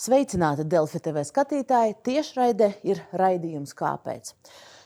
Sveicināti 0.00 0.64
Delfi 0.64 0.96
TV 1.04 1.20
skatītāji! 1.28 1.98
Tiešraide 2.06 2.70
ir 2.88 3.02
raidījums 3.20 3.74
Kāpēc? 3.76 4.30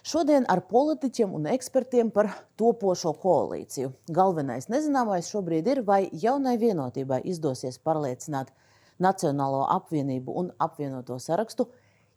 Šodien 0.02 0.42
ar 0.50 0.64
politiķiem 0.66 1.36
un 1.38 1.46
ekspertiem 1.52 2.10
par 2.16 2.32
topošo 2.58 3.12
koalīciju. 3.22 3.92
Galvenais 4.10 4.66
nezināmais 4.74 5.30
šobrīd 5.30 5.70
ir, 5.70 5.82
vai 5.86 6.00
jaunai 6.10 6.56
vienotībai 6.58 7.20
izdosies 7.30 7.78
pārliecināt 7.78 8.50
Nacionālo 8.98 9.62
apvienību 9.76 10.34
un 10.42 10.50
apvienoto 10.58 11.20
sarakstu, 11.22 11.68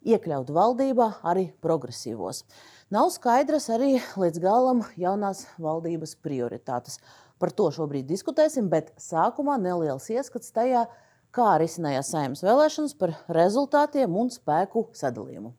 iekļaut 0.02 0.50
valdībā 0.58 1.10
arī 1.22 1.52
progresīvos. 1.62 2.42
Nav 2.90 3.12
skaidras 3.14 3.70
arī 3.78 4.00
līdz 4.18 4.42
galam 4.42 4.82
jaunās 4.98 5.46
valdības 5.62 6.18
prioritātes. 6.18 6.98
Par 7.38 7.54
to 7.54 7.70
šobrīd 7.70 8.10
diskutēsim, 8.10 8.66
bet 8.66 8.96
sākumā 8.98 9.54
neliels 9.62 10.10
ieskats 10.10 10.50
tajā, 10.50 10.88
kā 11.34 11.54
risinājās 11.62 12.12
saimnes 12.14 12.44
vēlēšanas 12.44 12.94
par 12.98 13.14
rezultātiem 13.34 14.16
un 14.16 14.30
spēku 14.32 14.88
sadalījumu. 14.96 15.54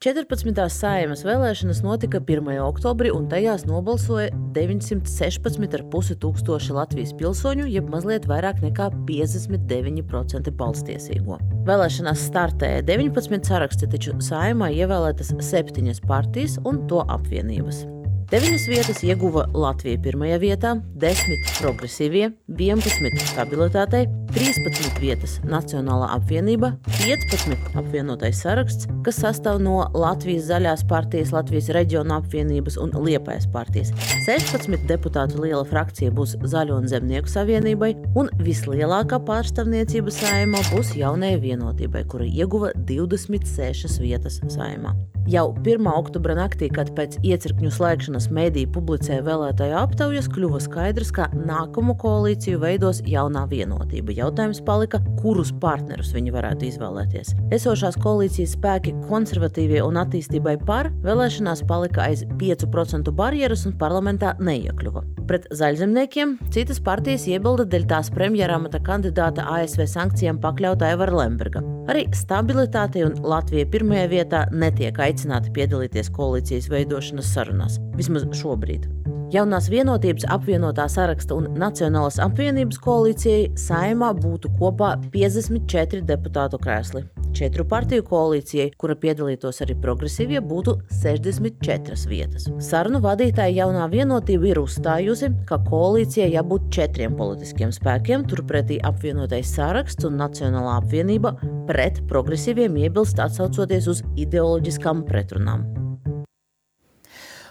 14. 0.00 0.56
saimas 0.72 1.20
vēlēšanas 1.28 1.82
notika 1.84 2.22
1. 2.24 2.46
oktobrī, 2.64 3.10
un 3.12 3.26
tajās 3.28 3.66
nobalsoja 3.68 4.30
916,5 4.56 6.16
tūkstoši 6.22 6.72
Latvijas 6.72 7.12
pilsoņu, 7.20 7.68
jeb 7.68 7.92
mazliet 7.92 8.24
vairāk 8.30 8.64
nekā 8.64 8.88
59% 9.04 10.56
balstiesīgo. 10.56 11.36
Vēlēšanās 11.68 12.26
startēja 12.32 12.80
19 12.88 13.52
saraksti, 13.52 13.92
taču 13.92 14.16
saimā 14.24 14.72
ievēlētas 14.72 15.36
septiņas 15.36 16.00
partijas 16.08 16.56
un 16.64 16.86
to 16.88 17.04
apvienības. 17.04 17.84
Deviņas 18.30 18.64
vietas 18.70 19.00
ieguva 19.02 19.42
Latvija 19.58 19.98
pirmajā 20.04 20.36
vietā, 20.38 20.76
10 21.02 21.48
progresīvie, 21.56 22.28
11 22.46 23.24
stabilitātei, 23.26 24.04
13 24.30 25.00
vietas 25.02 25.34
Nacionālā 25.42 26.12
apvienība, 26.14 26.70
15 27.00 27.74
apvienotais 27.82 28.44
saraksts, 28.44 28.86
kas 29.02 29.18
sastāv 29.24 29.58
no 29.66 29.80
Latvijas 29.98 30.46
zaļās 30.46 30.86
partijas, 30.86 31.34
Latvijas 31.34 31.72
reģiona 31.74 32.22
apvienības 32.22 32.78
un 32.78 32.94
Liepājas 33.02 33.50
partijas. 33.50 33.90
16 34.28 34.86
deputātu 34.86 35.42
liela 35.42 35.66
frakcija 35.66 36.14
būs 36.14 36.38
Zaļo 36.54 36.78
un 36.84 36.86
Zemnieku 36.86 37.34
savienībai, 37.34 37.96
un 38.14 38.30
vislielākā 38.46 39.18
pārstāvniecība 39.26 40.14
saimā 40.14 40.62
būs 40.70 40.94
jaunajai 41.02 41.42
vienotībai, 41.50 42.06
kura 42.06 42.30
ieguva 42.30 42.76
26 42.78 43.98
vietas 44.06 44.38
saimā. 44.54 44.94
Jau 45.28 45.50
1. 45.60 45.84
oktobra 45.84 46.32
naktī, 46.32 46.70
kad 46.72 46.88
pēc 46.96 47.18
iecirkņu 47.20 47.68
slēgšanas 47.74 48.30
mediji 48.32 48.68
publicēja 48.72 49.20
vēlētāju 49.26 49.76
aptaujas, 49.76 50.30
kļuva 50.32 50.60
skaidrs, 50.64 51.10
ka 51.12 51.26
nākamo 51.36 51.92
koalīciju 52.00 52.62
veidos 52.62 53.02
jaunā 53.04 53.42
vienotība. 53.50 54.14
Jautājums 54.16 54.62
palika, 54.64 55.02
kurus 55.20 55.52
partnerus 55.60 56.14
viņi 56.16 56.32
varētu 56.32 56.70
izvēlēties. 56.70 57.34
Esošās 57.52 58.00
koalīcijas 58.00 58.56
spēki 58.56 58.94
konservatīvie 59.10 59.82
un 59.84 60.00
attīstībai 60.00 60.56
par 60.64 60.88
vēlēšanās 61.04 61.66
palika 61.68 62.08
aiz 62.08 62.24
5% 62.40 63.12
barjeras 63.12 63.66
un 63.68 63.76
parlamentā 63.76 64.32
neiekļuva. 64.40 65.04
Pret 65.30 65.46
zaļzemniekiem 65.54 66.38
citas 66.50 66.80
partijas 66.82 67.28
iebilda 67.30 67.68
dēļ 67.70 67.84
tās 67.92 68.08
premjeramata 68.10 68.80
kandidāta 68.82 69.44
ASV 69.52 69.84
sankcijām 69.86 70.40
pakļauta 70.42 70.90
Evara 70.96 71.20
Lemberga. 71.20 71.62
Arī 71.90 72.04
stabilitāte 72.14 73.04
un 73.06 73.14
Latvija 73.26 73.68
pirmajā 73.70 74.08
vietā 74.10 74.42
netiek 74.50 74.98
aicināta 74.98 75.09
aicināti 75.10 75.52
piedalīties 75.56 76.12
koalīcijas 76.16 76.70
veidošanas 76.72 77.34
sarunās, 77.34 77.80
vismaz 77.98 78.28
šobrīd. 78.40 78.88
Jaunās 79.30 79.68
vienotības 79.70 80.24
apvienotā 80.34 80.88
saraksta 80.90 81.36
un 81.38 81.44
Nacionālās 81.54 82.16
apvienības 82.18 82.80
koalīcijai 82.82 83.52
saimā 83.62 84.08
būtu 84.18 84.50
kopā 84.58 84.96
54 85.12 86.00
deputātu 86.08 86.58
krēsli. 86.58 87.04
Četru 87.38 87.62
partiju 87.70 88.02
koalīcijai, 88.08 88.72
kura 88.74 88.96
piedalītos 88.98 89.62
arī 89.62 89.76
progresīvie, 89.78 90.40
būtu 90.42 90.74
64 90.98 92.10
vietas. 92.10 92.48
Sarunu 92.58 92.98
vadītāja 93.04 93.60
jaunā 93.60 93.86
vienotība 93.92 94.50
ir 94.50 94.60
uzstājusi, 94.64 95.30
ka 95.46 95.60
koalīcijai 95.68 96.32
jābūt 96.34 96.66
četriem 96.74 97.14
politiskiem 97.20 97.70
spēkiem, 97.76 98.26
turpretī 98.26 98.80
apvienotais 98.82 99.54
saraksts 99.54 100.10
un 100.10 100.18
Nacionālā 100.18 100.80
apvienība 100.80 101.36
pret 101.70 102.02
progresīviem 102.10 102.82
iebilst 102.82 103.22
atsaucoties 103.22 103.86
uz 103.94 104.02
ideoloģiskām 104.18 105.06
pretrunām. 105.06 105.68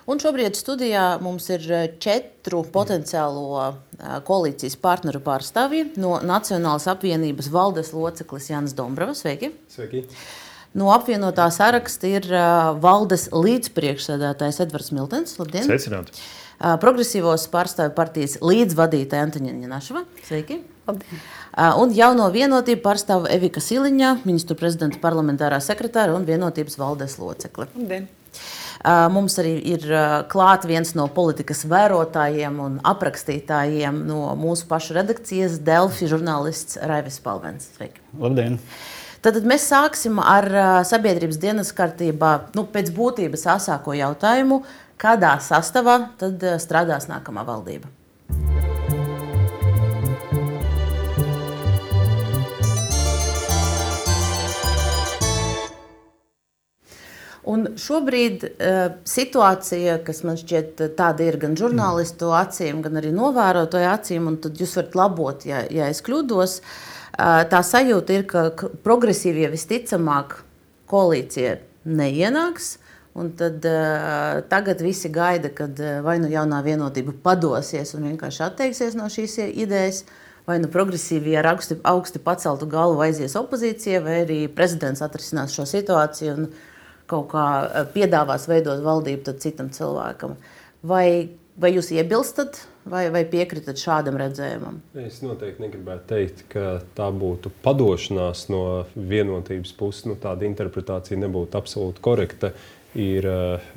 Un 0.10 0.18
šobrīd 0.18 0.58
studijā 0.58 1.20
mums 1.22 1.46
ir 1.54 1.66
eh, 1.70 1.88
četru 2.02 2.64
potenciālo 2.74 3.60
eh, 3.62 4.16
koalīcijas 4.26 4.78
partneru 4.82 5.22
pārstāvji 5.22 5.92
no 6.02 6.16
Nacionālās 6.26 6.88
apvienības 6.90 7.52
valdes 7.54 7.92
loceklis 7.94 8.50
Jānis 8.50 8.74
Dombrovs. 8.78 9.22
Sveiki! 9.22 9.52
Sveiki. 9.70 10.08
No 10.78 10.90
apvienotā 10.94 11.48
saraksta 11.50 12.06
ir 12.06 12.28
uh, 12.30 12.76
valdes 12.78 13.24
līdzpriekšsēdētājs 13.34 14.60
Edvards 14.68 14.92
Miltens. 14.94 15.34
Labdien! 15.42 15.66
Sveicināti! 15.66 16.14
Progresīvos 16.60 17.48
pārstāvju 17.50 17.96
partijas 17.98 18.36
līdzvadītāja 18.46 19.26
Antoņina 19.26 19.72
Našava. 19.72 20.04
Sveiki! 20.28 20.60
Labdien! 20.86 21.26
Un 21.82 21.98
jauno 21.98 22.30
vienotību 22.34 22.86
pārstāv 22.86 23.26
Evika 23.34 23.66
Siliņa, 23.66 24.20
ministru 24.30 24.60
prezidenta 24.62 25.02
parlamentārā 25.02 25.58
sekretāra 25.58 26.14
un 26.14 26.30
vienotības 26.30 26.78
valdes 26.78 27.18
locekle. 27.18 27.66
Labdien! 27.74 28.10
Mums 28.86 29.36
arī 29.42 29.58
ir 29.74 29.84
klāts 30.32 30.68
viens 30.70 30.94
no 30.96 31.10
politikas 31.12 31.66
vērotājiem 31.68 32.62
un 32.64 32.78
aprakstītājiem 32.88 34.06
no 34.08 34.22
mūsu 34.40 34.70
pašu 34.70 34.96
redakcijas, 34.96 35.58
Delfi 35.60 36.08
žurnālists 36.08 36.80
Raivis 36.80 37.20
Palvens. 37.24 37.68
Sveiki! 37.76 38.00
Labdien! 38.20 38.56
Tad 39.20 39.42
mēs 39.44 39.68
sāksim 39.68 40.22
ar 40.24 40.48
sabiedrības 40.88 41.42
dienas 41.42 41.74
kārtībā 41.76 42.32
nu, 42.56 42.64
pēc 42.72 42.94
būtības 42.96 43.44
asāko 43.58 43.98
jautājumu, 44.00 44.62
kādā 45.00 45.36
sastāvā 45.44 46.00
tad 46.22 46.46
strādās 46.64 47.12
nākamā 47.12 47.44
valdība. 47.48 47.92
Un 57.50 57.66
šobrīd 57.80 58.44
uh, 58.46 58.78
situācija, 59.10 60.00
kas 60.06 60.22
man 60.28 60.38
šķiet 60.38 60.84
eh, 60.84 60.92
tāda 60.98 61.26
ir 61.26 61.40
gan 61.42 61.56
žurnālistu 61.58 62.30
acīm, 62.36 62.84
gan 62.86 63.00
arī 63.00 63.14
novērotāju 63.16 63.88
acīm, 63.90 64.28
un 64.30 64.38
tad 64.44 64.60
jūs 64.60 64.76
varat 64.78 64.98
labot, 65.00 65.48
ja, 65.50 65.64
ja 65.74 65.88
es 65.90 66.04
kļūdos. 66.06 66.60
Uh, 66.60 67.42
tā 67.50 67.64
sajūta 67.66 68.20
ir, 68.20 68.28
ka 68.30 68.70
progresīvie 68.86 69.50
visticamāk 69.56 70.38
koalīcija 70.92 71.58
neienāks. 71.90 72.76
Un 73.20 73.34
tad, 73.40 73.66
uh, 73.66 74.44
tagad 74.52 74.84
visi 74.86 75.10
gaida, 75.10 75.50
kad 75.50 75.80
vai 76.06 76.20
nu 76.22 76.30
jaunā 76.30 76.62
vienotība 76.64 77.16
padosies 77.24 77.96
un 77.98 78.12
vienkārši 78.12 78.46
atteiksies 78.46 78.96
no 79.00 79.10
šīs 79.10 79.40
idejas, 79.50 80.04
vai 80.48 80.60
nu 80.62 80.70
progresīvie 80.72 81.34
ar 81.42 81.56
augsti, 81.56 81.80
augsti 81.88 82.22
paceltu 82.22 82.70
galvu 82.70 83.02
aizies 83.08 83.34
opozīcijā, 83.40 84.04
vai 84.06 84.22
arī 84.28 84.44
prezidents 84.54 85.02
atrisinās 85.02 85.56
šo 85.58 85.66
situāciju. 85.70 86.38
Un, 86.38 86.69
kaut 87.10 87.30
kā 87.34 87.46
eh, 87.66 87.86
piedāvās 87.94 88.48
veidot 88.50 88.84
valdību 88.86 89.38
citam 89.42 89.72
cilvēkam. 89.74 90.36
Vai, 90.90 91.30
vai 91.60 91.74
jūs 91.76 91.92
iebilstat 91.96 92.62
vai, 92.90 93.08
vai 93.14 93.24
piekritat 93.30 93.80
šādam 93.80 94.18
redzējumam? 94.20 94.80
Es 95.04 95.22
noteikti 95.26 95.66
negribētu 95.66 96.08
teikt, 96.10 96.44
ka 96.52 96.80
tā 96.98 97.10
būtu 97.14 97.52
padošanās 97.66 98.48
no 98.54 98.64
vienotības 98.96 99.74
puses. 99.78 100.08
Nu, 100.10 100.18
tāda 100.20 100.48
interpretācija 100.48 101.20
nebūtu 101.20 101.60
absolūti 101.60 102.04
korekta. 102.06 102.54
Ir 102.98 103.26
uh, 103.30 103.68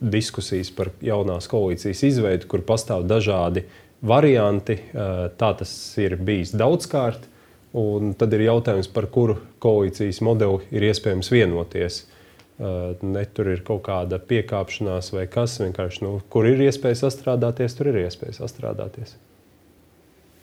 diskusijas 0.00 0.70
par 0.72 0.88
jaunās 1.04 1.50
koalīcijas 1.52 2.00
izveidi, 2.08 2.48
kur 2.48 2.62
pastāv 2.64 3.04
dažādi 3.04 3.66
varianti. 4.00 4.78
Uh, 4.94 5.26
tā 5.36 5.50
tas 5.58 5.74
ir 6.00 6.16
bijis 6.16 6.54
daudzkārt. 6.56 7.28
Un 7.76 8.14
tad 8.16 8.32
ir 8.36 8.46
jautājums, 8.46 8.88
par 8.88 9.10
kuru 9.12 9.36
koalīcijas 9.60 10.22
modeli 10.24 10.62
ir 10.72 10.86
iespējams 10.88 11.28
vienoties. 11.34 12.04
Ne 12.58 13.24
tur 13.34 13.50
ir 13.50 13.64
kaut 13.66 13.82
kāda 13.88 14.20
piekāpšanās 14.22 15.10
vai 15.16 15.26
kas. 15.30 15.58
Vienkārši, 15.62 16.04
nu, 16.06 16.16
kur 16.30 16.46
ir 16.46 16.62
iespēja 16.68 17.02
sastrādāties, 17.02 17.74
tur 17.74 17.90
ir 17.90 18.04
iespēja 18.06 18.38
sastrādāties. 18.38 19.16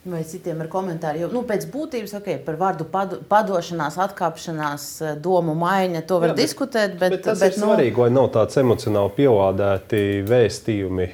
Vai 0.01 0.23
citiem 0.25 0.63
ir 0.63 0.65
komentāri? 0.65 1.19
Jo, 1.21 1.27
nu, 1.29 1.43
pēc 1.45 1.67
būtības, 1.69 2.15
okay, 2.17 2.39
par 2.41 2.55
vārdu 2.57 2.87
pado, 2.89 3.19
padošanās, 3.29 3.99
atkāpšanās, 4.01 4.85
domu 5.21 5.53
maiņa, 5.61 6.01
to 6.09 6.17
var 6.23 6.31
Jā, 6.31 6.37
bet, 6.39 6.41
diskutēt. 6.41 6.95
Bet, 6.97 7.13
bet 7.13 7.21
tas 7.27 7.37
bet, 7.37 7.53
ir 7.53 7.61
nu... 7.61 7.67
svarīgi, 7.69 8.01
lai 8.01 8.07
nav 8.15 8.31
tāds 8.33 8.57
emocionāli 8.57 9.13
pielādēti 9.19 10.01
vēstījumi 10.25 11.07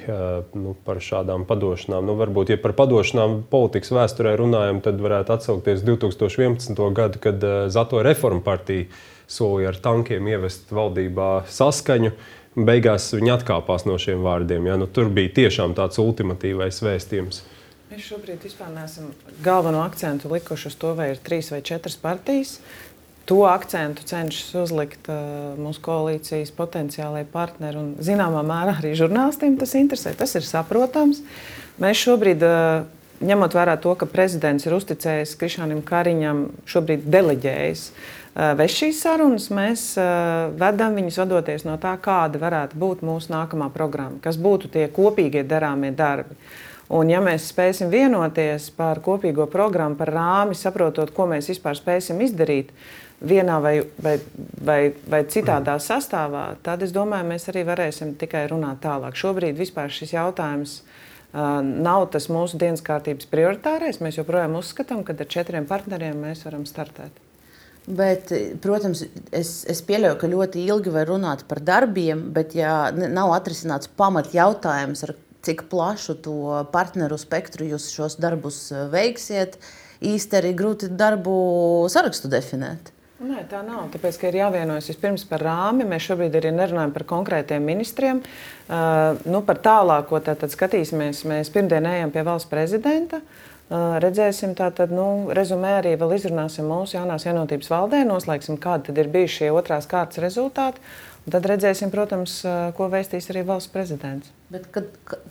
nu, 0.62 0.72
par 0.88 1.02
šādām 1.04 1.44
padošanām. 1.50 2.08
Nu, 2.08 2.16
varbūt, 2.16 2.54
ja 2.54 2.62
par 2.62 2.72
padošanām 2.80 3.42
politikas 3.52 3.92
vēsturē 3.92 4.32
runājam, 4.40 4.80
tad 4.88 5.04
varētu 5.04 5.36
atsaukties 5.36 5.84
2011. 5.84 6.82
gadu, 6.96 7.20
kad 7.28 7.44
Zato 7.68 8.00
reforma 8.00 8.40
partija 8.48 8.88
solīja 9.28 9.72
ar 9.72 9.78
tankiem 9.84 10.28
ievest 10.32 10.72
valdībā 10.74 11.44
saskaņu. 11.52 12.12
Beigās 12.58 13.12
viņi 13.14 13.34
atkāpās 13.36 13.84
no 13.86 13.98
šiem 14.00 14.24
vārdiem. 14.24 14.66
Ja? 14.66 14.78
Nu, 14.80 14.88
tur 14.90 15.12
bija 15.14 15.30
tiešām 15.42 15.76
tāds 15.78 16.00
ultimatīvais 16.02 16.80
vēstījums. 16.82 17.44
Mēs 17.88 18.04
šobrīd 18.10 18.42
vispār 18.44 18.72
neesam 18.74 19.12
galveno 19.44 19.80
akcentu 19.84 20.28
likuši 20.32 20.68
uz 20.68 20.76
to, 20.80 20.92
vai 20.98 21.12
ir 21.14 21.22
trīs 21.24 21.52
vai 21.52 21.62
četras 21.64 21.96
partijas. 22.00 22.58
To 23.28 23.42
akcentu 23.44 24.04
cenšas 24.08 24.50
uzlikt 24.56 25.08
uh, 25.12 25.54
mūsu 25.60 25.82
koalīcijas 25.84 26.52
potenciālajie 26.56 27.28
partneri 27.28 27.80
un, 27.80 27.90
zināmā 28.04 28.42
mērā, 28.44 28.78
arī 28.80 28.94
žurnālistiem 28.96 29.58
tas 29.60 29.74
interesē. 29.76 30.14
Tas 30.16 30.32
ir 30.36 30.46
saprotams. 30.48 31.20
Mēs 31.80 32.00
šobrīd, 32.00 32.44
uh, 32.44 32.86
ņemot 33.28 33.56
vērā 33.56 33.76
to, 33.84 33.92
ka 34.00 34.08
prezidents 34.08 34.64
ir 34.64 34.76
uzticējis 34.76 35.36
Krišānam 35.40 35.84
Kariņam, 35.84 36.46
šobrīd 36.72 37.04
deleģējis 37.12 37.84
uh, 37.92 38.17
vest 38.38 38.78
šīs 38.78 39.00
sarunas, 39.02 39.48
mēs 39.50 39.82
uh, 39.98 40.52
vedam 40.58 40.94
viņus 40.94 41.18
vadoties 41.24 41.64
no 41.66 41.74
tā, 41.82 41.96
kāda 41.98 42.38
varētu 42.38 42.78
būt 42.78 43.02
mūsu 43.06 43.32
nākamā 43.34 43.66
programma, 43.74 44.20
kas 44.22 44.38
būtu 44.38 44.70
tie 44.76 44.86
kopīgie 44.94 45.42
darāmie 45.42 45.90
darbi. 45.96 46.38
Un, 46.94 47.10
ja 47.10 47.18
mēs 47.20 47.50
spēsim 47.50 47.90
vienoties 47.92 48.70
par 48.78 49.02
kopīgo 49.04 49.48
programmu, 49.50 49.98
par 49.98 50.14
rāmi, 50.14 50.56
saprotot, 50.56 51.10
ko 51.12 51.26
mēs 51.28 51.50
vispār 51.50 51.76
spēsim 51.76 52.22
izdarīt 52.24 52.70
vienā 53.20 53.58
vai, 53.60 53.74
vai, 54.00 54.14
vai, 54.64 54.78
vai 55.10 55.22
citādā 55.28 55.74
sastāvā, 55.82 56.46
tad 56.62 56.86
es 56.86 56.94
domāju, 56.94 57.26
mēs 57.28 57.50
arī 57.50 57.66
varēsim 57.68 58.14
tikai 58.20 58.46
runāt 58.48 58.80
tālāk. 58.86 59.18
Šobrīd 59.18 59.58
šis 59.98 60.14
jautājums 60.14 60.80
uh, 60.80 61.58
nav 61.60 62.08
tas 62.14 62.30
mūsu 62.30 62.56
dienas 62.56 62.86
kārtības 62.86 63.28
prioritārais. 63.28 64.00
Mēs 64.00 64.22
joprojām 64.22 64.56
uzskatām, 64.62 65.02
ka 65.02 65.18
ar 65.18 65.26
četriem 65.28 65.66
partneriem 65.66 66.22
mēs 66.22 66.46
varam 66.46 66.64
startēt. 66.64 67.27
Bet, 67.88 68.32
protams, 68.60 69.00
es, 69.32 69.62
es 69.70 69.80
pieļauju, 69.86 70.18
ka 70.20 70.28
ļoti 70.28 70.64
ilgi 70.68 70.92
var 70.92 71.08
runāt 71.08 71.46
par 71.48 71.62
darbiem, 71.64 72.26
bet, 72.36 72.52
ja 72.58 72.90
nav 72.92 73.32
atrisināts 73.32 73.88
pamat 73.96 74.34
jautājums, 74.36 75.06
ar 75.06 75.14
cik 75.46 75.64
plašu 75.70 76.18
to 76.20 76.36
partneru 76.74 77.16
spektru 77.20 77.68
jūs 77.70 77.88
šos 77.94 78.18
darbus 78.20 78.66
eh, 78.74 78.84
veiksiet, 78.92 79.56
īsti 80.04 80.40
arī 80.40 80.52
grūti 80.58 80.90
darbu 80.92 81.34
sarakstu 81.88 82.28
definēt. 82.32 82.92
Nē, 83.18 83.40
tā 83.50 83.64
nav. 83.66 83.88
Tāpēc, 83.94 84.20
ka 84.20 84.28
ir 84.28 84.36
jāvienojas 84.38 84.92
vispirms 84.92 85.24
par 85.26 85.42
rāmi. 85.42 85.86
Mēs 85.88 86.04
šobrīd 86.06 86.36
arī 86.38 86.52
nerunājam 86.54 86.92
par 86.94 87.02
konkrētiem 87.08 87.64
ministriem. 87.66 88.20
Uh, 88.22 89.18
nu, 89.26 89.40
par 89.42 89.58
tālāko 89.64 90.20
tātad 90.22 90.54
skatīsimies. 90.54 91.24
Mēs 91.26 91.50
pirmdien 91.50 91.88
ejam 91.90 92.12
pie 92.14 92.22
valsts 92.22 92.46
prezidenta. 92.52 93.18
Uh, 93.18 93.57
redzēsim, 93.70 94.54
tātad, 94.56 94.92
nu, 94.94 95.28
rezumē 95.36 95.74
arī 95.82 95.92
vēl 96.00 96.14
izrunāsim 96.16 96.68
mūsu 96.70 96.96
jaunās 96.96 97.26
vienotības 97.28 97.68
valdē, 97.68 98.00
noslēgsim, 98.08 98.56
kādi 98.62 98.88
tad 98.88 99.00
ir 99.02 99.10
bijuši 99.12 99.42
šie 99.42 99.50
otrās 99.52 99.88
kārtas 99.90 100.22
rezultāti. 100.24 100.80
Tad 101.32 101.46
redzēsim, 101.50 101.92
protams, 101.92 102.40
ko 102.76 102.90
vēstīs 102.92 103.30
arī 103.32 103.44
valsts 103.48 103.72
prezidents. 103.72 104.34
Bet 104.48 104.64
kad, 104.72 104.86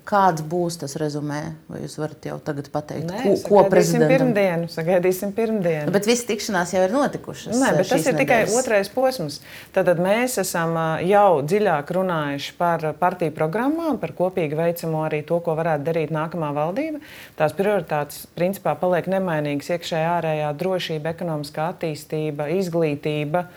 kāds 0.05 0.43
būs 0.45 0.75
tas 0.77 0.93
rezumē? 1.01 1.39
Vai 1.71 1.79
jūs 1.81 1.95
varat 1.97 2.25
jau 2.29 2.35
tagad 2.45 2.67
pateikt, 2.69 3.07
Nē, 3.09 3.21
ko, 3.23 3.31
ko 3.47 3.61
prezidentam? 3.65 4.11
Pirmdienu, 4.11 4.67
sagaidīsim 4.69 5.31
pirmdienu. 5.33 5.89
Bet 5.95 6.05
visas 6.05 6.27
tikšanās 6.29 6.75
jau 6.75 6.83
ir 6.85 6.93
notikušas. 6.93 7.55
Nē, 7.57 7.71
bet 7.79 7.89
tas 7.89 8.05
ir 8.05 8.13
nedēļas. 8.13 8.19
tikai 8.21 8.59
otrais 8.59 8.91
posms. 8.93 9.39
Tad 9.73 9.89
mēs 9.97 10.37
esam 10.43 10.77
jau 11.01 11.41
dziļāk 11.41 11.93
runājuši 11.97 12.53
par 12.59 12.85
partiju 12.99 13.33
programmām, 13.39 13.97
par 13.97 14.13
kopīgi 14.19 14.59
veicamo 14.59 15.01
arī 15.07 15.23
to, 15.25 15.39
ko 15.41 15.57
varētu 15.57 15.87
darīt 15.89 16.13
nākamā 16.13 16.51
valdība. 16.53 17.01
Tās 17.41 17.57
prioritātes 17.57 18.27
principā 18.37 18.75
paliek 18.77 19.09
nemainīgas- 19.09 19.71
iekšējā, 19.79 20.13
ārējā 20.19 20.53
drošība, 20.61 21.15
ekonomiskā 21.17 21.71
attīstība, 21.73 22.51
izglītība 22.61 23.47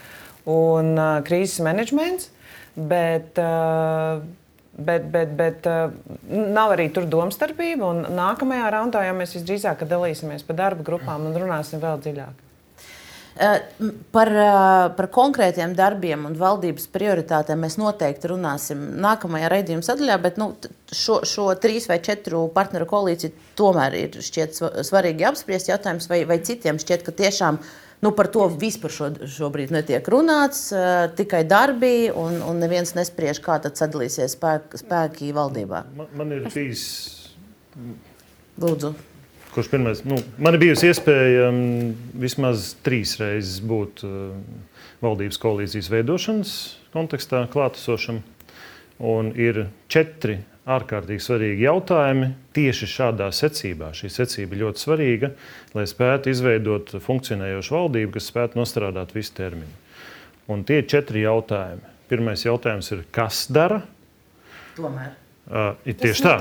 un 0.48 0.92
uh, 0.96 1.20
krīzes 1.26 1.60
menedžments. 1.64 2.30
Bet, 2.76 3.38
uh, 3.40 4.20
bet, 4.76 5.08
bet, 5.12 5.32
bet 5.36 5.66
uh, 5.68 5.90
nav 6.30 6.76
arī 6.76 6.90
tur 6.94 7.08
domstarpība. 7.10 7.90
Nākamajā 8.14 8.68
raundā 8.72 9.02
jau 9.08 9.16
mēs 9.18 9.34
visdrīzāk 9.36 9.84
dalīsimies 9.90 10.46
pa 10.46 10.56
darba 10.56 10.86
grupām 10.86 11.26
un 11.28 11.36
runāsim 11.36 11.82
vēl 11.82 12.00
dziļāk. 12.06 12.46
Par, 14.12 14.28
par 14.98 15.06
konkrētiem 15.14 15.72
darbiem 15.78 16.26
un 16.28 16.34
valdības 16.36 16.88
prioritātēm 16.92 17.62
mēs 17.64 17.78
noteikti 17.80 18.28
runāsim 18.28 18.82
nākamajā 19.00 19.48
raidījuma 19.48 19.86
sadaļā, 19.86 20.16
bet 20.20 20.40
nu, 20.40 20.50
šo, 20.92 21.20
šo 21.24 21.46
trīs 21.62 21.86
vai 21.88 22.00
četru 22.04 22.42
partneru 22.52 22.88
koalīciju 22.90 23.32
tomēr 23.56 23.96
ir 23.96 24.18
svarīgi 24.20 25.28
apspriest. 25.30 25.70
Jautājums, 25.72 26.10
vai, 26.10 26.24
vai 26.28 26.40
citiem 26.44 26.82
šķiet, 26.82 27.06
ka 27.06 27.16
tiešām 27.22 27.62
ir 27.62 27.88
Nu, 28.00 28.14
par 28.16 28.30
to 28.32 28.46
vispār 28.48 28.92
šo, 28.94 29.10
šobrīd 29.28 29.74
netiek 29.74 30.06
runāts, 30.08 30.70
uh, 30.72 31.10
tikai 31.16 31.42
darbi, 31.48 32.08
un, 32.16 32.38
un 32.40 32.62
neviens 32.62 32.94
nespriež, 32.96 33.42
kā 33.44 33.58
tad 33.60 33.76
sadalīsies 33.76 34.38
spēk, 34.38 34.72
spēki 34.80 35.34
valdībā. 35.36 35.84
Man, 35.98 36.08
man 36.16 36.32
ir 36.38 36.48
bijis. 36.48 36.86
Lūdzu. 38.60 38.94
Kurš 39.50 39.68
pirmais? 39.68 40.00
Nu, 40.06 40.16
man 40.38 40.56
ir 40.56 40.62
bijusi 40.62 40.88
iespēja 40.88 41.50
um, 41.50 41.92
vismaz 42.22 42.70
trīs 42.86 43.16
reizes 43.20 43.58
būt 43.66 44.04
uh, 44.06 44.30
valdības 45.04 45.40
koalīcijas 45.42 45.90
veidošanas 45.92 46.52
kontekstā 46.94 47.44
klātesošam. 47.52 48.22
Un 49.00 49.30
ir 49.36 49.66
četri 49.92 50.38
ārkārtīgi 50.68 51.22
svarīgi 51.24 51.64
jautājumi 51.64 52.32
tieši 52.56 52.88
šādā 52.90 53.30
secībā. 53.34 53.92
Šī 53.96 54.10
secība 54.12 54.58
ļoti 54.60 54.82
svarīga, 54.84 55.32
lai 55.76 55.86
spētu 55.88 56.32
izveidot 56.32 56.92
funkcionējošu 57.04 57.76
valdību, 57.76 58.12
kas 58.16 58.28
spētu 58.32 58.60
nostrādāt 58.60 59.14
visu 59.16 59.34
termiņu. 59.38 59.78
Un 60.50 60.66
tie 60.66 60.80
ir 60.82 60.90
četri 60.90 61.24
jautājumi. 61.24 61.86
Pirmais 62.10 62.42
jautājums 62.44 62.90
ir, 62.92 63.04
kas 63.14 63.44
dara? 63.54 63.84
Tomēr. 64.76 65.16
Uh, 65.50 65.72
ir 65.88 65.96
tieši 65.98 66.22
tā. 66.22 66.34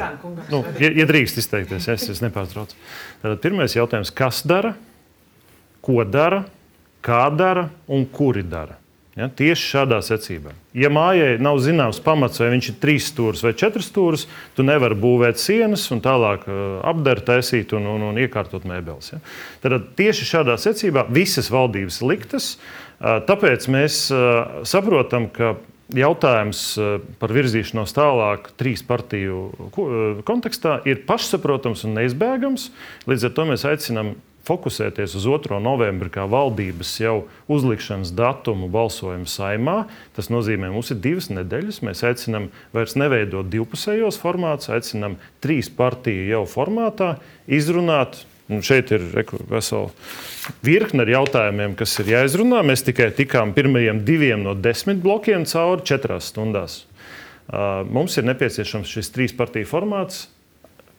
Nu, 0.52 0.62
ja, 0.78 0.92
ja 0.94 1.06
drīkst 1.10 1.40
izteikties, 1.42 1.88
es, 1.90 2.04
es 2.14 2.20
nepārtraucu. 2.22 2.78
Tātad 3.24 3.40
pirmais 3.42 3.74
jautājums, 3.74 4.12
kas 4.14 4.44
dara, 4.46 4.76
ko 5.86 6.04
dara, 6.06 6.44
kā 7.06 7.24
dara 7.34 7.70
un 7.90 8.06
kuri 8.14 8.44
dara. 8.46 8.78
Ja, 9.18 9.26
tieši 9.28 9.66
šādā 9.74 9.98
secībā. 10.06 10.54
Ja 10.78 10.92
mājai 10.94 11.40
nav 11.42 11.58
zināms 11.64 11.98
pamats, 12.06 12.40
vai 12.40 12.52
viņš 12.54 12.68
ir 12.72 12.76
trīs 12.80 13.08
stūris 13.10 13.42
vai 13.44 13.56
četras 13.58 13.90
stūris, 13.90 14.28
tu 14.56 14.64
nevari 14.64 14.96
būvēt 15.00 15.42
sienas 15.42 15.88
un 15.92 16.04
tālāk 16.06 16.46
uh, 16.46 16.78
apdara, 16.88 17.24
taisīt 17.32 17.74
un, 17.76 17.88
un, 17.90 18.06
un 18.12 18.22
iekārtot 18.22 18.68
mēbeles. 18.70 19.16
Ja. 19.16 19.20
Tad 19.66 19.90
tieši 19.98 20.30
šādā 20.30 20.60
secībā 20.62 21.08
visas 21.10 21.50
valdības 21.52 22.00
liktas. 22.06 22.54
Uh, 23.00 23.18
tāpēc 23.28 23.68
mēs 23.74 24.06
uh, 24.14 24.62
saprotam, 24.70 25.28
ka 25.34 25.58
jautājums 25.98 26.62
par 27.18 27.32
virzīšanos 27.34 27.96
tālāk 27.98 28.52
trīs 28.62 28.84
partiju 28.86 29.48
kontekstā 30.28 30.76
ir 30.86 31.02
pašsaprotams 31.08 31.82
un 31.88 31.96
neizbēgams. 31.98 32.70
Līdz 33.10 33.26
ar 33.26 33.34
to 33.34 33.46
mēs 33.50 33.66
aicinām 33.66 34.12
fokusēties 34.50 35.14
uz 35.20 35.28
2. 35.30 35.60
novembri 35.64 36.10
kā 36.14 36.26
valdības 36.30 36.96
jau 37.04 37.16
uzlikšanas 37.52 38.12
datumu 38.18 38.70
balsojumu 38.74 39.30
saimā. 39.30 39.84
Tas 40.18 40.32
nozīmē, 40.34 40.72
mums 40.74 40.90
ir 40.94 41.00
divas 41.04 41.30
nedēļas. 41.32 41.84
Mēs 41.86 42.04
aicinām 42.10 42.50
vairs 42.76 42.98
neveidot 43.00 43.52
divpusējos 43.54 44.18
formātus, 44.22 44.72
aicinām 44.74 45.20
trīs 45.44 45.70
partiju 45.70 46.28
jau 46.34 46.44
formātā 46.50 47.16
izrunāt. 47.46 48.24
Un 48.50 48.64
šeit 48.66 48.90
ir 48.90 49.04
vesela 49.46 49.92
virkne 50.66 51.04
ar 51.06 51.12
jautājumiem, 51.14 51.76
kas 51.78 51.94
ir 52.02 52.16
jāizrunā. 52.16 52.64
Mēs 52.66 52.82
tikai 52.88 53.12
tikām 53.14 53.54
pirmajiem 53.54 54.02
diviem 54.08 54.42
no 54.42 54.56
desmit 54.58 55.04
blokiem 55.04 55.46
cauri 55.50 55.86
četrās 55.86 56.32
stundās. 56.34 56.82
Mums 57.90 58.18
ir 58.18 58.26
nepieciešams 58.26 58.90
šis 58.90 59.14
trīs 59.14 59.38
partiju 59.38 59.70
formāts, 59.70 60.26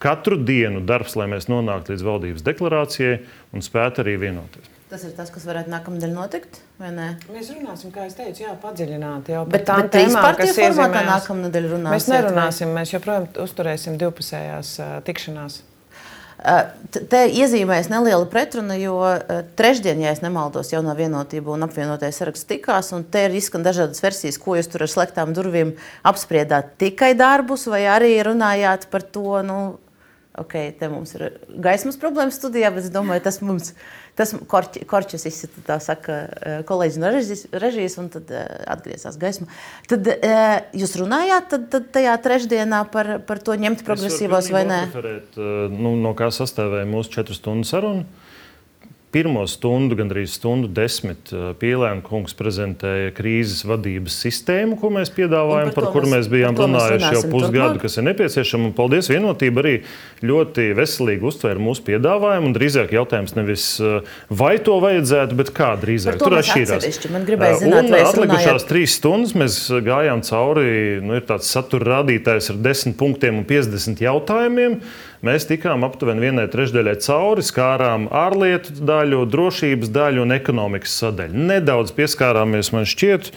katru 0.01 0.39
dienu 0.41 0.81
darbs, 0.83 1.15
lai 1.19 1.29
mēs 1.31 1.47
nonāktu 1.51 1.93
līdz 1.93 2.05
valdības 2.09 2.45
deklarācijai 2.49 3.17
un 3.53 3.65
spētu 3.65 4.05
arī 4.05 4.17
vienoties. 4.25 4.69
Tas 4.91 5.05
ir 5.07 5.13
tas, 5.15 5.29
kas 5.31 5.45
varētu 5.47 5.71
nākamnedēļ 5.71 6.11
notikt, 6.11 6.57
vai 6.81 6.89
ne? 6.91 7.07
Mēs 7.31 7.53
runāsim, 7.55 7.93
kā 7.95 8.09
es 8.09 8.17
teicu, 8.17 8.43
jā, 8.43 8.51
padziļināti 8.59 9.31
jau 9.37 9.45
par 9.47 9.61
tām 9.69 9.85
tēmām, 9.87 10.25
kas 10.35 10.51
iezīmēs. 10.51 11.05
Nākamnedēļ 11.07 11.67
runāsim. 11.77 11.95
Mēs 11.95 12.07
nerunāsim, 12.11 12.73
mēs 12.75 12.91
joprojām 12.97 13.29
uzturēsim 13.39 13.95
divpusējās 14.01 14.73
uh, 14.83 14.97
tikšanās. 15.07 15.61
Te 16.91 17.19
iezīmējas 17.29 17.91
neliela 17.91 18.25
pretruna, 18.25 18.73
jo 18.81 18.95
trešdien, 19.59 19.99
ja 20.01 20.11
nemaldos, 20.23 20.71
jaunā 20.73 20.95
vienotība 20.97 21.53
un 21.53 21.67
apvienotais 21.67 22.17
saraksts 22.17 22.49
tikās. 22.49 22.89
Te 23.13 23.27
ir 23.27 23.35
izskan 23.37 23.61
dažādas 23.61 24.01
versijas, 24.01 24.39
ko 24.41 24.57
jūs 24.57 24.71
tur 24.73 24.83
ar 24.87 24.89
slēgtām 24.89 25.35
durvīm 25.37 25.75
apspriedāt. 26.01 26.73
Tikai 26.81 27.13
darbus, 27.19 27.67
vai 27.69 27.83
arī 27.93 28.15
runājāt 28.25 28.89
par 28.89 29.05
to, 29.05 29.37
nu, 29.45 29.59
ok, 30.41 30.55
te 30.79 30.89
mums 30.91 31.15
ir 31.17 31.25
gaismas 31.63 31.99
problēmas 32.01 32.37
studijā, 32.39 32.71
bet 32.73 32.87
es 32.87 32.93
domāju, 32.93 33.23
tas 33.25 33.39
mums, 33.45 33.73
tas 34.19 34.33
korķi, 34.51 34.83
korķis 34.89 35.27
izsita, 35.29 35.63
tā 35.67 35.77
saka, 35.83 36.17
kolēģis 36.69 36.99
no 37.01 37.11
režijas, 37.13 37.45
režijas 37.63 37.97
un 38.01 38.09
tad 38.13 38.33
atgriezās 38.33 39.19
gaisma. 39.21 39.47
Tad 39.91 40.09
jūs 40.77 40.97
runājāt 41.01 41.51
tad, 41.53 41.69
tad 41.73 41.91
tajā 41.95 42.17
trešdienā 42.25 42.83
par, 42.93 43.13
par 43.27 43.43
to 43.43 43.57
ņemt 43.61 43.85
progresīvos 43.87 44.51
vai 44.53 44.65
nē? 44.69 44.81
Referēt, 44.89 45.39
nu, 45.73 45.95
no 46.01 46.15
kā 46.17 46.31
sastāvēja 46.33 46.89
mūsu 46.89 47.17
četru 47.19 47.37
stundu 47.37 47.69
saruna 47.69 48.05
pirmo 49.11 49.43
stundu, 49.49 49.95
gandrīz 49.99 50.37
stundu 50.37 50.69
desmit, 50.71 51.31
eh, 51.35 51.51
Pielēna 51.59 52.03
kungs 52.05 52.33
prezentēja 52.37 53.11
krīzes 53.15 53.65
vadības 53.67 54.15
sistēmu, 54.23 54.77
ko 54.79 54.91
mēs 54.93 55.11
piedāvājam, 55.13 55.73
par, 55.75 55.89
par 55.89 55.95
kuru 55.95 56.11
mēs 56.13 56.29
bijām 56.31 56.55
runājuši 56.57 57.11
jau 57.17 57.23
pusgadu, 57.31 57.81
kas 57.83 57.99
ir 57.99 58.07
nepieciešama. 58.07 58.69
Un, 58.69 58.75
paldies, 58.77 59.09
vienotība 59.11 59.63
arī 59.63 59.75
ļoti 60.23 60.69
veselīgi 60.77 61.27
uztvēra 61.27 61.59
mūsu 61.61 61.83
piedāvājumu. 61.89 62.53
Drīzāk 62.55 62.95
jautājums 62.95 63.35
nevis 63.35 63.67
eh, 63.83 64.15
vai 64.29 64.55
to 64.63 64.79
vajadzētu, 64.83 65.39
bet 65.41 65.53
kā 65.57 65.73
drīzāk. 65.81 66.19
Tur 66.21 66.37
gribēja 67.27 67.59
eh, 67.59 67.63
zināt, 67.65 67.91
vai 67.91 68.03
atlikušās 68.07 68.67
trīs 68.71 68.95
stundas 69.01 69.35
mēs 69.35 69.59
gājām 69.83 70.23
cauri, 70.27 70.71
nu, 71.03 71.19
ir 71.19 71.27
tāds 71.27 71.51
satura 71.51 71.97
rādītājs 71.97 72.53
ar 72.53 72.63
desmit 72.63 72.99
punktiem 73.01 73.43
un 73.43 73.47
50 73.49 74.03
jautājumiem. 74.07 74.79
Mēs 75.21 75.45
tikām 75.45 75.83
aptuveni 75.85 76.23
vienai 76.23 76.47
trešdaļai 76.49 76.95
cauri, 77.05 77.43
skārām 77.45 78.07
ārlietu 78.09 78.73
daļu, 78.89 79.19
drošības 79.29 79.91
daļu 79.93 80.23
un 80.23 80.33
ekonomikas 80.33 80.95
sadaļu. 80.97 81.43
Nedaudz 81.51 81.93
pieskārāmies, 81.93 82.71
man 82.73 82.87
šķiet, 82.89 83.29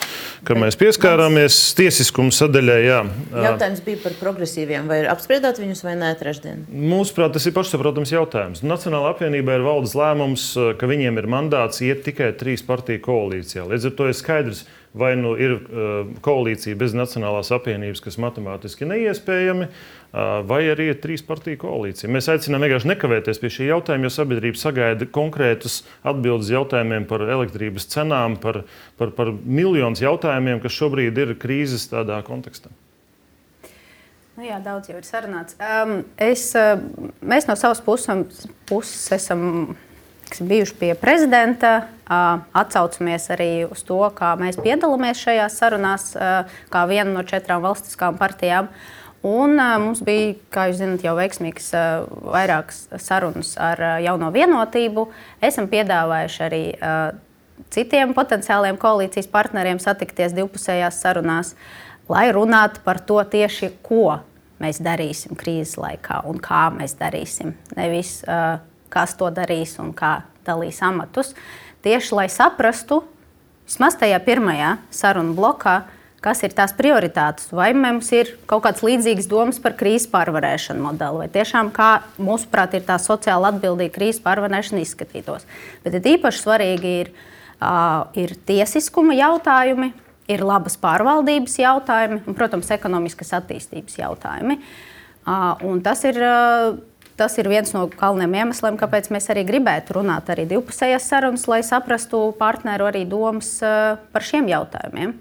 ka 0.49 0.57
mēs 0.57 0.79
pieskārāmies 0.81 1.59
tiesiskuma 1.76 2.33
sadaļai. 2.33 2.79
Jā. 2.87 3.03
Jautājums 3.50 3.83
bija 3.85 4.00
par 4.00 4.17
progresīviem. 4.17 4.88
Vai 4.88 5.03
apspriedāt 5.12 5.61
viņus 5.61 5.85
vai 5.85 5.93
nē 6.00 6.14
trešdien? 6.23 6.64
Mūsuprāt, 6.73 7.35
tas 7.37 7.45
ir 7.45 7.53
pašsaprotams 7.59 8.14
jautājums. 8.14 8.64
Nacionāla 8.64 9.12
apvienība 9.12 9.59
ir 9.59 9.67
valdes 9.69 9.93
lēmums, 9.99 10.47
ka 10.81 10.88
viņiem 10.88 11.21
ir 11.21 11.29
mandāts 11.37 11.85
iet 11.85 12.00
tikai 12.09 12.33
trīs 12.41 12.64
partiju 12.64 13.05
koalīcijā. 13.05 13.69
Līdz 13.69 13.91
ar 13.91 13.95
to 14.00 14.09
ir 14.09 14.17
skaidrs, 14.17 14.64
vai 14.94 15.14
nu 15.18 15.34
ir 15.40 15.56
uh, 15.58 16.14
koalīcija 16.24 16.78
bez 16.78 16.94
Nacionālās 16.96 17.50
apvienības, 17.54 18.02
kas 18.04 18.18
matemātiski 18.22 18.86
neiespējami, 18.88 19.68
vai 20.46 20.60
arī 20.70 20.92
ir 20.92 21.00
trīs 21.02 21.24
partiju 21.26 21.58
koalīcija. 21.64 22.10
Mēs 22.12 22.28
aicinām 22.30 22.62
vienkārši 22.62 22.86
nekavēties 22.92 23.40
pie 23.42 23.50
šī 23.50 23.66
jautājuma, 23.72 24.06
jo 24.06 24.12
sabiedrība 24.14 24.60
sagaida 24.60 25.08
konkrētas 25.10 25.80
atbildes 26.06 26.52
jautājumiem 26.54 27.08
par 27.10 27.24
elektrības 27.26 27.88
cenām, 27.90 28.36
par, 28.38 28.62
par, 29.00 29.10
par 29.16 29.32
miljonus 29.42 30.04
jautājumiem, 30.04 30.62
kas 30.62 30.76
šobrīd 30.78 31.18
ir 31.18 31.34
krīzes 31.42 31.88
tādā 31.90 32.20
kontekstā. 32.26 32.70
Nu 34.34 34.46
jā, 34.46 34.60
daudz 34.62 34.90
jau 34.90 34.98
ir 34.98 35.06
sarunāts. 35.06 35.58
Um, 35.62 36.00
es, 36.18 36.48
mēs 37.22 37.50
no 37.50 37.54
savas 37.58 37.82
puses, 37.82 38.46
puses 38.70 39.04
esam 39.14 39.74
bijuši 40.43 40.75
pie 40.81 40.91
prezidenta, 40.99 41.87
atsaucamies 42.09 43.31
arī 43.35 43.50
uz 43.69 43.85
to, 43.87 44.00
kā 44.17 44.35
mēs 44.41 44.59
piedalāmies 44.61 45.23
šajās 45.23 45.57
sarunās, 45.61 46.11
kā 46.73 46.85
viena 46.91 47.11
no 47.12 47.23
četrām 47.26 47.62
valstiskām 47.64 48.19
partijām. 48.21 48.69
Un, 49.25 49.57
mums 49.57 50.03
bija, 50.05 50.35
kā 50.53 50.67
jūs 50.69 50.83
zināt, 50.83 51.05
jau 51.07 51.14
veiksmīgas 51.17 51.71
uh, 51.73 52.03
vairākas 52.29 52.83
sarunas 53.00 53.55
ar 53.57 53.81
jauno 54.05 54.29
vienotību. 54.35 55.07
Esam 55.41 55.71
piedāvājuši 55.73 56.43
arī 56.45 56.61
citiem 57.73 58.12
potenciāliem 58.14 58.76
koalīcijas 58.81 59.31
partneriem 59.33 59.81
satikties 59.81 60.35
divpusējās 60.37 61.00
sarunās, 61.00 61.55
lai 62.11 62.29
runātu 62.35 62.85
par 62.85 63.00
to 63.00 63.23
tieši, 63.25 63.73
ko 63.87 64.19
mēs 64.62 64.81
darīsim 64.85 65.37
krīzes 65.38 65.79
laikā 65.81 66.21
un 66.29 66.38
kā 66.43 66.67
mēs 66.75 66.97
darīsim. 67.00 67.55
Nevis 67.79 68.19
uh, 68.29 68.59
kas 68.94 69.16
to 69.18 69.28
darīs 69.34 69.74
un 69.82 69.92
kā 69.96 70.20
dalīs 70.46 70.80
amatus. 70.84 71.34
Tieši 71.84 72.16
lai 72.16 72.28
saprastu, 72.32 73.02
vismaz 73.66 73.98
tajā 74.00 74.20
pirmajā 74.24 74.76
sarunu 74.94 75.34
blokā, 75.36 75.82
kas 76.24 76.40
ir 76.46 76.54
tās 76.56 76.72
prioritātes, 76.76 77.50
vai 77.52 77.72
mums 77.76 78.08
ir 78.16 78.30
kaut 78.48 78.64
kāds 78.64 78.84
līdzīgs 78.84 79.28
domas 79.28 79.58
par 79.60 79.74
krīzes 79.76 80.08
pārvarēšanu 80.12 80.86
modeli, 80.86 81.24
vai 81.24 81.28
tiešām 81.32 81.68
kā 81.76 81.90
mūsuprāt 82.16 82.78
ir 82.78 82.86
tā 82.86 82.96
sociāli 83.02 83.50
atbildīga 83.50 83.92
krīzes 83.98 84.22
pārvarēšana 84.24 84.80
izskatītos. 84.84 85.44
Bet 85.84 85.98
ir 85.98 86.08
īpaši 86.14 86.40
svarīgi 86.40 86.94
ir, 87.02 87.12
uh, 87.58 88.08
ir 88.16 88.32
tiesiskuma 88.48 89.16
jautājumi, 89.18 89.92
ir 90.32 90.44
labas 90.48 90.78
pārvaldības 90.80 91.58
jautājumi 91.60 92.22
un, 92.24 92.36
protams, 92.38 92.72
ekonomiskas 92.72 93.34
attīstības 93.42 94.00
jautājumi. 94.00 94.56
Uh, 95.24 95.76
tas 95.84 96.04
ir 96.08 96.20
uh, 96.24 96.80
Tas 97.18 97.37
ir 97.38 97.47
viens 97.47 97.71
no 97.71 97.85
galvenajiem 97.92 98.40
iemesliem, 98.40 98.78
kāpēc 98.80 99.11
mēs 99.14 99.30
arī 99.30 99.44
gribētu 99.47 100.00
runāt 100.00 100.33
arī 100.35 100.49
divpusējās 100.50 101.06
sarunas, 101.12 101.44
lai 101.50 101.61
saprastu 101.62 102.26
partneru 102.40 102.88
arī 102.88 103.04
domas 103.06 103.61
par 103.62 104.26
šiem 104.26 104.50
jautājumiem. 104.50 105.14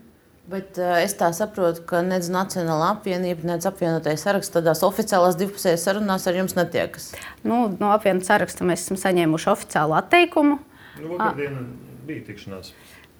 Bet 0.43 0.75
uh, 0.75 0.97
es 0.99 1.13
tā 1.15 1.29
saprotu, 1.31 1.85
ka 1.87 2.01
nec 2.03 2.25
Nacionāla 2.31 2.89
apvienība, 2.97 3.45
nec 3.47 3.63
apvienotais 3.69 4.25
saraksts 4.25 4.51
tādās 4.51 4.81
oficiālās 4.83 5.37
divpusējās 5.39 5.85
sarunās 5.87 6.27
ar 6.27 6.35
jums 6.35 6.57
netiekas. 6.57 7.13
Nu, 7.47 7.69
no 7.79 7.93
apvienotā 7.95 8.33
saraksta 8.33 8.67
mēs 8.67 8.83
esam 8.83 8.99
saņēmuši 8.99 9.49
oficiālu 9.53 9.95
atteikumu. 10.01 10.57
Nu, 10.99 11.13
vakardien 11.13 11.61
bija 12.09 12.25
tikšanās. 12.27 12.73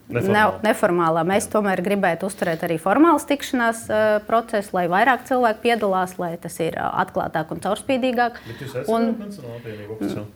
Neformālā. 0.04 0.58
Ne, 0.60 0.68
neformālā. 0.68 1.22
Mēs 1.28 1.46
tomēr 1.52 1.80
gribētu 1.86 2.28
uzturēt 2.28 2.66
arī 2.68 2.76
formālas 2.82 3.24
tikšanās 3.30 3.86
uh, 3.88 4.02
procesu, 4.28 4.74
lai 4.76 4.84
vairāk 4.92 5.24
cilvēku 5.30 5.64
piedalās, 5.64 6.18
lai 6.20 6.34
tas 6.44 6.60
ir 6.60 6.76
uh, 6.76 6.90
atklātāk 7.06 7.54
un 7.56 7.64
caurspīdīgāk. 7.64 8.42
Un 8.92 9.14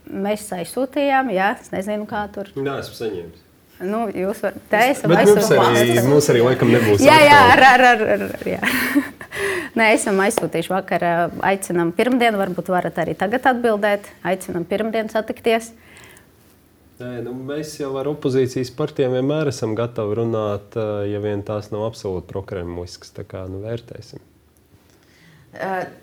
mēs 0.08 0.48
aizsūtījām, 0.56 1.34
jā, 1.36 1.52
es 1.60 1.74
nezinu, 1.76 2.08
kā 2.08 2.24
tur. 2.32 2.54
Nē, 2.56 2.80
esmu 2.80 2.98
saņēmis. 3.02 3.44
Nu, 3.78 4.08
jūs 4.10 4.40
varat 4.42 4.64
teikt, 4.72 5.04
ka 5.04 5.10
mums 5.14 5.52
arī, 5.54 5.98
mums 6.08 6.28
arī 6.34 6.40
laikam 6.42 6.72
nebūs. 6.74 7.04
Jā, 7.06 7.18
jā, 7.22 7.42
ar, 7.52 7.62
ar, 7.76 7.84
ar, 7.86 8.24
ar, 8.26 8.48
jā. 8.50 8.62
Nē, 9.78 9.92
esam 9.94 10.18
aizsūtījuši 10.24 10.72
vakar. 10.72 11.06
Aicinām 11.46 11.92
pirmdienu, 11.94 12.40
varbūt 12.42 12.72
varat 12.74 12.98
arī 13.04 13.14
tagad 13.20 13.46
atbildēt. 13.52 14.08
Aicinām 14.26 14.66
pirmdienu 14.66 15.14
satikties. 15.14 15.70
Nē, 16.98 17.12
nu, 17.22 17.36
mēs 17.46 17.76
jau 17.78 17.92
ar 18.00 18.08
opozīcijas 18.10 18.72
partijām 18.74 19.14
vienmēr 19.14 19.52
esam 19.52 19.76
gatavi 19.78 20.16
runāt, 20.18 20.78
ja 21.06 21.20
vien 21.22 21.44
tās 21.46 21.70
nav 21.70 21.86
absolūti 21.92 22.26
prokremliskas. 22.32 23.14
Tā 23.14 23.26
kā 23.28 23.44
nu, 23.52 23.62
vērtēsim. 23.62 24.24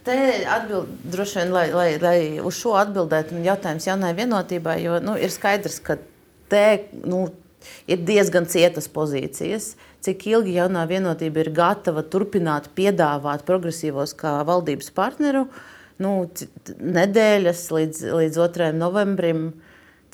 Te 0.06 0.16
atbild, 0.50 0.90
droši 1.10 1.40
vien, 1.40 1.50
lai, 1.54 1.64
lai, 1.74 1.88
lai 2.02 2.18
uz 2.42 2.58
šo 2.58 2.76
atbildētu, 2.78 3.42
jautājums 3.44 3.86
jaunai 3.86 4.14
vienotībai, 4.16 4.78
jo 4.82 5.00
nu, 5.02 5.16
ir 5.18 5.34
skaidrs, 5.34 5.80
ka 5.82 5.98
te 6.50 6.64
nu, 7.02 7.26
ir 7.90 8.02
diezgan 8.06 8.46
cietas 8.50 8.88
pozīcijas. 8.90 9.74
Cik 10.04 10.26
ilgi 10.30 10.56
jaunā 10.58 10.84
vienotība 10.88 11.42
ir 11.42 11.52
gatava 11.56 12.02
turpināt 12.06 12.70
piedāvāt 12.76 13.46
progresīvos 13.48 14.14
kā 14.18 14.36
valdības 14.46 14.90
partneru? 14.94 15.46
Nu, 16.02 16.16
nedēļas 16.68 17.68
līdz, 17.72 18.02
līdz 18.14 18.42
2. 18.42 18.72
novembrim. 18.78 19.48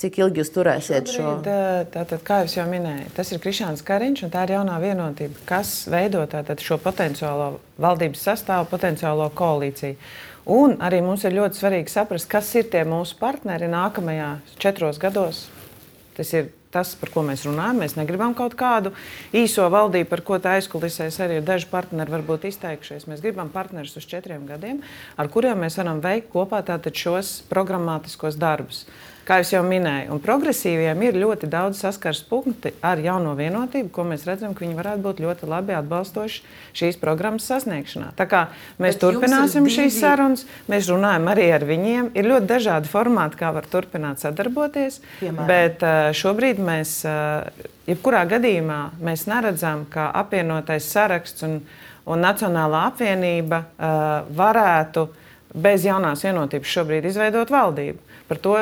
Cik 0.01 0.17
ilgi 0.17 0.41
jūs 0.41 0.49
turēsiet 0.55 1.11
Šobrīd, 1.13 1.45
šo? 1.45 1.89
Tātad, 1.93 2.23
kā 2.25 2.39
jau 2.49 2.63
minēju, 2.65 3.11
tas 3.13 3.29
ir 3.29 3.41
Krišāns 3.43 3.83
Kariņš 3.85 4.23
un 4.25 4.31
tā 4.33 4.47
ir 4.47 4.55
jaunā 4.55 4.79
vienotība, 4.81 5.43
kas 5.45 5.75
veido 5.93 6.23
tātad, 6.31 6.63
šo 6.63 6.79
potenciālo 6.81 7.51
valdības 7.81 8.23
sastāvu, 8.25 8.65
potenciālo 8.71 9.27
koalīciju. 9.37 9.99
Un 10.57 10.73
arī 10.81 11.03
mums 11.05 11.21
ir 11.27 11.35
ļoti 11.35 11.59
svarīgi 11.59 11.93
saprast, 11.93 12.25
kas 12.31 12.49
ir 12.57 12.71
tie 12.73 12.81
mūsu 12.87 13.19
partneri 13.19 13.69
nākamajā 13.69 14.31
četros 14.63 14.97
gados. 15.01 15.43
Tas 16.17 16.33
ir 16.33 16.49
tas, 16.73 16.95
par 16.97 17.11
ko 17.13 17.21
mēs 17.27 17.45
runājam. 17.45 17.83
Mēs 17.83 17.93
negribam 17.99 18.33
kaut 18.33 18.55
kādu 18.57 18.95
īso 19.37 19.67
valdību, 19.69 20.09
par 20.09 20.25
ko 20.25 20.41
tā 20.41 20.55
aizkulisēs 20.57 21.21
arī 21.21 21.43
daži 21.45 21.69
partneri 21.69 22.15
varbūt 22.15 22.49
izteikšies. 22.49 23.05
Mēs 23.11 23.21
gribam 23.21 23.53
partnerus 23.53 23.93
uz 24.01 24.09
četriem 24.09 24.49
gadiem, 24.49 24.81
ar 25.19 25.29
kuriem 25.29 25.61
mēs 25.61 25.77
varam 25.77 26.01
veikt 26.01 26.33
kopā 26.33 26.63
šos 26.89 27.41
programmatiskos 27.53 28.41
darbus 28.41 28.87
kā 29.27 29.37
jau 29.45 29.61
minēju, 29.65 30.09
un 30.15 30.21
progresīviem 30.23 31.03
ir 31.05 31.17
ļoti 31.21 31.49
daudz 31.51 31.81
saskars 31.83 32.23
punkti 32.27 32.73
ar 32.85 32.99
jauno 33.01 33.35
vienotību, 33.37 33.91
ko 33.93 34.05
mēs 34.09 34.25
redzam, 34.27 34.55
ka 34.57 34.65
viņi 34.65 34.77
varētu 34.77 35.03
būt 35.05 35.21
ļoti 35.23 35.49
labi 35.51 35.75
atbalstoši 35.77 36.41
šīs 36.77 36.99
programmas 37.01 37.45
sasniegšanā. 37.51 38.11
Tā 38.17 38.27
kā 38.31 38.41
mēs 38.81 38.97
Bet 38.97 39.03
turpināsim 39.05 39.67
divi... 39.67 39.75
šīs 39.77 39.99
sarunas, 40.01 40.45
mēs 40.71 40.89
runājam 40.91 41.29
arī 41.31 41.47
ar 41.55 41.67
viņiem. 41.69 42.11
Ir 42.17 42.29
ļoti 42.33 42.49
dažādi 42.49 42.91
formāti, 42.91 43.39
kā 43.39 43.53
var 43.55 43.69
turpināt 43.71 44.23
sadarboties. 44.23 44.99
Piemēram. 45.21 45.47
Bet 45.49 45.85
šobrīd 46.17 46.61
mēs, 46.65 46.97
jebkurā 47.89 48.25
gadījumā, 48.35 48.81
mēs 49.05 49.27
neredzam, 49.29 49.85
ka 49.91 50.09
apvienotais 50.23 50.89
saraksts 50.91 51.47
un, 51.47 51.59
un 52.09 52.23
Nacionālā 52.25 52.87
apvienība 52.91 53.65
varētu 54.35 55.07
bez 55.51 55.83
jaunās 55.85 56.23
vienotības 56.23 56.77
šobrīd 56.77 57.09
izveidot 57.09 57.51
valdību. 57.51 57.99
Par 58.29 58.39
to 58.39 58.55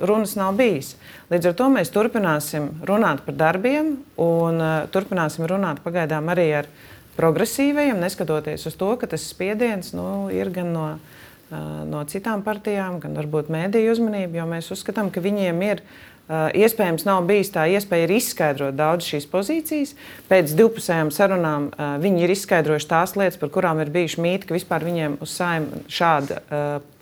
runas 0.00 0.36
nav 0.38 0.56
bijis. 0.58 0.94
Līdz 1.30 1.50
ar 1.50 1.56
to 1.58 1.68
mēs 1.72 1.92
turpināsim 1.94 2.70
runāt 2.88 3.22
par 3.26 3.36
darbiem 3.38 3.94
un 4.20 4.60
uh, 4.60 4.74
turpināsim 4.92 5.46
runāt 5.50 5.82
pagaidām 5.84 6.30
arī 6.32 6.48
ar 6.62 6.70
progresīvajiem, 7.18 8.00
neskatoties 8.00 8.66
uz 8.70 8.76
to, 8.80 8.94
ka 9.00 9.10
tas 9.10 9.26
spiediens 9.28 9.92
nu, 9.96 10.28
ir 10.32 10.52
gan 10.54 10.74
no 10.74 10.90
no 11.50 12.04
citām 12.06 12.44
partijām, 12.46 13.00
gan 13.02 13.16
varbūt 13.18 13.48
mēdīju 13.50 13.96
uzmanību, 13.96 14.38
jo 14.38 14.46
mēs 14.46 14.70
uzskatām, 14.70 15.08
ka 15.10 15.22
viņiem 15.24 15.62
ir 15.66 15.80
iespējams 16.30 17.02
nav 17.08 17.24
bijis 17.26 17.50
tā 17.50 17.64
iespēja 17.74 18.06
izskaidrot 18.14 18.76
daudz 18.78 19.08
šīs 19.10 19.26
pozīcijas. 19.32 19.96
Pēc 20.30 20.54
divpusējām 20.54 21.10
sarunām 21.10 21.66
viņi 22.04 22.22
ir 22.22 22.34
izskaidrojuši 22.36 22.90
tās 22.92 23.16
lietas, 23.18 23.40
par 23.40 23.50
kurām 23.50 23.82
ir 23.82 23.90
bijuši 23.90 24.22
mīti, 24.22 24.46
ka 24.46 24.54
vispār 24.54 24.86
viņiem 24.86 25.18
uz 25.26 25.34
saimnu 25.40 25.82
šāda 25.90 26.38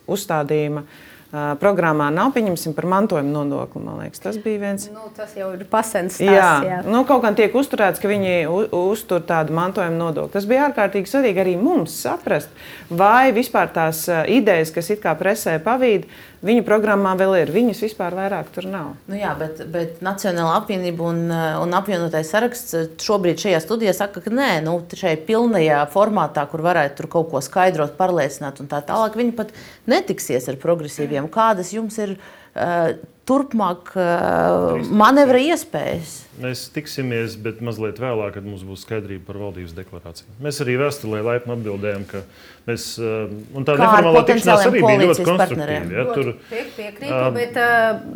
uzstādījuma 0.08 0.86
uh, 0.86 1.04
programmā 1.30 2.08
nav, 2.14 2.30
pieņemsim, 2.32 2.72
par 2.76 2.86
mantojuma 2.88 3.28
nodokli. 3.28 3.82
Liekas, 3.98 4.22
tas 4.22 4.38
bija 4.40 4.62
viens. 4.62 4.86
Nu, 4.92 5.10
tas 5.16 5.34
jau 5.36 5.50
ir 5.52 5.66
pasens. 5.68 6.16
Tās, 6.16 6.24
jā, 6.24 6.52
jā. 6.64 6.78
Nu, 6.88 7.02
kaut 7.08 7.20
kā 7.24 7.34
tiek 7.36 7.54
uzturēts, 7.58 8.00
ka 8.00 8.08
viņi 8.08 8.46
uztur 8.48 9.20
tādu 9.28 9.56
mantojuma 9.56 9.98
nodokli. 9.98 10.32
Tas 10.38 10.48
bija 10.48 10.68
ārkārtīgi 10.70 11.10
svarīgi 11.10 11.42
arī 11.44 11.54
mums 11.60 11.98
saprast, 12.00 12.48
vai 12.88 13.28
vispār 13.36 13.68
tās 13.74 14.06
idejas, 14.08 14.72
kas 14.72 14.88
it 14.94 15.04
kā 15.04 15.12
presē 15.20 15.58
pavīd, 15.64 16.08
Viņu 16.38 16.62
programmā 16.62 17.16
vēl 17.18 17.32
ir, 17.40 17.50
viņas 17.50 17.80
vispār 17.82 18.14
vairāk 18.14 18.52
tur 18.54 18.68
nav. 18.70 18.92
Nu 19.10 19.18
jā, 19.18 19.32
bet, 19.38 19.64
bet 19.74 20.02
Nacionāla 20.06 20.60
apvienība 20.60 21.08
un, 21.10 21.24
un 21.34 21.74
apvienotais 21.74 22.30
saraksts 22.30 23.00
šobrīd 23.02 23.42
šajā 23.42 23.58
studijā 23.64 23.94
saka, 23.96 24.22
ka 24.22 24.30
nē, 24.30 24.50
nu, 24.62 24.76
šajā 24.86 25.18
pilnajā 25.26 25.80
formātā, 25.90 26.46
kur 26.50 26.62
varētu 26.62 27.00
tur 27.00 27.10
kaut 27.16 27.32
ko 27.32 27.42
skaidrot, 27.42 27.96
pārliecināt 27.98 28.62
un 28.62 28.70
tā 28.70 28.84
tālāk, 28.86 29.18
viņi 29.18 29.34
pat 29.40 29.50
netiksies 29.90 30.46
ar 30.52 30.60
progresīviem. 30.62 31.26
Kādas 31.34 31.74
jums 31.74 31.98
ir 32.04 32.14
uh, 32.14 32.94
turpmāk 33.28 33.92
uh, 33.94 34.78
manevra 34.88 35.40
iespējas? 35.52 36.14
Mēs 36.42 36.64
tiksimies, 36.74 37.34
bet 37.42 37.60
mazliet 37.64 38.00
vēlāk, 38.00 38.32
kad 38.38 38.46
mums 38.46 38.62
būs 38.66 38.86
skaidrība 38.86 39.26
par 39.28 39.40
valdības 39.42 39.74
deklarāciju. 39.76 40.30
Mēs 40.44 40.62
arī 40.64 40.78
vēstulē 40.80 41.20
laipni 41.26 41.54
atbildējām, 41.56 42.06
ka 42.08 42.22
mēs, 42.68 42.88
un 42.98 43.68
tā 43.68 43.76
neformālā 43.80 44.24
tikšanās 44.28 44.66
arī 44.70 44.82
bija 44.86 45.02
ļoti 45.02 45.28
konstruktīva. 45.28 45.94
Ja, 45.98 46.06
tur 46.14 46.32
piekrītu, 46.50 47.12
uh, 47.12 47.30
bet, 47.36 47.62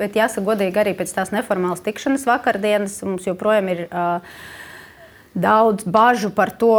bet 0.01 0.19
jāsaka 0.23 0.47
godīgi 0.53 0.83
arī 0.85 0.97
pēc 0.99 1.15
tās 1.19 1.35
neformālas 1.35 1.85
tikšanas 1.85 2.27
vakardienas 2.31 3.01
mums 3.07 3.27
joprojām 3.29 3.73
ir 3.75 3.87
uh, 3.89 4.43
daudz 5.35 5.89
bažu 5.89 6.31
par 6.35 6.55
to, 6.61 6.77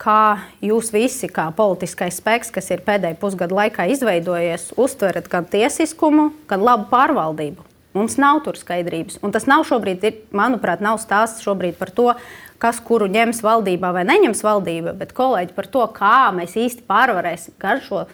kā 0.00 0.40
jūs 0.64 0.90
visi, 0.94 1.28
kā 1.32 1.48
politiskais 1.56 2.20
spēks, 2.20 2.52
kas 2.54 2.70
ir 2.72 2.84
pēdējā 2.86 3.18
pusgada 3.20 3.56
laikā 3.58 3.88
izveidojies, 3.92 4.70
uztverat 4.80 5.28
gan 5.30 5.48
tiesiskumu, 5.50 6.30
gan 6.50 6.64
labu 6.64 6.88
pārvaldību. 6.92 7.66
Mums 7.96 8.14
nav 8.22 8.44
tur 8.44 8.54
skaidrības. 8.54 9.18
Un 9.26 9.32
tas 9.34 9.48
nav 9.50 9.64
šobrīd, 9.66 10.04
ir, 10.06 10.18
manuprāt, 10.36 10.82
nav 10.84 11.00
stāsts 11.02 11.42
par 11.78 11.90
to, 11.90 12.12
kas 12.62 12.78
kuru 12.80 13.08
ņems 13.10 13.42
valdībā 13.42 13.90
vai 13.92 14.04
neņems 14.06 14.44
valdība, 14.46 14.94
bet 14.94 15.12
kolēģi 15.16 15.56
par 15.56 15.66
to, 15.66 15.86
kā 15.96 16.30
mēs 16.36 16.54
īsti 16.54 16.86
pārvarēsim 16.86 17.56
gan 17.58 17.80
šo 17.82 18.04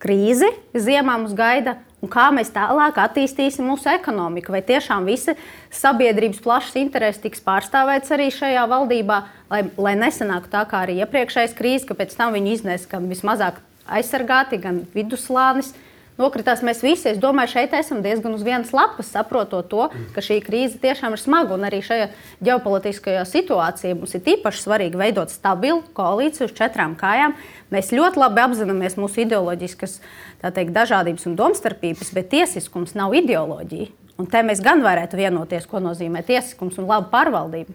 krīzi, 0.00 0.48
ziemā 0.72 1.18
mums 1.18 1.34
gaida, 1.36 1.76
un 2.06 2.12
kā 2.12 2.28
mēs 2.34 2.52
tālāk 2.54 3.00
attīstīsim 3.02 3.66
mūsu 3.66 3.90
ekonomiku. 3.92 4.54
Vai 4.54 4.62
tiešām 4.66 5.06
visi 5.08 5.34
sabiedrības 5.74 6.42
plašs 6.44 6.78
intereses 6.80 7.22
tiks 7.22 7.42
pārstāvēts 7.44 8.14
arī 8.14 8.30
šajā 8.34 8.66
valdībā, 8.70 9.22
lai, 9.50 9.64
lai 9.76 9.96
nesanāktu 9.98 10.52
tā 10.54 10.62
kā 10.70 10.84
arī 10.86 11.00
iepriekšējais 11.02 11.56
krīze, 11.58 11.88
ka 11.88 11.98
pēc 11.98 12.14
tam 12.16 12.36
viņi 12.36 12.54
iznēs 12.60 12.86
gan 12.90 13.10
vismazāk 13.10 13.58
aizsargāti, 13.98 14.60
gan 14.62 14.84
viduslānis 14.94 15.74
nokritās 16.20 16.62
mēs 16.66 16.82
visi. 16.84 17.08
Es 17.12 17.20
domāju, 17.22 17.54
šeit 17.54 17.74
esam 17.76 18.02
diezgan 18.04 18.34
uz 18.36 18.44
vienas 18.46 18.72
lapas, 18.76 19.10
saprotot 19.12 19.68
to, 19.70 19.88
ka 20.14 20.24
šī 20.24 20.40
krīze 20.44 20.80
tiešām 20.82 21.16
ir 21.16 21.22
smaga. 21.22 21.56
Un 21.56 21.66
arī 21.68 21.82
šajā 21.84 22.08
ģeopolitiskajā 22.46 23.24
situācijā 23.28 23.96
mums 23.98 24.16
ir 24.16 24.32
īpaši 24.36 24.64
svarīgi 24.64 25.00
veidot 25.00 25.32
stabilu 25.32 25.84
koalīciju 25.96 26.48
uz 26.50 26.56
četrām 26.56 26.96
kājām. 26.98 27.36
Mēs 27.74 27.94
ļoti 27.94 28.22
labi 28.22 28.44
apzināmies 28.44 28.98
mūsu 29.00 29.24
ideoloģiskas 29.26 30.00
teikt, 30.46 30.74
dažādības 30.76 31.26
un 31.30 31.38
domstarpības, 31.38 32.12
bet 32.16 32.30
tiesiskums 32.34 32.96
nav 32.98 33.16
ideoloģija. 33.16 33.92
Un 34.16 34.28
te 34.32 34.40
mēs 34.40 34.62
gan 34.64 34.80
varētu 34.84 35.18
vienoties, 35.18 35.66
ko 35.68 35.82
nozīmē 35.84 36.22
tiesiskums 36.24 36.78
un 36.80 36.88
laba 36.88 37.10
pārvaldība. 37.12 37.74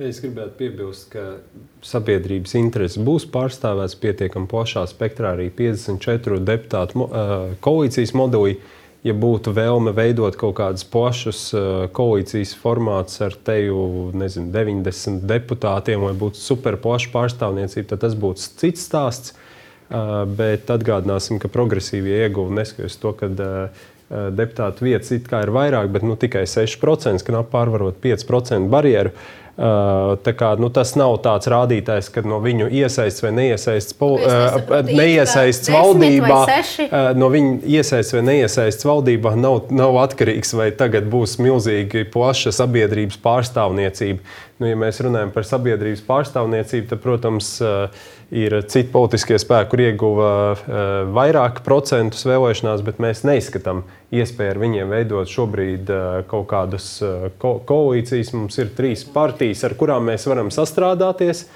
Es 0.00 0.22
gribētu 0.24 0.54
piebilst, 0.56 1.10
ka 1.12 1.22
sabiedrības 1.84 2.54
intereses 2.56 3.02
būs 3.04 3.26
pārstāvētas 3.28 3.98
pietiekami 4.00 4.48
plašā 4.48 4.86
spektrā 4.88 5.34
arī 5.34 5.50
54 5.52 6.38
deputātu 6.48 7.08
koalīcijas 7.60 8.14
modelī. 8.16 8.56
Ja 9.02 9.12
būtu 9.18 9.50
vēlme 9.52 9.90
veidot 9.92 10.36
kaut 10.38 10.54
kādus 10.60 10.86
plašus 10.88 11.40
koalīcijas 11.92 12.54
formātus 12.56 13.18
ar 13.26 13.34
teju, 13.34 14.12
nezinu, 14.16 14.48
90 14.54 15.26
deputātiem, 15.28 16.06
vai 16.06 16.14
būtu 16.16 16.38
superplaša 16.40 17.10
pārstāvniecība, 17.12 17.90
tad 17.92 18.04
tas 18.06 18.14
būtu 18.16 18.46
cits 18.62 18.86
stāsts. 18.86 19.34
Bet 20.38 20.70
atgādināsim, 20.72 21.42
ka 21.42 21.50
progresīvie 21.52 22.22
ieguva 22.22 22.62
neskatoties 22.62 22.96
to, 23.02 23.12
ka 23.18 23.28
deputātu 24.08 24.86
vietas 24.86 25.12
ir 25.12 25.52
vairāk, 25.58 25.92
bet 25.92 26.06
nu, 26.06 26.16
tikai 26.16 26.46
6%, 26.48 27.26
knapi 27.26 27.52
pārvarot 27.52 27.98
5% 28.00 28.70
barjeru. 28.72 29.12
Uh, 29.12 29.42
Kā, 29.52 30.50
nu, 30.56 30.70
tas 30.72 30.94
nav 30.96 31.18
tāds 31.20 31.50
rādītājs, 31.52 32.06
ka 32.14 32.22
no 32.24 32.38
viņu 32.40 32.70
iesaists 32.72 33.20
vai 33.20 33.34
neiesaists, 33.36 33.92
pol, 33.98 34.16
neiesaists 34.88 35.68
valdībā, 35.68 36.38
no 37.20 37.28
viņu 37.34 37.58
iesaists 37.74 38.16
vai 38.16 38.22
neiesaists 38.30 38.88
valdībā 38.88 39.34
nav, 39.36 39.68
nav 39.68 40.00
atkarīgs, 40.06 40.54
vai 40.56 40.70
tagad 40.72 41.04
būs 41.12 41.36
milzīgi 41.42 42.06
plaša 42.14 42.54
sabiedrības 42.62 43.20
pārstāvniecība. 43.20 44.24
Nu, 44.62 44.70
ja 44.70 44.78
mēs 44.78 45.02
runājam 45.04 45.34
par 45.34 45.44
sabiedrības 45.44 46.00
pārstāvniecību, 46.08 46.88
tad, 46.88 47.04
protams, 47.04 47.54
ir 48.32 48.56
citi 48.72 48.88
politiskie 48.92 49.36
spēki, 49.42 49.68
kur 49.68 49.84
ieguva 49.84 50.30
vairāk 51.12 51.60
procentus 51.66 52.24
vēlēšanās, 52.24 52.84
bet 52.86 53.02
mēs 53.04 53.26
neizskatām 53.28 53.84
iespēju 54.12 54.54
ar 54.54 54.60
viņiem 54.62 54.92
veidot 54.92 55.30
šobrīd 55.30 55.90
uh, 55.92 56.22
kaut 56.28 56.48
kādas 56.52 56.86
uh, 57.04 57.28
ko 57.40 57.56
koalīcijas. 57.68 58.32
Mums 58.36 58.58
ir 58.62 58.72
trīs 58.76 59.04
partijas, 59.08 59.64
ar 59.68 59.76
kurām 59.78 60.08
mēs 60.10 60.28
varam 60.30 60.52
sastrādāties. 60.54 61.46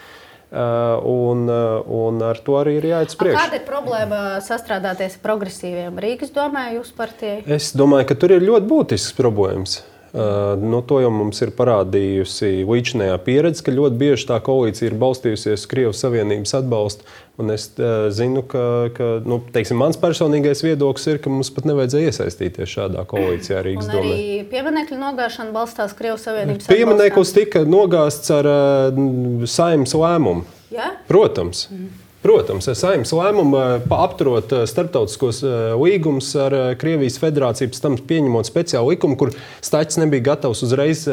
Uh, 0.46 1.02
un, 1.10 1.48
un 1.50 2.20
ar 2.22 2.38
to 2.46 2.54
arī 2.54 2.76
ir 2.78 2.84
jāiet 2.92 3.10
uz 3.10 3.16
priekšu. 3.18 3.40
Kāda 3.40 3.58
ir 3.58 3.64
problēma 3.66 4.20
sastrādāties 4.46 5.16
ar 5.18 5.24
progresīviem 5.24 5.98
Rīgas 6.00 6.30
domē, 6.32 6.68
jūsu 6.76 6.94
partijai? 6.96 7.40
Es 7.58 7.72
domāju, 7.76 8.06
ka 8.12 8.16
tur 8.22 8.36
ir 8.36 8.46
ļoti 8.46 8.70
būtisks 8.70 9.16
problēmas. 9.18 9.80
Nu, 10.12 10.80
to 10.86 11.00
jau 11.02 11.10
mums 11.12 11.42
ir 11.44 11.50
parādījusi 11.56 12.62
līdzinājā 12.64 13.16
pieredze, 13.26 13.64
ka 13.66 13.74
ļoti 13.74 13.98
bieži 14.00 14.28
tā 14.30 14.38
koalīcija 14.44 14.88
ir 14.88 14.96
balstījusies 15.00 15.58
uz 15.58 15.66
Krievijas 15.68 16.00
Savienības 16.04 16.54
atbalstu. 16.60 17.08
Un 17.36 17.52
es 17.52 17.66
uh, 17.76 18.06
zinu, 18.16 18.40
ka, 18.48 18.62
ka 18.96 19.08
nu, 19.28 19.42
teiksim, 19.52 19.76
mans 19.76 19.98
personīgais 20.00 20.62
viedoklis 20.64 21.04
ir, 21.10 21.18
ka 21.20 21.32
mums 21.32 21.50
pat 21.52 21.68
nevajadzēja 21.68 22.14
iesaistīties 22.14 22.72
šādā 22.78 23.04
koalīcijā 23.10 23.60
Rīgas 23.66 23.90
domē. 23.92 24.14
Arī 24.14 24.38
pieminekļu 24.54 25.02
nogāšana 25.02 25.52
balstās 25.52 25.92
Krievijas 25.98 26.24
Savienības 26.30 26.64
atbalstā. 26.64 26.78
Piemineklis 26.78 27.36
tika 27.36 27.66
nogāsts 27.68 28.32
ar 28.32 28.48
uh, 28.48 29.46
saimnes 29.52 29.92
lēmumu. 30.00 30.48
Ja? 30.72 30.94
Protams. 31.10 31.66
Mm. 31.68 32.05
Protams, 32.26 32.66
saimnes 32.74 33.12
lēmumu 33.14 33.58
apturot 33.94 34.50
starptautiskos 34.66 35.44
līgumus 35.78 36.32
ar 36.42 36.56
Krievijas 36.80 37.20
federāciju, 37.22 37.70
pēc 37.70 37.82
tam 37.84 37.94
pieņemot 38.08 38.48
speciālu 38.48 38.90
likumu, 38.90 39.14
kur 39.20 39.30
Stāsts 39.62 40.00
nebija 40.02 40.32
gatavs 40.32 40.64
uzreiz 40.66 41.04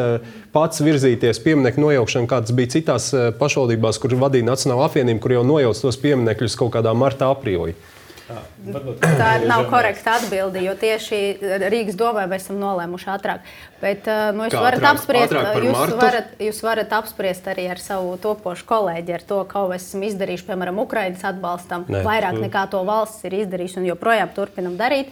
pats 0.55 0.81
virzīties 0.81 1.37
pieminiektu 1.45 1.83
nojaukšanu, 1.83 2.29
kāds 2.31 2.55
bija 2.57 2.73
citās 2.73 3.11
pašvaldībās, 3.37 4.01
kur 4.01 4.17
vadīja 4.23 4.47
Nacionāla 4.47 4.87
apvienība, 4.89 5.21
kur 5.21 5.35
jau 5.35 5.43
nojauc 5.45 5.83
tos 5.85 6.01
pieminekļus 6.01 6.57
kaut 6.57 6.73
kādā 6.79 6.95
martā, 6.97 7.29
aprīlī. 7.29 7.75
Tā 8.23 9.31
nav 9.43 9.65
korekta 9.67 10.15
atbilde, 10.21 10.61
jo 10.63 10.73
tieši 10.79 11.19
Rīgas 11.67 11.97
domē 11.99 12.23
mēs 12.31 12.45
esam 12.45 12.61
nolēmuši 12.61 13.09
ātrāk. 13.11 13.43
Bet 13.81 14.07
nu, 14.35 14.45
jūs, 14.47 14.55
varat 14.55 14.85
apspriest, 14.93 15.35
jūs, 15.35 15.95
varat, 15.99 16.33
jūs 16.39 16.61
varat 16.63 16.95
apspriest 16.95 17.49
arī 17.51 17.67
ar 17.73 17.81
savu 17.83 18.15
topošu 18.23 18.67
kolēģi, 18.69 19.15
ar 19.17 19.25
to, 19.27 19.41
ko 19.51 19.65
mēs 19.73 19.89
esam 19.89 20.05
izdarījuši, 20.07 20.47
piemēram, 20.47 20.79
Ukraiņas 20.85 21.25
atbalstam. 21.33 21.83
Ne. 21.91 22.03
Vairāk 22.07 22.39
nekā 22.45 22.63
to 22.71 22.85
valsts 22.87 23.27
ir 23.27 23.35
izdarījusi 23.41 23.81
un 23.81 23.89
joprojām 23.91 24.31
turpinam 24.37 24.79
darīt. 24.79 25.11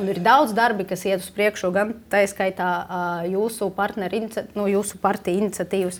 Un 0.00 0.08
ir 0.08 0.22
daudz 0.24 0.54
darbi, 0.56 0.86
kas 0.88 1.02
iet 1.04 1.20
uz 1.20 1.28
priekšu, 1.34 1.68
gan 1.74 1.92
tā 2.10 2.22
skaitā 2.30 2.70
jūsu 3.28 3.68
partneru, 3.76 4.22
nu, 4.56 4.70
jūsu 4.70 5.02
partiju 5.02 5.42
iniciatīvas. 5.42 5.98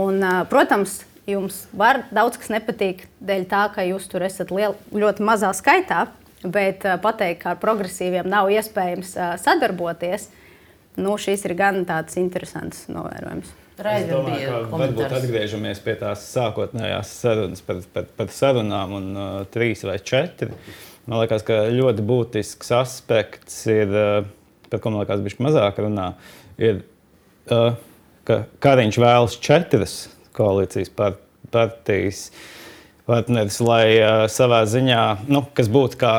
Un, 0.00 0.24
protams, 0.50 1.02
jums 1.30 1.62
var 1.76 2.04
daudz 2.14 2.38
kas 2.40 2.50
nepatīk 2.52 3.06
dēļ 3.24 3.46
tā, 3.50 3.64
ka 3.74 3.84
jūs 3.86 4.08
tur 4.10 4.24
esat 4.26 4.52
liel, 4.54 4.76
ļoti 4.92 5.24
mazā 5.26 5.52
skaitā, 5.56 6.06
bet 6.44 6.84
uh, 6.88 6.98
pateikt, 7.02 7.42
ka 7.44 7.54
ar 7.54 7.62
progresīviem 7.62 8.28
nav 8.30 8.50
iespējams 8.52 9.16
uh, 9.16 9.32
sadarboties, 9.40 10.28
nu, 11.00 11.16
šis 11.20 11.44
ir 11.48 11.56
gan 11.58 11.82
tāds 11.88 12.18
interesants 12.20 12.86
novērojums. 12.92 13.56
Es 13.80 14.06
domāju, 14.10 14.56
ka 14.68 14.76
varbūt 14.76 15.12
atgriežamies 15.16 15.78
pie 15.80 15.94
tās 15.96 16.26
sākotnējās 16.34 17.14
sarunas 17.22 17.62
par, 17.64 17.78
par, 17.94 18.08
par 18.18 18.32
sarunām 18.34 18.92
un 18.98 19.06
uh, 19.16 19.28
trīs 19.52 19.86
vai 19.88 19.96
četri. 20.04 20.52
Man 21.08 21.22
liekas, 21.22 21.44
ka 21.46 21.62
ļoti 21.72 22.04
būtisks 22.04 22.74
aspekts 22.76 23.62
ir, 23.72 23.88
uh, 23.88 24.66
par 24.68 24.82
ko 24.84 24.92
man 24.92 25.04
liekas, 25.04 25.24
bija 25.24 25.46
mazāk 25.48 25.80
runā, 25.80 26.10
ir, 26.60 26.82
uh, 27.48 27.72
ka 28.28 28.42
Kariņš 28.60 29.00
vēlas 29.00 29.38
četras 29.40 29.96
koalīcijas 30.36 30.92
partijas 31.50 32.26
partneris, 33.08 33.58
lai 33.64 33.86
savā 34.30 34.62
ziņā, 34.70 35.04
nu, 35.32 35.42
kas 35.56 35.70
būtu 35.72 35.98
kā 36.00 36.14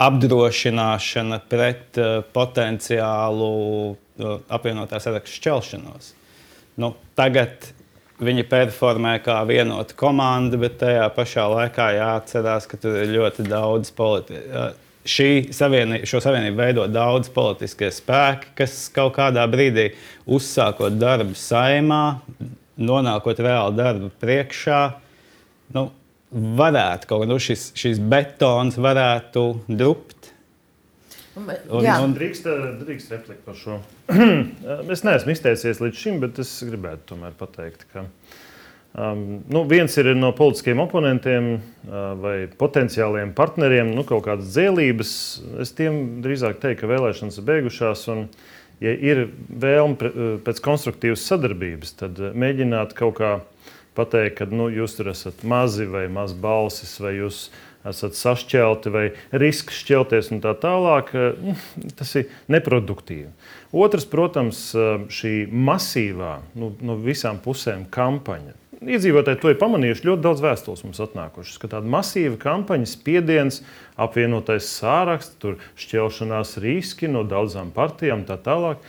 apdrošināšana 0.00 1.42
pret 1.50 1.98
potenciālu 2.32 3.50
uh, 3.90 4.38
apvienotā 4.48 5.00
sarakstu 5.02 5.40
šķelšanos. 5.40 6.14
Nu, 6.80 6.94
tagad 7.18 7.68
viņi 8.20 8.44
performē 8.48 9.16
kā 9.24 9.40
vienota 9.48 9.96
komanda, 9.96 10.58
bet 10.60 10.78
tajā 10.80 11.08
pašā 11.16 11.46
laikā 11.54 11.90
jāatcerās, 11.96 12.68
ka 12.68 12.78
tur 12.80 13.00
ir 13.00 13.12
ļoti 13.14 13.48
daudz 13.48 13.92
politiķu. 13.96 14.70
Šī 15.10 15.30
savienība, 15.56 16.04
šo 16.08 16.20
savienību 16.20 16.60
veido 16.60 16.84
daudz 16.92 17.30
politiskie 17.32 17.88
spēki, 17.94 18.52
kas 18.58 18.74
kaut 18.92 19.14
kādā 19.16 19.46
brīdī 19.48 19.86
uzsākot 20.28 20.98
darbu 21.00 21.32
saimā, 21.40 22.02
nonākot 22.80 23.40
reāli 23.44 23.78
darbu 23.78 24.10
priekšā, 24.22 24.80
nu, 25.76 25.86
varētu 26.30 27.10
kaut 27.10 27.24
kā 27.24 27.30
nu, 27.30 27.38
šis, 27.42 27.70
šis 27.78 28.00
betons 28.10 28.78
varētu 28.80 29.44
drupt. 29.68 30.30
Un, 31.38 31.86
un 31.86 32.14
drīkst, 32.14 32.46
drīkst 32.82 33.12
replikt 33.14 33.44
par 33.46 33.56
šo. 33.58 33.78
es 34.94 35.04
neesmu 35.06 35.34
izteicies 35.34 35.80
līdz 35.82 35.98
šim, 35.98 36.20
bet 36.22 36.40
es 36.42 36.52
gribētu 36.66 37.12
tomēr 37.12 37.36
pateikt, 37.38 37.86
ka 37.94 38.04
um, 38.04 39.40
nu, 39.48 39.62
viens 39.70 39.94
ir 40.02 40.10
no 40.18 40.32
politiskiem 40.36 40.82
oponentiem 40.82 41.52
uh, 41.54 41.98
vai 42.20 42.36
potenciāliem 42.60 43.32
partneriem, 43.38 43.94
nu, 43.94 44.04
kaut 44.08 44.26
kādas 44.26 44.50
dzēlības. 44.52 45.12
Es 45.64 45.74
tiem 45.78 46.20
drīzāk 46.24 46.58
teiktu, 46.62 46.82
ka 46.82 46.92
vēlēšanas 46.92 47.40
ir 47.40 47.48
beigušās. 47.52 48.06
Un, 48.14 48.26
ja 48.80 48.92
ir 48.96 49.26
vēlme 49.48 50.40
pēc 50.44 50.60
konstruktīvas 50.64 51.24
sadarbības, 51.28 51.96
tad 52.00 52.20
mēģināt 52.34 52.94
kaut 52.98 53.18
kā 53.20 53.32
pateikt, 53.98 54.38
ka 54.40 54.46
nu, 54.50 54.70
jūs 54.72 54.96
tur 54.98 55.10
esat 55.12 55.42
mazi 55.46 55.88
vai 55.90 56.06
maz 56.12 56.32
balsis, 56.36 56.94
vai 57.02 57.16
jūs 57.18 57.48
esat 57.86 58.16
sašķelti 58.16 58.92
vai 58.92 59.04
risks 59.32 59.80
šķelties 59.84 60.30
un 60.34 60.42
tā 60.44 60.52
tālāk, 60.60 61.12
nu, 61.40 61.56
tas 61.98 62.12
ir 62.20 62.32
neproduktīvi. 62.52 63.30
Otrs, 63.72 64.06
protams, 64.10 64.62
šī 65.14 65.34
masīvā, 65.50 66.40
nu, 66.58 66.72
no 66.84 66.98
visām 67.00 67.40
pusēm 67.42 67.86
kampaņa. 67.92 68.56
Iedzīvotāji 68.80 69.36
to 69.42 69.50
ir 69.52 69.58
pamanījuši. 69.60 70.06
Ļoti 70.08 70.24
daudz 70.24 70.40
vēstules 70.40 70.82
mums 70.86 71.00
atnākušas, 71.04 71.58
ka 71.60 71.68
tāda 71.68 71.90
masīva 71.92 72.38
kampaņa, 72.40 72.88
spiediens, 72.88 73.60
apvienotais 74.00 74.70
sāraksts, 74.72 75.36
tur 75.42 75.58
šķelšanās 75.76 76.54
riski 76.64 77.10
no 77.12 77.20
daudzām 77.28 77.74
partijām 77.76 78.24
tā 78.28 78.38
tālāk. 78.40 78.80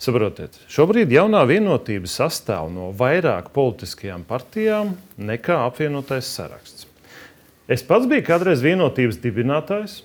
Saprotiet, 0.00 0.56
šobrīd 0.72 1.12
jaunā 1.12 1.42
vienotība 1.48 2.08
sastāv 2.08 2.70
no 2.72 2.90
vairāk 2.96 3.52
politiskajām 3.52 4.24
partijām 4.28 4.94
nekā 5.20 5.60
apvienotais 5.68 6.32
saraksts. 6.32 6.88
Es 7.68 7.84
pats 7.84 8.08
biju 8.08 8.24
kādreiz 8.24 8.64
vienotības 8.64 9.20
dibinātājs. 9.20 10.00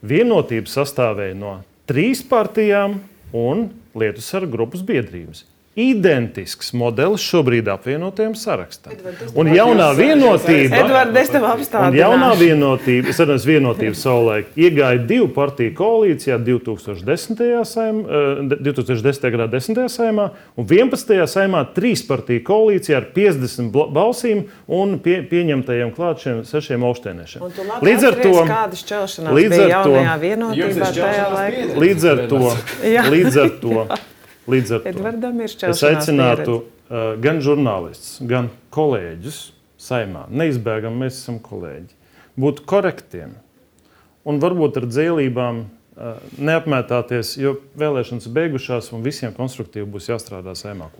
Vienotība 0.00 0.72
sastāvēja 0.72 1.36
no 1.36 1.54
trīs 1.88 2.24
partijām 2.24 3.02
un 3.36 3.68
Lietu 3.92 4.22
sargu 4.24 4.54
grupas 4.54 4.84
biedrības 4.86 5.44
identisks 5.78 6.72
modelis 6.74 7.22
šobrīd 7.22 7.68
apvienotajam 7.70 8.32
sarakstam. 8.34 8.96
Un 9.38 9.52
jaunā 9.54 9.92
vienotība, 9.94 10.80
un 11.84 11.94
jaunā 11.94 12.30
vienotība, 12.38 13.12
es 13.12 13.20
atceros, 13.22 13.46
vienotība 13.46 13.94
savulaik 13.94 14.58
iegāja 14.58 14.98
divu 15.06 15.28
partiju 15.34 15.74
koalīcijā 15.78 16.40
2010. 16.42 17.44
Saim, 17.70 18.02
2010. 18.50 19.28
gadā 19.30 19.46
10. 19.52 19.80
saimā 19.94 20.26
un 20.58 20.66
11. 20.66 21.14
saimā 21.30 21.62
trīs 21.76 22.02
partiju 22.08 22.42
koalīcijā 22.50 22.98
ar 22.98 23.08
50 23.14 23.70
balsīm 23.94 24.44
un 24.66 24.98
pie, 25.04 25.20
pieņemtajiem 25.30 25.94
klāt 25.94 26.26
šiem 26.26 26.42
sešiem 26.50 26.86
augstēniešiem. 26.90 27.46
Līdz 27.86 28.08
ar 28.10 28.18
to, 28.18 28.34
līdz 29.38 29.60
ar 29.60 29.76
to, 29.86 29.94
līdz 30.58 30.84
ar 30.90 31.04
to, 31.06 31.74
līdz 31.80 32.10
ar 32.10 32.24
to 32.30 32.46
Līdz 33.10 33.36
ar 33.38 33.52
to 33.60 33.84
es 35.70 35.82
aicinātu 35.86 36.60
uh, 36.60 37.14
gan 37.22 37.40
žurnālistus, 37.44 38.20
gan 38.28 38.50
kolēģus 38.74 39.42
saimā. 39.80 40.26
Neizbēgami 40.30 41.06
mēs 41.06 41.22
esam 41.22 41.40
kolēģi. 41.42 41.92
Būt 42.40 42.64
korektiem 42.68 43.36
un 44.28 44.40
varbūt 44.42 44.78
ar 44.80 44.86
dzēlībām 44.90 45.60
uh, 45.64 46.22
neapmētāties, 46.38 47.34
jo 47.40 47.56
vēlēšanas 47.80 48.28
beigušās 48.36 48.90
un 48.96 49.04
visiem 49.04 49.34
konstruktīvi 49.36 49.88
būs 49.90 50.10
jāstrādā 50.12 50.54
saimā. 50.58 50.90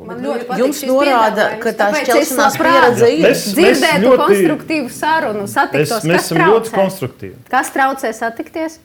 Jums 0.61 0.83
norāda, 0.89 1.53
ka 1.63 1.75
tā 1.77 1.91
šķelšanās 2.01 2.61
pieredze 2.61 3.11
ir. 3.15 3.25
Mēs 3.29 3.49
dzirdētu 3.55 4.05
ļoti, 4.07 4.23
konstruktīvu 4.25 4.95
sarunu, 4.95 5.49
satiktos. 5.51 5.99
Es, 6.01 6.09
mēs 6.09 6.29
esam 6.29 6.45
ļoti 6.47 6.77
konstruktīvi. 6.77 7.37
Kas 7.53 7.75
traucē 7.77 8.15
satikties? 8.17 8.81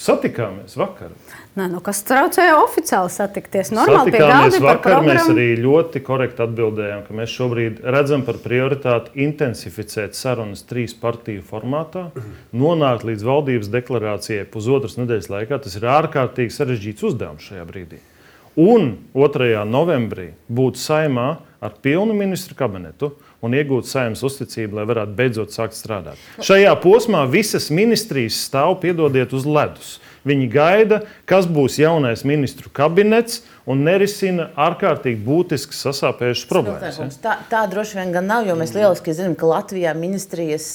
Satikāmies 0.00 0.78
vakar. 0.80 1.10
Nē, 1.58 1.66
nu, 1.68 1.82
kas 1.84 1.98
traucēja 2.08 2.54
oficiāli 2.62 3.10
satikties? 3.12 3.68
Normāli 3.76 4.14
Satikāmies 4.14 4.56
vakar, 4.64 5.02
mēs 5.04 5.26
arī 5.28 5.44
ļoti 5.60 6.00
korekti 6.06 6.40
atbildējām, 6.46 7.02
ka 7.04 7.16
mēs 7.18 7.34
šobrīd 7.34 7.82
redzam 7.84 8.24
par 8.24 8.38
prioritāti 8.40 9.12
intensificēt 9.26 10.16
sarunas 10.16 10.64
trīs 10.70 10.96
partiju 10.96 11.44
formātā, 11.44 12.06
nonākt 12.56 13.04
līdz 13.10 13.26
valdības 13.28 13.68
deklarācijai 13.74 14.48
pusotras 14.48 14.96
nedēļas 14.96 15.28
laikā. 15.34 15.60
Tas 15.66 15.76
ir 15.76 15.84
ārkārtīgi 15.92 16.56
sarežģīts 16.56 17.04
uzdevums 17.10 17.50
šajā 17.50 17.68
brīdī. 17.68 18.00
Un 18.60 18.94
2. 19.12 19.52
novembrī 19.68 20.30
būt 20.48 20.80
saimā 20.80 21.28
ar 21.60 21.76
pilnu 21.84 22.16
ministru 22.16 22.56
kabinetu 22.56 23.12
un 23.44 23.56
iegūt 23.56 23.88
saimnes 23.88 24.22
uzticību, 24.26 24.78
lai 24.78 24.86
varētu 24.88 25.16
beidzot 25.16 25.54
sākt 25.54 25.78
strādāt. 25.78 26.20
Šajā 26.44 26.74
posmā 26.82 27.24
visas 27.30 27.70
ministrijas 27.72 28.38
stāv, 28.46 28.76
piedodiet, 28.82 29.32
uz 29.36 29.48
ledus. 29.48 29.98
Viņi 30.28 30.50
gaida, 30.52 31.00
kas 31.28 31.48
būs 31.48 31.78
jaunais 31.80 32.26
ministru 32.28 32.68
kabinets 32.76 33.40
un 33.68 33.82
nerisina 33.84 34.46
ārkārtīgi 34.58 35.20
būtiskas 35.24 35.82
sasāpējušas 35.84 36.46
problēmas. 36.48 36.98
Ja? 37.00 37.08
Tā, 37.22 37.34
tā 37.50 37.60
droši 37.70 37.98
vien 37.98 38.12
gan 38.14 38.26
nav, 38.30 38.46
jo 38.48 38.54
mēs 38.58 38.72
lieliski 38.74 39.12
zinām, 39.16 39.34
ka 39.38 39.48
Latvijā 39.50 39.92
ministrijas 39.98 40.68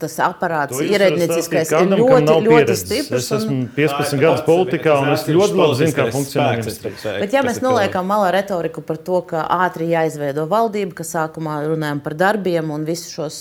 tas 0.00 0.14
aparāts 0.22 0.78
ierēdnieciskais 0.84 1.72
ir 1.74 1.94
ļoti, 1.98 2.36
ļoti 2.46 2.76
stiprs. 2.78 3.18
Es 3.18 3.30
esmu 3.40 3.58
15 3.74 4.22
gadus 4.22 4.44
politikā 4.46 4.98
un 5.02 5.10
es 5.16 5.26
ļoti 5.28 5.58
labi 5.58 5.80
zinu, 5.80 5.96
kā 5.98 6.06
funkcionē 6.14 6.60
ministrijas. 6.60 7.06
Bet 7.24 7.34
ja 7.34 7.42
mēs 7.46 7.60
noliekam 7.64 8.06
malā 8.10 8.30
retoriku 8.38 8.84
par 8.86 9.00
to, 9.08 9.24
ka 9.34 9.42
ātri 9.66 9.90
jāizveido 9.90 10.46
valdība, 10.50 10.94
ka 11.00 11.08
sākumā 11.08 11.58
runājam 11.66 12.04
par 12.04 12.16
darbiem 12.20 12.70
un 12.74 12.86
visu 12.86 13.10
šos, 13.16 13.40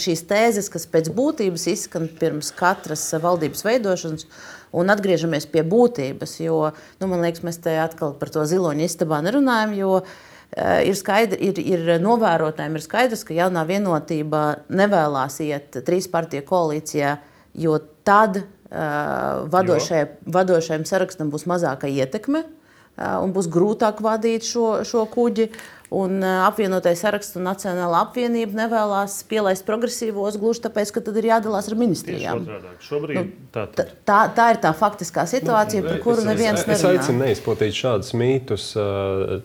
šīs 0.00 0.24
tēzes, 0.30 0.72
kas 0.72 0.88
pēc 0.90 1.12
būtības 1.14 1.68
izskan 1.74 2.08
pirms 2.20 2.52
katras 2.56 3.04
valdības 3.22 3.64
veidošanas, 3.68 4.26
un 4.72 4.92
atgriežamies 4.92 5.46
pie 5.52 5.64
būtības. 5.66 6.36
Jo, 6.42 6.58
nu, 7.00 7.08
man 7.10 7.24
liekas, 7.24 7.44
mēs 7.46 7.60
te 7.62 7.76
atkal 7.80 8.14
par 8.18 8.32
to 8.32 8.44
ziloņu 8.48 8.86
istabā 8.86 9.20
nerunājam. 9.24 9.74
Jo, 9.78 9.90
uh, 10.00 10.78
ir, 10.84 10.96
skaidri, 10.98 11.38
ir, 11.50 11.60
ir 11.60 11.92
novērotājiem 12.02 12.78
ir 12.78 12.84
skaidrs, 12.84 13.26
ka 13.28 13.36
jaunā 13.36 13.66
vienotība 13.68 14.42
nevēlas 14.72 15.38
iet 15.44 15.82
trīs 15.86 16.08
partiju 16.12 16.46
koalīcijā, 16.48 17.16
jo 17.58 17.78
tad 18.06 18.42
uh, 18.42 19.44
vadošajam, 19.52 20.18
vadošajam 20.38 20.88
sarakstam 20.88 21.32
būs 21.32 21.46
mazāka 21.50 21.90
ietekme 21.90 22.44
uh, 22.44 23.20
un 23.22 23.34
būs 23.36 23.50
grūtāk 23.52 24.02
vadīt 24.04 24.48
šo, 24.48 24.82
šo 24.88 25.06
kuģi. 25.12 25.50
Un 25.92 26.22
apvienotais 26.24 27.02
saraksts 27.04 27.36
un 27.36 27.44
Nacionāla 27.44 28.00
apvienība 28.06 28.62
nevēlas 28.62 29.18
pielaist 29.28 29.66
progresīvos 29.66 30.38
gluži 30.40 30.62
tāpēc, 30.64 30.92
ka 30.94 31.02
tad 31.04 31.18
ir 31.20 31.28
jādalās 31.28 31.68
ar 31.68 31.76
ministrijām. 31.76 32.46
Šobrīd, 32.86 33.18
nu, 33.18 33.50
tā, 33.52 33.66
tā, 34.08 34.20
tā 34.32 34.46
ir 34.54 34.62
tā 34.62 34.72
faktiskā 34.78 35.26
situācija, 35.28 35.84
nu, 35.84 35.90
par 35.90 36.00
kuru 36.06 36.24
neviens 36.24 36.64
nerunā. 36.64 36.78
Es 36.78 36.86
aicinu 36.88 37.26
neizplatīt 37.26 37.76
šādus 37.76 38.14
mītus. 38.16 38.70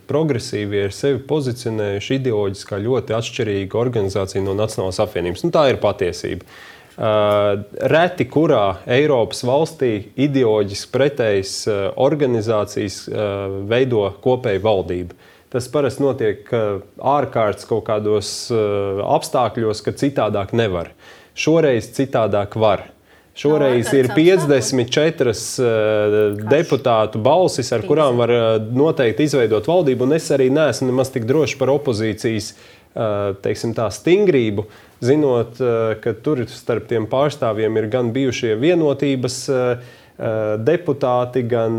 Progresīvie 0.08 0.88
ir 0.88 0.96
sevi 0.96 1.20
pozicionējuši 1.28 2.20
ideoloģiski 2.22 2.82
ļoti 2.88 3.20
atšķirīgu 3.20 3.84
organizāciju 3.84 4.48
no 4.48 4.56
Nacionālās 4.56 5.04
apvienības. 5.04 5.44
Nu, 5.44 5.54
tā 5.56 5.68
ir 5.74 5.84
patiesība. 5.84 6.48
Uh, 6.98 7.60
reti 7.94 8.26
kurā 8.26 8.80
Eiropas 8.90 9.44
valstī 9.46 10.08
ideoloģiski 10.18 10.90
pretējas 10.96 11.52
uh, 11.70 11.82
organizācijas 12.02 13.04
uh, 13.12 13.60
veido 13.70 14.08
kopēju 14.24 14.64
valdību. 14.64 15.18
Tas 15.54 15.70
parasti 15.72 16.04
notiek 16.04 16.50
ārkārtas 16.52 17.68
kaut 17.70 17.86
kādos 17.88 18.30
uh, 18.52 19.00
apstākļos, 19.16 19.80
kad 19.86 20.00
citādāk 20.00 20.52
nevar. 20.58 20.92
Šoreiz 21.38 21.88
citādāk 21.96 22.58
var. 22.60 22.90
Šoreiz 23.38 23.94
ir 23.96 24.10
54 24.12 25.32
uh, 25.32 26.18
deputātu 26.52 27.22
balsis, 27.24 27.72
ar 27.72 27.86
kurām 27.88 28.20
var 28.20 28.34
uh, 28.34 28.48
noteikti 28.60 29.30
izveidot 29.30 29.70
valdību. 29.72 30.10
Es 30.18 30.28
arī 30.36 30.50
neesmu 30.52 30.90
nemaz 30.90 31.14
tik 31.16 31.30
drošs 31.30 31.56
par 31.62 31.72
opozīcijas 31.78 32.56
teiksim, 33.44 33.76
tā, 33.78 33.92
stingrību, 33.94 34.64
zinot, 35.06 35.60
ka 36.02 36.14
tur 36.26 36.40
starp 36.50 36.88
tiem 36.90 37.06
pārstāvjiem 37.12 37.78
ir 37.78 37.90
gan 37.94 38.10
bijušie 38.16 38.56
vienotības. 38.58 39.38
Deputāti, 40.66 41.44
gan 41.46 41.76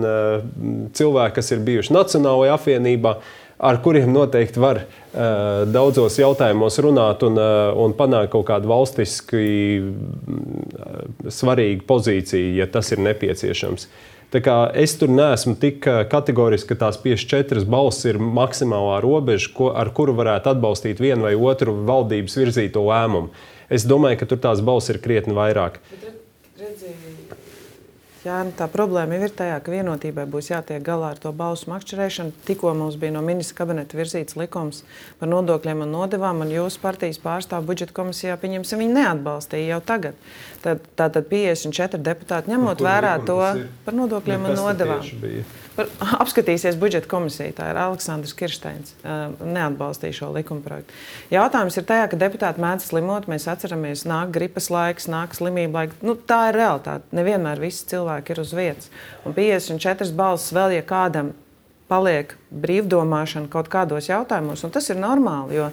cilvēki, 0.95 1.35
kas 1.41 1.49
ir 1.51 1.65
bijuši 1.67 1.97
Nacionālajā 1.97 2.53
apvienībā. 2.55 3.17
Ar 3.59 3.81
kuriem 3.83 4.13
noteikti 4.15 4.61
var 4.63 4.83
uh, 4.85 5.65
daudzos 5.71 6.19
jautājumos 6.21 6.79
runāt 6.85 7.25
un, 7.27 7.39
uh, 7.41 7.73
un 7.79 7.95
panākt 7.99 8.33
kaut 8.35 8.47
kādu 8.51 8.71
valstiski 8.71 9.43
uh, 9.83 11.03
svarīgu 11.27 11.87
pozīciju, 11.89 12.55
ja 12.61 12.69
tas 12.71 12.93
ir 12.95 13.03
nepieciešams. 13.03 13.89
Es 14.29 14.93
tur 15.01 15.09
neesmu 15.09 15.55
tik 15.57 15.87
kategoriski, 16.13 16.75
ka 16.75 16.83
tās 16.83 16.99
54 17.01 17.65
balss 17.65 18.05
ir 18.05 18.19
maksimālā 18.21 18.99
robeža, 19.01 19.49
ko, 19.57 19.71
ar 19.73 19.89
kuru 19.97 20.13
varētu 20.19 20.53
atbalstīt 20.53 21.01
vienu 21.01 21.25
vai 21.25 21.33
otru 21.33 21.73
valdības 21.89 22.37
virzīto 22.37 22.83
lēmumu. 22.85 23.33
Es 23.73 23.89
domāju, 23.89 24.21
ka 24.21 24.29
tur 24.29 24.43
tās 24.45 24.61
balss 24.65 24.93
ir 24.93 25.01
krietni 25.01 25.33
vairāk. 25.37 25.81
Bet, 25.89 26.18
Jā, 28.25 28.41
nu 28.43 28.51
tā 28.59 28.67
problēma 28.67 29.15
ir 29.23 29.31
tajā, 29.31 29.61
ka 29.63 29.71
vienotībai 29.71 30.25
būs 30.31 30.49
jātiek 30.51 30.83
galā 30.83 31.13
ar 31.15 31.21
to 31.23 31.31
balsu 31.31 31.69
makšķerēšanu. 31.71 32.35
Tikko 32.49 32.73
mums 32.75 32.97
bija 32.99 33.15
no 33.15 33.23
ministra 33.23 33.61
kabineta 33.61 33.95
virzīts 33.95 34.35
likums 34.41 34.83
par 35.21 35.31
nodokļiem 35.31 35.85
un 35.87 35.95
nodevām, 35.95 36.43
un 36.43 36.51
jūsu 36.51 36.83
partijas 36.83 37.21
pārstāvja 37.23 37.69
budžeta 37.69 37.95
komisijā 37.95 38.35
pieņemsim, 38.43 38.83
viņi 38.83 38.97
neatbalstīja 38.99 39.77
jau 39.77 39.81
tagad. 39.93 40.19
Tad, 40.65 40.83
tātad 40.99 41.31
54 41.31 42.03
deputāti 42.11 42.51
ņemot 42.51 42.83
vērā 42.83 43.15
to 43.29 43.39
par 43.87 43.99
nodokļiem 44.03 44.51
un 44.51 44.61
nodevām. 44.65 45.07
Apskatīsies 46.23 46.79
budžeta 46.81 47.09
komisija, 47.11 47.55
tā 47.59 47.71
ir 47.73 47.81
Aleksandrs 47.81 48.35
Kirsteins. 48.39 48.95
Neatbalstīja 49.05 50.21
šo 50.21 50.31
likumprojektu. 50.35 50.95
Jautājums 51.35 51.79
ir 51.79 51.87
tajā, 51.89 52.09
ka 52.11 52.21
deputāti 52.21 52.63
mēdz 52.63 52.89
slimot. 52.91 53.29
Mēs 53.31 53.49
atceramies, 53.51 54.07
nāk 54.09 54.33
gripas 54.35 54.71
laiks, 54.75 55.09
nāk 55.11 55.37
slimība 55.39 55.83
laiks. 55.83 56.01
Nu, 56.05 56.17
tā 56.19 56.49
ir 56.51 56.61
realitāte. 56.61 57.07
Nevienmēr 57.19 57.63
visi 57.63 57.87
cilvēki 57.93 58.35
ir 58.35 58.43
uz 58.43 58.55
vietas. 58.57 58.91
Un 59.25 59.37
54 59.37 60.17
balsis 60.19 60.55
vēl, 60.57 60.79
ja 60.79 60.87
kādam 60.87 61.35
paliek 61.89 62.35
brīvdomāšana 62.53 63.49
kaut 63.53 63.71
kādos 63.73 64.11
jautājumos, 64.11 64.65
un 64.67 64.75
tas 64.75 64.91
ir 64.93 65.01
normāli. 65.01 65.57
Jo 65.57 65.71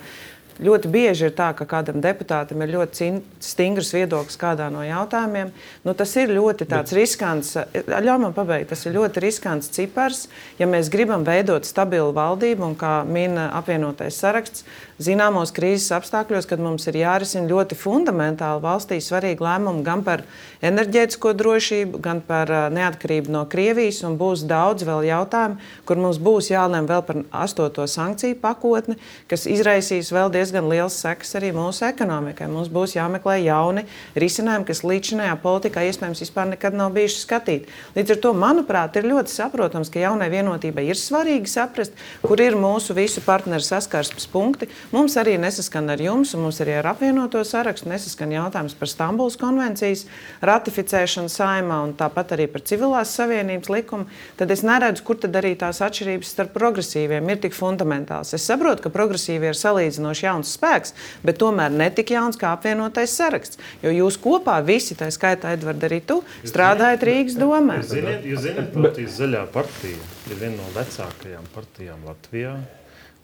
Ļoti 0.55 0.87
bieži 0.87 1.25
ir 1.27 1.33
tā, 1.35 1.49
ka 1.51 1.65
kādam 1.67 1.97
deputātam 1.99 2.61
ir 2.63 2.71
ļoti 2.77 3.09
stingrs 3.43 3.89
viedoklis 3.91 4.39
kādā 4.39 4.69
no 4.71 4.85
jautājumiem. 4.87 5.49
Nu, 5.83 5.91
tas 5.99 6.13
ir 6.15 6.31
ļoti 6.31 6.67
riskants. 6.95 7.57
Ļauj 7.75 8.21
man 8.23 8.35
pabeigt, 8.37 8.69
tas 8.71 8.85
ir 8.87 8.95
ļoti 8.95 9.23
riskants 9.25 9.67
cipars. 9.75 10.29
Ja 10.55 10.69
mēs 10.71 10.87
gribam 10.93 11.27
veidot 11.27 11.67
stabilu 11.67 12.15
valdību, 12.15 12.69
un 12.69 12.79
kā 12.79 13.01
mina 13.03 13.49
apvienotais 13.59 14.15
saraksts, 14.15 14.63
zināmos 15.01 15.51
krīzes 15.55 15.91
apstākļos, 15.95 16.47
kad 16.47 16.61
mums 16.63 16.87
ir 16.87 16.99
jārisina 17.01 17.49
ļoti 17.49 17.75
fundamentāli 17.77 18.63
valstī 18.63 18.99
svarīgi 19.03 19.43
lēmumi 19.43 19.83
gan 19.85 20.03
par 20.05 20.23
enerģētisko 20.65 21.33
drošību, 21.35 21.99
gan 22.03 22.21
par 22.25 22.51
neatkarību 22.73 23.33
no 23.33 23.43
Krievijas. 23.51 24.03
Būs 24.15 24.45
daudz 24.47 24.85
vēl 24.87 25.07
jautājumu, 25.09 25.59
kur 25.87 25.99
mums 25.99 26.19
būs 26.21 26.49
jālem 26.53 26.87
vēl 26.87 27.03
par 27.07 27.21
astoto 27.43 27.83
sankciju 27.89 28.37
pakotni, 28.41 28.95
kas 29.31 29.45
izraisīs 29.49 30.13
vēl 30.15 30.31
diezgan 30.33 30.69
liels 30.71 30.95
sekas 31.03 31.35
arī 31.39 31.51
mūsu 31.55 31.85
ekonomikai. 31.89 32.47
Mums 32.51 32.71
būs 32.71 32.95
jāmeklē 32.95 33.39
jauni 33.43 33.85
risinājumi, 34.15 34.67
kas 34.69 34.83
līdzinājā 34.87 35.35
politikā 35.43 35.83
iespējams 35.89 36.23
vispār 36.23 36.49
nekad 36.53 36.77
nav 36.77 36.93
bijuši 36.95 37.21
skatīti. 37.25 37.75
Līdz 37.97 38.15
ar 38.15 38.21
to, 38.23 38.33
manuprāt, 38.37 38.95
ir 38.95 39.09
ļoti 39.11 39.33
saprotams, 39.33 39.91
ka 39.91 40.01
jaunai 40.05 40.31
vienotībai 40.31 40.87
ir 40.87 40.99
svarīgi 40.99 41.51
saprast, 41.51 41.95
kur 42.23 42.41
ir 42.41 42.57
mūsu 42.59 42.95
visu 42.97 43.23
partneru 43.25 43.65
saskarsmes 43.65 44.29
punkti. 44.31 44.69
Mums 44.93 45.15
arī 45.17 45.35
nesaskan 45.41 45.89
ar 45.89 46.01
jums, 46.01 46.35
un 46.37 46.43
mums 46.45 46.59
arī 46.61 46.75
ar 46.77 46.91
apvienoto 46.91 47.39
sarakstu 47.47 47.89
nesaskan 47.89 48.33
jautājums 48.35 48.75
par 48.77 48.89
Stambulas 48.91 49.37
konvencijas 49.41 50.03
ratificēšanu 50.45 51.31
saimā 51.31 51.79
un 51.87 51.95
tāpat 51.97 52.35
arī 52.35 52.45
par 52.51 52.61
civilās 52.67 53.13
savienības 53.17 53.71
likumu. 53.73 54.05
Tad 54.37 54.53
es 54.53 54.61
neredzu, 54.67 55.03
kur 55.07 55.17
tad 55.21 55.35
arī 55.39 55.55
tās 55.57 55.81
atšķirības 55.85 56.33
starp 56.35 56.53
progresīviem 56.57 57.33
ir 57.33 57.41
tik 57.47 57.57
fundamentāls. 57.57 58.35
Es 58.37 58.45
saprotu, 58.45 58.85
ka 58.85 58.93
progresīvie 58.93 59.49
ir 59.51 59.59
salīdzinoši 59.59 60.27
jauns 60.27 60.53
spēks, 60.59 60.95
bet 61.25 61.41
tomēr 61.41 61.73
ne 61.73 61.89
tik 61.89 62.13
jauns 62.13 62.37
kā 62.37 62.53
apvienotais 62.53 63.17
saraksts. 63.17 63.61
Jo 63.81 63.93
jūs 63.95 64.19
kopā 64.21 64.59
visi, 64.65 64.97
tā 64.99 65.09
skaitā, 65.13 65.55
Edvards, 65.57 65.89
arī 65.89 66.01
tu, 66.05 66.21
strādājat 66.45 67.09
Rīgas 67.09 67.41
domē. 67.41 67.81
Jūs 67.81 67.93
zināt, 67.97 68.25
jūs 68.29 68.45
zināt 68.45 68.73
partijas 68.77 69.19
zaļā 69.19 69.45
partija 69.53 70.09
ir 70.29 70.39
viena 70.39 70.57
no 70.61 70.71
vecākajām 70.77 71.53
partijām 71.55 72.05
Latvijā. 72.07 72.57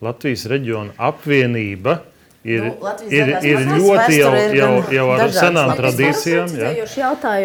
Latvijas 0.02 0.48
reģiona 0.50 0.96
apvienība 0.98 2.00
ir, 2.42 2.64
nu, 2.64 2.92
ir, 3.14 3.28
ir 3.46 3.60
ļoti 3.70 4.16
jau, 4.18 4.30
jau, 4.58 4.70
jau 4.96 5.04
ar 5.14 5.34
senām 5.36 5.74
tradīcijām. 5.78 6.48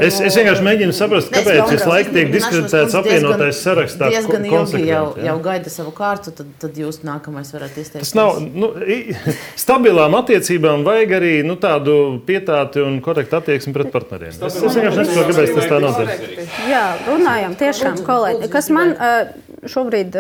Es, 0.01 0.21
es 0.25 0.39
vienkārši 0.39 0.65
mēģinu 0.65 0.95
saprast, 0.97 1.29
kāpēc 1.35 1.75
visu 1.75 1.91
laiku 1.91 2.15
tiek 2.15 2.31
diskutēts 2.33 2.97
apvienotais 2.97 3.61
sarakstā. 3.61 4.09
Diezgan 4.15 4.47
ilgi 4.49 4.81
jau, 4.89 5.03
jau 5.21 5.35
gaida 5.45 5.73
savu 5.75 5.93
kārtu, 5.97 6.33
tad, 6.39 6.55
tad 6.63 6.79
jūs 6.81 7.03
nākamais 7.05 7.53
varat 7.53 7.77
izteikt. 7.77 8.07
Tas 8.07 8.15
nav, 8.17 8.41
nu, 8.41 8.71
stabilām 9.67 10.17
attiecībām 10.17 10.87
vajag 10.87 11.13
arī 11.19 11.35
nu, 11.45 11.59
tādu 11.61 11.99
pietāti 12.29 12.81
un 12.85 13.03
korektu 13.05 13.37
attieksmi 13.37 13.75
pret 13.77 13.91
partneriem. 13.93 14.33
Es, 14.33 14.57
es 14.57 14.79
vienkārši 14.79 15.03
nesaprotu, 15.03 15.35
kāpēc 15.35 15.53
tas 15.59 15.69
tā 15.75 15.83
notiek. 15.85 16.49
Jā, 16.71 16.87
runājam 17.11 17.59
tiešām, 17.61 18.01
kolēģi. 18.09 18.51
Kas 18.57 18.73
man 18.73 18.97
šobrīd 19.69 20.17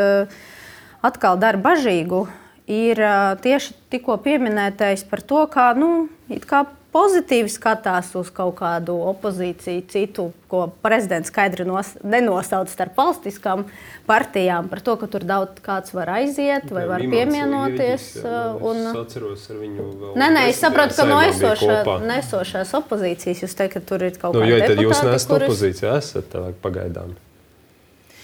atkal 1.06 1.38
dara 1.40 1.60
bažīgu? 1.62 2.26
ir 2.66 3.00
tieši 3.42 3.76
tikko 3.94 4.18
pieminētais 4.22 5.06
par 5.06 5.22
to, 5.22 5.46
kā, 5.50 5.70
nu, 5.78 6.08
kā 6.46 6.66
pozitīvi 6.96 7.50
skatās 7.52 8.08
uz 8.16 8.30
kaut 8.32 8.54
kādu 8.58 8.94
opozīciju, 9.10 9.82
citu, 9.92 10.24
ko 10.48 10.62
prezidents 10.82 11.28
skaidri 11.28 11.66
nos, 11.68 11.92
nenosauc 12.00 12.70
starp 12.72 12.96
valstiskām 12.96 13.66
partijām, 14.08 14.70
par 14.72 14.80
to, 14.80 14.94
ka 15.02 15.08
tur 15.12 15.26
daudz 15.28 15.60
kāds 15.64 15.92
var 15.94 16.14
aiziet 16.16 16.72
vai 16.72 16.86
var 16.88 17.04
piemienoties. 17.04 18.08
Un... 18.24 18.80
Es 18.80 19.02
atceros 19.02 19.44
ar 19.52 19.60
viņu 19.60 19.86
vēl. 19.90 20.16
Nē, 20.22 20.30
nē, 20.38 20.46
es 20.54 20.62
saprotu, 20.64 20.96
ka 20.96 21.06
no 21.10 21.20
esošā, 21.26 21.82
nesošās 22.06 22.72
opozīcijas 22.80 23.44
jūs 23.44 23.58
teikt, 23.60 23.76
ka 23.76 23.84
tur 23.92 24.08
ir 24.08 24.16
kaut 24.16 24.38
nu, 24.38 24.42
kāda. 24.42 24.50
Jo 24.54 24.72
tad 24.72 24.84
jūs 24.86 25.04
neesat 25.10 25.36
kuras... 25.36 25.52
opozīcijā, 25.52 25.94
esat 26.00 26.40
pagaidām. 26.64 27.14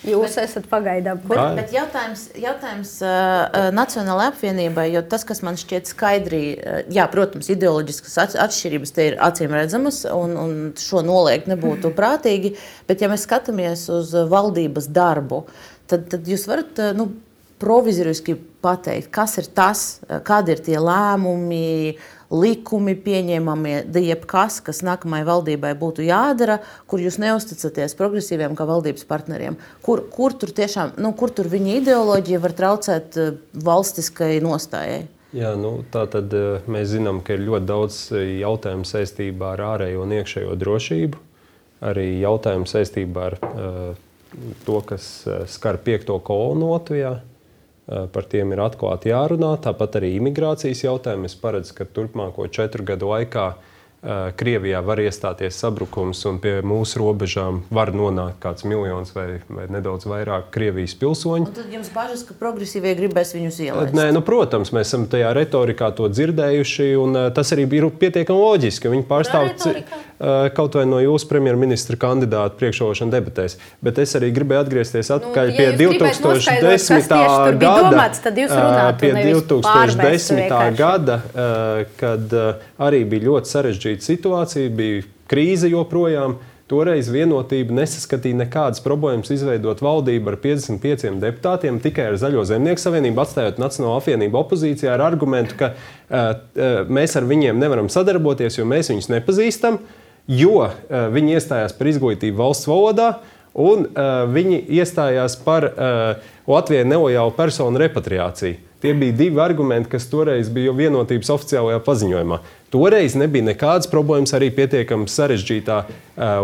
Jūs 0.03 0.35
bet, 0.35 0.45
esat 0.49 0.67
pagaidām. 0.71 1.21
Bet, 1.31 1.41
bet 1.59 1.75
jautājums, 1.75 2.25
jautājums 2.39 2.95
uh, 3.07 3.71
Nacionālajai 3.75 4.33
apvienībai, 4.33 4.87
jo 4.91 5.03
tas, 5.07 5.23
kas 5.29 5.45
man 5.47 5.59
šķiet 5.61 5.91
skaidri, 5.93 6.43
uh, 6.57 6.81
jā, 6.91 7.07
protams, 7.13 7.51
ideoloģiskas 7.55 8.37
atšķirības 8.43 8.95
te 8.97 9.09
ir 9.13 9.19
acīm 9.23 9.55
redzamas, 9.55 10.03
un, 10.11 10.35
un 10.39 10.57
šo 10.81 11.05
noliegt 11.07 11.47
nebūtu 11.51 11.95
prātīgi. 11.99 12.57
Bet, 12.91 13.05
ja 13.05 13.11
mēs 13.13 13.29
skatāmies 13.29 13.87
uz 13.95 14.11
valdības 14.33 14.91
darbu, 14.91 15.45
tad, 15.91 16.09
tad 16.11 16.27
jūs 16.27 16.49
varat 16.51 16.83
nu, 16.99 17.13
provizoriski 17.63 18.35
pateikt, 18.63 19.11
kas 19.15 19.37
ir 19.39 19.49
tas, 19.55 19.85
kādi 20.27 20.57
ir 20.57 20.63
tie 20.67 20.79
lēmumi 20.83 21.95
likumi 22.33 22.95
pieņemami, 22.97 23.75
jebkas, 24.03 24.61
kas 24.65 24.83
nākamajai 24.87 25.27
valdībai 25.29 25.73
būtu 25.79 26.07
jādara, 26.07 26.59
kur 26.89 27.03
jūs 27.03 27.21
neusticaties 27.23 27.97
progresīviem 27.99 28.57
kā 28.59 28.67
valdības 28.69 29.05
partneriem. 29.09 29.59
Kur, 29.85 30.07
kur 30.13 30.35
tur 30.35 30.55
tiešām, 30.57 30.97
nu, 31.03 31.13
kur 31.19 31.35
tur 31.35 31.51
viņa 31.53 31.81
ideoloģija 31.83 32.41
var 32.43 32.57
traucēt 32.57 33.19
eh, 33.21 33.35
valstiskai 33.53 34.37
nostājai? 34.45 35.03
Jā, 35.33 35.55
nu, 35.57 35.79
tā 35.93 36.05
tad 36.13 36.33
eh, 36.37 36.65
mēs 36.69 36.91
zinām, 36.93 37.23
ka 37.25 37.37
ir 37.37 37.47
ļoti 37.47 37.69
daudz 37.69 38.01
eh, 38.13 38.39
jautājumu 38.43 38.89
saistībā 38.89 39.55
ar 39.55 39.67
ārējo 39.75 40.05
un 40.05 40.17
iekšējo 40.19 40.57
drošību. 40.61 41.29
Arī 41.83 42.07
jautājumu 42.23 42.69
saistībā 42.71 43.23
ar 43.27 43.35
uh, 43.43 44.03
to, 44.63 44.77
kas 44.87 45.07
skar 45.51 45.81
piekto 45.83 46.15
kolonu 46.23 46.69
Latvijā. 46.71 47.17
Eh, 47.19 47.32
par 47.87 48.27
tiem 48.31 48.55
ir 48.55 48.63
atklāti 48.63 49.11
jārunā. 49.11 49.57
Tāpat 49.65 50.01
arī 50.01 50.15
imigrācijas 50.19 50.85
jautājumi. 50.87 51.31
Es 51.31 51.39
paredzu, 51.39 51.75
ka 51.79 51.89
turpmāko 51.89 52.47
četru 52.53 52.87
gadu 52.87 53.11
laikā 53.11 53.53
Eh, 54.03 54.33
Krievijā 54.35 54.81
var 54.83 54.99
iestāties 54.99 55.55
sabrukums, 55.63 56.25
un 56.27 56.41
pie 56.43 56.57
mūsu 56.67 56.99
robežām 56.99 57.61
var 57.71 57.93
nonākt 57.95 58.41
kāds 58.43 58.65
miljons 58.67 59.13
vai, 59.15 59.37
vai 59.47 59.69
nedaudz 59.71 60.09
vairāk 60.11 60.49
Krievijas 60.51 60.97
pilsoņu. 60.99 61.47
Un 61.47 61.55
tad 61.55 61.69
jums 61.71 61.93
bažas, 61.95 62.25
ka 62.27 62.35
progresīvie 62.41 62.97
gribēs 62.99 63.31
viņus 63.37 63.61
ielaist? 63.63 63.95
Nē, 63.95 64.09
nu, 64.17 64.25
protams, 64.27 64.73
mēs 64.75 64.91
esam 64.91 65.07
tajā 65.07 65.31
retorikā 65.39 65.93
to 65.95 66.11
dzirdējuši, 66.11 66.89
un 66.99 67.21
tas 67.37 67.55
arī 67.55 67.69
bija 67.77 67.93
pietiekami 68.03 68.43
loģiski. 68.43 68.91
Viņi 68.91 69.07
pārstāv 69.07 69.53
kaut 70.55 70.77
vai 70.79 70.85
no 70.87 71.01
jūsu 71.03 71.27
premjerministra 71.31 71.97
kandidāta 72.01 72.55
priekšrošana 72.61 73.11
debatēs. 73.17 73.57
Bet 73.83 73.99
es 74.03 74.15
arī 74.19 74.31
gribēju 74.35 74.63
atgriezties 74.63 75.11
nu, 75.11 75.17
atpakaļ 75.17 75.51
nu, 75.51 75.57
ja 75.57 75.73
pie 75.73 75.89
2010. 75.89 77.11
gada. 77.59 77.89
Domāts, 77.89 78.23
jūs 78.23 78.55
runājat 78.55 79.03
pie 79.03 79.13
2010. 79.19 80.79
gada, 80.79 81.19
uh, 81.33 81.83
kad 81.99 82.39
uh, 82.39 82.71
arī 82.87 83.03
bija 83.09 83.29
ļoti 83.33 83.55
sarežģīta 83.57 84.09
situācija, 84.13 84.73
bija 84.79 85.05
krīze 85.33 85.71
joprojām. 85.73 86.39
Toreiz 86.71 87.11
vienotība 87.13 87.75
nesaskatīja 87.77 88.39
nekādas 88.47 88.81
problēmas 88.81 89.29
izveidot 89.35 89.83
valdību 89.85 90.31
ar 90.31 90.37
55 90.41 91.19
deputātiem, 91.21 91.81
tikai 91.85 92.07
ar 92.13 92.17
Zaļo 92.21 92.47
zemnieku 92.49 92.81
savienību, 92.81 93.21
atstājot 93.21 93.59
Nacionālo 93.61 93.99
apvienību 93.99 94.39
opozīcijā 94.41 94.95
ar 94.95 95.03
argumentu, 95.05 95.59
ka 95.59 95.73
uh, 95.75 96.15
uh, 96.15 96.79
mēs 96.89 97.19
ar 97.19 97.27
viņiem 97.29 97.61
nevaram 97.61 97.91
sadarboties, 97.93 98.57
jo 98.57 98.65
mēs 98.71 98.89
viņus 98.95 99.11
nepazīstam, 99.13 99.83
jo 100.31 100.67
uh, 100.67 100.73
viņi 101.13 101.39
iestājās 101.39 101.77
par 101.79 101.93
izglītību 101.93 102.39
valsts 102.39 102.71
valodā. 102.71 103.15
un 103.55 103.85
uh, 103.85 104.25
viņi 104.33 104.63
iestājās 104.81 105.37
par 105.45 105.67
uh, 105.69 106.29
Latvijai 106.49 106.87
nelojālu 106.89 107.35
personu 107.37 107.81
repatriāciju. 107.83 108.57
Tie 108.83 108.95
bija 108.99 109.15
divi 109.15 109.39
argumenti, 109.41 109.93
kas 109.93 110.09
toreiz 110.11 110.49
bija 110.51 110.73
vienotības 110.75 111.31
oficiālajā 111.31 111.79
paziņojumā. 111.87 112.41
Toreiz 112.73 113.15
nebija 113.15 113.47
nekādas 113.53 113.87
problēmas 113.93 114.33
arī 114.35 114.49
pietiekami 114.57 115.07
sarežģītā 115.07 115.77
uh, 115.85 115.91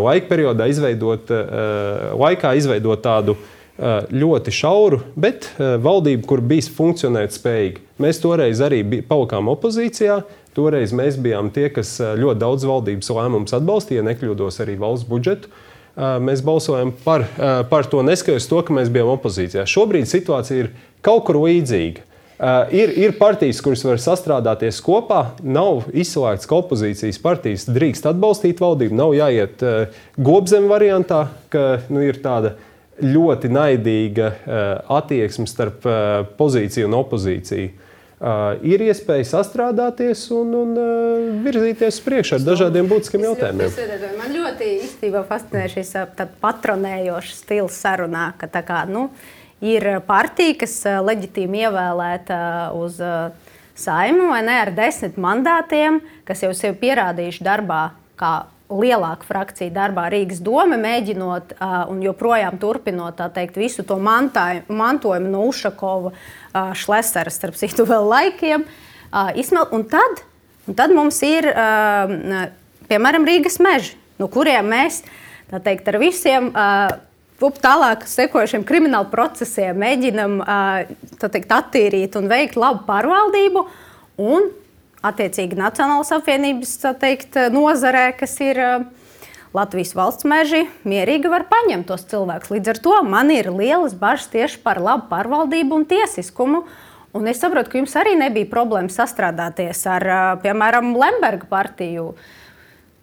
laika 0.04 0.28
periodā 0.30 0.68
izveidot, 0.70 1.32
uh, 1.32 2.12
laikā 2.20 2.52
izveidot 2.60 3.02
tādu 3.02 3.34
uh, 3.34 4.04
ļoti 4.12 4.54
šauru, 4.54 5.00
bet 5.16 5.48
uh, 5.56 5.74
valdību, 5.82 6.26
kur 6.28 6.44
bija 6.44 6.68
funkcionēt 6.76 7.34
spējīga. 7.34 7.82
Mēs 7.98 8.22
toreiz 8.22 8.62
arī 8.62 8.84
palikām 9.08 9.50
opozīcijā. 9.50 10.20
Toreiz 10.58 10.90
mēs 10.96 11.14
bijām 11.22 11.52
tie, 11.54 11.68
kas 11.70 11.94
ļoti 12.02 12.42
daudz 12.42 12.64
valdības 12.66 13.12
lēmumus 13.14 13.54
atbalstīja, 13.54 14.02
nekļūdos 14.08 14.58
arī 14.64 14.74
valsts 14.80 15.06
budžetu. 15.06 15.52
Mēs 16.22 16.42
balsojam 16.46 16.90
par, 17.04 17.24
par 17.70 17.86
to 17.90 18.02
neskatoties 18.06 18.50
to, 18.50 18.58
ka 18.66 18.74
mēs 18.74 18.90
bijām 18.90 19.12
opozīcijā. 19.12 19.62
Šobrīd 19.70 20.10
situācija 20.10 20.64
ir 20.64 20.72
kaut 21.06 21.24
kur 21.28 21.38
līdzīga. 21.44 22.02
Ir, 22.74 22.92
ir 22.94 23.16
partijas, 23.18 23.58
kuras 23.62 23.82
var 23.86 23.98
sastrādāties 24.02 24.78
kopā. 24.82 25.24
Nav 25.42 25.88
izslēgts, 25.90 26.46
ka 26.46 26.60
opozīcijas 26.60 27.18
partijas 27.22 27.66
drīkst 27.70 28.06
atbalstīt 28.10 28.62
valdību. 28.62 28.98
Nav 28.98 29.14
jāiet 29.18 29.62
gobzem 30.18 30.70
variantā, 30.70 31.24
ka 31.50 31.80
nu, 31.90 32.02
ir 32.06 32.18
tāda 32.22 32.54
ļoti 33.02 33.50
naidīga 33.54 34.32
attieksme 34.90 35.46
starp 35.50 35.86
pozīciju 36.38 36.90
un 36.90 36.98
opozīciju. 36.98 37.74
Uh, 38.18 38.56
ir 38.66 38.82
iespēja 38.82 39.28
sastrādāties 39.30 40.24
un, 40.34 40.48
un 40.58 40.70
uh, 40.74 41.26
virzīties 41.44 42.00
uz 42.00 42.02
priekšu 42.02 42.34
ar 42.40 42.46
dažādiem 42.48 42.88
būtiskiem 42.90 43.22
jautājumiem. 43.28 43.76
Man 44.18 44.32
ļoti 44.34 44.70
īstenībā 44.88 45.22
fascinē 45.28 45.68
šis 45.70 45.92
patronējošs 46.42 47.36
stils 47.44 47.78
sarunā, 47.78 48.32
ka 48.40 48.50
kā. 48.66 48.80
Nu, 48.90 49.06
ir 49.60 50.00
partija, 50.06 50.56
kas 50.60 50.74
eh, 50.86 50.98
leģitīmi 51.02 51.64
ievēlēta 51.66 52.40
uz 52.78 52.98
eh, 53.02 53.54
saimu 53.78 54.30
vai 54.32 54.42
ne 54.46 54.58
ar 54.64 54.72
desmit 54.74 55.18
mandātiem, 55.20 56.00
kas 56.28 56.42
jau 56.44 56.52
sev 56.56 56.78
pierādījuši 56.82 57.46
darbā 57.46 57.82
kā 58.18 58.32
lielāka 58.68 59.24
frakcija 59.24 59.72
darbā 59.72 60.08
Rīgas 60.12 60.42
doma, 60.44 60.76
mēģinot 60.80 61.54
uh, 61.56 61.76
un 61.92 62.02
joprojām 62.04 62.58
turpinot 62.60 63.20
teikt, 63.34 63.56
visu 63.60 63.84
to 63.86 63.96
mantāju, 64.02 64.66
mantojumu 64.68 65.32
no 65.32 65.46
Ušakova, 65.48 66.12
uh, 66.12 66.70
Šlesera, 66.76 67.32
starp 67.32 67.56
citu, 67.58 67.86
vēl 67.88 68.08
laikiem. 68.12 68.66
Uh, 69.08 69.32
izsmelt, 69.40 69.72
un, 69.72 69.86
tad, 69.88 70.22
un 70.68 70.76
tad 70.76 70.92
mums 70.92 71.20
ir, 71.24 71.48
uh, 71.48 72.46
piemēram, 72.90 73.24
Rīgas 73.28 73.56
meži, 73.64 73.96
no 74.20 74.28
kuriem 74.32 74.68
mēs 74.68 75.02
teikt, 75.64 75.88
ar 75.88 76.00
visiem. 76.02 76.52
Uh, 76.52 77.04
Tālāk, 77.38 78.02
sekojošiem 78.10 78.64
krimināla 78.66 79.06
procesiem, 79.12 79.76
mēģinam 79.78 80.40
teikt, 81.22 81.52
attīrīt 81.54 82.16
un 82.18 82.26
veikt 82.26 82.58
labu 82.58 82.82
pārvaldību. 82.88 83.62
Un, 84.18 84.48
attiecīgi, 85.06 85.58
Nacionālās 85.58 86.10
apvienības 86.16 86.74
teikt, 87.00 87.38
nozarē, 87.54 88.10
kas 88.18 88.34
ir 88.44 88.60
Latvijas 89.56 89.94
valsts 89.96 90.26
meži, 90.28 90.66
mierīgi 90.88 91.30
var 91.32 91.46
paņemt 91.48 91.88
tos 91.88 92.04
cilvēkus. 92.10 92.52
Līdz 92.52 92.72
ar 92.74 92.80
to 92.84 92.96
man 93.08 93.32
ir 93.32 93.48
lielas 93.54 93.94
bažas 93.96 94.28
tieši 94.32 94.60
par 94.64 94.80
labu 94.82 95.08
pārvaldību 95.12 95.80
un 95.80 95.86
tiesiskumu. 95.88 96.66
Un 97.16 97.30
es 97.30 97.40
saprotu, 97.40 97.72
ka 97.72 97.80
jums 97.80 97.94
arī 97.96 98.12
nebija 98.20 98.50
problēma 98.50 98.92
sastrādāties 98.92 99.80
ar, 99.88 100.04
piemēram, 100.44 100.92
Lemberga 101.00 101.48
partiju 101.48 102.12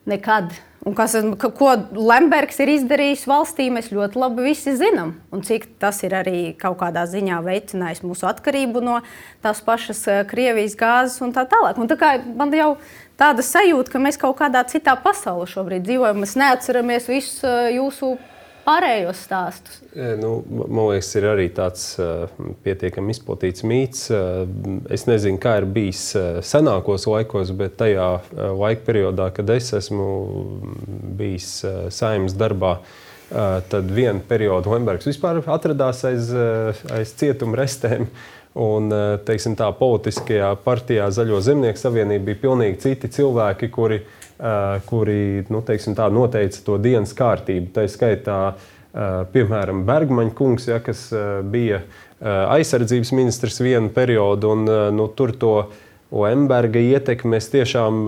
nekad. 0.05 0.53
Un 0.85 0.93
kas, 0.93 1.15
ko 1.57 1.71
Lembergs 1.97 2.59
ir 2.61 2.69
izdarījis 2.75 3.23
valstī, 3.25 3.71
mēs 3.73 3.87
ļoti 3.89 4.19
labi 4.21 4.43
visi 4.45 4.75
zinām. 4.77 5.15
Un 5.33 5.41
cik 5.41 5.65
tas 5.81 6.03
ir 6.05 6.13
arī 6.13 6.51
kaut 6.61 6.77
kādā 6.83 7.07
ziņā 7.09 7.39
veicinājis 7.41 8.03
mūsu 8.05 8.27
atkarību 8.29 8.83
no 8.85 8.99
tās 9.41 9.63
pašas 9.65 10.03
eh, 10.13 10.21
Krievijas 10.29 10.77
gāzes 10.77 11.17
un 11.25 11.33
tā 11.33 11.47
tālāk. 11.49 11.79
Un 11.81 11.89
tā 11.89 11.97
kā 11.97 12.11
man 12.37 12.53
jau 12.53 12.75
tāda 13.17 13.41
sajūta, 13.41 13.95
ka 13.95 14.03
mēs 14.03 14.21
kaut 14.21 14.37
kādā 14.43 14.61
citā 14.69 14.93
pasaulē 15.01 15.49
šobrīd 15.49 15.87
dzīvojam, 15.89 16.21
mēs 16.21 16.37
neatceramies 16.37 17.09
visus 17.09 17.41
eh, 17.49 17.73
jūsu 17.79 18.13
pārējos 18.65 19.21
stāstus? 19.27 19.79
Nu, 20.19 20.39
man 20.49 20.89
liekas, 20.89 21.11
ir 21.19 21.27
arī 21.29 21.47
tāds 21.55 21.85
pietiekami 22.65 23.13
izplatīts 23.15 23.65
mīts. 23.67 24.05
Es 24.91 25.05
nezinu, 25.09 25.39
kā 25.41 25.57
ir 25.61 25.69
bijis 25.75 26.07
senākos 26.45 27.07
laikos, 27.09 27.53
bet 27.57 27.77
tajā 27.81 28.09
laika 28.57 28.85
periodā, 28.87 29.29
kad 29.35 29.49
es 29.55 29.71
esmu 29.77 30.07
bijis 31.19 31.49
saimnes 31.93 32.37
darbā, 32.37 32.79
tad 33.71 33.89
vienu 33.93 34.21
periodu 34.27 34.75
Lembergs 34.75 35.07
vispār 35.09 35.41
atradās 35.41 36.03
aiz, 36.07 36.33
aiz 36.93 37.15
cietuma 37.17 37.63
restēm. 37.63 38.09
Un, 38.55 38.87
teiksim, 39.27 39.57
tā 39.59 39.65
politiskajā 39.75 40.53
partijā 40.63 41.09
Zaļo 41.11 41.41
zemnieku 41.43 41.75
savienība 41.81 42.29
bija 42.29 42.39
pilnīgi 42.45 42.77
citi 42.85 43.09
cilvēki, 43.11 43.67
kuri 43.67 43.97
uh, 43.99 44.24
kuri 44.89 45.45
nu, 45.51 45.61
teiksim, 45.65 45.95
tā, 45.97 46.09
noteica 46.13 46.63
to 46.65 46.79
dienas 46.81 47.15
kārtību. 47.17 47.71
Tā 47.75 47.87
skaitā, 47.91 48.39
piemēram, 49.31 49.85
Bergmaņa 49.87 50.35
kungs, 50.35 50.67
ja, 50.71 50.81
kas 50.83 51.07
bija 51.51 51.83
aizsardzības 52.25 53.11
ministrs 53.15 53.59
vienu 53.63 53.91
periodu, 53.95 54.53
un 54.55 54.69
nu, 54.95 55.09
tur 55.15 55.35
to 55.39 55.55
Lemberga 56.15 56.79
ietekmi 56.79 57.35
es 57.39 57.47
tiešām 57.51 58.05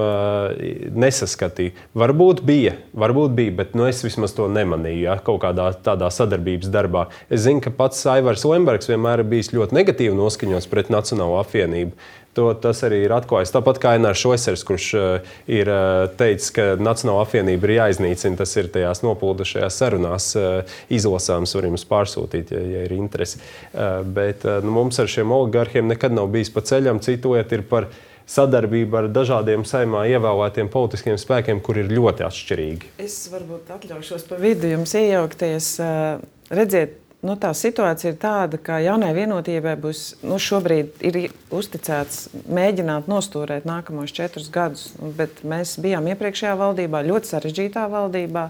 nesaskatīju. 1.01 1.73
Varbūt 1.97 2.43
bija, 2.45 2.75
varbūt 2.95 3.33
bija, 3.35 3.55
bet 3.57 3.73
nu, 3.75 3.87
es 3.89 4.03
vismaz 4.05 4.35
to 4.37 4.45
nemanīju 4.53 5.01
ja, 5.07 5.17
kaut 5.23 5.41
kādā 5.43 5.71
tādā 5.83 6.11
sadarbības 6.13 6.69
darbā. 6.71 7.07
Es 7.27 7.43
zinu, 7.47 7.63
ka 7.65 7.73
pats 7.73 8.05
Aivars 8.13 8.45
Lembergs 8.47 8.87
vienmēr 8.91 9.25
ir 9.25 9.31
bijis 9.33 9.51
ļoti 9.55 9.79
negatīvi 9.79 10.15
noskaņots 10.15 10.69
pret 10.71 10.93
Nacionālo 10.93 11.41
apvienību. 11.41 11.97
To, 12.37 12.51
tas 12.61 12.83
arī 12.85 12.99
ir 13.07 13.13
atklājis. 13.15 13.49
Tāpat 13.55 13.79
kā 13.81 13.95
Ainārs 13.97 14.21
Šoisers, 14.21 14.61
kurš 14.67 14.87
uh, 14.93 15.29
ir 15.49 15.69
uh, 15.73 16.03
teicis, 16.19 16.51
ka 16.53 16.65
Nacionāla 16.77 17.23
apvienība 17.25 17.65
ir 17.65 17.73
jāiznīcina, 17.79 18.37
tas 18.37 18.53
ir 18.59 18.69
tajās 18.73 19.01
nopuldušajās 19.01 19.79
sarunās 19.81 20.27
uh, 20.37 20.75
izlasāms, 20.93 21.55
var 21.57 21.65
jums 21.65 21.87
pārsūtīt, 21.89 22.53
ja, 22.53 22.61
ja 22.75 22.83
ir 22.85 22.93
interesi. 22.93 23.41
Uh, 23.71 24.03
bet 24.05 24.45
uh, 24.45 24.59
nu, 24.61 24.75
mums 24.75 25.01
ar 25.01 25.09
šiem 25.09 25.33
oligarhiem 25.33 25.89
nekad 25.89 26.13
nav 26.13 26.29
bijis 26.35 26.53
pa 26.53 26.61
ceļam. 26.61 27.01
Citu 27.01 27.33
lieta 27.33 27.57
ir 27.57 27.65
par 27.65 27.89
sadarbību 28.29 29.01
ar 29.01 29.09
dažādiem 29.15 29.65
saimā 29.65 30.03
ievēlētiem 30.11 30.69
politiskiem 30.69 31.17
spēkiem, 31.17 31.63
kur 31.65 31.81
ir 31.81 31.89
ļoti 31.89 32.27
atšķirīgi. 32.27 32.93
Es 33.01 33.17
varbūt 33.33 33.73
atļaušos 33.79 34.29
pa 34.29 34.37
vidu 34.45 34.69
jums 34.75 34.93
iejaukties. 34.99 35.73
Uh, 35.81 36.21
redziet, 36.53 36.99
nu, 37.25 37.35
tā 37.39 37.51
situācija 37.57 38.13
ir 38.13 38.17
tāda, 38.21 38.59
ka 38.61 38.79
jaunai 38.83 39.13
vienotībai 39.17 39.75
būs 39.81 40.03
nu, 40.27 40.37
šobrīd 40.41 41.05
uzticēts 41.53 42.27
mēģināt 42.45 43.09
nostūrēt 43.09 43.67
nākamos 43.69 44.13
četrus 44.15 44.51
gadus. 44.53 44.91
Bet 45.17 45.41
mēs 45.47 45.77
bijām 45.81 46.09
iepriekšējā 46.13 46.53
valdībā, 46.59 47.05
ļoti 47.07 47.31
sarežģītā 47.31 47.87
valdībā, 47.93 48.45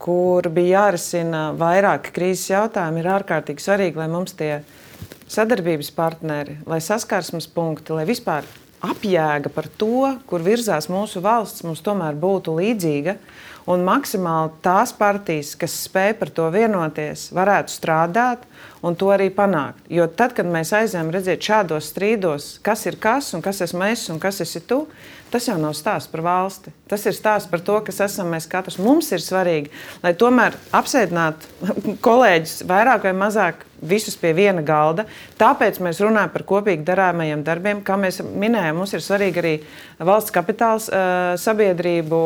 kur 0.00 0.48
bija 0.48 0.86
jārisina 0.86 1.50
vairāki 1.58 2.14
krīzes 2.16 2.54
jautājumi. 2.54 3.02
Ir 3.02 3.12
ārkārtīgi 3.18 3.64
svarīgi, 3.64 4.00
lai 4.00 4.08
mums 4.12 4.32
tie 4.38 4.62
sadarbības 5.32 5.92
partneri, 5.96 6.58
lai 6.68 6.80
saskarsmes 6.84 7.48
punkti, 7.52 7.94
lai 7.96 8.08
vispār 8.08 8.48
apjēga 8.82 9.52
par 9.54 9.68
to, 9.78 10.10
kur 10.26 10.42
virzās 10.42 10.88
mūsu 10.90 11.22
valsts, 11.22 11.62
mums 11.66 11.84
tomēr 11.84 12.16
būtu 12.18 12.56
līdzīga. 12.58 13.16
Un 13.70 13.84
maksimāli 13.86 14.56
tās 14.64 14.90
partijas, 14.98 15.52
kas 15.58 15.74
spēj 15.84 16.16
par 16.18 16.32
to 16.34 16.48
vienoties, 16.50 17.28
varētu 17.34 17.70
strādāt 17.70 18.42
un 18.82 18.96
to 18.98 19.12
arī 19.14 19.28
panākt. 19.34 19.84
Jo 19.86 20.08
tad, 20.10 20.34
kad 20.34 20.48
mēs 20.50 20.72
aizējām 20.74 21.12
redzēt 21.14 21.46
šādos 21.46 21.92
strīdos, 21.92 22.48
kas 22.66 22.82
ir 22.90 22.98
kas 23.02 23.30
un 23.36 23.44
kas 23.44 23.62
esmu 23.62 23.86
es 23.92 24.08
un 24.10 24.18
kas 24.22 24.42
esi 24.42 24.64
tu, 24.66 24.80
tas 25.30 25.46
jau 25.46 25.54
nav 25.62 25.76
stāsts 25.78 26.10
par 26.10 26.24
valsti. 26.26 26.74
Tas 26.90 27.06
ir 27.06 27.14
stāsts 27.14 27.50
par 27.50 27.62
to, 27.62 27.78
kas 27.86 28.02
esam 28.08 28.34
mēs 28.34 28.50
katrs. 28.50 28.80
Mums 28.82 29.12
ir 29.14 29.22
svarīgi, 29.22 29.70
lai 30.02 30.16
tomēr 30.18 30.58
apsēdinātu 30.74 31.96
kolēģus 32.06 32.64
vairāk 32.66 33.06
vai 33.06 33.14
mazāk 33.22 33.62
visus 33.82 34.16
pie 34.18 34.32
viena 34.36 34.62
galda. 34.64 35.04
Tāpēc 35.40 35.80
mēs 35.84 36.00
runājam 36.02 36.32
par 36.34 36.44
kopīgi 36.48 36.86
darāmajiem 36.86 37.42
darbiem. 37.46 37.82
Kā 37.86 37.98
mēs 38.00 38.20
minējām, 38.22 38.78
mums 38.78 38.94
ir 38.94 39.02
svarīgi 39.04 39.42
arī 39.42 39.54
valsts 40.02 40.34
kapitāls 40.34 40.88
uh, 40.90 41.34
sabiedrību 41.40 42.20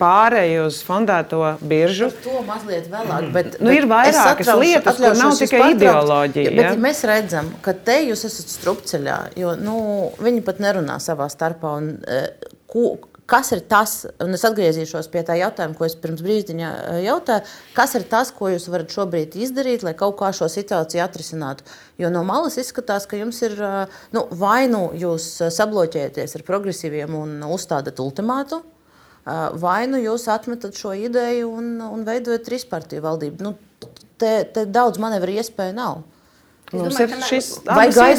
pārēju 0.00 0.68
uz 0.68 0.80
fondēto 0.86 1.42
biržu. 1.60 2.10
Par 2.14 2.26
to 2.26 2.44
mazliet 2.46 2.88
vēlāk. 2.92 3.28
Bet, 3.34 3.58
nu, 3.62 3.74
ir 3.74 3.88
vairākas 3.90 4.52
lietas, 4.60 5.02
kur 5.02 5.18
nav 5.18 5.36
tikai 5.40 5.72
ideoloģija. 5.74 6.54
Bet, 6.56 6.64
ja 6.70 6.78
mēs 6.88 7.04
redzam, 7.08 7.52
ka 7.64 7.74
te 7.74 8.00
jūs 8.06 8.24
esat 8.30 8.54
strupceļā, 8.56 9.20
jo 9.40 9.54
nu, 9.60 9.76
viņi 10.22 10.46
pat 10.46 10.62
nerunā 10.62 11.00
savā 11.02 11.30
starpā. 11.32 11.76
Un, 11.80 11.92
uh, 12.06 12.56
ko, 12.70 12.94
Kas 13.30 13.52
ir 13.54 13.62
tas, 13.70 13.92
un 14.22 14.34
es 14.34 14.42
atgriezīšos 14.46 15.06
pie 15.12 15.22
tā 15.26 15.36
jautājuma, 15.38 15.76
ko 15.78 15.86
es 15.86 15.94
pirms 15.98 16.22
brīdiņa 16.26 16.70
eh, 16.70 16.98
jautāju, 17.06 17.46
kas 17.76 17.94
ir 17.98 18.08
tas, 18.10 18.32
ko 18.34 18.50
jūs 18.50 18.66
varat 18.72 18.90
šobrīd 18.90 19.38
izdarīt, 19.38 19.84
lai 19.86 19.94
kaut 19.98 20.16
kā 20.18 20.32
šo 20.34 20.50
situāciju 20.50 21.04
atrisinātu? 21.04 21.66
Jo 22.02 22.10
no 22.10 22.24
malas 22.26 22.58
izskatās, 22.58 23.06
ka 23.06 23.20
jums 23.20 23.38
ir 23.46 23.56
nu, 24.16 24.26
vai 24.42 24.64
nu 24.72 24.88
jūs 24.98 25.30
sabloķēties 25.54 26.36
ar 26.38 26.46
progresīviem 26.48 27.14
un 27.14 27.38
uzstādat 27.46 28.02
ultimātu, 28.02 28.62
vai 29.60 29.84
nu 29.90 30.00
jūs 30.00 30.26
atmetat 30.32 30.76
šo 30.76 30.94
ideju 30.96 31.50
un, 31.52 31.74
un 31.84 32.06
veidojat 32.06 32.46
trīspartiju 32.48 33.04
valdību. 33.04 33.44
Nu, 33.44 33.54
te, 34.20 34.32
te 34.54 34.64
daudz 34.66 35.00
manevru 35.02 35.36
iespēju 35.40 35.76
nav. 35.76 36.00
Mums 36.70 36.94
domāju, 36.94 37.16
ir, 37.16 37.22
šis, 37.26 37.46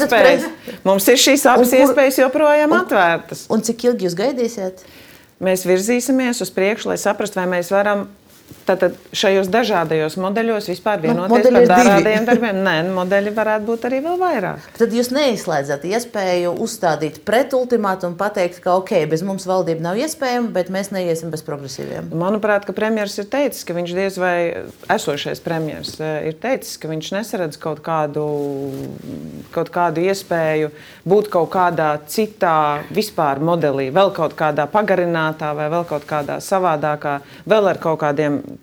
iespējas, 0.02 0.42
mums 0.84 1.06
ir 1.08 1.20
šīs 1.20 1.44
abas 1.48 1.70
kur, 1.72 1.86
iespējas 1.86 2.18
joprojām 2.20 2.74
un, 2.74 2.82
atvērtas. 2.82 3.46
Un 3.52 3.64
cik 3.64 3.86
ilgi 3.88 4.04
jūs 4.06 4.16
gaidīsiet? 4.18 4.82
Mēs 5.42 5.64
virzīsimies 5.66 6.42
uz 6.44 6.52
priekšu, 6.54 6.92
lai 6.92 6.98
saprastu, 7.02 7.40
vai 7.40 7.48
mēs 7.56 7.72
varam 7.74 8.06
Tātad 8.62 8.94
šajos 9.16 9.48
dažādajos 9.50 10.14
modeļos 10.22 10.68
vispār 10.70 11.00
nu, 11.00 11.08
vienoties 11.08 11.48
nu, 11.48 11.52
par 11.56 11.64
dažādiem 11.72 12.26
darbiem. 12.28 12.58
Nē, 12.62 12.74
nu, 12.86 12.92
modeļi 13.00 13.32
varētu 13.34 13.66
būt 13.66 13.86
arī 13.88 13.98
vēl 14.04 14.18
vairāk. 14.20 14.68
Tad 14.78 14.94
jūs 14.94 15.10
neizslēdzat 15.14 15.86
iespēju 15.88 16.52
uzstādīt 16.62 17.18
pretultimātu 17.26 18.06
un 18.06 18.14
pateikt, 18.18 18.60
ka 18.62 18.76
ok, 18.78 18.94
bez 19.10 19.24
mums 19.26 19.48
valdība 19.50 19.82
nav 19.88 19.98
iespējama, 19.98 20.52
bet 20.54 20.70
mēs 20.74 20.92
neiesim 20.94 21.32
bez 21.34 21.42
progresīviem. 21.46 22.12
Manuprāt, 22.14 22.66
ka 22.68 22.74
premjerministrs 22.76 23.24
ir 23.24 23.32
teicis, 23.32 23.66
ka 23.66 23.76
viņš 23.76 23.96
diez 23.98 24.20
vai 24.22 24.36
esošais 24.94 25.42
premjerministrs 25.42 26.04
eh, 26.06 26.30
ir 26.30 26.38
teicis, 26.42 26.78
ka 26.78 26.92
viņš 26.92 27.10
nesaredz 27.16 27.58
kaut 27.62 27.82
kādu, 27.82 28.28
kaut 29.54 29.72
kādu 29.74 30.06
iespēju 30.06 30.70
būt 31.08 31.32
kaut 31.34 31.50
kādā 31.56 31.96
citā 32.06 32.84
vispār 32.94 33.42
modelī, 33.42 33.90
vēl 33.94 34.14
kaut 34.14 34.38
kādā 34.38 34.68
pagarinātā 34.70 35.50
vai 35.58 35.66
vēl 35.72 35.86
kaut 35.90 36.06
kādā 36.06 36.38
savādākā, 36.38 37.18
vēl 37.50 37.72
ar 37.74 37.82
kaut 37.82 37.98
kādiem 38.04 38.31
time 38.40 38.58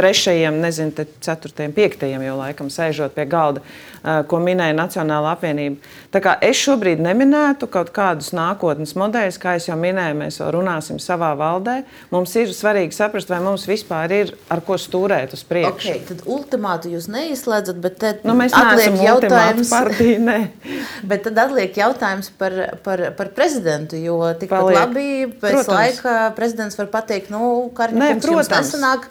trešajiem, 0.00 0.60
nezinu, 0.64 1.06
ceturtajiem, 1.20 1.76
piektajiem 1.76 2.24
jau 2.24 2.36
laikam 2.40 2.72
sēžot 2.72 3.14
pie 3.16 3.26
galda, 3.30 3.62
ko 4.00 4.38
minēja 4.40 4.72
Nacionāla 4.76 5.34
apvienība. 5.34 5.80
Tā 6.10 6.22
kā 6.24 6.32
es 6.44 6.58
šobrīd 6.58 7.02
neminētu 7.04 7.68
kaut 7.70 7.92
kādus 7.94 8.30
nākotnes 8.36 8.94
modeļus, 8.98 9.38
kā 9.42 9.58
jau 9.60 9.76
minēju, 9.78 10.16
mēs 10.22 10.40
vēl 10.40 10.54
runāsim 10.56 11.00
savā 11.02 11.30
valdē. 11.38 11.82
Mums 12.14 12.32
ir 12.40 12.54
svarīgi 12.56 12.96
saprast, 12.96 13.28
vai 13.30 13.42
mums 13.44 13.66
vispār 13.68 14.14
ir 14.16 14.32
ar 14.50 14.64
ko 14.64 14.78
stūrēt 14.80 15.36
uz 15.36 15.44
priekšu. 15.46 15.92
Okay, 15.92 16.02
tad 16.08 16.24
ultimātu 16.24 16.94
jūs 16.94 17.10
neizslēdzat, 17.12 17.80
bet 17.84 18.00
tad 18.00 18.24
nu, 18.26 18.34
mēs 18.40 18.56
atliek 18.56 18.96
jautājums, 19.04 19.70
partija, 19.70 20.22
ne. 20.24 20.38
bet 21.12 21.26
tad 21.28 21.44
atliek 21.44 21.76
jautājums 21.82 22.32
par, 22.40 22.56
par, 22.86 23.04
par 23.20 23.34
prezidentu, 23.36 24.00
jo 24.00 24.22
tikpat 24.40 24.70
labi 24.80 25.08
pēc 25.34 25.60
protams. 25.60 25.74
laika 25.76 26.18
prezidents 26.38 26.80
var 26.80 26.88
pateikt, 26.92 27.30
nu, 27.34 27.68
Karņa 27.76 28.14
kungs 28.16 28.32
jums 28.32 28.54
nesanāk. 28.56 29.10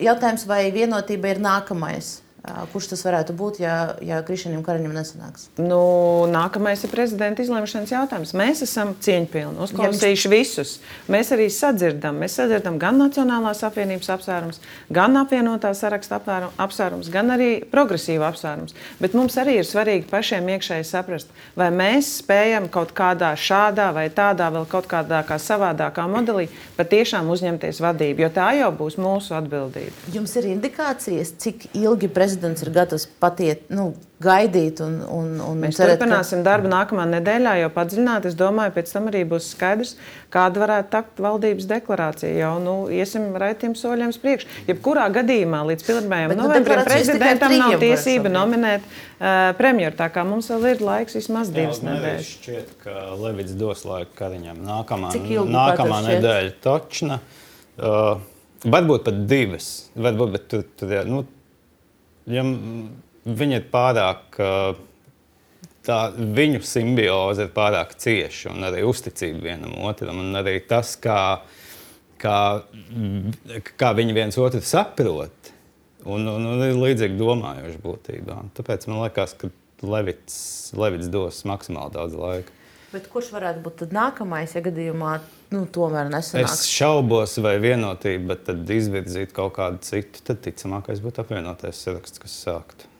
Jautājums, 0.00 0.46
vai 0.48 0.70
vienotība 0.72 1.34
ir 1.34 1.42
nākamais? 1.44 2.20
Kurš 2.72 2.90
tas 2.92 3.04
varētu 3.06 3.34
būt, 3.36 3.60
ja, 3.62 3.76
ja 4.04 4.20
Krišņam 4.26 4.62
Karaņam 4.66 4.94
nesanāks? 4.96 5.48
Nu, 5.60 5.80
nākamais 6.30 6.84
ir 6.84 6.92
prezidenta 6.92 7.44
izlemšanas 7.44 7.92
jautājums. 7.94 8.34
Mēs 8.36 8.62
esam 8.66 8.92
cieņpilni, 9.02 9.58
uzklausījuši 9.66 10.28
ja, 10.28 10.32
visus. 10.32 10.74
Mēs 11.10 11.32
arī 11.36 11.48
sadzirdam. 11.52 12.18
Mēs 12.20 12.38
sadzirdam 12.40 12.78
gan 12.80 12.98
Nacionālās 13.00 13.62
apvienības 13.66 14.10
apsvērums, 14.16 14.60
gan 14.92 15.16
apvienotā 15.20 15.72
saraksta 15.76 16.20
apsvērums, 16.20 17.10
gan 17.12 17.34
arī 17.36 17.50
progresīvu 17.70 18.26
apsvērums. 18.28 18.76
Bet 19.00 19.16
mums 19.16 19.38
arī 19.40 19.58
ir 19.60 19.68
svarīgi 19.68 20.08
pašiem 20.10 20.48
iekšēji 20.56 20.88
saprast, 20.88 21.30
vai 21.58 21.70
mēs 21.74 22.10
spējam 22.20 22.68
kaut 22.72 22.94
kādā 22.96 23.32
šādā 23.38 23.90
vai 23.96 24.08
tādā, 24.14 24.50
vēl 24.54 24.66
kaut 24.70 24.88
kādā 24.90 25.22
kā 25.26 25.38
savādākā 25.40 26.06
modelī 26.10 26.48
patiešām 26.78 27.30
uzņemties 27.32 27.80
vadību, 27.84 28.26
jo 28.26 28.32
tā 28.34 28.50
jau 28.58 28.70
būs 28.76 28.98
mūsu 29.00 29.36
atbildība. 29.38 29.94
Jums 30.14 30.34
ir 30.40 30.50
indikācijas, 30.54 31.34
cik 31.40 31.70
ilgi 31.78 32.10
prezidents 32.10 32.39
prezidents 32.40 32.62
ir 32.62 32.70
gatavs 32.72 33.06
patiet, 33.20 33.66
nu, 33.72 33.92
gaidīt. 34.20 34.80
Un, 34.84 35.00
un, 35.04 35.28
un 35.44 35.60
Mēs 35.60 35.78
cerēt, 35.78 36.00
turpināsim 36.00 36.40
ka... 36.40 36.50
darbu 36.50 36.70
nākamā 36.72 37.06
nedēļā, 37.16 37.56
jau 37.62 37.70
padziļināt. 37.74 38.28
Es 38.30 38.36
domāju, 38.38 38.74
pēc 38.76 38.92
tam 38.92 39.08
arī 39.10 39.22
būs 39.28 39.50
skaidrs, 39.54 39.94
kāda 40.32 40.62
varētu 40.62 40.90
tapt 40.92 41.20
valdības 41.20 41.68
deklarācija. 41.70 42.32
Jau 42.38 42.54
nu, 42.62 42.76
iesim 42.92 43.30
raitiem 43.40 43.76
soļiem 43.78 44.14
priekš. 44.22 44.46
Jebkurā 44.68 45.08
gadījumā 45.14 45.62
līdz 45.70 45.86
1. 45.88 46.08
Nu, 46.32 46.38
novembrim 46.42 46.82
prezidentam 46.88 47.56
nav 47.60 47.76
tiesība 47.82 48.32
nominēt 48.32 48.84
uh, 48.84 49.52
premjeru. 49.60 49.96
Tā 50.00 50.10
kā 50.12 50.24
mums 50.28 50.50
vēl 50.52 50.74
ir 50.74 50.84
laiks 50.84 51.18
vismaz 51.20 51.52
divas 51.54 51.82
nedēļas. 51.84 52.32
Šķiet, 52.40 52.74
ka 52.84 53.06
Levits 53.20 53.56
dos 53.60 53.84
laiku 53.88 54.16
Kariņam. 54.20 54.64
Nākamā, 54.66 55.14
nākamā 55.56 56.02
nedēļa 56.08 56.58
točna. 56.64 57.22
Uh, 57.80 58.18
Varbūt 58.60 59.06
pat 59.06 59.20
divas. 59.24 59.66
Varbūt, 59.96 60.32
bet 60.34 60.48
tur, 60.52 60.64
tur, 60.76 60.90
nu, 61.08 61.22
ja 62.34 62.44
viņi 63.24 63.58
ir 63.58 63.66
pārāk, 63.72 64.38
tā 65.86 65.98
viņu 66.16 66.62
simbioze 66.66 67.46
ir 67.46 67.54
pārāk 67.54 67.96
cieša 68.00 68.54
un 68.54 68.68
arī 68.68 68.84
uzticība 68.88 69.50
vienam 69.50 69.76
otram, 69.88 70.22
un 70.22 70.40
arī 70.40 70.58
tas, 70.68 70.94
kā, 71.00 71.40
kā, 72.20 72.38
kā 73.80 73.92
viņi 73.98 74.16
viens 74.16 74.40
otru 74.40 74.62
saprot, 74.64 75.52
un, 76.04 76.28
un, 76.28 76.52
un 76.54 76.64
ir 76.68 76.78
līdzīgi 76.78 77.18
domājoši 77.20 77.82
būtībā. 77.84 78.38
Tāpēc 78.56 78.88
man 78.90 79.04
liekas, 79.04 79.36
ka 79.40 79.52
Levits, 79.80 80.38
Levits 80.76 81.08
dos 81.12 81.44
maksimāli 81.48 81.96
daudz 81.96 82.16
laika. 82.20 82.59
Bet 82.90 83.06
kurš 83.06 83.28
varētu 83.36 83.62
būt 83.62 83.92
nākamais, 83.94 84.56
ja 84.56 84.62
gadījumā 84.64 85.12
nu, 85.54 85.62
tomēr 85.70 86.08
nesanāks? 86.10 86.64
Es 86.64 86.70
šaubos, 86.70 87.36
vai 87.42 87.54
vienotība, 87.62 88.32
bet 88.32 88.48
tad 88.48 88.72
izvirzīt 88.74 89.34
kaut 89.36 89.54
kādu 89.60 89.78
citu, 89.86 90.24
tad 90.26 90.42
ticamākais 90.42 91.02
būtu 91.04 91.22
apvienotais 91.22 91.78
saraksts, 91.86 92.18
kas 92.22 92.34
sāktu. 92.48 92.90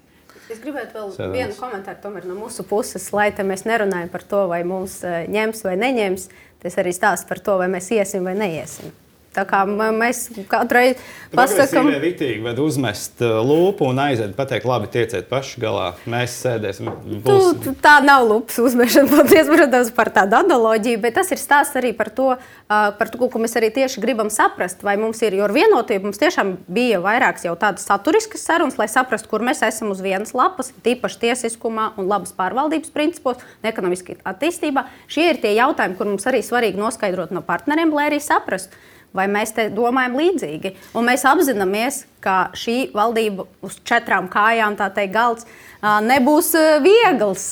Es 0.51 0.59
gribētu 0.63 0.95
vēl 0.95 1.11
Sēdās. 1.15 1.35
vienu 1.35 1.59
komentāru 1.59 2.23
no 2.27 2.39
mūsu 2.39 2.65
puses, 2.67 3.11
lai 3.15 3.31
mēs 3.31 3.67
nerunājam 3.67 4.11
par 4.11 4.23
to, 4.27 4.47
vai 4.51 4.63
mums 4.67 5.01
eh, 5.07 5.27
ņems 5.31 5.63
vai 5.67 5.77
neņems. 5.79 6.27
Tas 6.61 6.77
arī 6.83 6.93
stāsta 6.93 7.29
par 7.29 7.39
to, 7.43 7.55
vai 7.59 7.71
mēs 7.73 7.91
iesim 7.95 8.27
vai 8.27 8.35
neiesim. 8.39 8.91
Tā 9.31 9.45
kā 9.47 9.61
mēs 9.63 10.25
katru 10.51 10.81
reizi 10.81 10.97
pasakām, 11.31 11.87
ka 11.93 11.99
ritīgi 12.03 12.41
var 12.43 12.59
uzmest 12.59 13.21
uh, 13.23 13.37
lūpu 13.47 13.87
un 13.87 14.01
aiziet, 14.03 14.33
pateikt, 14.35 14.67
labi, 14.67 14.89
tieciet 14.91 15.29
paši 15.31 15.63
galā. 15.63 15.85
Mēs 16.11 16.35
sēdēsim. 16.43 16.91
Būs... 17.23 17.61
Tu, 17.63 17.75
tā 17.79 18.01
nav 18.03 18.27
lupas 18.27 18.59
uzmešana, 18.59 19.07
paldies, 19.15 19.47
protams, 19.47 19.93
par 19.95 20.11
tādu 20.17 20.41
analoģiju, 20.41 20.99
bet 21.05 21.15
tas 21.21 21.31
ir 21.31 21.39
stāsts 21.39 21.79
arī 21.79 21.95
par 21.95 22.11
to, 22.17 22.33
par 22.67 23.15
to, 23.15 23.23
ko 23.23 23.45
mēs 23.45 23.55
arī 23.61 23.71
tieši 23.79 24.03
gribam 24.03 24.35
saprast, 24.35 24.83
vai 24.83 24.97
mums 24.99 25.23
ir, 25.23 25.39
jo 25.39 25.47
ar 25.47 25.55
vienotību 25.55 26.11
mums 26.11 26.19
tiešām 26.19 26.57
bija 26.67 26.99
vairākas 27.07 27.47
jau 27.47 27.55
tādas 27.55 27.87
saturiskas 27.87 28.43
sarunas, 28.43 28.83
lai 28.83 28.91
saprastu, 28.91 29.31
kur 29.31 29.47
mēs 29.47 29.63
esam 29.63 29.95
uz 29.95 30.03
vienas 30.03 30.35
lapas, 30.35 30.75
tīpaši 30.83 31.23
tiesiskumā 31.29 31.93
un 32.03 32.11
labas 32.11 32.35
pārvaldības 32.35 32.91
principos 32.99 33.39
ekonomiskā 33.63 34.19
attīstībā. 34.27 34.89
Šie 35.07 35.31
ir 35.31 35.39
tie 35.39 35.55
jautājumi, 35.55 35.95
kur 35.95 36.11
mums 36.11 36.27
arī 36.27 36.43
svarīgi 36.43 36.83
noskaidrot 36.83 37.31
no 37.31 37.47
partneriem, 37.47 37.95
lai 37.95 38.11
arī 38.11 38.19
saprastu 38.19 38.75
vai 39.17 39.27
mēs 39.31 39.55
te 39.57 39.69
domājam 39.75 40.19
līdzīgi. 40.21 40.75
Un 40.99 41.09
mēs 41.11 41.27
apzināmies, 41.29 42.05
ka 42.23 42.51
šī 42.57 42.91
valdība 42.95 43.49
uz 43.65 43.81
četrām 43.87 44.29
kājām, 44.33 44.77
tā 44.79 44.91
teikt, 44.95 45.15
galds 45.17 45.49
nebūs 45.83 46.55
viegls. 46.85 47.49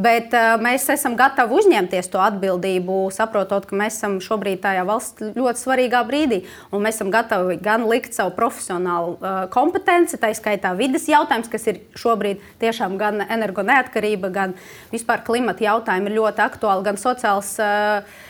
Bet 0.00 0.32
mēs 0.62 0.86
esam 0.94 1.12
gatavi 1.18 1.58
uzņemties 1.58 2.06
to 2.08 2.20
atbildību, 2.24 3.10
saprotot, 3.12 3.66
ka 3.68 3.76
mēs 3.76 3.98
esam 3.98 4.14
šobrīd 4.24 4.62
tajā 4.62 4.84
valsts 4.88 5.34
ļoti 5.34 5.60
svarīgā 5.60 6.00
brīdī. 6.08 6.38
Mēs 6.72 6.96
esam 6.96 7.10
gatavi 7.12 7.58
gan 7.60 7.84
likt 7.90 8.16
savu 8.16 8.32
profesionālu 8.38 9.18
kompetenci, 9.52 10.16
tā 10.22 10.30
skaitā 10.38 10.72
vidas 10.78 11.04
jautājums, 11.10 11.50
kas 11.52 11.68
ir 11.68 11.82
šobrīd 12.00 12.40
tiešām 12.62 12.96
gan 13.02 13.26
energo 13.26 13.66
neatkarība, 13.66 14.32
gan 14.32 14.56
vispār 14.94 15.26
klimata 15.26 15.66
jautājumi 15.66 16.08
ir 16.08 16.18
ļoti 16.22 16.46
aktuāli, 16.48 16.86
gan 16.86 17.00
sociāls. 17.00 17.58
Uh, 17.60 18.28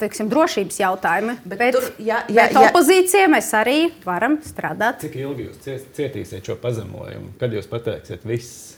teiksim, 0.00 0.30
drošības 0.32 0.78
jautājumi. 0.82 1.38
Bet, 1.44 1.58
bet, 1.58 1.76
tur, 1.76 1.88
ja, 2.02 2.22
ja, 2.28 2.48
bet 2.50 2.70
opozīcija 2.70 3.26
mēs 3.32 3.50
arī 3.56 3.78
varam 4.04 4.38
strādāt. 4.44 5.02
Cik 5.06 5.18
ilgi 5.24 5.48
jūs 5.48 5.90
cietīsiet 5.96 6.46
šo 6.46 6.58
pazemojumu? 6.62 7.34
Kad 7.40 7.56
jūs 7.56 7.68
pateiksiet, 7.70 8.26
viss 8.28 8.76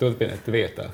turpiniet 0.00 0.48
vietā? 0.52 0.90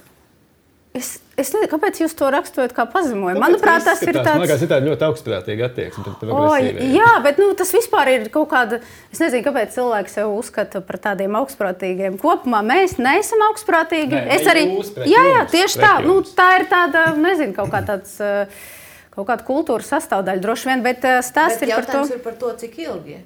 Es, 0.95 1.17
es 1.35 1.49
nezinu, 1.51 1.67
kāpēc 1.73 1.97
jūs 2.05 2.13
to 2.15 2.29
raksturojat 2.31 2.71
kā 2.77 2.85
pazemojumu. 2.87 3.41
Manuprāt, 3.43 3.83
tas 3.83 3.99
ir 4.07 4.13
tāds... 4.15 4.29
Man 4.29 4.45
liekas, 4.45 4.61
ir 4.63 4.69
tāda 4.71 4.87
ļoti 4.87 5.03
augstprātīga 5.09 5.67
attieksme. 5.67 6.13
O, 6.31 6.45
jā, 6.55 7.09
bet 7.25 7.41
nu, 7.43 7.49
tas 7.59 7.73
vispār 7.75 8.13
ir 8.13 8.29
kaut 8.31 8.47
kāda. 8.53 8.79
Es 9.11 9.19
nezinu, 9.19 9.43
kāpēc 9.43 9.75
cilvēki 9.75 10.15
sev 10.15 10.37
uzskata 10.37 10.85
par 10.87 11.01
tādiem 11.09 11.35
augstprātīgiem. 11.41 12.21
Kopumā 12.23 12.63
mēs 12.63 12.95
neesam 13.03 13.43
augstprātīgi. 13.49 14.21
Nē, 14.21 14.39
es 14.39 14.47
arī. 14.55 14.69
Jā, 15.11 15.27
jā, 15.33 15.43
tieši 15.57 15.83
tā. 15.83 15.93
Nu, 16.07 16.21
tā 16.39 16.53
ir 16.61 16.69
tāda, 16.71 17.09
nezinu, 17.19 17.59
kaut 17.59 17.75
kā 17.75 17.83
tāds. 17.91 18.15
Uh, 18.23 18.47
kaut 19.15 19.29
kāda 19.31 19.47
kultūras 19.47 19.93
sastāvdaļa 19.95 20.43
droši 20.43 20.71
vien, 20.71 20.83
bet 20.87 21.07
eh, 21.07 21.21
stāsts 21.25 21.63
bet 21.63 21.71
ir 21.71 21.77
par 21.81 21.89
to. 21.91 22.03
ir 22.17 22.23
par 22.25 22.37
to, 22.41 22.51
cik 22.65 22.79
ilgi. 22.87 23.21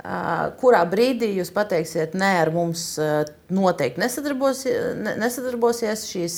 Kurā 0.00 0.80
brīdī 0.88 1.28
jūs 1.36 1.50
pateiksiet, 1.52 2.14
nē, 2.16 2.28
ar 2.40 2.50
mums 2.54 2.94
noteikti 3.52 4.00
nesadarbosies, 4.00 4.94
nesadarbosies 5.20 6.06
šīs 6.08 6.36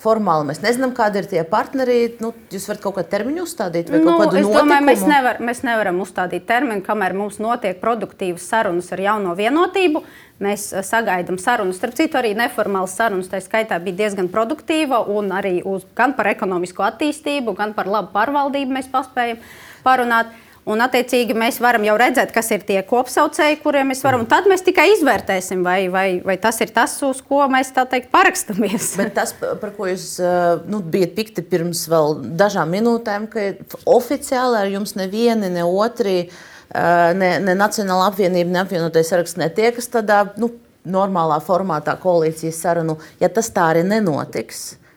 formāli. 0.00 0.46
Mēs 0.48 0.62
nezinām, 0.64 0.94
kādi 0.96 1.20
ir 1.20 1.28
tie 1.28 1.42
partneri. 1.44 1.98
Nu, 2.24 2.30
jūs 2.48 2.70
varat 2.70 2.80
kaut 2.86 2.96
kādu 2.96 3.12
termiņu 3.12 3.44
uzstādīt, 3.44 3.92
vai 3.92 4.00
nu, 4.00 4.08
kaut 4.08 4.22
kādu 4.22 4.38
notikumu? 4.38 4.56
Domāju, 4.62 4.86
mēs, 4.88 5.04
nevar, 5.12 5.42
mēs 5.44 5.62
nevaram 5.66 6.00
uzstādīt 6.06 6.48
termiņu, 6.48 6.86
kamēr 6.88 7.18
mums 7.20 7.36
notiek 7.42 7.82
produktīvas 7.84 8.48
sarunas 8.48 8.88
ar 8.96 9.04
jauno 9.10 9.36
vienotību. 9.36 10.06
Mēs 10.40 10.70
sagaidām 10.88 11.36
sarunas. 11.36 11.76
Starp 11.76 11.98
citu, 12.00 12.16
arī 12.16 12.32
neformālas 12.38 12.96
sarunas 12.96 13.28
tā 13.28 13.42
skaitā 13.44 13.76
bija 13.84 14.06
diezgan 14.06 14.32
produktīva 14.32 15.02
un 15.12 15.34
arī 15.36 15.58
uz, 15.68 15.84
gan 15.98 16.16
par 16.16 16.32
ekonomisko 16.32 16.86
attīstību, 16.86 17.58
gan 17.58 17.76
par 17.76 17.90
labu 17.92 18.14
pārvaldību 18.16 18.78
mēs 18.78 18.88
paspējam 18.88 19.42
parunāt. 19.84 20.32
Un, 20.68 20.82
attiecīgi, 20.84 21.32
mēs 21.38 21.56
varam 21.62 21.86
jau 21.86 21.94
redzēt, 21.98 22.34
kas 22.34 22.50
ir 22.52 22.64
tie 22.68 22.78
kopsaucēji, 22.86 23.58
kuriem 23.62 23.88
mēs 23.90 24.02
varam. 24.04 24.26
Tad 24.28 24.44
mēs 24.50 24.60
tikai 24.66 24.90
izvērtēsim, 24.92 25.62
vai, 25.64 25.78
vai, 25.92 26.06
vai 26.24 26.36
tas 26.42 26.60
ir 26.60 26.72
tas, 26.76 26.98
uz 27.06 27.22
ko 27.24 27.46
mēs 27.50 27.72
teikt, 27.72 28.10
parakstamies. 28.12 28.92
Bet 29.00 29.14
tas, 29.16 29.32
par 29.40 29.72
ko 29.76 29.88
jūs 29.88 30.18
nu, 30.68 30.82
bijat 30.84 31.16
pikti 31.16 31.44
pirms 31.48 31.86
dažām 32.38 32.76
minūtēm, 32.76 33.28
ka 33.32 33.46
oficiāli 33.88 34.60
ar 34.60 34.68
jums 34.70 34.92
nevieni, 35.00 35.48
ne 35.54 35.64
otri, 35.64 36.18
ne, 36.70 37.30
ne 37.40 37.56
Nacionāla 37.56 38.10
apvienība, 38.12 38.52
ne 38.52 38.60
apvienotais 38.66 39.08
saraksts 39.10 39.40
netiekas 39.40 39.88
tādā 39.96 40.26
nu, 40.36 40.52
normālā 40.84 41.40
formātā 41.44 41.96
koalīcijas 42.00 42.60
sarunu. 42.60 43.00
Ja 43.20 43.32
tas 43.32 43.48
tā 43.54 43.72
arī 43.72 43.86
nenotiks, 43.88 44.74
Uh, 44.74 44.89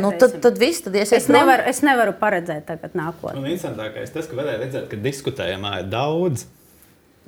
nu, 0.00 0.12
tad, 0.16 0.38
tad 0.40 0.60
viss 0.60 0.84
tad 0.84 0.94
es, 0.96 1.12
nevaru, 1.28 1.64
es 1.68 1.82
nevaru 1.84 2.14
paredzēt 2.16 2.64
tagad 2.70 2.94
nākotnē. 2.96 3.36
Un 3.36 3.50
interesantākais 3.50 4.14
tas, 4.14 4.28
ka 4.30 4.38
varēja 4.38 4.62
redzēt, 4.62 4.86
ka 4.88 5.00
diskutējumā 5.04 5.74
ir 5.82 5.90
daudz. 5.92 6.46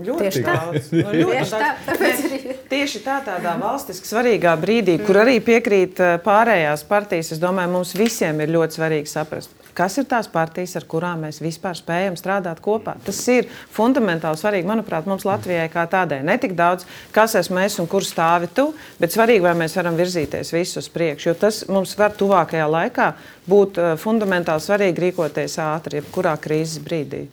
Ļoti 0.00 0.24
tieši 0.24 0.42
daudz. 0.46 0.88
Nu, 0.96 1.12
ļoti 1.12 1.36
tieši. 1.36 1.58
Tā, 1.60 2.50
tieši 2.70 3.02
tā, 3.04 3.18
tādā 3.26 3.52
valstiski 3.60 4.08
svarīgā 4.08 4.54
brīdī, 4.60 4.96
kur 5.04 5.20
arī 5.20 5.36
piekrīt 5.44 6.00
pārējās 6.24 6.86
partijas, 6.88 7.34
es 7.36 7.42
domāju, 7.42 7.74
mums 7.76 7.92
visiem 7.98 8.40
ir 8.40 8.54
ļoti 8.56 8.80
svarīgi 8.80 9.12
saprast, 9.12 9.52
kas 9.80 9.96
ir 10.00 10.06
tās 10.10 10.28
partijas, 10.28 10.76
ar 10.76 10.84
kurām 10.90 11.24
mēs 11.24 11.40
vispār 11.40 11.78
spējam 11.78 12.18
strādāt 12.20 12.60
kopā. 12.64 12.98
Tas 13.06 13.20
ir 13.32 13.48
fundamentāli 13.72 14.40
svarīgi, 14.40 14.68
manuprāt, 14.68 15.08
mums 15.08 15.24
Latvijai 15.28 15.70
kā 15.72 15.86
tādai. 15.90 16.20
Ne 16.26 16.36
tik 16.40 16.52
daudz, 16.58 16.84
kas 17.16 17.38
esmu 17.40 17.62
es 17.64 17.78
un 17.80 17.88
kur 17.90 18.04
stāvi 18.04 18.50
tu, 18.54 18.70
bet 19.00 19.16
svarīgi, 19.16 19.44
vai 19.46 19.56
mēs 19.62 19.78
varam 19.80 19.96
virzīties 19.96 20.52
visus 20.52 20.84
uz 20.84 20.92
priekšu. 20.92 21.30
Jo 21.30 21.36
tas 21.46 21.64
mums 21.72 21.96
var 21.96 22.12
tuvākajā 22.20 22.68
laikā 22.76 23.10
būt 23.48 23.80
uh, 23.80 23.92
fundamentāli 24.00 24.68
svarīgi 24.68 25.08
rīkoties 25.08 25.60
ātri, 25.64 26.02
jebkurā 26.02 26.36
krīzes 26.40 26.82
brīdī. 26.84 27.28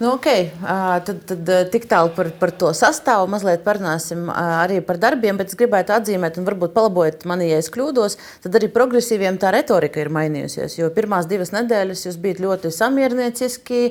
Nu, 0.00 0.14
okay. 0.16 0.46
Tad, 1.04 1.18
tad 1.28 1.48
tik 1.68 1.84
tālu 1.84 2.08
par, 2.16 2.30
par 2.40 2.54
to 2.56 2.70
sastāvu. 2.72 3.26
Mazliet 3.28 3.60
parunāsim 3.66 4.30
arī 4.32 4.78
par 4.80 4.96
darbiem, 4.96 5.36
bet 5.36 5.52
es 5.52 5.58
gribētu 5.60 5.92
atzīmēt, 5.92 6.38
un 6.40 6.46
varbūt 6.46 6.72
palabojiet 6.72 7.26
mani, 7.28 7.50
ja 7.50 7.58
es 7.60 7.68
kļūdos, 7.74 8.16
tad 8.46 8.56
arī 8.56 8.70
progresīviem 8.72 9.36
tā 9.42 9.50
retorika 9.52 10.00
ir 10.00 10.08
mainījusies. 10.16 10.78
Jo 10.78 10.88
pirmās 10.96 11.28
divas 11.28 11.52
nedēļas 11.52 12.06
jūs 12.06 12.16
bijat 12.22 12.40
ļoti 12.40 12.72
samiernieciski. 12.72 13.82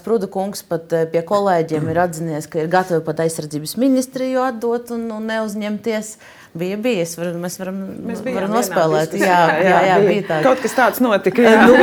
Sprūda 0.00 0.30
kungs 0.32 0.64
pat 0.64 0.96
pie 1.12 1.20
kolēģiem 1.28 1.92
ir 1.92 2.00
atzinies, 2.06 2.48
ka 2.48 2.64
ir 2.64 2.72
gatavi 2.72 3.04
pat 3.04 3.20
aizsardzības 3.26 3.76
ministriju 3.84 4.46
atdot 4.48 4.96
un, 4.96 5.10
un 5.12 5.28
neuzņemties. 5.28 6.14
Uh, 6.14 6.43
Bija 6.54 6.76
bijis, 6.78 7.16
var, 7.18 7.32
mēs 7.42 7.56
varam, 7.58 7.78
mēs 8.06 8.20
varam 8.22 8.52
nospēlēt. 8.54 9.16
Jā, 9.18 9.38
jā, 9.58 9.62
jā, 9.66 9.78
jā, 9.88 9.96
bija 10.04 10.26
tā. 10.28 10.36
Kaut 10.44 10.60
kas 10.62 10.76
tāds 10.76 11.00
notika. 11.02 11.42
Nu, 11.66 11.80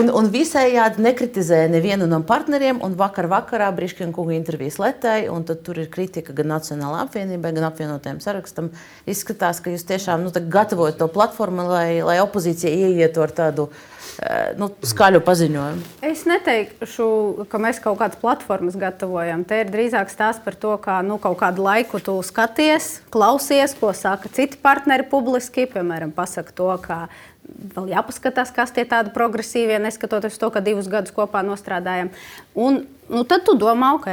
un, 0.00 0.10
un 0.20 0.28
visējādi 0.32 1.00
nekritizēja 1.06 1.70
nevienu 1.72 2.04
no 2.10 2.18
partneriem. 2.28 2.82
Un 2.84 2.98
vakar 3.00 3.30
vakarā 3.32 3.70
Briškina 3.72 4.12
kunga 4.12 4.36
intervijas 4.36 4.76
letēji, 4.82 5.30
un 5.32 5.48
tur 5.48 5.80
ir 5.80 5.88
kritika 5.92 6.36
gan 6.36 6.52
Nacionālajai 6.52 7.08
apvienībai, 7.08 7.54
gan 7.56 7.70
apvienotajam 7.70 8.20
sarakstam. 8.20 8.68
Izskatās, 9.08 9.64
ka 9.64 9.72
jūs 9.72 9.88
tiešām 9.88 10.28
nu, 10.28 10.36
gatavojat 10.52 11.00
to 11.00 11.08
platformu, 11.08 11.64
lai, 11.72 11.88
lai 12.04 12.20
opozīcija 12.20 12.76
ieietu 12.90 13.24
ar 13.24 13.32
tādu 13.40 13.70
uh, 13.70 13.90
nu, 14.60 14.68
skaļu 14.86 15.20
paziņojumu? 15.24 15.84
Es 16.06 16.24
neteikšu, 16.28 17.06
ka 17.50 17.60
mēs 17.62 17.80
kaut 17.82 17.98
kādas 18.00 18.20
platformas 18.20 18.76
gatavojam. 18.78 19.44
Te 19.48 19.62
ir 19.62 19.72
drīzāk 19.72 20.12
stāsts 20.12 20.44
par 20.44 20.56
to, 20.60 20.74
kā 20.82 21.00
nu, 21.06 21.18
kaut 21.22 21.38
kādu 21.40 21.64
laiku 21.66 22.00
tu 22.02 22.16
skaties, 22.26 22.98
klausies, 23.14 23.76
ko 23.78 23.92
saka 23.96 24.30
citi 24.34 24.60
partneri 24.62 25.06
publiski. 25.10 25.66
Piemēram, 25.70 26.14
pasaka 26.14 26.54
to, 26.54 26.70
ka 26.84 27.00
vēl 27.74 27.90
jāpaskatās, 27.92 28.52
kas 28.54 28.72
tie 28.74 28.86
tādi 28.88 29.12
progresīvie, 29.14 29.80
neskatoties 29.82 30.38
to, 30.40 30.50
ka 30.54 30.64
divus 30.64 30.88
gadus 30.90 31.14
kopā 31.14 31.44
nostrādājam. 31.46 32.12
Un 32.54 32.84
nu, 33.10 33.26
tad 33.28 33.44
tu 33.48 33.58
domā, 33.58 33.96
ok, 33.98 34.08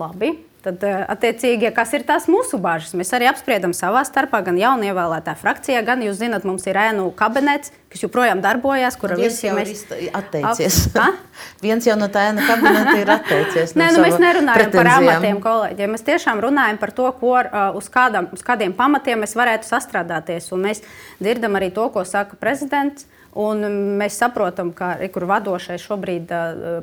labi 0.00 0.34
Tad, 0.64 0.80
eh, 0.80 1.02
attiecīgi, 1.12 1.68
kas 1.76 1.90
ir 1.92 2.06
tās 2.08 2.24
mūsu 2.30 2.56
bažas? 2.62 2.94
Mēs 2.96 3.10
arī 3.12 3.26
apspriedam 3.28 3.74
savā 3.76 4.00
starpā, 4.08 4.40
gan 4.46 4.56
jaunievēlētā 4.56 5.34
frakcijā, 5.36 5.82
gan 5.84 6.00
jūs 6.00 6.22
zināt, 6.22 6.46
mums 6.48 6.64
ir 6.70 6.78
ēnu 6.80 7.10
kabinets, 7.18 7.72
kas 7.92 8.00
joprojām 8.06 8.40
darbojas, 8.40 8.96
kur 8.96 9.12
visiem 9.18 9.60
ir 9.60 9.74
atteicies. 10.16 10.78
Ap, 10.96 11.20
Viens 11.66 11.84
jau 11.84 11.98
no 12.00 12.08
tā 12.08 12.30
ēnu 12.30 12.46
kabineta 12.48 12.96
ir 13.02 13.12
atteicies. 13.12 13.76
Nē, 13.76 13.90
nu, 13.92 14.00
mēs 14.06 14.16
nerunājam 14.22 14.72
par 14.72 14.92
amatiem, 14.94 15.42
kolēģiem. 15.44 15.92
Mēs 15.98 16.08
tiešām 16.08 16.40
runājam 16.46 16.80
par 16.80 16.94
to, 16.96 17.10
ko, 17.20 17.36
uh, 17.44 17.76
uz, 17.76 17.92
kādam, 17.92 18.30
uz 18.32 18.44
kādiem 18.46 18.72
pamatiem 18.78 19.20
mēs 19.20 19.36
varētu 19.36 19.68
sastrādāties. 19.68 20.48
Un 20.56 20.64
mēs 20.70 20.80
dzirdam 21.20 21.60
arī 21.60 21.68
to, 21.76 21.90
ko 21.92 22.08
saka 22.08 22.40
prezidents. 22.40 23.04
Un 23.34 23.64
mēs 23.98 24.14
saprotam, 24.20 24.68
ka 24.76 24.92
ir 25.02 25.24
vadošais 25.26 25.82
šobrīd 25.82 26.30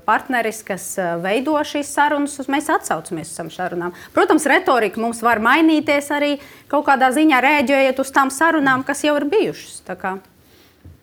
partneris, 0.03 0.59
kas 0.67 0.87
veido 1.23 1.53
šīs 1.63 1.93
sarunas, 1.95 2.35
mēs 2.51 2.67
atsaucamies 2.73 3.31
uz 3.31 3.37
šīm 3.39 3.51
sarunām. 3.55 3.93
Protams, 4.11 4.47
retorika 4.51 4.99
mums 4.99 5.21
var 5.23 5.39
mainīties 5.39 6.11
arī 6.11 6.33
kaut 6.71 6.83
kādā 6.89 7.07
ziņā 7.15 7.39
rēģējot 7.45 8.01
uz 8.03 8.11
tām 8.11 8.33
sarunām, 8.35 8.83
kas 8.83 9.05
jau 9.07 9.15
ir 9.21 9.27
bijušas. 9.31 9.79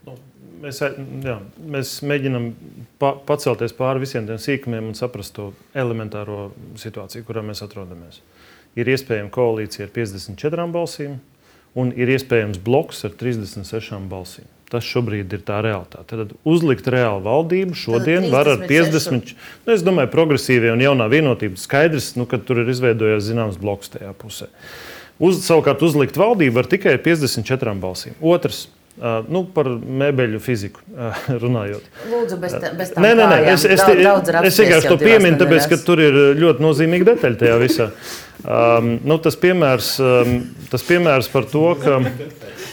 Nu, 0.05 0.19
mēs, 0.61 0.83
jā, 1.25 1.39
mēs 1.77 1.95
mēģinām 2.05 2.51
pa, 3.01 3.15
pacelties 3.17 3.73
pāri 3.79 4.05
visiem 4.05 4.29
tiem 4.29 4.37
sīkumiem 4.43 4.93
un 4.93 5.01
saprast 5.01 5.33
to 5.39 5.55
elementāro 5.73 6.51
situāciju, 6.77 7.25
kurā 7.25 7.41
mēs 7.47 7.65
atrodamies. 7.65 8.21
Ir 8.77 8.93
iespējama 8.93 9.33
koalīcija 9.33 9.89
ar 9.89 9.97
54 9.97 10.69
balsīm, 10.77 11.17
un 11.79 11.91
ir 11.97 12.13
iespējams 12.15 12.61
bloks 12.65 13.05
ar 13.09 13.17
36 13.19 14.07
balsīm. 14.11 14.47
Tas 14.69 14.85
šobrīd 14.85 15.33
ir 15.33 15.43
tā 15.49 15.63
realitāte. 15.65 16.05
Tad 16.11 16.35
uzlikt 16.49 16.89
reālu 16.93 17.23
valdību 17.25 17.77
šodien 17.79 18.27
var 18.33 18.51
ar 18.53 18.67
50. 18.69 19.33
Nu, 19.65 19.73
es 19.73 19.85
domāju, 19.85 20.11
progresīvie 20.13 20.75
un 20.75 20.85
jaunā 20.85 21.07
vienotība 21.09 21.57
skaidrs, 21.61 22.13
nu, 22.21 22.29
ka 22.29 22.37
tur 22.37 22.61
ir 22.61 22.69
izveidojies 22.75 23.31
zināms 23.31 23.57
bloks 23.61 23.95
tajā 23.97 24.13
pusē. 24.21 24.51
Uz, 25.19 25.41
savukārt 25.47 25.81
uzlikt 25.83 26.21
valdību 26.21 26.61
var 26.61 26.69
tikai 26.69 26.99
ar 26.99 27.01
54 27.07 27.79
balsīm. 27.81 28.19
Otrs. 28.21 28.67
Uh, 28.99 29.21
nu, 29.31 29.45
par 29.55 29.69
mēbeļu 29.71 30.41
fiziku 30.43 30.83
uh, 30.91 31.19
runājot. 31.45 31.85
Lūdzu, 32.11 32.37
bez, 32.43 32.57
tā, 32.59 32.73
bez 32.75 32.91
nē, 32.99 33.13
nē, 33.15 33.29
nē, 33.31 33.37
es, 33.53 33.63
es, 33.63 33.79
daudz, 33.79 34.33
es, 34.41 34.49
es 34.51 34.59
vienkārši 34.59 34.91
to 34.91 34.97
pieminu, 34.99 35.39
tāpēc, 35.39 35.69
ka 35.71 35.79
tur 35.87 36.03
ir 36.03 36.19
ļoti 36.35 36.65
nozīmīga 36.65 37.13
detaļa 37.13 37.39
tajā 37.45 37.61
visā. 37.63 37.93
Um, 38.39 38.93
nu, 39.03 39.17
tas, 39.23 39.35
piemērs, 39.41 39.97
um, 40.03 40.37
tas 40.71 40.85
piemērs 40.87 41.31
par 41.33 41.49
to, 41.51 41.65
ka 41.83 41.99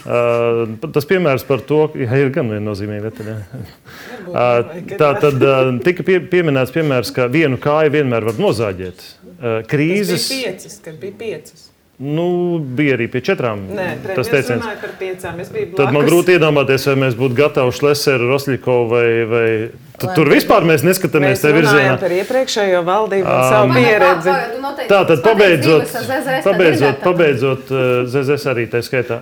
Uh, 0.05 0.75
tas 0.93 1.07
piemērs 1.09 1.41
par 1.49 1.63
to, 1.65 1.79
ka 1.89 1.97
ja, 1.97 2.17
ir 2.21 2.27
gan 2.33 2.51
viennozīmīga 2.53 3.07
detaļa. 3.07 3.35
Uh, 4.25 4.83
tā 4.99 5.07
tad 5.17 5.41
uh, 5.41 5.71
tika 5.81 6.05
pie, 6.05 6.19
pieminēts 6.29 6.73
piemērs, 6.75 7.09
ka 7.15 7.25
vienu 7.33 7.57
kāju 7.61 7.95
vienmēr 7.95 8.27
var 8.27 8.37
nozāģēt. 8.37 9.01
Uh, 9.35 9.55
krīzes. 9.65 10.27
Tas 10.27 10.29
bija 10.29 10.51
piecas, 10.51 10.77
kad 10.85 10.99
bija 11.01 11.17
piecas. 11.23 11.65
Nu, 12.05 12.27
bija 12.59 12.99
arī 12.99 13.07
pie 13.09 13.23
četrām. 13.25 13.65
Nē, 13.71 13.87
tas 14.11 14.29
teiciens. 14.29 14.65
Tad 15.79 15.93
man 15.95 16.05
grūti 16.05 16.35
iedomāties, 16.35 16.85
vai 16.91 16.95
mēs 17.07 17.17
būtu 17.17 17.39
gatavi 17.39 17.73
Šlēsēru, 17.77 18.29
Roslikovu 18.29 18.89
vai, 18.91 19.07
vai 19.31 19.47
Tad, 19.95 20.11
tur 20.17 20.29
vispār 20.31 20.65
mēs 20.67 20.83
neskatāmies 20.83 21.39
tajā 21.43 21.55
virzienā. 21.55 21.95
Par 22.01 22.13
iepriekšējo 22.17 22.81
valdību 22.87 23.31
un 23.31 23.43
savu 23.47 23.69
um, 23.69 23.77
pieredzi. 23.77 24.33
Tā 24.89 24.99
tad 25.07 25.21
pabeidzot, 25.23 25.93
pabeidzot, 26.43 26.99
pabeidzot 27.03 27.73
ZZS 28.11 28.47
arī 28.51 28.65
tā 28.71 28.81
skaitā, 28.85 29.21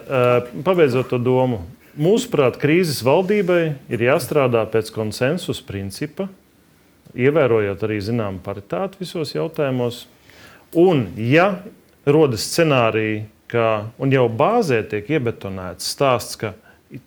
pabeidzot 0.66 1.12
to 1.14 1.20
domu. 1.22 1.62
Mūsuprāt, 1.94 2.58
krīzes 2.58 3.04
valdībai 3.06 3.76
ir 3.94 4.08
jāstrādā 4.08 4.64
pēc 4.74 4.90
konsensus 4.96 5.60
principa, 5.62 6.26
ievērojot 7.14 7.86
arī 7.86 8.00
zināmu 8.02 8.42
paritāti 8.42 9.04
visos 9.04 9.36
jautājumos. 9.36 10.08
Un, 10.74 11.06
ja 11.22 11.52
rodas 12.10 12.48
scenāriji, 12.50 13.28
ka, 13.52 13.92
un 14.02 14.14
jau 14.14 14.26
bāzē 14.26 14.82
tiek 14.90 15.12
iebetonēts 15.14 15.92
stāsts, 15.94 16.40
ka 16.42 16.56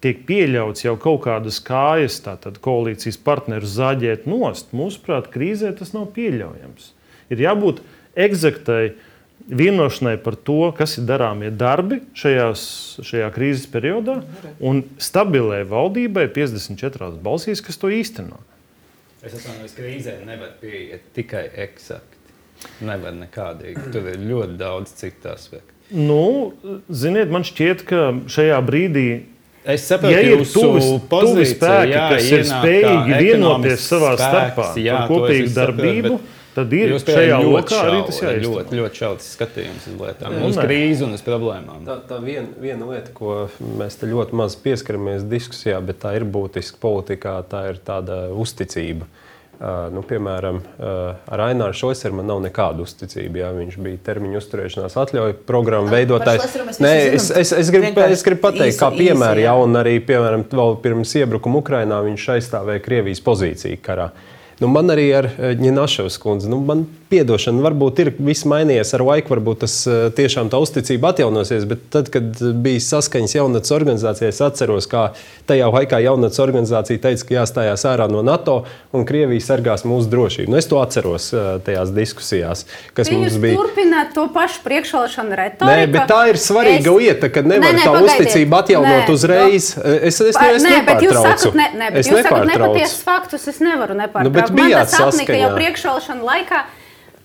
tiek 0.02 0.22
pieļauts 0.28 0.84
jau 0.84 0.94
kaut 1.00 1.24
kādas 1.26 1.58
kājas, 1.64 2.18
tātad 2.24 2.60
koalīcijas 2.62 3.18
partneru 3.22 3.68
zaģēt 3.70 4.26
nost, 4.30 4.72
mūsuprāt, 4.76 5.30
krīzē 5.32 5.72
tas 5.78 5.92
nav 5.96 6.08
pieļaujams. 6.16 6.92
Ir 7.34 7.42
jābūt 7.42 7.82
eksaktai 8.26 8.96
vienošanai 9.46 10.16
par 10.22 10.36
to, 10.48 10.72
kas 10.76 10.96
ir 10.98 11.06
darāmie 11.08 11.52
darbi 11.54 12.00
šajās, 12.18 12.66
šajā 13.06 13.30
krīzes 13.34 13.68
periodā, 13.70 14.20
un 14.58 14.82
stabilai 15.02 15.62
valdībai 15.68 16.26
54 16.34 17.12
balsīs, 17.22 17.62
kas 17.64 17.78
to 17.80 17.92
īsteno. 17.92 18.40
Es 19.22 19.34
atvainojos, 19.34 19.74
ka 19.74 19.82
krīzē 19.82 20.18
nevar 20.26 20.52
pieiet 20.60 21.08
tikai 21.16 21.48
eksakti. 21.66 22.14
Nevar 22.86 23.14
nekādīgi. 23.16 23.88
Tur 23.92 24.06
ir 24.10 24.22
ļoti 24.22 24.58
daudz 24.58 24.94
citu 24.96 25.28
aspektu. 25.32 25.74
Nu, 25.94 26.54
ziniet, 26.90 27.30
man 27.30 27.44
šķiet, 27.46 27.82
ka 27.86 28.00
šajā 28.32 28.58
brīdī 28.66 29.08
Es 29.66 29.82
saprotu, 29.88 30.14
ja 30.14 30.22
ir 30.22 30.44
tuvi, 30.46 30.80
tuvi 31.10 31.44
spēki, 31.50 31.90
jā, 31.90 32.06
kas 32.12 32.30
ir 32.30 32.44
spējīgi 32.46 33.16
vienoties 33.18 33.86
savā 33.90 34.12
spēks, 34.14 34.30
starpā 34.30 34.66
jā, 34.78 34.98
par 35.00 35.10
kopīgu 35.10 35.52
darbību. 35.56 36.18
Tad 36.56 36.72
ir 36.72 36.94
šajā 37.02 37.38
lokā 37.44 37.80
arī 37.84 37.98
tas 38.06 38.20
jāizsaka. 38.22 38.44
Ļoti, 38.46 38.76
ļoti 38.78 39.00
šaubas 39.02 39.26
skatījums 39.34 39.88
uz 39.90 39.96
lietām, 40.00 40.36
uz 40.46 40.56
krīzi 40.56 41.04
un 41.04 41.12
uz 41.18 41.24
problēmām. 41.26 41.82
Tā, 41.84 41.98
tā 42.08 42.20
vien, 42.24 42.46
viena 42.62 42.88
lieta, 42.88 43.12
ko 43.16 43.42
mēs 43.76 43.98
te 44.00 44.08
ļoti 44.08 44.38
maz 44.40 44.56
pieskaramies 44.62 45.26
diskusijā, 45.28 45.82
bet 45.84 46.00
tā 46.06 46.14
ir 46.16 46.24
būtiska 46.24 46.80
politikā, 46.80 47.34
tā 47.50 47.66
ir 47.74 47.82
tāda 47.84 48.22
uzticība. 48.32 49.04
Nu, 49.56 50.02
piemēram, 50.04 50.58
ar 51.32 51.42
Aināru 51.46 51.72
Šoiseru 51.76 52.18
man 52.18 52.28
nav 52.28 52.42
nekāda 52.44 52.84
uzticība. 52.84 53.40
Jā, 53.40 53.52
viņš 53.56 53.78
bija 53.80 54.00
termiņu 54.04 54.36
uzturēšanās 54.42 54.96
atļauju 55.00 55.38
programmu 55.48 55.88
veidotājs. 55.92 56.58
Nē, 56.84 56.92
es, 57.16 57.30
es, 57.32 57.54
es, 57.56 57.70
gribu, 57.72 58.04
es 58.04 58.24
gribu 58.26 58.42
pateikt, 58.44 58.76
kā 58.82 58.90
piemēru, 58.92 59.46
jā, 59.46 59.54
un 59.64 59.80
arī 59.80 59.96
piemēram, 60.04 60.44
pirms 60.84 61.16
iebrukuma 61.22 61.62
Ukrainā 61.62 62.02
viņš 62.04 62.28
aizstāvēja 62.36 62.84
Krievijas 62.84 63.24
pozīciju 63.24 63.80
karā. 63.84 64.10
Nu, 64.60 64.68
man 64.72 64.92
arī 64.92 65.08
ar 65.12 65.28
Ņinaševas 65.60 66.20
kundzi, 66.20 66.48
nu, 66.52 66.60
man 66.64 66.84
Piedošana 67.06 67.62
varbūt 67.62 68.00
ir 68.02 68.08
viss 68.18 68.42
mainījies 68.50 68.90
ar 68.96 69.04
laiku, 69.06 69.30
varbūt 69.36 69.60
tas 69.62 69.74
eh, 69.86 70.08
tiešām 70.16 70.48
tā 70.50 70.58
uzticība 70.58 71.12
atjaunosies, 71.12 71.62
bet 71.70 71.84
tad, 71.94 72.08
kad 72.10 72.40
bija 72.64 72.82
saskaņas 72.82 73.36
jaunatnes 73.36 73.74
organizācijā, 73.76 74.30
es 74.32 74.40
atceros, 74.42 74.88
kā 74.90 75.04
tajā 75.46 75.68
laikā 75.70 76.00
jaunatnes 76.02 76.40
organizācija 76.42 76.98
teica, 77.04 77.26
ka 77.28 77.36
jāstājās 77.36 77.84
ārā 77.86 78.08
no 78.10 78.24
NATO 78.26 78.56
un 78.90 79.06
Krievija 79.06 79.44
sargās 79.44 79.84
mūsu 79.86 80.10
drošību. 80.10 80.50
Nu, 80.50 80.58
es 80.58 80.66
to 80.66 80.80
atceros 80.82 81.28
eh, 81.30 81.46
tajās 81.68 81.92
diskusijās, 81.94 82.64
kas 82.96 83.12
Jūs 83.12 83.20
mums 83.20 83.36
bija. 83.44 83.60
Turpināt 83.60 84.10
to 84.16 84.24
pašu 84.34 84.64
priekšvēlēšanu 84.64 85.38
retoriku. 85.38 85.68
Nē, 85.70 85.84
bet 85.94 86.10
tā 86.10 86.18
ir 86.32 86.40
svarīga 86.42 86.90
es... 86.90 86.98
lieta, 87.04 87.30
ka 87.30 87.44
nevar 87.46 87.70
nē, 87.70 87.76
nē, 87.76 87.84
tā 87.84 87.92
pagaidiet. 87.92 88.16
uzticība 88.16 88.60
atjaunot 88.64 89.04
nē, 89.04 89.14
uzreiz. 89.14 89.68
Es, 89.76 90.10
es, 90.10 90.18
es, 90.32 90.40
es 90.42 90.66
nē, 90.66 90.82
bet 90.90 91.06
jūs 91.06 91.22
sakat, 91.22 91.54
ne, 91.54 91.68
ne, 91.70 91.92
bet 91.94 92.02
es 92.02 92.10
jūs 92.10 92.26
sakat 92.26 92.50
nepatiesus 92.50 93.06
faktus, 93.06 93.46
es 93.54 93.62
nevaru 93.62 93.94
nepārtraukt. 93.94 94.26
Nu, 94.26 94.34
bet 94.34 94.50
Man 94.58 94.74
tas 94.74 94.98
apnika 95.06 95.38
jau 95.38 95.54
priekšvēlēšanu 95.54 96.26
laikā. 96.32 96.64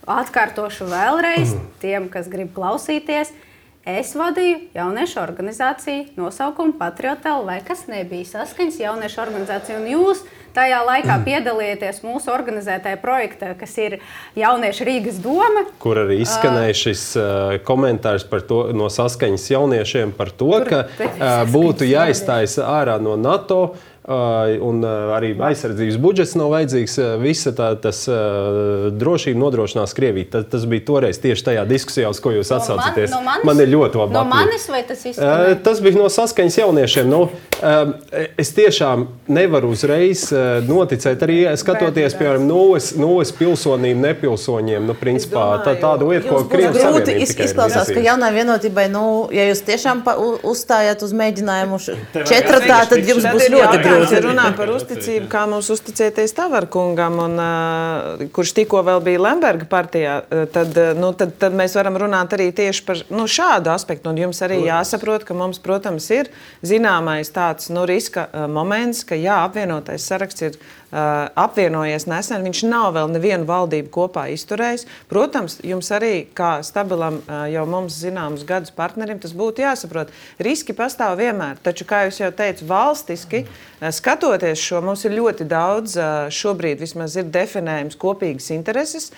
Atkārtošu 0.10 0.90
vēlreiz 0.90 1.54
mm. 1.54 1.72
tiem, 1.82 2.10
kas 2.10 2.30
grib 2.32 2.54
klausīties. 2.56 3.34
Es 3.82 4.12
vadīju 4.14 4.60
jauniešu 4.78 5.18
organizāciju 5.24 6.12
nosaukumu 6.14 6.76
Patriota 6.78 7.34
LV, 7.40 7.64
kas 7.66 7.88
nebija 7.90 8.28
saskaņas 8.30 8.78
jauniešu 8.78 9.22
organizācija. 9.24 9.80
Un 9.82 9.88
jūs 9.90 10.22
tajā 10.54 10.84
laikā 10.86 11.16
mm. 11.16 11.26
piedalījāties 11.26 12.02
mūsu 12.06 12.30
organizētajā 12.34 13.00
projektā, 13.02 13.54
kas 13.58 13.74
ir 13.82 13.98
Jauniešu 14.38 14.86
Rīgas 14.86 15.18
doma. 15.24 15.66
Kur 15.82 16.04
arī 16.04 16.20
izskanēja 16.22 16.78
šis 16.78 17.06
uh, 17.18 17.56
komentārs 17.66 18.28
to, 18.50 18.64
no 18.78 18.90
saskaņas 18.94 19.50
jauniešiem 19.54 20.14
par 20.18 20.30
to, 20.30 20.52
ka 20.68 20.84
uh, 20.86 21.24
būtu 21.56 21.90
jāizstājas 21.90 22.60
ārā 22.62 23.00
no 23.02 23.18
NATO. 23.18 23.64
Uh, 23.72 23.91
un 24.02 24.82
arī 25.14 25.36
aizsardzības 25.38 25.98
budžets 26.02 26.34
nav 26.40 26.50
vajadzīgs. 26.56 26.96
Visa 27.22 27.52
tā 27.54 27.68
tas, 27.82 28.00
drošība 28.98 29.38
nodrošinās 29.38 29.94
Krieviju. 29.94 30.30
Tas, 30.34 30.48
tas 30.50 30.66
bija 30.66 30.86
toreiz 30.88 31.20
tieši 31.22 31.46
tajā 31.52 31.66
diskusijā, 31.70 32.10
uz 32.10 32.18
ko 32.24 32.34
jūs 32.34 32.50
no 32.50 32.58
atsaucaties. 32.58 33.14
Man, 33.14 33.22
no 33.22 33.30
manis, 33.30 33.46
man 33.46 33.62
ir 33.62 33.70
ļoti 33.76 34.02
labi. 34.02 34.16
No 34.16 34.24
manis 34.26 34.66
vai 34.74 34.82
tas 34.90 35.06
izskanēja? 35.06 35.60
Tas 35.68 35.84
bija 35.86 36.00
no 36.00 36.08
saskaņas 36.10 36.58
jauniešiem. 36.64 37.12
Nu, 37.12 37.30
es 38.42 38.54
tiešām 38.58 39.06
nevaru 39.30 39.70
uzreiz 39.76 40.26
noticēt, 40.66 41.22
arī 41.28 41.38
skatoties, 41.62 42.18
piemēram, 42.18 42.50
nulles, 42.50 43.36
pilsonību 43.38 44.02
nepilsoņiem. 44.08 44.90
Nu, 44.90 44.98
principā, 44.98 45.46
domāju, 45.62 45.66
tā, 45.68 45.76
tāda 45.86 46.10
lieta, 46.10 46.26
ko 46.26 46.42
Krievijas 46.50 46.90
grūti 46.90 47.20
izklausās, 47.46 47.94
ka 47.94 48.02
jaunai 48.02 48.34
vienotībai, 48.34 48.88
nu, 48.90 49.06
ja 49.30 49.46
jūs 49.52 49.62
tiešām 49.70 50.02
uzstājat 50.42 51.06
uz 51.06 51.14
mēģinājumu 51.22 51.78
četratā, 52.18 52.82
tad 52.90 53.06
jums 53.06 53.30
būs 53.30 53.46
ļoti 53.54 53.78
grūti 53.78 53.91
grūti. 53.92 54.16
Ja 54.16 54.22
runā 54.26 54.48
par 54.58 54.72
uzticību, 54.74 55.28
kā 55.32 55.44
mums 55.52 55.70
uzticēties 55.74 56.36
Tavarkungam, 56.38 57.20
un, 57.26 57.38
uh, 57.42 58.26
kurš 58.36 58.56
tikko 58.62 58.82
vēl 58.88 59.04
bija 59.06 59.24
Lemberga 59.28 59.68
partijā, 59.70 60.18
tad, 60.54 60.78
nu, 60.98 61.12
tad, 61.18 61.36
tad 61.42 61.56
mēs 61.58 61.78
varam 61.80 62.00
runāt 62.02 62.36
arī 62.38 62.50
tieši 62.56 62.86
par 62.88 63.04
nu, 63.14 63.28
šādu 63.30 63.74
aspektu. 63.74 64.12
Un 64.12 64.20
jums 64.24 64.42
arī 64.46 64.62
jāsaprot, 64.66 65.26
ka 65.28 65.38
mums, 65.38 65.62
protams, 65.64 66.10
ir 66.16 66.32
zināmais 66.66 67.32
tāds 67.34 67.72
nu, 67.74 67.86
riska 67.90 68.28
moments, 68.52 69.06
ka 69.08 69.20
jā, 69.20 69.42
apvienotais 69.46 70.08
saraksts 70.08 70.48
ir 70.50 70.60
apvienojies 70.92 72.06
nesen. 72.10 72.44
Viņš 72.46 72.64
nav 72.68 72.92
vēl 72.98 73.12
nevienu 73.14 73.48
valdību 73.48 73.92
kopā 73.94 74.28
izturējis. 74.34 74.86
Protams, 75.12 75.60
jums 75.64 75.92
arī 75.96 76.14
kā 76.38 76.58
stabilam, 76.68 77.22
jau 77.52 77.66
mums 77.70 77.98
zināmus 78.02 78.46
gadus 78.48 78.74
partnerim, 78.76 79.22
tas 79.24 79.34
būtu 79.38 79.64
jāsaprot. 79.64 80.12
Riski 80.42 80.76
pastāv 80.78 81.18
vienmēr, 81.22 81.60
taču, 81.64 81.88
kā 81.88 82.04
jau 82.10 82.32
teicu, 82.36 82.68
valstiski 82.70 83.46
skatoties 83.82 84.62
šo, 84.62 84.82
mums 84.86 85.06
ir 85.08 85.16
ļoti 85.16 85.48
daudz, 85.50 85.98
šobrīd 86.36 86.84
vismaz 86.84 87.16
ir 87.18 87.32
definējums 87.34 87.98
kopīgas 88.02 88.52
intereses, 88.54 89.12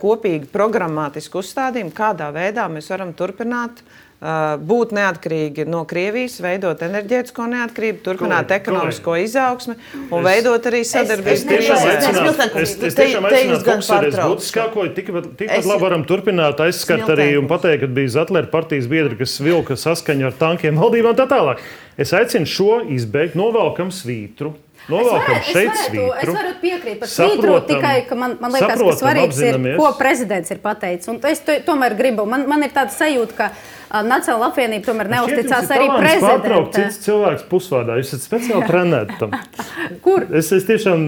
kopīgi 0.00 0.48
programmatiski 0.52 1.42
uzstādījumi, 1.42 1.94
kādā 1.96 2.30
veidā 2.34 2.68
mēs 2.72 2.88
varam 2.92 3.12
turpināt 3.16 3.82
uh, 3.82 3.96
būt 4.18 4.92
neatkarīgi 4.96 5.62
no 5.70 5.84
Krievijas, 5.86 6.40
veidot 6.42 6.80
enerģētisko 6.82 7.44
neatkarību, 7.52 8.00
turpināt 8.02 8.48
Correct. 8.48 8.64
ekonomisko 8.64 9.14
izaugsmi 9.22 9.76
un 9.94 10.18
es, 10.18 10.24
veidot 10.26 10.66
arī 10.66 10.80
sadarbību. 10.90 11.34
Es, 11.36 11.44
es 11.44 11.50
tiešām 11.52 11.84
aicinātu, 11.92 12.48
es, 12.64 12.74
es 12.90 12.98
tiešām 12.98 13.28
aicinātu 13.30 13.68
fokusēties 13.70 14.18
būtiskāko, 14.18 14.88
tikpat 14.98 15.28
tik 15.38 15.54
labi 15.70 15.86
varam 15.86 16.06
turpināt 16.08 16.62
aizskart 16.66 17.14
arī 17.14 17.30
un 17.38 17.46
pateikt, 17.50 17.84
ka 17.84 17.92
bija 18.00 18.16
Zatlera 18.18 18.50
partijas 18.50 18.90
biedri, 18.90 19.20
kas 19.22 19.38
vilka 19.38 19.78
saskaņu 19.78 20.32
ar 20.32 20.40
tankiem 20.40 20.78
valdībām 20.82 21.14
tā 21.18 21.30
tālāk. 21.30 21.62
Es 21.98 22.10
aicinu 22.14 22.50
šo 22.50 22.80
izbeigt, 22.94 23.38
novelkam 23.38 23.94
svītru. 23.94 24.56
Novelkam 24.88 25.40
šeit 25.44 25.74
svītru. 25.84 26.12
Es 26.16 26.30
varu 26.32 26.52
piekrīt 26.62 27.00
par 27.02 27.10
svītru, 27.12 27.56
tikai 27.68 27.96
ka 28.08 28.16
man, 28.18 28.38
man 28.40 28.54
liekas, 28.54 28.78
ka 28.80 28.94
svarīgs 29.02 29.40
ir, 29.44 29.58
ko 29.76 29.90
prezidents 29.98 30.54
ir 30.54 30.62
pateicis. 30.62 31.10
Un 31.12 31.18
es 31.28 31.42
to, 31.44 31.58
tomēr 31.66 31.96
gribu, 31.98 32.24
man, 32.30 32.46
man 32.48 32.64
ir 32.64 32.72
tāda 32.72 32.94
sajūta, 32.94 33.36
ka 33.36 33.50
Nacionāla 33.88 34.50
apvienība 34.50 34.84
tomēr 34.90 35.08
neusticās 35.14 35.70
arī 35.72 35.86
prezidentam. 35.94 36.66
Cits 36.74 36.98
cilvēks 37.06 37.44
pusvārdā. 37.48 37.96
Jūs 38.00 38.10
esat 38.12 38.24
speciāli 38.26 38.66
trenēti 38.68 39.16
tam. 39.20 39.36
Kur? 40.04 40.26
Es, 40.28 40.50
es 40.52 40.66
tiešām 40.68 41.06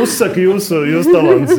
uzsaku 0.00 0.46
jūsu, 0.46 0.80
jūsu 0.88 1.12
talants. 1.12 1.52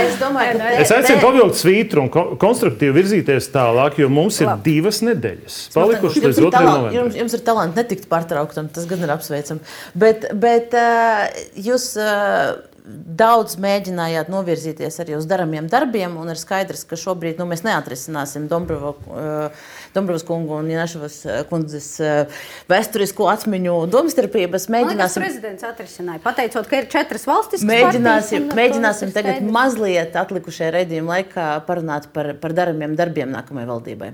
es 0.00 0.16
domāju, 0.18 0.56
ka 0.58 0.72
es 0.82 0.94
aicinu 0.96 1.20
pavilkt 1.22 1.60
svītru 1.60 2.06
un 2.06 2.10
konstruktīvi 2.42 2.96
virzīties 2.98 3.50
tālāk, 3.54 4.00
jo 4.02 4.10
mums 4.12 4.40
ir 4.42 4.50
Labi. 4.50 4.66
divas 4.72 5.02
nedēļas 5.06 5.60
palikušas 5.76 6.26
līdz 6.26 6.42
2. 6.42 6.50
novembrim. 6.50 6.98
Jums, 6.98 7.20
jums 7.22 7.38
ir 7.38 7.44
talanti 7.46 7.78
netikt 7.78 8.10
pārtrauktam, 8.10 8.72
tas 8.74 8.90
gan 8.90 9.06
ir 9.06 9.14
apsveicami. 9.14 9.62
Bet, 9.94 10.26
bet 10.42 10.74
uh, 10.78 11.30
jūs. 11.54 11.92
Uh, 12.00 12.66
daudz 12.90 13.56
mēģinājāt 13.60 14.30
novirzīties 14.32 15.00
arī 15.02 15.16
uz 15.18 15.26
darāmiem 15.30 15.68
darbiem, 15.70 16.14
un 16.20 16.30
ir 16.32 16.38
skaidrs, 16.40 16.84
ka 16.88 16.98
šobrīd 17.00 17.40
nu, 17.40 17.46
mēs 17.50 17.64
neatrisināsim 17.66 18.46
uh, 18.50 19.66
Dombrovas 19.94 20.24
kungu 20.26 20.58
un 20.58 20.70
Jāšavas 20.72 21.18
uh, 21.26 21.40
kundzes 21.50 21.90
uh, 22.02 22.40
vēsturisko 22.70 23.28
atmiņu 23.32 23.76
domstarpības. 23.92 24.68
Mēģināsim, 24.72 25.24
Man 25.24 25.28
prezidents 25.28 25.68
atrisināja, 25.68 26.22
pateicot, 26.24 26.70
ka 26.70 26.82
ir 26.82 26.88
četras 26.92 27.26
valstis. 27.30 27.66
Mēģināsim, 27.66 28.48
partijas, 28.48 28.58
mēģināsim 28.62 29.14
tagad 29.16 29.38
skaidrs. 29.38 29.54
mazliet 29.58 30.18
atlikušajā 30.24 30.72
redzījuma 30.80 31.18
laikā 31.18 31.52
parunāt 31.68 32.10
par, 32.14 32.34
par 32.42 32.56
darāmiem 32.56 32.98
darbiem 32.98 33.32
nākamajai 33.34 33.70
valdībai. 33.74 34.12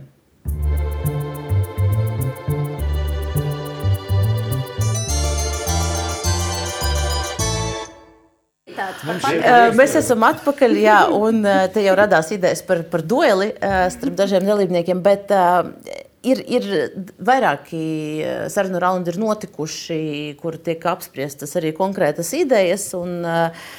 Mēs 9.77 9.97
esam 10.01 10.27
atpakaļ, 10.27 10.77
jā, 10.83 10.99
un 11.14 11.45
te 11.72 11.85
jau 11.85 11.95
radās 11.99 12.33
idejas 12.35 12.62
par, 12.66 12.85
par 12.91 13.05
dueli 13.07 13.53
starp 13.93 14.18
dažiem 14.18 14.47
dalībniekiem, 14.49 15.01
bet 15.05 15.33
ir, 16.27 16.43
ir 16.49 16.66
vairāki 17.22 17.81
sarunu 18.53 18.81
raundi 18.83 19.12
ir 19.12 19.20
notikuši, 19.20 19.99
kur 20.41 20.59
tiek 20.62 20.83
apspriestas 20.91 21.57
arī 21.59 21.72
konkrētas 21.77 22.33
idejas. 22.39 22.89
Un, 22.99 23.20
uh, 23.22 23.70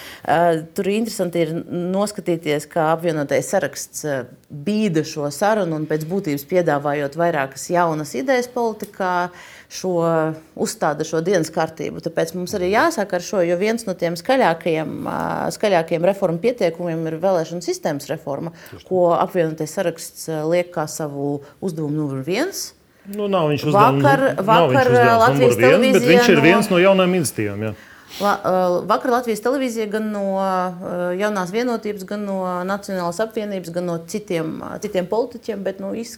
tur 0.75 0.89
interesanti 0.91 1.43
ir 1.45 1.53
noskatīties, 1.67 2.67
kā 2.71 2.89
apvienotais 2.93 3.51
saraksts 3.53 4.05
bīda 4.47 5.05
šo 5.07 5.29
sarunu 5.33 5.77
un 5.79 5.87
pēc 5.89 6.07
būtības 6.09 6.47
piedāvājot 6.49 7.19
vairākas 7.19 7.69
jaunas 7.73 8.15
idejas 8.17 8.49
politikā. 8.51 9.13
Uh, 9.27 9.53
šo 9.71 9.95
uzstāda 10.55 11.05
šo 11.07 11.21
dienas 11.25 11.51
kārtību. 11.53 12.01
Tāpēc 12.05 12.33
mums 12.37 12.55
arī 12.57 12.71
jāsāk 12.71 13.17
ar 13.17 13.25
šo, 13.25 13.41
jo 13.43 13.57
viens 13.59 13.83
no 13.87 13.95
tiem 13.99 14.15
skaļākajiem, 14.19 14.93
skaļākajiem 15.55 16.07
reformu 16.07 16.41
pieteikumiem 16.43 17.03
ir 17.11 17.19
vēlēšana 17.23 17.65
sistēmas 17.65 18.07
reforma, 18.11 18.55
ko 18.87 19.09
apvienotais 19.17 19.75
saraksts 19.75 20.29
liek 20.47 20.71
kā 20.75 20.87
savu 20.91 21.41
uzdevumu 21.59 21.99
numur 21.99 22.23
viens. 22.27 22.71
Nu, 23.07 23.29
nav 23.31 23.47
viņš 23.53 23.69
uzdevums, 23.69 24.03
vakar, 24.03 24.23
vakar 24.43 24.89
Latvijas 25.21 25.55
televīzijā. 25.55 26.07
Viņš 26.11 26.31
ir 26.33 26.41
viens 26.43 26.67
no 26.71 26.79
jaunajām 26.81 27.13
iniciatīvām. 27.21 27.69
Ja. 27.69 27.75
La, 28.21 28.33
vakar 28.87 29.11
Latvijas 29.11 29.41
televīzija 29.43 29.87
gan 29.91 30.07
no 30.13 30.23
jaunās 31.19 31.51
vienotības, 31.53 32.05
gan 32.07 32.23
no 32.25 32.39
Nacionālās 32.65 33.19
apvienības, 33.23 33.73
gan 33.75 33.85
no 33.89 33.97
citiem, 34.09 34.55
citiem 34.83 35.09
politiķiem, 35.11 35.65
bet 35.65 35.81
nu, 35.83 35.91
iz, 35.97 36.15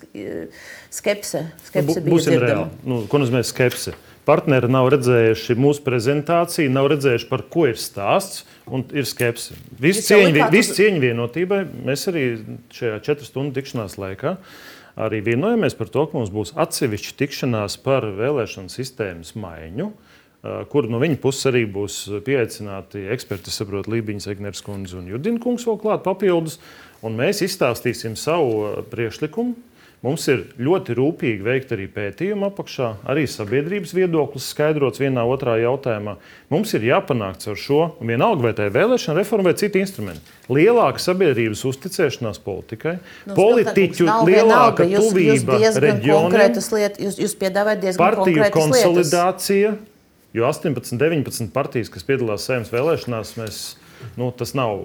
skepse, 0.93 1.43
skepse 1.67 2.03
bija 2.05 2.21
dzirdama. 2.27 2.69
Nu, 2.87 3.01
ko 3.09 3.21
nozīmē 3.21 3.41
skepse? 3.47 3.95
Partneri 4.29 4.69
nav 4.69 4.91
redzējuši 4.93 5.55
mūsu 5.57 5.81
prezentāciju, 5.81 6.69
nav 6.71 6.91
redzējuši, 6.93 7.27
par 7.31 7.43
ko 7.49 7.65
ir 7.71 7.79
stāsts, 7.81 8.43
un 8.69 8.85
ir 8.93 9.07
skepse. 9.09 9.57
Visu 9.81 10.05
cieņu, 10.05 10.45
vis 10.53 10.69
cieņu 10.77 11.01
vienotībai 11.01 11.63
mēs 11.87 12.05
arī 12.11 12.27
šajā 12.75 12.99
četru 13.07 13.25
stundu 13.25 13.57
tikšanās 13.57 13.97
laikā 13.99 14.37
arī 14.99 15.23
vienojamies 15.25 15.73
par 15.79 15.89
to, 15.89 16.05
ka 16.05 16.17
mums 16.19 16.29
būs 16.33 16.53
atsevišķa 16.59 17.17
tikšanās 17.23 17.79
par 17.81 18.05
vēlēšanu 18.19 18.69
sistēmas 18.73 19.33
maiņu. 19.39 19.89
Uh, 19.89 20.19
kur 20.71 20.87
no 20.91 21.01
viņa 21.01 21.19
puses 21.23 21.49
arī 21.49 21.65
būs 21.69 22.01
pieaicināti 22.25 23.07
eksperti, 23.15 23.51
saprotu, 23.53 23.91
Lībiņas, 23.95 24.29
Egners 24.31 24.63
kundze 24.65 24.99
un 24.99 25.09
Judina 25.11 25.41
kungs 25.43 25.67
vēl 25.67 25.79
klāt 25.81 26.05
papildus. 26.05 26.59
Un 27.03 27.15
mēs 27.15 27.43
izstāstīsim 27.45 28.17
savu 28.19 28.85
priekšlikumu 28.91 29.55
Mums 29.99 30.23
ir 30.31 30.45
ļoti 30.63 30.93
rūpīgi 30.95 31.43
veikta 31.43 31.75
arī 31.75 31.89
pētījuma 31.91 32.47
apakšā, 32.53 32.87
arī 33.11 33.25
sabiedrības 33.27 33.91
viedoklis 33.97 34.45
skaidrots 34.53 35.01
vienā 35.01 35.25
otrā 35.27 35.57
jautājumā. 35.59 36.13
Mums 36.53 36.71
ir 36.77 36.85
jāpanāk 36.87 37.43
ar 37.51 37.59
šo, 37.59 37.81
vienalga 37.99 38.45
vai 38.45 38.53
tā 38.55 38.69
ir 38.69 38.77
vēlēšana 38.77 39.19
reforma 39.19 39.49
vai 39.49 39.59
citi 39.59 39.83
instrumenti. 39.83 40.23
Lielāka 40.47 41.03
sabiedrības 41.03 41.65
uzticēšanās 41.67 42.39
politikai, 42.45 42.95
nu, 43.27 43.35
politiķu 43.35 44.07
lielāka 44.29 44.87
jūs, 44.87 45.09
tuvība 45.11 45.59
jūs 45.65 45.83
reģioniem, 45.83 46.39
lietas, 46.45 46.71
jūs, 47.03 47.19
jūs 47.19 47.35
piedāvājat 47.43 47.83
diezgan 47.89 48.05
partiju 48.05 48.51
konsolidācija, 48.55 49.75
lietas. 49.75 49.98
Jo 50.38 50.47
18, 50.47 50.97
19 50.99 51.53
partijas, 51.55 51.91
kas 51.93 52.07
piedalās 52.07 52.47
saimnes 52.49 52.73
vēlēšanās, 52.73 53.38
mēs 53.39 53.61
Nu, 54.15 54.30
tas 54.36 54.53
nav 54.55 54.80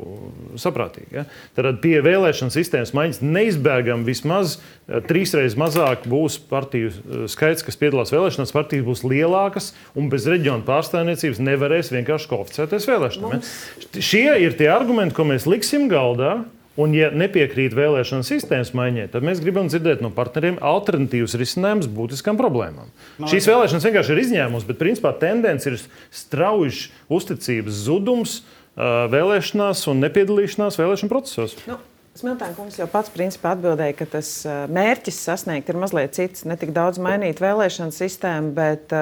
saprātīgi. 0.61 1.11
Ja? 1.14 1.24
Tad 1.57 1.78
pie 1.82 1.97
vēlēšana 2.05 2.55
sistēmas 2.55 2.95
maiņas 2.97 3.20
neizbēgami 3.24 4.07
vismaz 4.07 4.57
eh, 4.59 5.01
trīsreiz 5.07 5.57
mazāk 5.61 6.09
būs 6.11 6.38
partiju 6.51 6.90
eh, 6.90 7.24
skaits, 7.30 7.64
kas 7.66 7.78
piedalās 7.80 8.12
vēlēšanās. 8.14 8.55
Partijas 8.55 8.86
būs 8.86 9.05
lielākas 9.07 9.72
un 9.99 10.11
bez 10.12 10.28
reģiona 10.30 10.66
pārstāvniecības 10.66 11.42
nevarēs 11.47 11.92
vienkārši 11.95 12.30
kvalificēties 12.30 12.90
vēlēšanām. 12.90 13.38
Ja? 13.38 14.03
Šie 14.03 14.26
ir 14.47 14.59
tie 14.59 14.70
argumenti, 14.74 15.16
ko 15.16 15.26
mēs 15.30 15.49
liksim 15.51 15.88
galdā. 15.92 16.40
Un, 16.81 16.91
ja 16.97 17.07
nepiekrīt 17.14 17.75
vēlēšana 17.77 18.27
sistēmas 18.27 18.72
maiņai, 18.75 19.07
tad 19.12 19.22
mēs 19.27 19.39
gribam 19.43 19.68
dzirdēt 19.70 20.01
no 20.03 20.11
partneriem 20.14 20.57
alternatīvas 20.59 21.37
risinājumus 21.39 21.87
būtiskām 21.95 22.39
problēmām. 22.41 22.91
Man 23.22 23.31
Šīs 23.31 23.47
vēlēšanas 23.47 23.87
vienkārši 23.87 24.14
ir 24.16 24.22
izņēmums, 24.25 24.66
bet 24.66 24.81
principā 24.81 25.14
tendence 25.20 25.70
ir 25.70 25.79
strauji 26.11 26.89
uzticības 27.14 27.79
zudums 27.87 28.41
vēlēšanās 28.75 29.87
un 29.93 30.03
nepiedalīšanās 30.03 30.81
vēlēšanu 30.81 31.14
procesos. 31.14 31.55
Nu. 31.70 31.79
Smiltēna 32.14 32.54
kungs 32.54 32.76
jau 32.78 32.84
pats 32.86 33.10
principā 33.10 33.56
atbildēja, 33.56 33.96
ka 33.98 34.06
tas 34.06 34.28
mērķis 34.70 35.16
sasniegt 35.26 35.66
ir 35.66 35.78
mazliet 35.82 36.12
cits. 36.14 36.44
Ne 36.46 36.54
tik 36.54 36.70
daudz 36.70 37.00
mainīt 37.02 37.40
vēlēšanu 37.42 37.90
sistēmu, 37.90 38.52
bet 38.54 38.92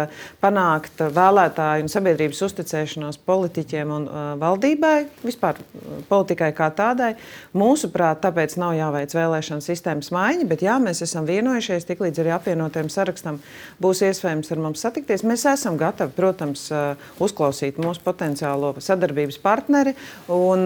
panākt 0.40 1.02
vēlētāju 1.12 1.84
un 1.84 1.92
sabiedrības 1.92 2.40
uzticēšanos 2.46 3.18
politiķiem 3.28 3.92
un 3.92 4.06
valdībai, 4.40 4.94
vispār 5.26 5.60
politikai 6.08 6.48
kā 6.56 6.70
tādai. 6.72 7.10
Mūsuprāt, 7.52 8.22
tāpēc 8.24 8.54
nav 8.62 8.78
jāveic 8.78 9.12
vēlēšanu 9.18 9.66
sistēmas 9.66 10.08
maiņa, 10.16 10.48
bet 10.48 10.64
jā, 10.64 10.78
mēs 10.80 11.04
esam 11.04 11.28
vienojušies, 11.28 11.84
tiklīdz 11.92 12.22
arī 12.24 12.32
apvienotajam 12.38 12.88
sarakstam 12.96 13.42
būs 13.76 14.00
iespējams 14.08 14.54
ar 14.56 14.64
mums 14.64 14.86
satikties. 14.86 15.26
Mēs 15.28 15.44
esam 15.52 15.76
gatavi, 15.76 16.16
protams, 16.16 16.64
uzklausīt 17.20 17.76
mūsu 17.76 18.00
potenciālo 18.08 18.72
sadarbības 18.80 19.36
partneri, 19.44 19.92
un 20.32 20.64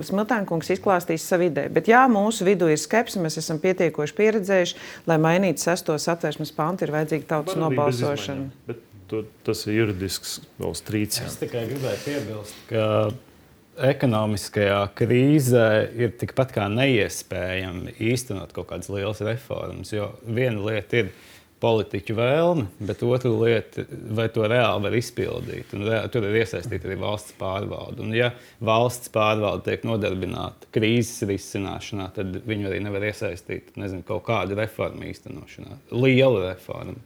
Smiltēna 0.00 0.48
kungs 0.48 0.72
izklāstīs 0.78 1.28
savu 1.28 1.50
ideju. 1.52 1.73
Bet 1.74 1.90
jā, 1.90 2.04
mūsu 2.10 2.46
vidū 2.46 2.70
ir 2.72 2.80
skepse, 2.80 3.20
mēs 3.22 3.38
esam 3.40 3.60
pietiekoši 3.62 4.16
pieredzējuši, 4.18 4.80
lai 5.10 5.18
mainītu 5.22 5.64
sesto 5.64 5.98
satversmes 6.00 6.54
pantu, 6.54 6.86
ir 6.86 6.94
vajadzīga 6.94 7.30
tautas 7.34 7.58
nobalsošana. 7.60 8.78
Tu, 9.10 9.20
tas 9.44 9.66
ir 9.68 9.80
juridisks 9.82 10.38
vēl 10.56 10.72
strīds. 10.78 11.20
Es 11.26 11.36
tikai 11.42 11.66
gribēju 11.68 12.02
piebilst, 12.06 12.56
ka 12.70 12.86
ekonomiskajā 13.90 14.80
krīzē 14.96 15.68
ir 15.98 16.14
tikpat 16.18 16.54
kā 16.54 16.68
neiespējami 16.72 17.96
īstenot 18.12 18.54
kaut 18.54 18.70
kādas 18.70 18.90
lielas 18.92 19.22
reformas. 19.26 19.92
Jo 19.94 20.12
viena 20.24 20.62
lieta 20.62 21.02
ir 21.02 21.10
politiķu 21.62 22.16
vēlme, 22.18 22.66
bet 22.84 23.02
otra 23.06 23.30
lieta, 23.30 23.84
vai 24.16 24.26
to 24.32 24.44
reāli 24.50 24.84
var 24.86 24.96
izpildīt. 24.98 25.72
Un, 25.76 25.86
reāli, 25.88 26.10
tur 26.12 26.26
ir 26.28 26.36
iesaistīta 26.42 26.90
arī 26.90 26.98
valsts 27.00 27.36
pārvalde. 27.38 28.04
Un, 28.04 28.12
ja 28.16 28.32
valsts 28.64 29.12
pārvalde 29.14 29.68
tiek 29.70 29.86
nodarbināta 29.88 30.68
krīzes 30.74 31.24
risināšanā, 31.30 32.10
tad 32.16 32.38
viņi 32.44 32.70
arī 32.70 32.82
nevar 32.84 33.08
iesaistīt 33.08 33.74
nezinu, 33.80 34.04
kaut 34.06 34.26
kādu 34.28 34.58
reformu 34.58 35.08
īstenošanā, 35.10 35.80
lielu 35.94 36.46
reformu. 36.48 37.00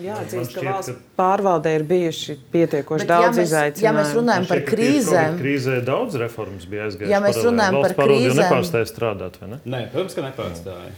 Jāatzīst, 0.00 0.54
ka 0.56 0.62
valsts 0.64 1.00
pārvaldē 1.18 1.74
ir 1.76 1.82
bijuši 1.84 2.38
pietiekoši 2.54 3.04
Bet, 3.04 3.10
daudz 3.10 3.40
ja 3.42 3.44
izaicinājumu. 3.44 3.84
Ja 3.84 3.92
mēs 3.98 4.14
runājam 4.16 4.46
par 4.48 4.62
krīzēm, 4.70 5.36
krīzē 5.42 5.78
daudz 5.84 6.16
reformas 6.22 6.64
bija 6.64 6.86
aizgājušas. 6.88 7.12
Ja 7.12 7.20
mēs 7.20 7.40
runājam 7.44 7.76
par 7.82 7.96
krīzēm, 8.00 8.38
nepārstāja 8.40 8.88
strādāt, 8.88 9.36
vai 9.42 9.50
ne? 9.52 9.58
Nē, 9.68 9.82
protams, 9.92 10.16
ka 10.16 10.24
nepārstāja. 10.24 10.94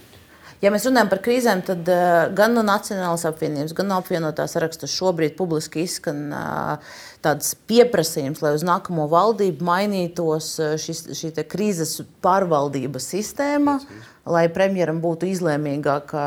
Ja 0.65 0.71
mēs 0.73 0.87
runājam 0.89 1.11
par 1.11 1.21
krīzēm, 1.21 1.61
tad 1.67 1.89
uh, 1.93 2.31
gan 2.33 2.55
no 2.57 2.63
Nacionālās 2.65 3.27
apvienības, 3.29 3.75
gan 3.77 3.91
no 3.91 3.99
apvienotās 4.01 4.55
sarakstas 4.57 4.95
šobrīd 4.97 5.35
publiski 5.37 5.83
izskan 5.85 6.23
uh, 6.33 6.95
tāds 7.25 7.51
pieprasījums, 7.69 8.41
lai 8.41 8.55
uz 8.57 8.65
nākamo 8.65 9.05
valdību 9.13 9.67
mainītos 9.67 10.49
uh, 10.63 10.73
šis, 10.81 11.03
šī 11.19 11.35
krīzes 11.53 11.99
pārvaldības 12.25 13.11
sistēma, 13.13 13.77
lai 14.25 14.47
premjeram 14.55 15.03
būtu 15.05 15.29
izlēmīgāka 15.35 16.25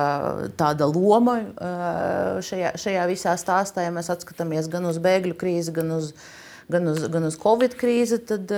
tāda 0.59 0.85
loma 0.91 1.39
šajā, 2.45 2.75
šajā 2.77 3.07
visā 3.09 3.33
stāstā. 3.41 3.87
Ja 3.87 3.95
mēs 3.95 4.11
skatāmies 4.21 4.69
gan 4.69 4.85
uz 4.91 5.01
bēgļu 5.01 5.33
krīzi, 5.39 5.73
gan 5.79 5.95
uz, 5.97 6.13
gan 6.69 6.93
uz, 6.93 7.01
gan 7.09 7.25
uz 7.31 7.39
covid 7.41 7.73
krīzi, 7.79 8.21
tad 8.29 8.53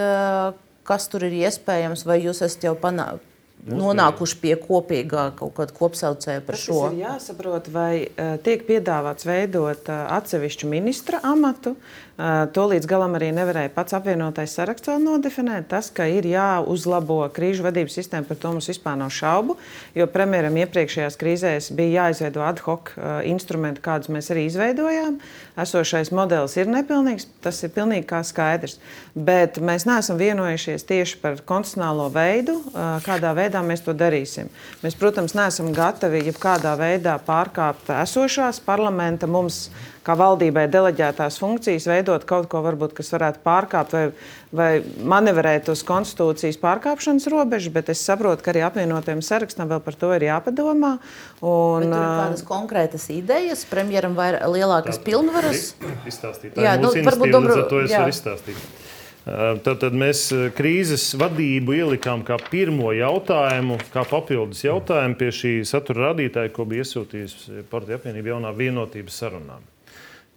kas 0.84 1.08
tur 1.08 1.30
ir 1.30 1.40
iespējams, 1.46 2.04
vai 2.10 2.20
jūs 2.26 2.44
esat 2.44 2.68
jau 2.68 2.76
panākuši? 2.84 3.29
Nonākuši 3.68 4.38
pie 4.41 4.53
kopīgā 4.60 5.30
kaut 5.39 5.55
kāda 5.57 5.76
kopsaucēja 5.76 6.43
par 6.45 6.57
Tas 6.57 6.66
šo. 6.66 6.80
Tas 6.86 6.95
ir 6.95 7.01
jāsaprot, 7.03 7.72
vai 7.74 7.93
uh, 8.07 8.38
tiek 8.43 8.64
piedāvāts 8.68 9.28
veidot 9.28 9.91
uh, 9.91 10.05
atsevišķu 10.20 10.70
ministra 10.72 11.20
amatu, 11.28 11.76
To 12.20 12.63
līdz 12.67 12.84
galam 12.84 13.13
arī 13.15 13.30
nevarēja 13.32 13.70
pats 13.72 13.95
apvienotais 13.95 14.51
saraksts 14.57 14.89
vēl 14.91 14.99
nodefinēt. 15.05 15.70
Tas, 15.72 15.88
ka 15.88 16.03
ir 16.11 16.26
jāuzlabo 16.28 17.22
krīžu 17.32 17.63
vadības 17.63 17.93
sistēma, 17.95 18.28
par 18.28 18.36
to 18.41 18.51
mums 18.51 18.67
vispār 18.67 18.97
nav 18.99 19.13
šaubu. 19.15 19.55
Jo 19.95 20.03
premjeram 20.11 20.57
iepriekšējās 20.59 21.15
krīzēs 21.22 21.70
bija 21.78 22.03
jāizveido 22.03 22.43
ad 22.43 22.59
hoc 22.65 22.91
instrumenti, 23.24 23.80
kādus 23.86 24.11
mēs 24.11 24.28
arī 24.34 24.43
izveidojām. 24.49 25.15
Esošais 25.63 26.11
modelis 26.11 26.57
ir 26.59 26.67
nepilnīgs, 26.67 27.30
tas 27.39 27.63
ir 27.63 27.72
pilnīgi 27.78 28.20
skaidrs. 28.28 28.82
Bet 29.15 29.61
mēs 29.63 29.88
neesam 29.88 30.20
vienojušies 30.20 30.84
tieši 30.89 31.22
par 31.24 31.39
konstitucionālo 31.39 32.09
veidu, 32.11 32.57
kādā 33.05 33.32
veidā 33.38 33.63
mēs 33.63 33.86
to 33.86 33.95
darīsim. 33.95 34.51
Mēs, 34.84 34.99
protams, 34.99 35.38
neesam 35.39 35.72
gatavi 35.72 36.26
jebkādā 36.28 36.76
veidā 36.80 37.15
pārkāpt 37.24 37.93
esošās 38.01 38.59
parlamenta 38.67 39.28
mums 39.28 39.70
kā 40.06 40.16
valdībai 40.20 40.66
deleģētās 40.72 41.39
funkcijas, 41.41 41.88
veidot 41.89 42.26
kaut 42.30 42.50
ko, 42.52 42.62
varbūt, 42.66 42.95
kas 42.97 43.12
varētu 43.14 43.41
pārkāpt 43.45 43.95
vai, 43.95 44.04
vai 44.56 44.70
manevrēt 45.14 45.72
uz 45.74 45.84
konstitūcijas 45.88 46.60
pārkāpšanas 46.62 47.30
robežu, 47.32 47.74
bet 47.76 47.91
es 47.93 48.04
saprotu, 48.06 48.43
ka 48.45 48.54
arī 48.54 48.64
apvienotiem 48.68 49.24
sarakstam 49.26 49.72
vēl 49.72 49.84
par 49.86 49.97
to 50.00 50.12
ir 50.18 50.28
jāpadomā. 50.30 50.95
Un, 51.39 51.88
bet 51.88 51.95
ir 51.95 52.20
kādas 52.24 52.45
konkrētas 52.47 53.10
idejas, 53.16 53.66
premjeram 53.70 54.18
vai 54.18 54.32
lielākas 54.38 55.02
tā, 55.02 55.08
pilnvaras? 55.12 55.74
Izstāstīt. 56.10 56.56
Tā 56.56 56.68
jā, 56.68 56.78
nu, 56.82 56.93
varbūt 56.93 57.36
dobro, 57.36 57.64
to 57.70 57.84
es 57.86 57.95
varu 57.95 58.16
izstāstīt. 58.16 58.70
Tad, 59.30 59.76
tad 59.82 59.93
mēs 60.00 60.30
krīzes 60.58 61.12
vadību 61.20 61.76
ielikām 61.76 62.24
kā 62.26 62.39
pirmo 62.50 62.93
jautājumu, 62.95 63.78
kā 63.93 64.06
papildus 64.08 64.64
jautājumu 64.64 65.20
pie 65.20 65.30
šī 65.36 65.52
satura 65.70 66.10
radītāja, 66.10 66.54
ko 66.56 66.66
bija 66.70 66.86
iesūtījusi 66.86 67.66
Partija 67.70 68.00
apvienība 68.00 68.34
jaunā 68.34 68.56
vienotības 68.56 69.20
sarunām. 69.22 69.68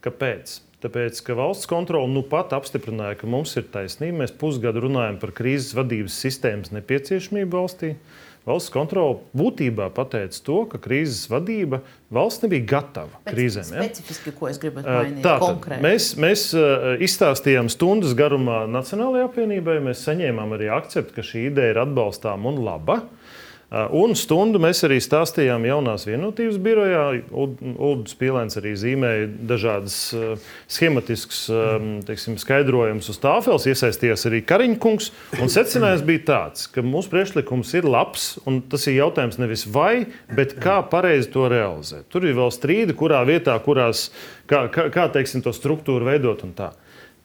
Kāpēc? 0.03 0.59
Tāpēc, 0.82 1.20
ka 1.22 1.36
valsts 1.38 1.68
kontrole 1.70 2.11
nu 2.11 2.24
pat 2.26 2.50
apstiprināja, 2.57 3.20
ka 3.20 3.28
mums 3.30 3.55
ir 3.55 3.68
taisnība. 3.70 4.24
Mēs 4.24 4.34
pusgadu 4.34 4.82
runājam 4.88 5.20
par 5.22 5.30
krīzes 5.36 5.76
vadības 5.78 6.16
sistēmas 6.24 6.72
nepieciešamību 6.74 7.55
valstī. 7.55 7.92
Valsts 8.42 8.72
kontrole 8.74 9.20
būtībā 9.38 9.86
pateica 9.94 10.40
to, 10.42 10.57
ka 10.72 10.80
krīzes 10.82 11.28
vadība 11.30 11.78
valsts 12.11 12.42
nebija 12.42 12.66
gatava 12.72 13.20
Pēc 13.22 13.36
krīzēm. 13.36 13.70
Ja? 13.70 13.84
Specifiski, 13.86 14.32
ko 14.34 14.50
es 14.50 14.59
gribētu 14.59 14.90
mainīt? 14.90 15.22
Tātad, 15.22 15.68
mēs, 15.84 16.09
mēs 16.18 16.48
izstāstījām 17.07 17.70
stundas 17.70 18.16
garumā 18.18 18.64
Nacionālajai 18.66 19.28
apvienībai. 19.28 19.78
Mēs 19.86 20.03
saņēmām 20.09 20.59
arī 20.59 20.72
akceptu, 20.74 21.14
ka 21.14 21.26
šī 21.30 21.46
ideja 21.53 21.76
ir 21.76 21.84
atbalstāma 21.84 22.50
un 22.50 22.59
laba. 22.66 23.05
Uh, 23.05 23.21
un 23.72 24.12
stundu 24.18 24.60
mēs 24.60 24.82
arī 24.84 24.98
stāstījām 25.00 25.64
jaunās 25.64 26.04
vienotības 26.04 26.58
birojā. 26.62 27.04
Ulrichs 27.32 28.16
Pīlēns 28.20 28.58
arī 28.60 28.74
zīmēja 28.76 29.30
dažādas 29.48 29.96
schematiskas 30.70 31.46
teiksim, 32.08 32.36
skaidrojumus 32.40 33.08
uz 33.12 33.20
tāfeles, 33.22 33.68
iesaistījās 33.72 34.26
arī 34.28 34.42
Kariņkungs. 34.48 35.08
Secinājums 35.40 36.04
bija 36.08 36.24
tāds, 36.28 36.66
ka 36.72 36.84
mūsu 36.84 37.12
priekšlikums 37.14 37.72
ir 37.80 37.88
labs, 37.88 38.28
un 38.48 38.60
tas 38.68 38.84
ir 38.90 38.98
jautājums 38.98 39.40
nevis 39.40 39.64
vai, 39.72 40.04
bet 40.36 40.58
kā 40.60 40.80
pareizi 40.92 41.32
to 41.32 41.48
realizēt. 41.52 42.08
Tur 42.12 42.28
ir 42.28 42.36
vēl 42.36 42.52
strīdi, 42.52 42.96
kurā 42.98 43.22
vietā, 43.28 43.56
kurās, 43.64 44.10
kā, 44.50 44.66
kā, 44.72 44.90
kā 44.92 45.08
teiksim, 45.16 45.40
to 45.44 45.54
struktūru 45.56 46.12
veidot 46.12 46.44
un 46.44 46.52
tā. 46.58 46.72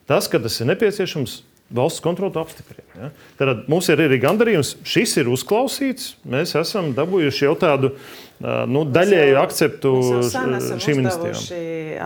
Tas, 0.07 0.29
ka 0.31 0.39
tas 0.39 0.55
ir 0.63 0.69
nepieciešams, 0.69 1.41
valsts 1.70 2.03
kontrole 2.03 2.34
to 2.34 2.43
apstiprina. 2.43 2.88
Ja? 2.95 3.09
Tad 3.39 3.65
mums 3.72 3.89
ir 3.91 4.01
arī 4.03 4.20
gandarījums, 4.24 4.76
šis 4.88 5.18
ir 5.22 5.32
uzklausīts. 5.32 6.15
Mēs 6.28 6.55
esam 6.59 6.93
dabūjuši 6.97 7.47
jau 7.47 7.55
tādu 7.59 7.93
nu, 8.39 8.83
daļēju 8.93 9.38
akceptu 9.41 9.91
šīm 10.29 11.01
iniciatīvām. 11.01 11.45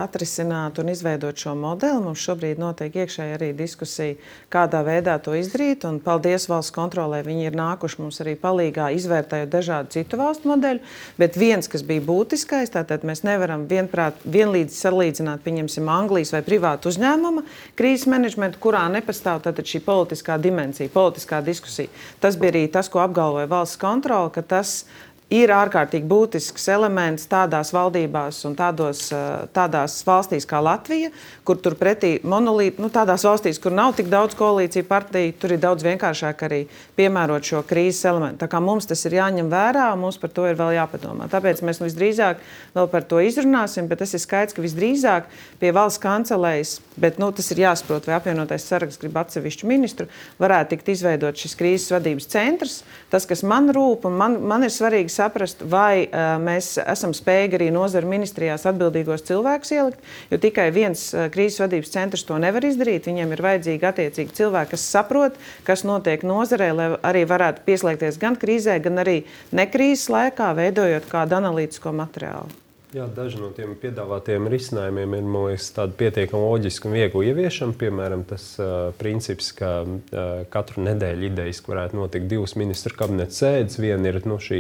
Atrisināt 0.01 0.79
un 0.79 0.91
izveidot 0.93 1.36
šo 1.36 1.51
modeli. 1.59 1.99
Mums 2.05 2.21
šobrīd 2.23 2.61
notiek 2.61 2.95
iekšēji 3.03 3.36
arī 3.36 3.49
diskusija, 3.57 4.15
kādā 4.53 4.79
veidā 4.88 5.17
to 5.23 5.36
izdarīt. 5.36 5.84
Un 5.89 5.99
paldies 6.03 6.47
valsts 6.47 6.71
kontrolē, 6.75 7.19
viņi 7.27 7.49
ir 7.49 7.57
nākuši 7.59 7.99
mums 7.99 8.21
arī 8.23 8.38
palīdzīgā, 8.39 8.88
izvērtējot 8.95 9.51
dažādu 9.51 9.91
citu 9.97 10.21
valstu 10.21 10.51
modeļu. 10.53 10.79
Bet 11.19 11.36
viens, 11.39 11.67
kas 11.71 11.84
bija 11.88 12.05
būtiskais, 12.07 12.71
tātad 12.71 13.03
mēs 13.07 13.25
nevaram 13.27 13.67
vienprāt, 13.67 14.23
vienlīdz 14.23 14.79
salīdzināt, 14.79 15.43
pieņemsim, 15.43 15.91
Anglijas 15.91 16.32
vai 16.36 16.43
privātu 16.47 16.91
uzņēmuma 16.93 17.43
krīzes 17.79 18.07
menedžmentu, 18.11 18.61
kurā 18.63 18.88
nepastāv 18.93 19.43
šī 19.51 19.84
politiskā 19.84 20.38
dimensija, 20.41 20.89
politiskā 20.93 21.41
diskusija. 21.43 21.91
Tas 22.23 22.38
bija 22.39 22.55
arī 22.55 22.65
tas, 22.71 22.89
ko 22.91 23.01
apgalvoja 23.03 23.49
valsts 23.51 23.79
kontrole, 23.82 24.32
ka 24.34 24.41
tas 24.41 24.82
ir 24.82 25.11
ir 25.32 25.51
ārkārtīgi 25.55 26.07
būtisks 26.11 26.67
elements 26.73 27.27
tādās 27.32 27.71
valdībās 27.71 28.41
un 28.49 28.55
tādos, 28.59 29.05
eh, 29.15 29.47
tādās 29.55 30.01
valstīs 30.05 30.45
kā 30.47 30.59
Latvija, 30.61 31.11
kur 31.47 31.55
turpretī 31.55 32.19
monolīti, 32.23 32.79
nu, 32.84 32.89
tādās 32.91 33.23
valstīs, 33.23 33.59
kur 33.61 33.71
nav 33.71 33.95
tik 33.95 34.09
daudz 34.11 34.36
koalīciju 34.36 34.88
partiju, 34.88 35.34
tur 35.39 35.53
ir 35.55 35.61
daudz 35.63 35.84
vienkāršāk 35.88 36.43
arī 36.47 36.67
piemērot 36.97 37.47
šo 37.47 37.63
krīzes 37.63 38.03
elementu. 38.11 38.43
Tā 38.43 38.49
kā 38.51 38.61
mums 38.61 38.86
tas 38.86 39.05
ir 39.05 39.15
jāņem 39.21 39.49
vērā, 39.49 39.88
mums 39.97 40.17
par 40.17 40.29
to 40.36 40.45
ir 40.49 40.59
vēl 40.59 40.75
jāpadomā. 40.75 41.29
Tāpēc 41.32 41.63
mēs 41.63 41.79
visdrīzāk 41.79 42.43
vēl 42.75 42.91
par 42.91 43.07
to 43.07 43.23
izrunāsim, 43.23 43.88
bet 43.88 44.03
tas 44.03 44.13
ir 44.13 44.19
skaidrs, 44.19 44.53
ka 44.53 44.61
visdrīzāk 44.61 45.32
pie 45.59 45.71
valsts 45.71 46.01
kancelējas, 46.03 46.82
bet 46.97 47.19
nu, 47.19 47.32
tas 47.32 47.49
ir 47.51 47.63
jāsaprot, 47.63 48.05
vai 48.05 48.19
apvienotais 48.19 48.67
saraksts 48.67 48.99
grib 48.99 49.15
atsevišķu 49.15 49.67
ministru, 49.67 50.07
varētu 50.41 50.75
tikt 50.75 50.91
izveidot 50.91 51.39
šis 51.39 51.55
krīzes 51.55 51.95
vadības 51.95 52.27
centrs. 52.27 52.84
Tas, 53.09 53.25
kas 53.25 53.43
man 53.47 53.71
rūp 53.71 54.05
un 54.09 54.17
man, 54.19 54.38
man 54.47 54.67
ir 54.67 54.73
svarīgi 54.73 55.20
saprast, 55.22 55.61
vai 55.61 56.07
uh, 56.07 56.36
mēs 56.41 56.74
esam 56.82 57.13
spējīgi 57.15 57.59
arī 57.59 57.69
nozara 57.74 58.09
ministrijās 58.09 58.65
atbildīgos 58.69 59.26
cilvēkus 59.30 59.74
ielikt, 59.78 60.07
jo 60.34 60.41
tikai 60.41 60.69
viens 60.76 61.07
uh, 61.13 61.28
krīzes 61.34 61.61
vadības 61.63 61.93
centrs 61.93 62.26
to 62.28 62.39
nevar 62.41 62.65
izdarīt. 62.67 63.09
Viņiem 63.09 63.36
ir 63.36 63.45
vajadzīgi 63.45 63.89
attiecīgi 63.91 64.38
cilvēki, 64.41 64.74
kas 64.76 64.88
saprot, 64.95 65.38
kas 65.67 65.86
notiek 65.88 66.26
nozarē, 66.28 66.72
lai 66.78 66.89
arī 67.11 67.24
varētu 67.30 67.65
pieslēgties 67.67 68.19
gan 68.22 68.39
krīzē, 68.41 68.80
gan 68.84 69.03
arī 69.05 69.22
nekrīzes 69.55 70.09
laikā, 70.11 70.51
veidojot 70.57 71.07
kādu 71.11 71.39
analītisko 71.41 71.93
materiālu. 71.95 72.61
Jā, 72.91 73.05
daži 73.07 73.38
no 73.39 73.53
tiem 73.55 73.72
piedāvātiem 73.80 74.49
risinājumiem 74.51 75.13
ir 75.15 75.28
liekas, 75.32 75.69
pietiekami 75.95 76.41
loģiski 76.43 76.89
un 76.89 76.95
viegli 76.97 77.30
ieviešami. 77.30 77.76
Piemēram, 77.80 78.26
tas 78.28 78.49
uh, 78.59 78.89
princips, 78.99 79.53
ka 79.55 79.69
uh, 79.86 80.41
katru 80.51 80.84
nedēļu 80.89 81.30
idejas 81.30 81.63
varētu 81.63 81.95
notikt 81.95 82.28
divas 82.34 82.57
ministra 82.59 82.91
kabineta 82.99 83.32
sēdes. 83.38 83.80
Viena 83.80 84.11
ir 84.11 84.19
no 84.26 84.34
nu, 84.34 84.41
šī 84.43 84.59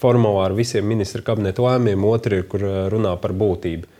formulā 0.00 0.48
ar 0.48 0.56
visiem 0.56 0.86
ministra 0.88 1.22
kabineta 1.24 1.62
lēmumiem, 1.64 2.04
otra 2.08 2.40
ir, 2.40 2.46
kur 2.50 2.64
runā 2.92 3.16
par 3.20 3.34
būtību. 3.36 3.96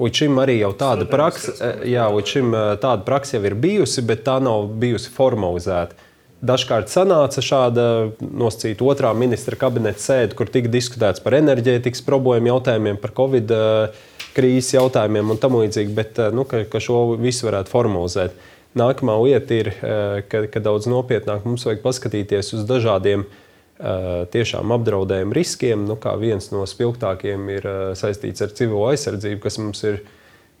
Līdz 0.00 0.22
šim 0.22 0.38
arī 0.40 0.56
jau 0.62 0.70
tāda 0.78 1.04
praksa, 1.08 1.52
jā, 1.84 2.06
šim 2.26 2.54
tāda 2.80 3.02
praksa 3.04 3.36
jau 3.36 3.44
ir 3.44 3.56
bijusi, 3.60 4.04
bet 4.08 4.24
tā 4.24 4.38
nav 4.42 4.70
bijusi 4.80 5.12
formalizēta. 5.12 6.08
Dažkārt 6.42 6.90
sanāca 6.90 7.42
šāda 7.44 7.84
nosacīta 8.18 8.82
otrā 8.88 9.12
ministra 9.14 9.54
kabineta 9.60 10.02
sēde, 10.02 10.34
kur 10.34 10.48
tika 10.50 10.72
diskutēts 10.72 11.22
par 11.22 11.36
enerģētikas 11.38 12.02
problēmu 12.06 12.50
jautājumiem, 12.50 12.98
par 12.98 13.12
covid 13.14 13.52
krīzes 14.34 14.72
jautājumiem 14.74 15.30
un 15.30 15.38
tam 15.38 15.60
līdzīgi, 15.60 15.94
bet 15.94 16.18
nu, 16.34 16.48
ka, 16.48 16.64
ka 16.72 16.80
šo 16.82 17.12
visu 17.20 17.46
varētu 17.46 17.70
formalizēt. 17.70 18.34
Nākamā 18.80 19.14
lieta 19.20 19.54
ir, 19.54 19.70
ka, 20.32 20.46
ka 20.50 20.64
daudz 20.64 20.88
nopietnāk 20.90 21.44
mums 21.46 21.68
vajag 21.68 21.84
paskatīties 21.84 22.54
uz 22.56 22.64
dažādiem 22.66 23.26
uh, 23.26 23.26
Eh, 23.26 23.40
tiešām 23.80 24.74
apdraudējumu 24.76 25.34
riskiem. 25.36 25.86
Nu, 25.88 25.96
viens 26.20 26.50
no 26.52 26.66
spilgtākajiem 26.68 27.48
ir 27.56 27.66
eh, 27.66 27.80
saistīts 27.98 28.44
ar 28.44 28.52
civilo 28.56 28.84
aizsardzību, 28.90 29.40
kas 29.42 29.58
mums 29.58 29.82
ir 29.88 30.02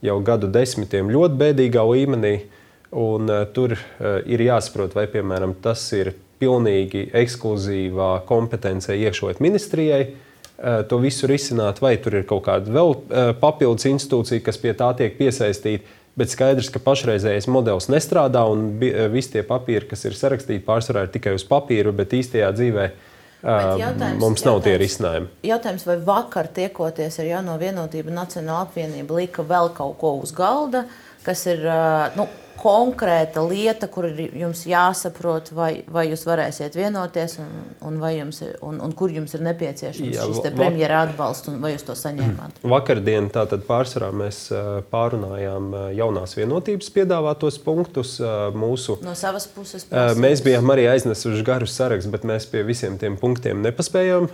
jau 0.02 0.18
gadu 0.24 0.50
desmitiem 0.50 1.12
ļoti 1.12 1.38
bēdīgā 1.44 1.84
līmenī. 1.86 2.34
Un, 2.92 3.24
uh, 3.30 3.46
tur 3.56 3.72
ir 4.28 4.42
jāsaprot, 4.44 4.92
vai 4.92 5.06
piemēram, 5.08 5.54
tas 5.64 5.80
ir 5.96 6.10
pilnīgi 6.42 7.06
ekskluzīvā 7.16 8.10
kompetencija 8.28 8.98
iekšlietu 9.06 9.40
ministrijai. 9.40 10.02
To 10.90 10.98
visu 11.00 11.26
risināt, 11.26 11.80
vai 11.80 11.94
tur 11.98 12.18
ir 12.18 12.26
kaut 12.28 12.44
kāda 12.46 12.70
vēl 12.70 12.92
papildus 13.40 13.88
institūcija, 13.88 14.44
kas 14.44 14.60
pie 14.60 14.74
tā 14.76 14.90
tiek 14.98 15.16
piesaistīta. 15.16 15.88
Bet 16.18 16.28
skaidrs, 16.28 16.68
ka 16.68 16.80
pašreizējais 16.84 17.48
modelis 17.48 17.88
nestrādā, 17.88 18.42
un 18.52 18.74
visi 19.14 19.32
tie 19.32 19.46
papīri, 19.48 19.86
kas 19.88 20.04
ir 20.04 20.16
sarakstīti, 20.18 20.64
pārsvarā 20.66 21.06
ir 21.06 21.14
tikai 21.14 21.32
uz 21.38 21.46
papīra, 21.48 21.94
bet 21.96 22.12
īstajā 22.18 22.50
dzīvē 22.52 22.84
uh, 22.90 23.08
Mums 23.42 24.44
nav 24.46 24.60
tie 24.62 24.76
risinājumi. 24.78 25.26
Jautājums, 25.46 25.82
vai 25.88 25.96
vakar 26.06 26.46
tiekoties 26.54 27.18
ar 27.18 27.26
Jauno 27.26 27.56
vienotību 27.58 28.14
Nacionāla 28.14 28.68
apvienība 28.68 29.16
lika 29.18 29.42
vēl 29.42 29.72
kaut 29.74 29.96
ko 29.98 30.12
uz 30.22 30.30
galda, 30.36 30.84
kas 31.26 31.42
ir 31.50 31.64
nu, 32.14 32.28
konkrēta 32.58 33.42
lieta, 33.46 33.88
kur 33.90 34.06
jums 34.12 34.62
jāsaprot, 34.68 35.50
vai, 35.56 35.70
vai 35.90 36.04
jūs 36.10 36.24
varēsiet 36.28 36.76
vienoties, 36.78 37.36
un, 37.42 37.50
un, 37.88 37.98
jums, 38.12 38.40
un, 38.64 38.78
un 38.84 38.94
kur 38.96 39.12
jums 39.14 39.34
ir 39.36 39.44
nepieciešams 39.46 40.14
Jā, 40.14 40.26
šis 40.28 40.54
premjera 40.56 41.02
atbalsts, 41.06 41.50
un 41.50 41.58
vai 41.62 41.72
jūs 41.74 41.86
to 41.88 41.96
saņēmāt? 41.98 42.60
Vakardien 42.74 43.30
tātad 43.34 43.64
pārsvarā 43.68 44.12
mēs 44.16 44.44
pārunājām 44.92 45.70
jaunās 45.96 46.36
vienotības 46.38 46.92
piedāvātos 46.94 47.58
punktus. 47.64 48.14
Mūsu, 48.56 48.98
no 49.04 49.16
savas 49.18 49.48
puses. 49.50 49.86
Prasības. 49.88 50.20
Mēs 50.22 50.44
bijām 50.44 50.74
arī 50.74 50.86
aiznesuši 50.92 51.46
garu 51.46 51.68
sarakstu, 51.70 52.12
bet 52.14 52.26
mēs 52.28 52.46
pie 52.50 52.64
visiem 52.68 52.98
tiem 53.00 53.18
punktiem 53.20 53.62
nepaspējām 53.64 54.28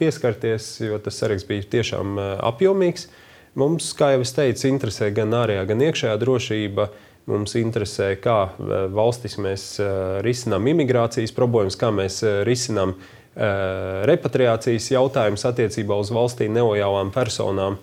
pieskarties, 0.00 0.70
jo 0.86 1.00
tas 1.02 1.18
saraksts 1.22 1.48
bija 1.48 1.66
tiešām 1.76 2.18
apjomīgs. 2.46 3.10
Mums, 3.56 3.88
kā 3.96 4.10
jau 4.12 4.20
es 4.20 4.34
teicu, 4.36 4.66
interesē 4.68 5.08
gan 5.16 5.32
ārējā, 5.32 5.62
gan 5.70 5.84
iekšējā 5.86 6.16
drošība. 6.20 6.84
Uh, 6.90 7.05
Mums 7.26 7.56
interesē, 7.58 8.12
kā 8.22 8.36
eh, 8.46 8.86
valstis 8.94 9.34
mēs 9.42 9.62
eh, 9.82 9.86
risinām 10.22 10.68
imigrācijas 10.70 11.34
problēmas, 11.34 11.74
kā 11.78 11.90
mēs 11.94 12.22
eh, 12.22 12.42
risinām 12.46 12.96
repatriācijas 13.36 14.86
jautājumus 14.94 15.42
attiecībā 15.44 15.98
uz 16.00 16.08
valstī 16.08 16.46
nelojālām 16.48 17.10
personām. 17.12 17.74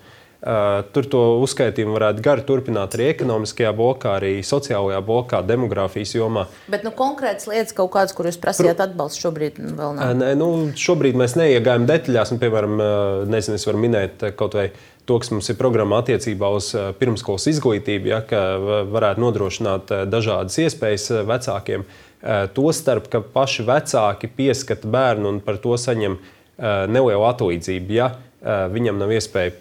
Tur 0.42 1.06
to 1.14 1.20
uzskaitījumu 1.44 1.94
varētu 1.94 2.24
gari 2.26 2.42
turpināt 2.48 2.98
arī 2.98 3.12
ekonomiskajā 3.12 3.70
blokā, 3.78 4.16
arī 4.18 4.32
sociālajā 4.42 5.04
blokā, 5.06 5.44
demogrāfijas 5.46 6.16
jomā. 6.18 6.48
Bet 6.74 6.82
nu, 6.82 6.90
konkrētas 6.98 7.46
lietas, 7.52 7.76
kaut 7.78 7.92
kādas, 7.94 8.16
kur 8.18 8.32
jūs 8.32 8.42
prasījāt 8.42 8.82
atbalstu, 8.82 9.28
šobrīd 9.28 9.62
vēl 9.62 9.94
nav. 10.00 10.18
Nē, 10.24 10.32
nu, 10.42 10.50
šobrīd 10.74 11.22
mēs 11.22 11.38
neiegājam 11.38 11.86
detaļās. 11.94 12.34
Un, 12.34 12.42
piemēram, 12.42 12.84
nezinu, 13.30 13.62
es 13.62 13.70
varu 13.70 13.86
minēt 13.86 14.26
kaut 14.42 14.58
vai 14.58 14.72
to, 15.06 15.20
kas 15.20 15.32
mums 15.34 15.50
ir 15.52 15.60
programmā 15.60 16.02
attiecībā 16.04 16.50
uz 16.56 16.72
eh, 16.78 16.92
pirmskolas 17.00 17.48
izglītību, 17.52 18.12
ja, 18.14 18.22
ka 18.28 18.42
varētu 18.92 19.24
nodrošināt 19.24 19.92
eh, 19.92 20.04
dažādas 20.10 20.60
iespējas 20.64 21.10
eh, 21.12 21.24
vecākiem. 21.30 21.88
Tostarp, 22.56 23.10
ka 23.12 23.20
paši 23.20 23.66
vecāki 23.68 24.30
pieskata 24.32 24.88
bērnu 24.88 25.28
un 25.28 25.40
par 25.44 25.58
to 25.60 25.76
saņem 25.76 26.14
nelielu 26.88 27.26
atlīdzību. 27.28 27.92
Ja 27.92 28.06
viņam 28.72 29.02
nav 29.02 29.12
iespēja 29.12 29.52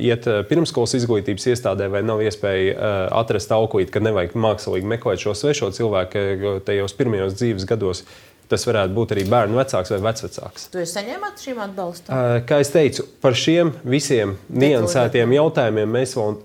iet 0.00 0.24
pirmskolas 0.48 0.96
izglītības 0.96 1.50
iestādē, 1.52 1.90
vai 1.92 2.00
nav 2.00 2.22
iespēja 2.24 2.88
atrast 3.12 3.52
auklīti, 3.52 3.92
ka 3.92 4.00
nevajag 4.00 4.38
mākslīgi 4.40 4.88
meklēt 4.88 5.20
šo 5.20 5.36
svešo 5.36 5.68
cilvēku 5.76 6.62
tajos 6.64 6.96
pirmajos 6.96 7.36
dzīves 7.36 7.68
gados. 7.68 8.06
Tas 8.50 8.66
varētu 8.66 8.94
būt 8.96 9.12
arī 9.14 9.24
bērnu 9.30 9.58
vecāks 9.60 9.92
vai 9.94 10.00
vecvecāks. 10.08 10.68
Jūs 10.74 10.94
saņēmāt 10.96 11.42
šīm 11.44 11.60
atbalstu? 11.62 12.20
Kā 12.48 12.60
jau 12.60 12.68
teicu, 12.74 13.06
par 13.22 13.38
šiem 13.38 13.72
visiem 13.86 14.34
niansētiem 14.50 15.36
jautājumiem 15.36 15.92
mēs 15.94 16.16
vēl 16.18 16.38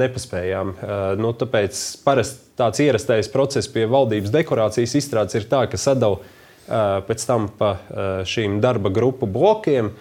nepaspējām. 0.00 0.74
Nu, 1.22 1.30
tāpēc 1.38 1.82
parasti 2.02 2.50
tāds 2.58 2.82
ierastais 2.82 3.30
process 3.32 3.70
pie 3.70 3.86
valdības 3.90 4.34
dekorācijas 4.34 4.96
izstrādes 4.98 5.38
ir 5.38 5.46
tā, 5.50 5.64
ka 5.70 5.78
sadala 5.80 6.18
pēc 7.06 7.26
tam 7.26 7.46
pa 7.58 7.76
šīm 8.28 8.58
darba 8.62 8.90
grupu 8.94 9.30
blokiem 9.30 9.92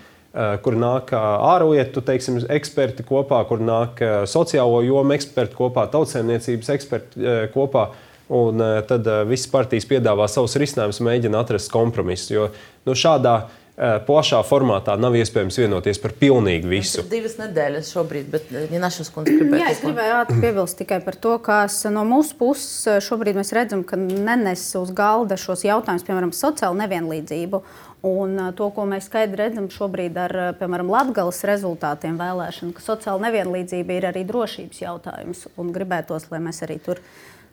kur 0.63 0.77
nāk 0.79 1.11
ārlietu 1.15 2.03
teiksim, 2.07 2.37
eksperti 2.55 3.03
kopā, 3.07 3.41
kur 3.49 3.59
nāk 3.63 3.99
sociālo 4.31 4.79
jomu 4.85 5.15
eksperti 5.17 5.57
kopā, 5.57 5.89
tautsēmniecības 5.91 6.71
eksperti 6.77 7.33
kopā. 7.55 7.89
Un 8.31 8.61
eh, 8.61 8.81
tad 8.87 9.07
eh, 9.07 9.23
visas 9.27 9.49
partijas 9.51 9.87
piedāvā 9.89 10.23
savus 10.31 10.55
risinājumus, 10.59 11.01
mēģina 11.03 11.41
atrast 11.43 11.67
kompromisu. 11.73 12.29
Jo 12.31 12.45
nu, 12.87 12.93
šādā 12.95 13.33
eh, 13.41 13.97
plašā 14.07 14.39
formātā 14.47 14.95
nav 14.95 15.17
iespējams 15.19 15.57
vienoties 15.59 15.99
par 15.99 16.13
pilnīgi 16.15 16.69
visu. 16.71 17.01
Tas 17.01 17.09
ir 17.09 17.11
divas 17.11 17.35
nedēļas 17.41 17.89
šobrīd, 17.91 18.29
bet 18.31 18.53
ja 18.55 18.79
Našas 18.79 19.11
kundze 19.11 19.35
gribēja. 19.35 19.65
Jā, 19.65 19.73
es 19.75 19.83
gribēju 19.83 20.39
piebilst 20.39 20.79
tikai 20.79 21.01
par 21.03 21.19
to, 21.19 21.35
ka 21.43 21.65
no 21.91 22.05
mūsu 22.07 22.37
puses 22.39 23.03
šobrīd 23.03 23.35
mēs 23.41 23.51
redzam, 23.57 23.83
ka 23.83 23.99
nenes 23.99 24.63
uz 24.79 24.93
galda 24.95 25.35
šos 25.35 25.65
jautājumus, 25.67 26.07
piemēram, 26.07 26.31
sociālu 26.35 26.79
nevienlīdzību. 26.85 27.59
Un 28.07 28.39
to, 28.57 28.71
ko 28.73 28.87
mēs 28.89 29.11
skaidri 29.11 29.43
redzam 29.43 29.67
šobrīd 29.69 30.15
ar 30.17 30.35
piemēram, 30.57 30.87
Latvijas 30.89 31.43
rezultātiem 31.45 32.15
vēlēšanu, 32.17 32.73
ka 32.73 32.81
sociāla 32.81 33.27
nevienlīdzība 33.27 33.99
ir 33.99 34.07
arī 34.09 34.23
drošības 34.25 34.81
jautājums. 34.81 35.43
Un 35.61 35.69
gribētos, 35.75 36.31
lai 36.31 36.39
mēs 36.41 36.63
arī 36.65 36.79
tur 36.81 37.03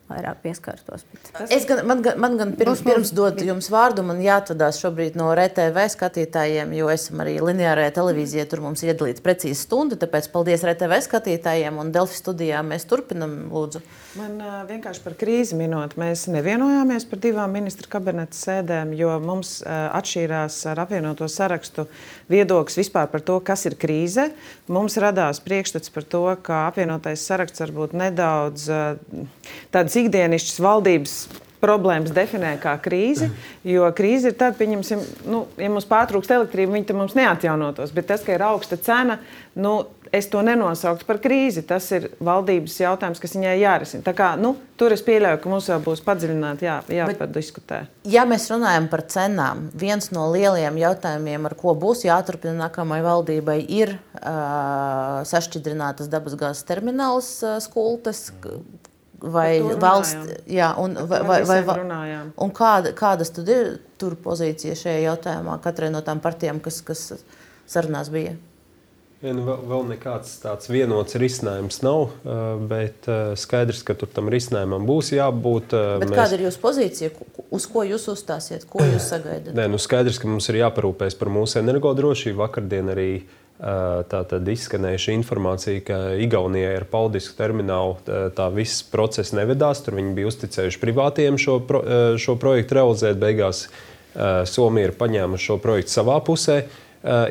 vairāk 0.09 0.41
pieskartos. 0.43 1.05
Bet... 1.13 1.31
Es 1.53 1.67
gan, 1.69 1.83
man, 1.89 2.01
gan, 2.05 2.19
man 2.21 2.37
gan 2.41 2.55
pirms, 2.59 2.83
pirms 2.85 3.13
dot 3.17 3.43
jums 3.45 3.69
vārdu, 3.73 4.05
man 4.07 4.21
jāatvadās 4.25 4.81
šobrīd 4.83 5.19
no 5.19 5.29
RTV 5.35 5.85
skatītājiem, 5.95 6.73
jo 6.79 6.89
esam 6.93 7.23
arī 7.25 7.37
lineārajā 7.45 7.93
televīzijā. 7.99 8.47
Tur 8.49 8.63
mums 8.65 8.83
ir 8.85 8.95
iedalīta 8.95 9.25
precīza 9.25 9.61
stunda, 9.61 9.99
tāpēc 10.01 10.31
paldies 10.33 10.65
RTV 10.67 11.01
skatītājiem 11.05 11.81
un 11.83 11.93
Delfi 11.95 12.17
studijā. 12.19 12.63
Mēs 12.67 12.89
turpinam, 12.89 13.37
lūdzu. 13.53 13.83
Man 14.19 14.39
uh, 14.41 14.63
vienkārši 14.69 15.05
par 15.05 15.15
krīzi 15.21 15.59
minot, 15.59 15.95
mēs 16.01 16.25
nevienojāmies 16.33 17.05
par 17.11 17.21
divām 17.23 17.53
ministra 17.55 17.91
kabineta 17.93 18.37
sēdēm, 18.37 18.95
jo 18.99 19.13
mums 19.23 19.59
uh, 19.61 19.91
atšķīrās 19.99 20.57
ar 20.73 20.83
apvienoto 20.87 21.29
sarakstu 21.31 21.85
viedoklis 22.33 22.81
vispār 22.81 23.11
par 23.13 23.23
to, 23.25 23.37
kas 23.45 23.67
ir 23.69 23.77
krīze. 23.79 24.31
Mums 24.73 24.97
radās 25.01 25.43
priekšstats 25.45 25.93
par 25.93 26.09
to, 26.09 26.25
ka 26.43 26.65
apvienotais 26.71 27.23
saraksts 27.29 27.63
varbūt 27.67 27.95
nedaudz 28.01 28.67
uh, 28.73 29.27
tādas 29.75 29.98
ikdienišķas 30.05 30.65
valdības 30.65 31.19
problēmas 31.63 32.15
definē 32.15 32.55
kā 32.63 32.77
krīzi. 32.83 33.29
Jo 33.67 33.89
krīze 33.97 34.31
ir 34.31 34.39
tad, 34.39 34.57
pieņemsim, 34.59 35.03
nu, 35.31 35.45
ja 35.59 35.71
mums 35.73 35.89
pārtrūkst 35.91 36.33
elektrība, 36.35 36.77
viņi 36.77 36.97
mums 36.97 37.17
neatjaunotos. 37.19 37.95
Bet 37.95 38.11
tas, 38.13 38.25
ka 38.27 38.37
ir 38.37 38.45
augsta 38.47 38.79
cena, 38.81 39.19
nu, 39.59 39.81
es 40.15 40.29
to 40.31 40.41
nenosauktu 40.45 41.07
par 41.09 41.19
krīzi. 41.23 41.65
Tas 41.67 41.89
ir 41.97 42.09
valdības 42.25 42.79
jautājums, 42.81 43.21
kas 43.23 43.35
viņai 43.37 43.57
jārisina. 43.61 44.07
Tā 44.07 44.15
kā, 44.17 44.31
nu, 44.41 44.55
tur 44.81 44.95
es 44.95 45.03
pieļauju, 45.05 45.41
ka 45.43 45.53
mums 45.53 45.69
vēl 45.73 45.83
būs 45.85 46.03
padziļināti 46.07 46.69
jā, 46.69 46.79
jāpadiskutē. 47.01 47.83
Ja 48.09 48.25
mēs 48.29 48.49
runājam 48.53 48.89
par 48.93 49.05
cenām, 49.11 49.67
viens 49.77 50.13
no 50.15 50.29
lielajiem 50.33 50.79
jautājumiem, 50.81 51.49
ar 51.51 51.57
ko 51.59 51.75
būs 51.79 52.07
jāturpina 52.07 52.55
nākamajai 52.65 53.07
valdībai, 53.09 53.59
ir 53.83 53.97
uh, 53.99 55.27
sašķidrinātas 55.29 56.11
dabasgāzes 56.13 56.65
termināls 56.69 57.35
uh, 57.45 57.59
skultas, 57.65 58.29
vai 59.23 59.61
valsts. 59.81 60.35
Jā, 60.51 60.73
un, 60.81 60.97
vai, 61.09 61.23
vai, 61.27 61.41
vai, 61.45 61.63
vai, 61.67 61.79
un 62.37 62.53
kāda, 62.55 62.95
kādas 62.97 63.33
tad 63.35 63.49
ir 63.53 63.79
tur 63.99 64.19
pozīcija 64.23 64.77
šajā 64.79 65.01
jautājumā 65.09 65.59
katrai 65.65 65.91
no 65.95 66.03
tām 66.07 66.23
partijām, 66.25 66.63
kas, 66.63 66.83
kas 66.87 67.09
sarunās 67.69 68.13
bija? 68.15 68.37
Ja, 69.19 69.33
nu, 69.35 69.43
vēl, 69.43 69.65
vēl 69.67 69.89
nekāds 69.97 70.37
tāds 70.39 70.69
vienots 70.71 71.17
risinājums 71.19 71.81
nav, 71.83 72.13
bet 72.71 73.09
skaidrs, 73.41 73.81
ka 73.83 73.97
tur 73.99 74.13
tam 74.15 74.31
risinājumam 74.31 74.87
būs 74.87 75.11
jābūt. 75.17 75.75
Bet 75.75 76.13
mēs... 76.13 76.21
Kāda 76.21 76.39
ir 76.39 76.45
jūsu 76.47 76.63
pozīcija? 76.63 77.11
Uz 77.51 77.67
ko 77.67 77.83
jūs 77.83 78.07
uzstāsiet? 78.15 78.69
Ko 78.71 78.85
jūs 78.87 79.09
sagaidat? 79.13 79.51
Nē, 79.59 79.67
nu 79.73 79.83
skaidrs, 79.83 80.23
ka 80.23 80.31
mums 80.31 80.47
ir 80.53 80.61
jāparūpēs 80.61 81.19
par 81.19 81.33
mūsu 81.35 81.59
energodrošību. 81.65 82.39
Vakardien 82.45 82.95
arī 82.95 83.09
uh, 83.25 83.48
Tā 83.59 84.21
tad 84.31 84.47
izskanējuša 84.47 85.15
informācija, 85.17 85.83
ka 85.83 85.97
Igaunijai 86.23 86.77
ar 86.79 86.85
Paudisku 86.87 87.35
terminālu 87.35 87.97
tā 88.37 88.47
viss 88.55 88.85
process 88.87 89.35
nevedās. 89.35 89.83
Tur 89.83 89.97
viņi 89.99 90.13
bija 90.15 90.31
uzticējuši 90.31 90.79
privātiem 90.83 91.39
šo, 91.43 91.59
pro, 91.67 91.81
šo 92.23 92.37
projektu 92.39 92.79
realizēt. 92.79 93.19
Beigās 93.19 93.65
Somija 94.47 94.93
ir 94.93 94.95
paņēmusi 94.99 95.51
šo 95.51 95.59
projektu 95.63 95.97
savā 95.97 96.21
pusē 96.23 96.61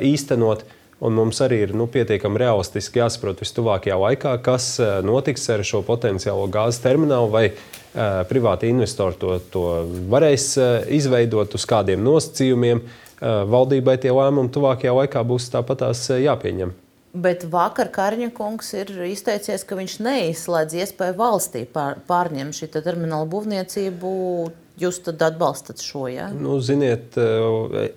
īstenot. 0.04 0.68
Un 0.98 1.14
mums 1.14 1.40
arī 1.46 1.62
ir 1.62 1.76
nu, 1.78 1.86
pietiekami 1.94 2.42
realistiski 2.42 3.00
jāsaprot 3.00 3.40
vistuvākajā 3.44 3.96
laikā, 4.02 4.32
kas 4.44 4.72
notiks 5.06 5.46
ar 5.54 5.62
šo 5.62 5.84
potenciālo 5.86 6.48
gāzes 6.50 6.82
terminālu, 6.82 7.30
vai 7.30 7.44
uh, 7.52 8.24
privāti 8.26 8.72
investori 8.74 9.20
to, 9.22 9.36
to 9.54 9.68
varēs 10.10 10.56
uh, 10.58 10.80
izveidot, 10.98 11.54
uz 11.54 11.68
kādiem 11.70 12.02
nosacījumiem. 12.02 12.82
Uh, 12.82 13.07
valdībai 13.22 13.97
tie 14.01 14.11
lēmumi 14.13 14.53
tuvākajā 14.53 14.93
laikā 15.01 15.24
būs 15.28 15.49
tāpatās 15.53 16.07
jāpieņem. 16.11 16.76
Bet 17.18 17.47
vakar 17.49 17.89
Karņa 17.93 18.30
kungs 18.36 18.74
ir 18.78 18.91
izteicies, 19.07 19.63
ka 19.65 19.78
viņš 19.80 19.97
neizslēdz 20.05 20.78
iespēju 20.84 21.15
valstī 21.18 21.63
pār, 21.72 22.01
pārņemt 22.09 22.57
šī 22.57 22.70
termināla 22.76 23.26
būvniecību. 23.32 24.13
Jūs 24.78 24.99
tad 25.01 25.24
atbalstat 25.26 25.82
šo? 25.82 26.03
Ja? 26.11 26.28
Nu, 26.30 26.59
ziniet, 26.61 27.15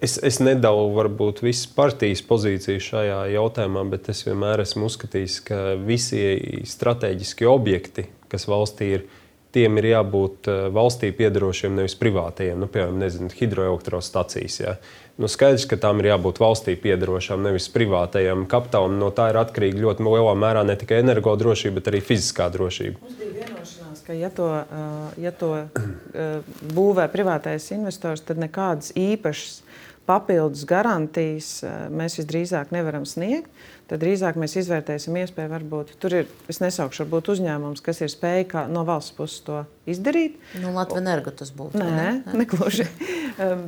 es, 0.01 0.15
es 0.25 0.39
nedalu 0.41 0.87
varbūt 0.97 1.43
visas 1.45 1.67
partijas 1.77 2.23
pozīciju 2.25 2.81
šajā 2.81 3.19
jautājumā, 3.35 3.83
bet 3.93 4.09
es 4.09 4.25
vienmēr 4.25 4.63
esmu 4.65 4.89
uzskatījis, 4.89 5.37
ka 5.45 5.59
visi 5.77 6.23
strateģiskie 6.71 7.51
objekti, 7.51 8.07
kas 8.33 8.49
valstī 8.49 8.95
ir, 8.95 9.05
tiem 9.53 9.77
ir 9.83 9.91
jābūt 9.91 10.49
valstī 10.73 11.13
piedarošiem, 11.19 11.77
nevis 11.77 11.99
privātajiem. 12.01 12.65
Nu, 12.65 12.71
piemēram, 12.73 13.29
hidroelektrostacijas. 13.37 14.61
Ja? 14.63 14.79
Nu, 15.21 15.29
skaidrs, 15.29 15.67
ka 15.69 15.77
tām 15.77 15.99
ir 16.01 16.15
jābūt 16.15 16.39
valstī 16.41 16.73
piedarošām, 16.81 17.43
nevis 17.45 17.67
privātajam 17.75 18.47
kapitālam. 18.49 18.95
No 19.03 19.11
tā 19.13 19.27
ir 19.29 19.37
atkarīga 19.37 19.83
ļoti 19.83 20.07
lielā 20.07 20.33
mērā 20.33 20.63
ne 20.65 20.77
tikai 20.81 21.03
energodrošība, 21.03 21.77
bet 21.77 21.91
arī 21.93 22.01
fiziskā 22.01 22.47
drošība. 22.55 23.03
Mums 23.05 23.19
bija 23.21 23.35
vienošanās, 23.43 24.01
ka, 24.07 24.17
ja 24.17 24.31
to, 24.33 24.49
ja 25.21 25.33
to 25.37 25.51
būvē 26.73 27.05
privātais 27.13 27.69
investors, 27.77 28.25
tad 28.25 28.41
nekādas 28.41 28.95
īpašas 28.97 29.61
papildus 30.09 30.65
garantijas 30.65 31.53
mēs 31.93 32.17
visdrīzāk 32.23 32.73
nevaram 32.73 33.05
sniegt 33.05 33.53
tad 33.91 34.03
drīzāk 34.05 34.39
mēs 34.39 34.55
izvērtēsim 34.63 35.19
iespēju, 35.25 35.51
varbūt 35.51 35.93
tur 36.03 36.15
ir, 36.23 36.31
es 36.51 36.63
nesaukšu, 36.63 37.05
varbūt 37.05 37.33
uzņēmums, 37.35 37.83
kas 37.85 38.03
ir 38.05 38.13
spējīgs 38.13 38.71
no 38.71 38.85
valsts 38.89 39.17
puses 39.17 39.43
to 39.47 39.65
izdarīt. 39.91 40.39
Nu, 40.63 40.73
Latvijas 40.77 41.03
energo 41.03 41.33
tas 41.35 41.51
būtu. 41.55 41.81
Nē, 41.81 41.91
ne? 41.97 42.39
negluži. 42.43 42.87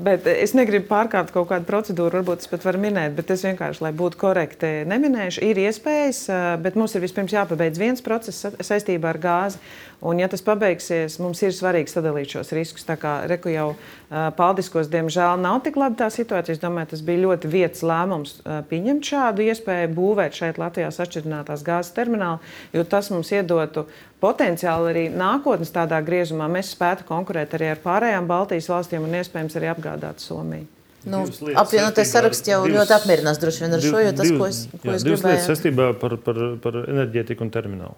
bet 0.06 0.28
es 0.30 0.54
negribu 0.58 0.86
pārkāpt 0.90 1.34
kaut 1.34 1.48
kādu 1.50 1.66
procedūru, 1.68 2.20
varbūt 2.20 2.44
es 2.44 2.50
pat 2.50 2.66
varu 2.68 2.82
minēt, 2.82 3.16
bet 3.18 3.32
es 3.34 3.44
vienkārši, 3.46 3.82
lai 3.86 3.94
būtu 3.96 4.20
korekti, 4.20 4.72
neminēšu. 4.88 5.42
Ir 5.50 5.62
iespējas, 5.66 6.26
bet 6.62 6.78
mums 6.78 6.94
ir 6.94 7.04
vispirms 7.04 7.34
jāpabeidz 7.34 7.80
viens 7.82 8.04
process 8.04 8.52
saistībā 8.62 9.14
ar 9.14 9.22
gāzi. 9.22 9.62
Un, 10.02 10.18
ja 10.18 10.26
tas 10.26 10.42
pabeigsies, 10.42 11.14
mums 11.22 11.38
ir 11.46 11.52
svarīgi 11.54 11.92
sadalīt 11.92 12.32
šos 12.34 12.48
riskus. 12.56 12.82
Tā 12.82 12.96
kā 12.98 13.20
Reku 13.30 13.52
jau 13.52 13.68
uh, 13.70 14.32
paldiskos, 14.34 14.88
diemžēl, 14.90 15.38
nav 15.38 15.60
tik 15.62 15.78
labi 15.78 16.00
tā 16.00 16.08
situācija. 16.10 16.56
Es 16.56 16.62
domāju, 16.62 16.90
tas 16.90 17.04
bija 17.06 17.22
ļoti 17.22 17.50
vietas 17.52 17.84
lēmums 17.86 18.32
uh, 18.40 18.64
pieņemt 18.66 19.12
šādu 19.12 19.46
iespēju 19.46 19.92
būvēt 20.12 20.36
šeit 20.36 20.60
Latvijā 20.60 20.92
sašķidrinātās 20.92 21.64
gāzes 21.66 21.96
terminālu, 21.96 22.38
jo 22.76 22.84
tas 22.84 23.10
mums 23.10 23.32
iedotu 23.32 23.86
potenciāli 24.22 24.92
arī 24.92 25.08
nākotnes 25.10 25.72
tādā 25.74 25.98
griezumā. 26.04 26.50
Mēs 26.52 26.76
spētu 26.76 27.08
konkurēt 27.08 27.56
arī 27.56 27.72
ar 27.72 27.82
pārējām 27.82 28.30
Baltijas 28.30 28.70
valstīm 28.70 29.08
un 29.08 29.18
iespējams 29.22 29.58
arī 29.58 29.72
apgādāt 29.72 30.22
Somiju. 30.22 30.81
Nu, 31.02 31.22
apvienotais 31.58 32.12
saraksts 32.14 32.46
jau 32.46 32.60
divas, 32.62 32.76
ļoti 32.76 32.94
apmierinās 32.94 33.40
droši 33.42 33.64
vien 33.64 33.74
ar 33.74 33.80
šo, 33.82 34.00
jo 34.04 34.10
tas, 34.14 34.28
divas, 34.28 34.38
ko 34.38 34.46
es, 34.46 34.58
ko 34.70 34.90
jā, 34.90 34.94
es 34.94 35.06
gribēju. 35.06 35.06
Divas 35.08 35.24
lietas 35.26 35.48
saistībā 35.50 35.86
par, 35.98 36.14
par, 36.22 36.38
par 36.62 36.78
enerģētiku 36.82 37.42
un 37.42 37.50
terminālu. 37.54 37.96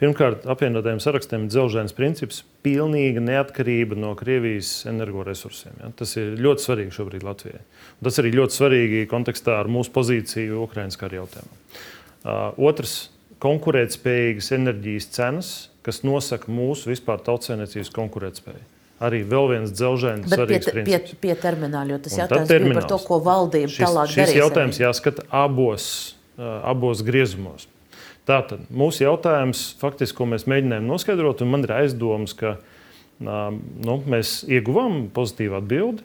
Pirmkārt, 0.00 0.46
apvienotajiem 0.54 1.00
sarakstiem 1.02 1.46
ir 1.46 1.50
dzelzceļa 1.50 1.96
princips- 1.96 2.44
pilnīga 2.66 3.24
neatkarība 3.24 3.98
no 3.98 4.12
Krievijas 4.18 4.70
energoresursiem. 4.86 5.74
Ja? 5.82 5.90
Tas 5.98 6.14
ir 6.20 6.38
ļoti 6.38 6.66
svarīgi 6.68 6.94
šobrīd 6.94 7.26
Latvijai. 7.26 7.64
Un 7.98 8.10
tas 8.10 8.22
arī 8.22 8.32
ļoti 8.36 8.58
svarīgi 8.60 9.02
kontekstā 9.10 9.58
ar 9.58 9.66
mūsu 9.66 9.90
pozīciju 9.96 10.62
Ukraiņas 10.68 11.00
kara 11.02 11.18
jautājumā. 11.18 11.60
Uh, 12.26 12.54
otrs- 12.70 13.08
konkurētspējīgas 13.46 14.54
enerģijas 14.54 15.10
cenas, 15.10 15.68
kas 15.82 16.02
nosaka 16.02 16.46
mūsu 16.46 16.94
vispār 16.94 17.18
tautsēmniecības 17.26 17.90
konkurētspēju 17.90 18.75
arī 19.02 19.22
vēl 19.28 19.50
viens 19.52 19.72
dzelzceļš 19.76 20.28
svarīgs 20.32 20.70
pie, 20.72 20.84
pie, 20.86 21.00
pie 21.20 21.34
termināla, 21.40 21.98
tas 22.02 22.16
jautājums 22.16 22.76
par 22.78 22.88
to, 22.90 23.00
ko 23.04 23.20
valdība 23.24 23.72
šis, 23.72 23.82
tālāk 23.84 24.12
darīs. 24.12 24.30
Šis 24.30 24.40
jautājums 24.40 24.78
arī. 24.78 24.86
jāskata 24.86 25.26
abos, 25.44 25.88
uh, 26.38 26.60
abos 26.72 27.02
griezumos. 27.06 27.68
Tātad 28.26 28.64
mūsu 28.74 29.04
jautājums, 29.04 29.68
faktiski, 29.78 30.16
ko 30.18 30.26
mēs 30.32 30.48
mēģinājām 30.50 30.88
noskaidrot, 30.88 31.44
un 31.44 31.52
man 31.52 31.66
ir 31.66 31.76
aizdoms, 31.76 32.34
ka 32.34 32.56
nu, 33.20 33.96
mēs 34.10 34.40
ieguvām 34.50 35.06
pozitīvu 35.14 35.60
atbildi. 35.60 36.04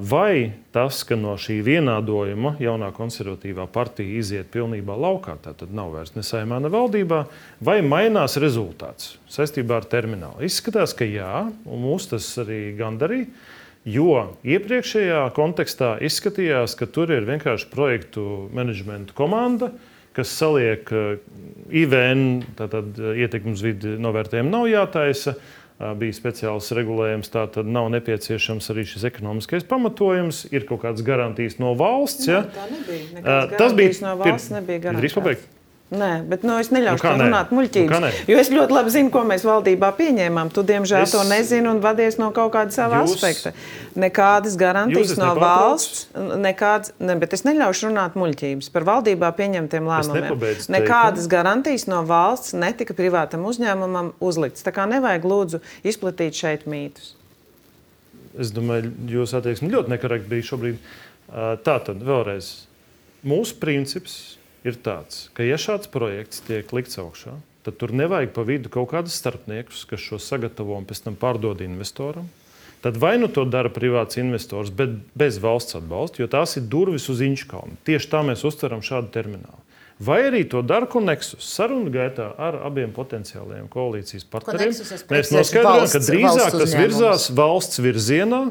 Vai 0.00 0.54
tas, 0.72 1.02
ka 1.04 1.16
no 1.20 1.34
šī 1.36 1.58
vienādojuma 1.60 2.54
jaunā 2.56 2.88
konservatīvā 2.96 3.66
partija 3.68 4.16
iziet 4.16 4.48
pilnībā 4.54 4.94
laukā, 4.96 5.34
tad 5.44 5.60
nav 5.76 5.92
vairs 5.92 6.14
ne 6.14 6.24
saimā, 6.24 6.56
ne 6.64 6.70
valdībā, 6.72 7.18
vai 7.60 7.82
mainās 7.84 8.38
rezultāts 8.40 9.18
saistībā 9.28 9.82
ar 9.82 9.88
terminālu? 9.92 10.40
Izskatās, 10.48 10.96
ka 10.96 11.04
jā, 11.04 11.44
un 11.68 11.84
mūs 11.84 12.08
tas 12.14 12.30
arī 12.40 12.72
gandarīja. 12.80 13.28
Jo 13.88 14.14
iepriekšējā 14.44 15.20
kontekstā 15.36 15.94
izskatījās, 16.04 16.72
ka 16.76 16.88
tur 16.88 17.12
ir 17.12 17.28
vienkārši 17.28 17.68
projektu 17.72 18.24
menedžmenta 18.56 19.12
komanda, 19.16 19.70
kas 20.16 20.32
saliek 20.32 20.88
IVN, 21.68 22.24
tātad 22.58 22.96
ietekmes 23.20 23.62
vidi 23.64 23.94
novērtējumu 24.00 24.50
nav 24.50 24.66
jātaisa, 24.72 25.36
bija 25.78 26.16
speciāls 26.16 26.72
regulējums, 26.74 27.30
tā 27.30 27.44
tad 27.54 27.68
nav 27.70 27.90
nepieciešams 27.94 28.66
arī 28.74 28.86
šis 28.90 29.04
ekonomiskais 29.08 29.66
pamatojums, 29.68 30.44
ir 30.50 30.66
kaut 30.66 30.82
kādas 30.82 31.04
garantijas 31.06 31.60
no 31.62 31.74
valsts. 31.78 32.26
Ja? 32.26 32.42
Nē, 32.48 32.56
tā 32.56 32.66
nebija. 32.72 33.36
Tas 33.54 33.78
bija 33.78 33.94
no 34.02 34.16
valsts, 34.24 34.50
nebija 34.56 34.88
garantijas. 34.88 35.46
Nē, 35.88 36.08
bet 36.28 36.42
nu, 36.44 36.52
es 36.60 36.68
neļaušu 36.68 37.06
nu, 37.16 37.24
runāt 37.24 37.52
muļķības. 37.56 38.00
Nu, 38.04 38.08
jo 38.28 38.36
es 38.36 38.50
ļoti 38.52 38.74
labi 38.76 38.90
zinu, 38.92 39.08
ko 39.12 39.22
mēs 39.24 39.44
valdībā 39.48 39.88
pieņēmām. 39.96 40.50
Tu, 40.52 40.60
diemžēl, 40.68 41.06
es... 41.06 41.14
to 41.16 41.22
nezini 41.24 41.70
un 41.70 41.80
vadies 41.80 42.18
no 42.20 42.28
kaut 42.36 42.52
kāda 42.52 42.74
sava 42.76 43.00
jūs... 43.06 43.14
aspekta. 43.16 43.54
Nekādas 43.96 44.58
garantijas 44.60 45.14
no 45.16 45.30
valsts, 45.38 46.04
nekādas, 46.12 46.92
ne, 47.00 47.16
bet 47.16 47.32
es 47.38 47.46
neļaušu 47.48 47.88
runāt 47.88 48.20
muļķības 48.20 48.68
par 48.74 48.84
valdībā 48.90 49.32
pieņemtiem 49.40 49.88
lēmumiem. 49.88 50.44
Nekādas 50.76 51.30
garantijas 51.32 51.88
no 51.88 52.04
valsts 52.08 52.52
netika 52.52 52.92
privātam 52.98 53.48
uzņēmumam 53.48 54.12
uzlikts. 54.20 54.66
Tā 54.66 54.76
kā 54.76 54.84
nevajag 54.92 55.24
lūdzu 55.24 55.64
izplatīt 55.88 56.36
šeit 56.36 56.68
mītus. 56.68 57.14
Es 58.36 58.52
domāju, 58.52 58.92
jūsu 59.08 59.40
attieksme 59.40 59.72
ļoti 59.72 59.96
nekorekta 59.96 60.28
bija 60.36 60.52
šobrīd. 60.52 60.96
Tā 61.64 61.80
tad 61.88 62.04
vēlreiz. 62.04 62.52
Mūsu 63.26 63.56
princips 63.58 64.37
ir 64.68 64.78
tāds, 64.84 65.28
ka, 65.36 65.46
ja 65.46 65.58
šāds 65.60 65.90
projekts 65.92 66.42
tiek 66.46 66.70
likts 66.76 67.00
augšā, 67.00 67.34
tad 67.66 67.78
tur 67.80 67.92
nevajag 67.96 68.34
pa 68.36 68.44
vidu 68.48 68.70
kaut 68.72 68.92
kādus 68.92 69.16
starpniekus, 69.20 69.84
kas 69.88 70.04
šo 70.04 70.20
sagatavo 70.22 70.76
un 70.78 70.86
pēc 70.88 71.04
tam 71.06 71.18
pārdod 71.18 71.64
investoram. 71.64 72.28
Tad 72.80 72.96
vai 72.96 73.16
nu 73.18 73.26
to 73.26 73.42
dara 73.42 73.70
privāts 73.74 74.20
investors, 74.20 74.70
bet 74.70 74.92
bez 75.18 75.40
valsts 75.42 75.74
atbalsta, 75.80 76.22
jo 76.22 76.28
tās 76.30 76.54
ir 76.60 76.68
durvis 76.70 77.08
uz 77.10 77.24
Inčkalnu. 77.26 77.74
Tieši 77.88 78.10
tā 78.12 78.22
mēs 78.26 78.44
uztveram 78.46 78.84
šādu 78.86 79.10
terminālu. 79.14 79.64
Vai 79.98 80.20
arī 80.28 80.44
to 80.46 80.60
dara 80.62 80.86
Koneksus 80.86 81.42
sarunu 81.56 81.90
gaitā 81.90 82.28
ar 82.38 82.60
abiem 82.68 82.92
potenciālajiem 82.94 83.66
koalīcijas 83.72 84.28
partneriem. 84.30 84.70
Mēs 85.10 85.32
noskaidrojam, 85.34 85.88
ka 85.90 86.02
drīzāk 86.06 86.54
tas 86.54 86.74
virzās 86.78 87.26
valsts 87.34 87.82
virzienā, 87.82 88.44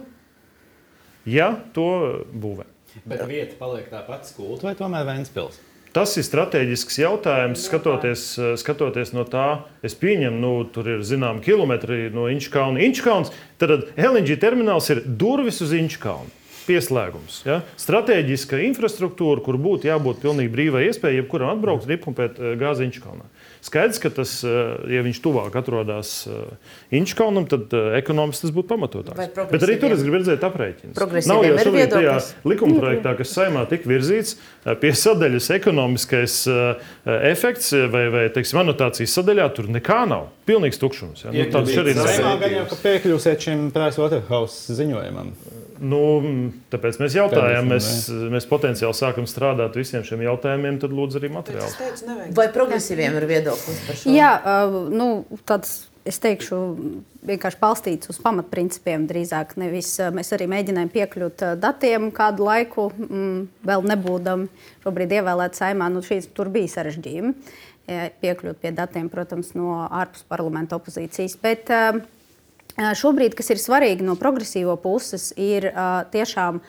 ja 1.24 1.54
to 1.72 1.88
būvē. 2.36 2.68
Bet 3.08 3.24
vieta 3.30 3.56
paliek 3.60 3.88
tā 3.94 4.02
pati 4.04 4.34
skulta 4.34 4.68
vai 4.68 4.76
tomēr 4.76 5.08
Vēnspils? 5.08 5.62
Tas 5.98 6.12
ir 6.14 6.26
strateģisks 6.28 7.00
jautājums, 7.02 7.64
skatoties, 7.66 8.24
skatoties 8.62 9.16
no 9.16 9.24
tā, 9.26 9.64
es 9.82 9.96
pieņemu, 9.98 10.38
nu, 10.38 10.52
tur 10.70 10.86
ir 10.94 11.00
zināms 11.02 11.42
kilometri 11.42 12.12
no 12.14 12.28
Inčkauna. 12.30 12.84
Inčkauns, 12.86 13.32
tad 13.58 13.88
LNG 13.98 14.36
termināls 14.38 14.92
ir 14.94 15.02
durvis 15.02 15.58
uz 15.66 15.74
Inčkaunu. 15.74 16.30
Pieslēgums. 16.68 17.40
Ja? 17.48 17.64
Strateģiska 17.82 18.60
infrastruktūra, 18.68 19.42
kur 19.42 19.58
būtu 19.58 19.90
jābūt 19.90 20.22
pilnīgi 20.22 20.54
brīvai 20.54 20.84
iespējai, 20.92 21.24
jebkuram 21.24 21.56
atbraukt 21.56 21.88
un 21.90 21.96
iepumpēt 21.96 22.38
eh, 22.38 22.54
gāzi 22.62 22.86
Inčkaunā. 22.86 23.26
Skaidrs, 23.66 24.00
ka 24.00 24.10
tas, 24.14 24.40
eh, 24.46 24.50
ja 24.94 25.04
viņš 25.06 25.20
tuvāk 25.24 25.56
atrodas 25.60 26.12
eh, 26.30 26.98
Inčkaunam, 26.98 27.48
tad 27.50 27.74
eh, 27.74 27.98
ekonomiski 28.00 28.48
tas 28.48 28.54
būtu 28.56 28.70
pamatotāks. 28.70 29.32
Bet 29.52 29.66
arī 29.66 29.78
tur 29.82 29.96
es 29.96 30.04
gribu 30.06 30.22
redzēt 30.22 30.46
aprēķinus. 30.48 31.28
Nav 31.30 31.46
jau 31.48 31.58
šobrīd 31.62 31.94
tajā 31.94 32.18
likumprojektā, 32.48 33.16
kas 33.20 33.34
saimā 33.36 33.66
tika 33.72 33.90
virzīts 33.90 34.38
pie 34.82 34.94
sadaļas 34.96 35.50
ekonomiskais 35.58 36.40
efekts 37.32 37.74
vai, 37.92 38.08
vai 38.14 38.26
teiksim, 38.34 38.62
anotācijas 38.64 39.16
sadaļā, 39.20 39.48
tur 39.58 39.72
nekā 39.74 40.04
nav. 40.10 40.30
Pilnīgs 40.48 40.80
tukšums. 40.80 41.26
Ja? 41.26 41.34
Nu, 41.36 41.48
tāds 41.52 41.74
arī 41.80 41.96
ir. 41.96 42.68
Kā 42.68 42.82
piekļūsiet 42.84 43.50
šim 43.50 43.70
Pricewaterhouse 43.76 44.78
ziņojumam? 44.78 45.34
Nu, 45.82 46.00
tāpēc 46.72 46.98
mēs 47.02 47.18
jautājām, 47.18 47.68
mēs, 47.74 47.90
mēs 48.34 48.48
potenciāli 48.50 48.98
sākam 48.98 49.28
strādāt 49.30 49.78
visiem 49.78 50.06
šiem 50.08 50.24
jautājumiem, 50.26 50.80
tad 50.82 50.96
lūdzu 50.96 51.22
arī 51.22 51.30
materiālus. 51.34 51.78
Vai 52.38 52.48
progresīviem 52.54 53.20
ir 53.20 53.28
viedoklis 53.30 53.84
par 53.86 54.00
šo? 54.00 54.16
Jā, 54.16 54.34
uh, 54.42 54.82
nu, 54.94 55.12
tāds. 55.48 55.86
Es 56.08 56.22
teikšu, 56.24 56.58
vienkārši 57.28 57.58
balstīts 57.60 58.08
uz 58.08 58.16
pamatprincipiem. 58.24 59.10
Drīzāk 59.10 59.58
nevis 59.60 59.90
mēs 60.16 60.30
arī 60.38 60.46
mēģinājām 60.54 60.92
piekļūt 60.94 61.44
datiem 61.60 62.06
kādu 62.16 62.46
laiku, 62.48 62.86
mm, 62.96 63.42
vēl 63.68 63.84
nebūdam 63.92 64.46
šobrīd 64.86 65.18
ievēlēt 65.18 65.60
saimā. 65.60 65.90
Nu, 65.92 66.00
šīs, 66.08 66.30
tur 66.32 66.48
bija 66.54 66.72
sarežģījumi 66.78 67.34
piekļūt 68.24 68.62
pie 68.64 68.72
datiem, 68.76 69.12
protams, 69.12 69.52
no 69.60 69.82
ārpus 69.84 70.24
parlamenta 70.32 70.80
opozīcijas. 70.80 71.36
Bet, 71.44 71.76
uh, 71.76 72.00
Šobrīd, 72.78 73.34
kas 73.38 73.50
ir 73.50 73.62
svarīgi 73.62 74.06
no 74.06 74.14
progresīvo 74.20 74.76
puses, 74.82 75.32
ir 75.34 75.66
tiešām 76.14 76.60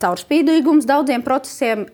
caurspīdīgums 0.00 0.88
daudziem 0.88 1.24
procesiem, 1.26 1.84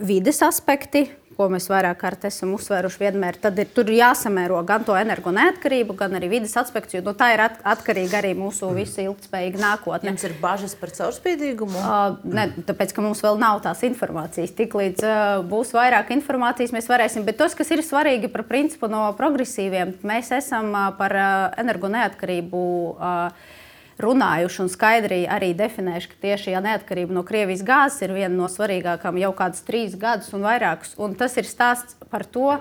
vides 0.00 0.40
aspekti, 0.42 1.04
ko 1.36 1.48
mēs 1.52 1.66
vairāk 1.70 1.98
kārt 2.00 2.26
esam 2.28 2.52
uzsvēruši 2.56 3.00
vienmēr, 3.00 3.38
ir, 3.38 3.70
tur 3.74 3.90
jāsamēro 3.92 4.60
gan 4.66 4.84
to 4.86 4.96
energo 4.98 5.32
neatkarību, 5.34 5.96
gan 5.98 6.16
arī 6.18 6.30
vidas 6.36 6.54
aspekts, 6.60 6.94
jo 6.96 7.02
no 7.04 7.14
tā 7.18 7.32
ir 7.34 7.44
at, 7.46 7.58
atkarīga 7.74 8.20
arī 8.20 8.34
mūsu 8.38 8.70
visu 8.76 9.02
ilgspējīga 9.04 9.62
nākotne. 9.62 10.12
Jums 10.12 10.26
ir 10.28 10.36
bažas 10.42 10.76
par 10.78 10.92
caurspīdīgumu? 10.94 11.80
Uh, 11.80 12.20
ne, 12.36 12.46
tāpēc, 12.68 12.94
ka 12.94 13.04
mums 13.04 13.22
vēl 13.24 13.40
nav 13.40 13.62
tās 13.64 13.82
informācijas. 13.86 14.54
Tiklīdz 14.58 15.06
uh, 15.08 15.40
būs 15.48 15.74
vairāk 15.76 16.14
informācijas, 16.16 16.74
mēs 16.76 16.90
varēsim. 16.90 17.26
Bet 17.26 17.40
tas, 17.42 17.56
kas 17.58 17.72
ir 17.74 17.84
svarīgi 17.84 18.30
par 18.32 18.46
principu 18.48 18.90
no 18.92 19.06
progresīviem, 19.18 19.98
mēs 20.06 20.32
esam 20.38 20.72
uh, 20.72 20.88
par 20.98 21.18
uh, 21.18 21.34
energo 21.60 21.90
neatkarību. 21.92 22.64
Uh, 22.94 23.53
runājuši 24.02 24.62
un 24.64 24.70
skaidri 24.72 25.20
arī 25.30 25.52
definējuši, 25.58 26.10
ka 26.10 26.22
tieši 26.26 26.54
ja 26.54 26.62
neatkarība 26.64 27.14
no 27.14 27.24
Krievijas 27.26 27.64
gāzes 27.66 28.02
ir 28.06 28.14
viena 28.16 28.34
no 28.34 28.48
svarīgākajām 28.50 29.20
jau 29.22 29.34
kādus 29.38 29.66
trīs 29.66 29.98
gadus 29.98 30.32
un 30.34 30.46
vairākus. 30.46 30.96
Un 30.98 31.14
tas 31.18 31.36
ir 31.40 31.46
stāsts 31.48 31.98
par 32.10 32.26
to, 32.26 32.56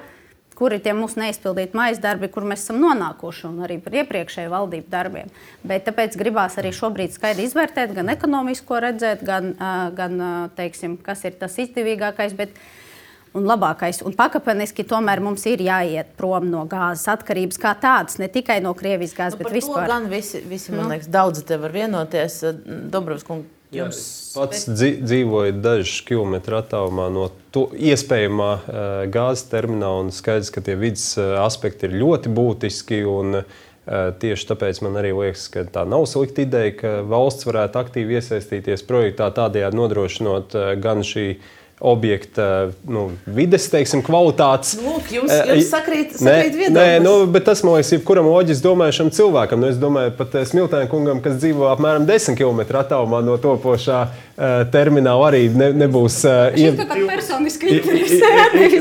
kur 0.53 0.73
ir 0.75 0.83
tie 0.85 0.93
mūsu 0.93 1.17
neizpildīti 1.21 1.77
maisa 1.77 2.01
darbi, 2.03 2.29
kur 2.31 2.45
mēs 2.47 2.65
esam 2.65 2.77
nonākuši, 2.83 3.47
un 3.49 3.63
arī 3.65 3.79
par 3.81 3.97
iepriekšēju 4.03 4.53
valdību 4.53 4.91
darbiem. 4.91 5.31
Bet 5.65 5.87
tāpēc 5.87 6.17
gribās 6.19 6.59
arī 6.61 6.73
šobrīd 6.75 7.15
skaidri 7.15 7.47
izvērtēt, 7.49 7.95
gan 7.97 8.13
ekonomisko 8.13 8.79
redzēt, 8.85 9.25
gan, 9.25 9.53
gan 9.97 10.23
teiksim, 10.57 10.99
kas 11.01 11.25
ir 11.25 11.39
tas 11.41 11.57
izdevīgākais. 11.63 12.37
Bet, 12.37 12.53
un 13.37 13.47
labākais. 13.49 14.01
Un 14.05 14.15
pakāpeniski 14.17 14.85
tomēr 14.87 15.21
mums 15.23 15.45
ir 15.49 15.63
jāiet 15.65 16.13
prom 16.19 16.47
no 16.51 16.63
gāzes 16.69 17.07
atkarības 17.13 17.59
kā 17.61 17.73
tādas, 17.81 18.19
ne 18.21 18.29
tikai 18.31 18.59
no 18.63 18.75
Krievijas 18.77 19.15
gāzes, 19.17 19.39
nu, 19.39 19.43
bet 19.43 19.57
vispār. 19.57 19.89
Gan 19.89 20.07
visi, 20.11 20.43
visi 20.47 20.73
man 20.73 20.87
nu. 20.87 20.93
liekas, 20.95 21.09
daudzi 21.13 21.45
te 21.49 21.59
var 21.61 21.73
vienoties. 21.75 22.39
Dobrovs 22.93 23.27
kungs. 23.27 23.49
Jums 23.73 23.99
pats 24.35 24.67
dzīvoju 24.69 25.55
dažus 25.63 26.03
kilometrus 26.05 26.61
attālumā 26.61 27.07
no 27.09 27.23
to 27.49 27.63
iespējamā 27.73 28.49
uh, 28.53 28.81
gāzes 29.09 29.47
termināla. 29.49 30.11
Skaidrs, 30.13 30.51
ka 30.53 30.61
tie 30.61 30.75
vidas 30.77 31.07
uh, 31.17 31.39
aspekti 31.41 31.89
ir 31.89 31.95
ļoti 31.97 32.29
būtiski. 32.37 32.99
Un, 33.09 33.39
uh, 33.41 34.13
tieši 34.21 34.45
tāpēc 34.51 34.83
man 34.85 35.01
arī 35.01 35.09
liekas, 35.17 35.47
ka 35.51 35.65
tā 35.73 35.87
nav 35.89 36.05
slikta 36.07 36.45
ideja, 36.45 36.75
ka 36.77 36.91
valsts 37.09 37.49
varētu 37.49 37.81
aktīvi 37.81 38.19
iesaistīties 38.19 38.85
projektā, 38.87 39.27
tādējādi 39.33 39.79
nodrošinot 39.81 40.55
gan 40.85 41.01
šī 41.03 41.25
uh, 41.33 41.49
objekta 41.79 42.69
nu, 42.87 43.09
vides 43.25 43.65
teiksim, 43.71 44.03
kvalitātes. 44.05 44.77
Lūk, 44.79 45.09
jums, 45.11 45.31
jums 45.33 45.69
sakrīt, 45.71 46.13
sakrīt 46.15 46.55
nē, 46.55 46.69
nē, 46.75 46.85
nu, 47.03 47.15
bet 47.33 47.47
tas 47.49 47.63
man 47.65 47.77
liekas, 47.77 47.91
jebkuram 47.97 48.29
loģiski 48.29 48.63
domājušam 48.63 49.09
cilvēkam. 49.15 49.59
Nu, 49.63 49.71
es 49.73 49.79
domāju, 49.81 50.13
pat 50.19 50.37
Smiltēna 50.47 50.87
kungam, 50.91 51.19
kas 51.23 51.39
dzīvo 51.41 51.67
apmēram 51.73 52.07
10 52.07 52.39
km 52.39 52.63
attālumā 52.79 53.19
no 53.25 53.35
topošā 53.41 53.99
uh, 54.05 54.53
termināla, 54.73 55.31
arī 55.31 55.43
ne, 55.51 55.71
nebūs. 55.83 56.21
Uh, 56.23 56.55
Šis 56.55 56.79
kaut 56.79 56.93
kā 56.93 56.99
personiski 57.09 57.75
interesē. 57.79 58.31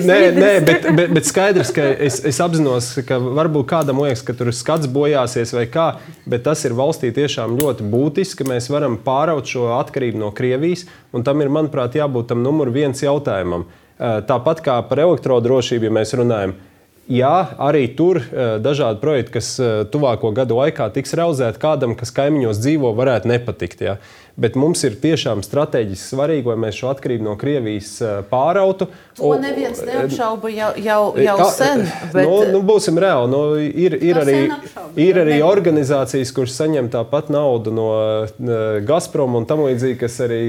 Nē, 0.07 0.21
nē 0.37 0.53
bet, 0.67 0.89
bet, 0.95 1.15
bet 1.19 1.29
skaidrs, 1.29 1.75
ka 1.75 1.89
es, 1.97 2.21
es 2.29 2.41
apzinos, 2.45 2.93
ka 3.09 3.19
varbūt 3.23 3.69
kādam 3.73 4.03
liekas, 4.05 4.23
ka 4.27 4.37
tur 4.39 4.53
skats 4.55 4.91
bojāsies 4.91 5.55
vai 5.57 5.67
kā, 5.71 5.89
bet 6.29 6.47
tas 6.47 6.63
ir 6.69 6.77
valstī 6.79 7.11
tiešām 7.15 7.59
ļoti 7.59 7.89
būtiski, 7.93 8.43
ka 8.43 8.51
mēs 8.53 8.71
varam 8.73 8.99
pāraut 9.03 9.49
šo 9.49 9.73
atkarību 9.81 10.23
no 10.23 10.31
Krievijas, 10.37 10.87
un 11.13 11.25
tam 11.27 11.41
ir, 11.45 11.51
manuprāt, 11.53 11.97
jābūt 11.99 12.33
tam 12.33 12.43
numur 12.45 12.73
viens 12.75 13.03
jautājumam. 13.03 13.67
Tāpat 13.99 14.63
kā 14.65 14.79
par 14.89 15.03
elektrodrošību, 15.05 15.89
ja 15.89 15.95
mēs 15.95 16.15
runājam, 16.19 16.57
jā, 17.13 17.37
arī 17.61 17.85
tur 17.99 18.23
dažādi 18.65 19.03
projekti, 19.03 19.37
kas 19.37 19.55
tuvāko 19.93 20.33
gadu 20.35 20.59
laikā 20.59 20.89
tiks 20.97 21.17
realizēti, 21.19 21.61
kādam, 21.63 21.97
kas 21.99 22.15
kaimiņos 22.17 22.61
dzīvo, 22.63 22.95
varētu 22.99 23.31
nepatikt. 23.33 23.85
Jā. 23.85 23.97
Bet 24.33 24.55
mums 24.57 24.81
ir 24.87 24.95
tiešām 24.97 25.43
strateģiski 25.45 26.15
svarīgi, 26.15 26.49
lai 26.49 26.55
mēs 26.63 26.79
šo 26.79 26.89
atkarību 26.95 27.27
no 27.27 27.35
Krievijas 27.37 27.91
pārautu. 28.31 28.87
To 29.19 29.35
neviens 29.37 29.83
neapšauba 29.85 30.49
jau, 30.49 30.71
jau, 30.81 31.01
jau 31.21 31.35
kā, 31.37 31.49
sen. 31.53 31.85
Bet... 32.15 32.25
Nu, 32.25 32.39
nu, 32.55 32.63
būsim 32.65 32.97
reāli. 33.03 33.29
Nu, 33.29 33.43
ir, 33.61 33.99
ir, 34.01 34.23
arī, 34.23 34.39
ir 35.05 35.21
arī 35.21 35.37
organizācijas, 35.45 36.33
kuras 36.33 36.57
saņem 36.57 36.89
tāpat 36.95 37.29
naudu 37.35 37.77
no 37.77 37.91
Gazprom 38.89 39.37
un 39.37 39.49
tam 39.49 39.67
līdzīgi, 39.67 40.01
kas 40.01 40.17
arī 40.25 40.43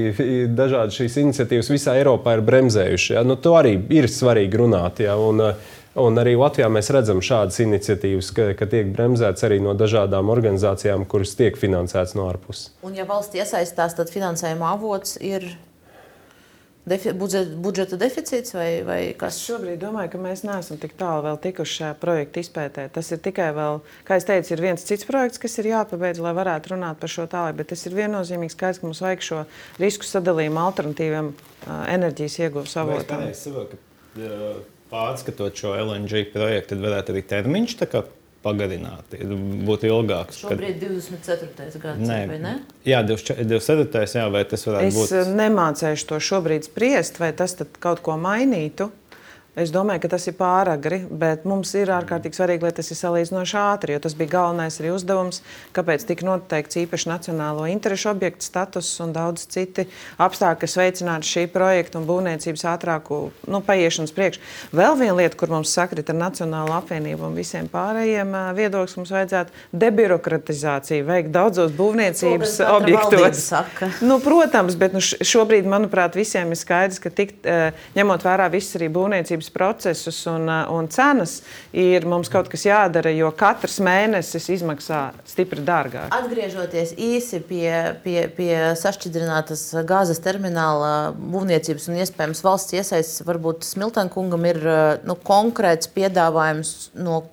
dažādas 0.48 0.96
šīs 1.02 1.20
iniciatīvas 1.26 1.72
visā 1.76 1.98
Eiropā 2.00 2.38
ir 2.38 2.44
bremzējušas. 2.48 3.18
Ja? 3.18 3.28
Nu, 3.28 3.36
to 3.36 3.52
arī 3.60 3.76
ir 3.92 4.08
svarīgi 4.08 4.64
runāt. 4.64 5.04
Ja? 5.04 5.20
Un, 5.20 5.50
Un 5.94 6.18
arī 6.18 6.32
Latvijā 6.34 6.66
mēs 6.74 6.90
redzam 6.94 7.20
šādas 7.22 7.60
iniciatīvas, 7.62 8.32
ka, 8.34 8.48
ka 8.58 8.66
tiek 8.70 8.88
bremzēts 8.96 9.46
arī 9.46 9.60
no 9.62 9.76
dažādām 9.78 10.32
organizācijām, 10.34 11.06
kuras 11.06 11.36
tiek 11.38 11.54
finansētas 11.58 12.16
no 12.18 12.26
ārpuses. 12.32 12.72
Un, 12.82 12.96
ja 12.98 13.06
valsts 13.06 13.38
iesaistās, 13.38 13.94
tad 13.94 14.10
finansējuma 14.10 14.72
avots 14.74 15.14
ir 15.22 15.46
defi 16.90 17.12
budžeta, 17.14 17.94
deficīts 18.00 18.56
vai, 18.56 18.66
vai 18.86 18.98
kas? 19.18 19.38
Es 19.38 19.46
šobrīd 19.46 19.78
domāju, 19.86 20.10
ka 20.16 20.22
mēs 20.26 20.42
neesam 20.48 20.82
tik 20.82 20.98
tālu 20.98 21.28
vēl 21.28 21.40
tikuši 21.46 21.78
šajā 21.78 21.94
projekta 22.02 22.42
izpētē. 22.42 22.88
Tas 22.98 23.14
ir 23.14 23.22
tikai 23.22 23.52
vēl, 23.54 23.80
kā 24.10 24.18
es 24.18 24.26
teicu, 24.26 24.50
ir 24.56 24.66
viens 24.66 24.90
cits 24.90 25.06
projekts, 25.06 25.38
kas 25.46 25.58
ir 25.62 25.70
jāpabeidz, 25.76 26.18
lai 26.26 26.34
varētu 26.34 26.74
runāt 26.74 26.98
par 26.98 27.14
šo 27.14 27.30
tālāk. 27.30 27.54
Bet 27.62 27.70
tas 27.70 27.86
ir 27.86 27.94
viennozīmīgi 28.02 28.58
skaidrs, 28.58 28.82
ka 28.82 28.90
mums 28.90 29.06
vajag 29.06 29.26
šo 29.30 29.42
risku 29.78 30.10
sadalījumu 30.10 30.64
alternatīviem 30.66 31.34
enerģijas 31.70 32.40
iegūšanas 32.48 32.80
avotiem 32.82 33.28
pārskatot 34.94 35.58
šo 35.58 35.74
LNG 35.82 36.28
projektu, 36.34 36.74
tad 36.74 36.84
varētu 36.84 37.14
arī 37.14 37.24
termiņš 37.34 37.80
pagarināt, 38.44 39.14
būtu 39.64 39.88
ilgāks. 39.88 40.42
Šobrīd 40.42 40.76
kad... 40.82 40.90
24. 40.92 41.80
gads, 41.80 42.02
nē, 42.04 42.18
vai 42.28 42.38
ne? 42.42 42.54
Jā, 42.84 43.00
24. 43.06 44.02
jā, 44.18 44.26
vai 44.32 44.42
tas 44.50 44.66
varētu 44.68 44.90
es 44.90 44.98
būt? 44.98 45.14
Es 45.22 45.30
nemācēšu 45.38 46.10
to 46.10 46.20
šobrīd 46.28 46.68
spriest, 46.68 47.20
vai 47.22 47.32
tas 47.36 47.56
kaut 47.80 48.04
ko 48.04 48.18
mainītu. 48.20 48.90
Es 49.54 49.70
domāju, 49.70 50.02
ka 50.02 50.08
tas 50.16 50.24
ir 50.26 50.34
pāragri, 50.34 50.98
bet 51.06 51.44
mums 51.46 51.70
ir 51.78 51.92
ārkārtīgi 51.94 52.34
svarīgi, 52.34 52.66
lai 52.66 52.72
tas 52.74 52.88
ir 52.90 52.98
salīdzinoši 52.98 53.58
ātri, 53.60 53.94
jo 53.94 54.00
tas 54.02 54.16
bija 54.18 54.32
galvenais 54.32 54.80
arī 54.80 54.90
uzdevums, 54.90 55.44
kāpēc 55.76 56.06
tika 56.08 56.26
noteikts 56.26 56.80
īpaši 56.80 57.06
nacionālo 57.06 57.68
interešu 57.70 58.10
objektu 58.10 58.42
status 58.42 58.88
un 59.04 59.12
daudz 59.14 59.46
citi 59.54 59.86
apstākļi, 60.18 60.60
kas 60.64 60.74
veicinātu 60.80 61.30
šī 61.30 61.44
projekta 61.54 62.00
un 62.00 62.08
būvniecības 62.08 62.66
ātrāku 62.72 63.20
nu, 63.46 63.60
paiešanas 63.62 64.14
priekšu. 64.16 64.42
Vēl 64.74 64.98
viena 64.98 65.14
lieta, 65.20 65.38
kur 65.38 65.54
mums 65.54 65.70
sakrit 65.74 66.10
ar 66.10 66.18
Nacionālo 66.18 66.74
apvienību 66.80 67.28
un 67.28 67.38
visiem 67.38 67.70
pārējiem 67.70 68.34
viedokļiem, 68.58 69.04
mums 69.04 69.14
vajadzētu 69.14 69.78
debirokratizāciju 69.84 71.06
veikt 71.06 71.30
daudzos 71.34 71.70
būvniecības 71.78 72.58
objektos. 72.72 73.46
Nu, 74.04 74.18
protams, 74.22 74.74
bet 74.78 74.94
nu, 74.96 75.00
šobrīd, 75.00 75.66
manuprāt, 75.68 76.16
visiem 76.18 76.50
ir 76.52 76.58
skaidrs, 76.58 77.00
ka 77.02 77.10
tik, 77.14 77.34
ņemot 77.96 78.24
vērā 78.24 78.48
visas 78.52 78.78
arī 78.78 78.88
būvniecības 78.92 79.43
tirdzniecības 79.44 79.50
procesus 79.50 80.26
un, 80.26 80.48
uh, 80.48 80.70
un 80.72 80.88
cenas, 80.88 81.42
ir 81.72 82.04
mums 82.06 82.28
kaut 82.28 82.48
kas 82.48 82.64
jādara, 82.64 83.12
jo 83.14 83.30
katrs 83.32 83.80
mēnesis 83.80 84.48
izmaksā 84.50 85.12
stipri 85.24 85.62
dārgāk. 85.64 86.12
Atgriežoties 86.14 86.94
īsi 86.96 87.40
pie, 87.42 87.94
pie, 88.02 88.28
pie 88.28 88.74
sašķidrinātas 88.76 89.74
gāzes 89.86 90.20
termināla 90.20 91.14
būvniecības 91.16 91.88
un 91.88 92.00
iespējams 92.00 92.44
valsts 92.44 92.74
iesaistes, 92.74 93.24
varbūt 93.26 93.64
Smiltankungam 93.64 94.44
ir 94.44 94.60
uh, 94.64 94.98
nu, 95.04 95.16
konkrēts 95.16 95.88
piedāvājums, 95.88 96.90
no 96.94 97.24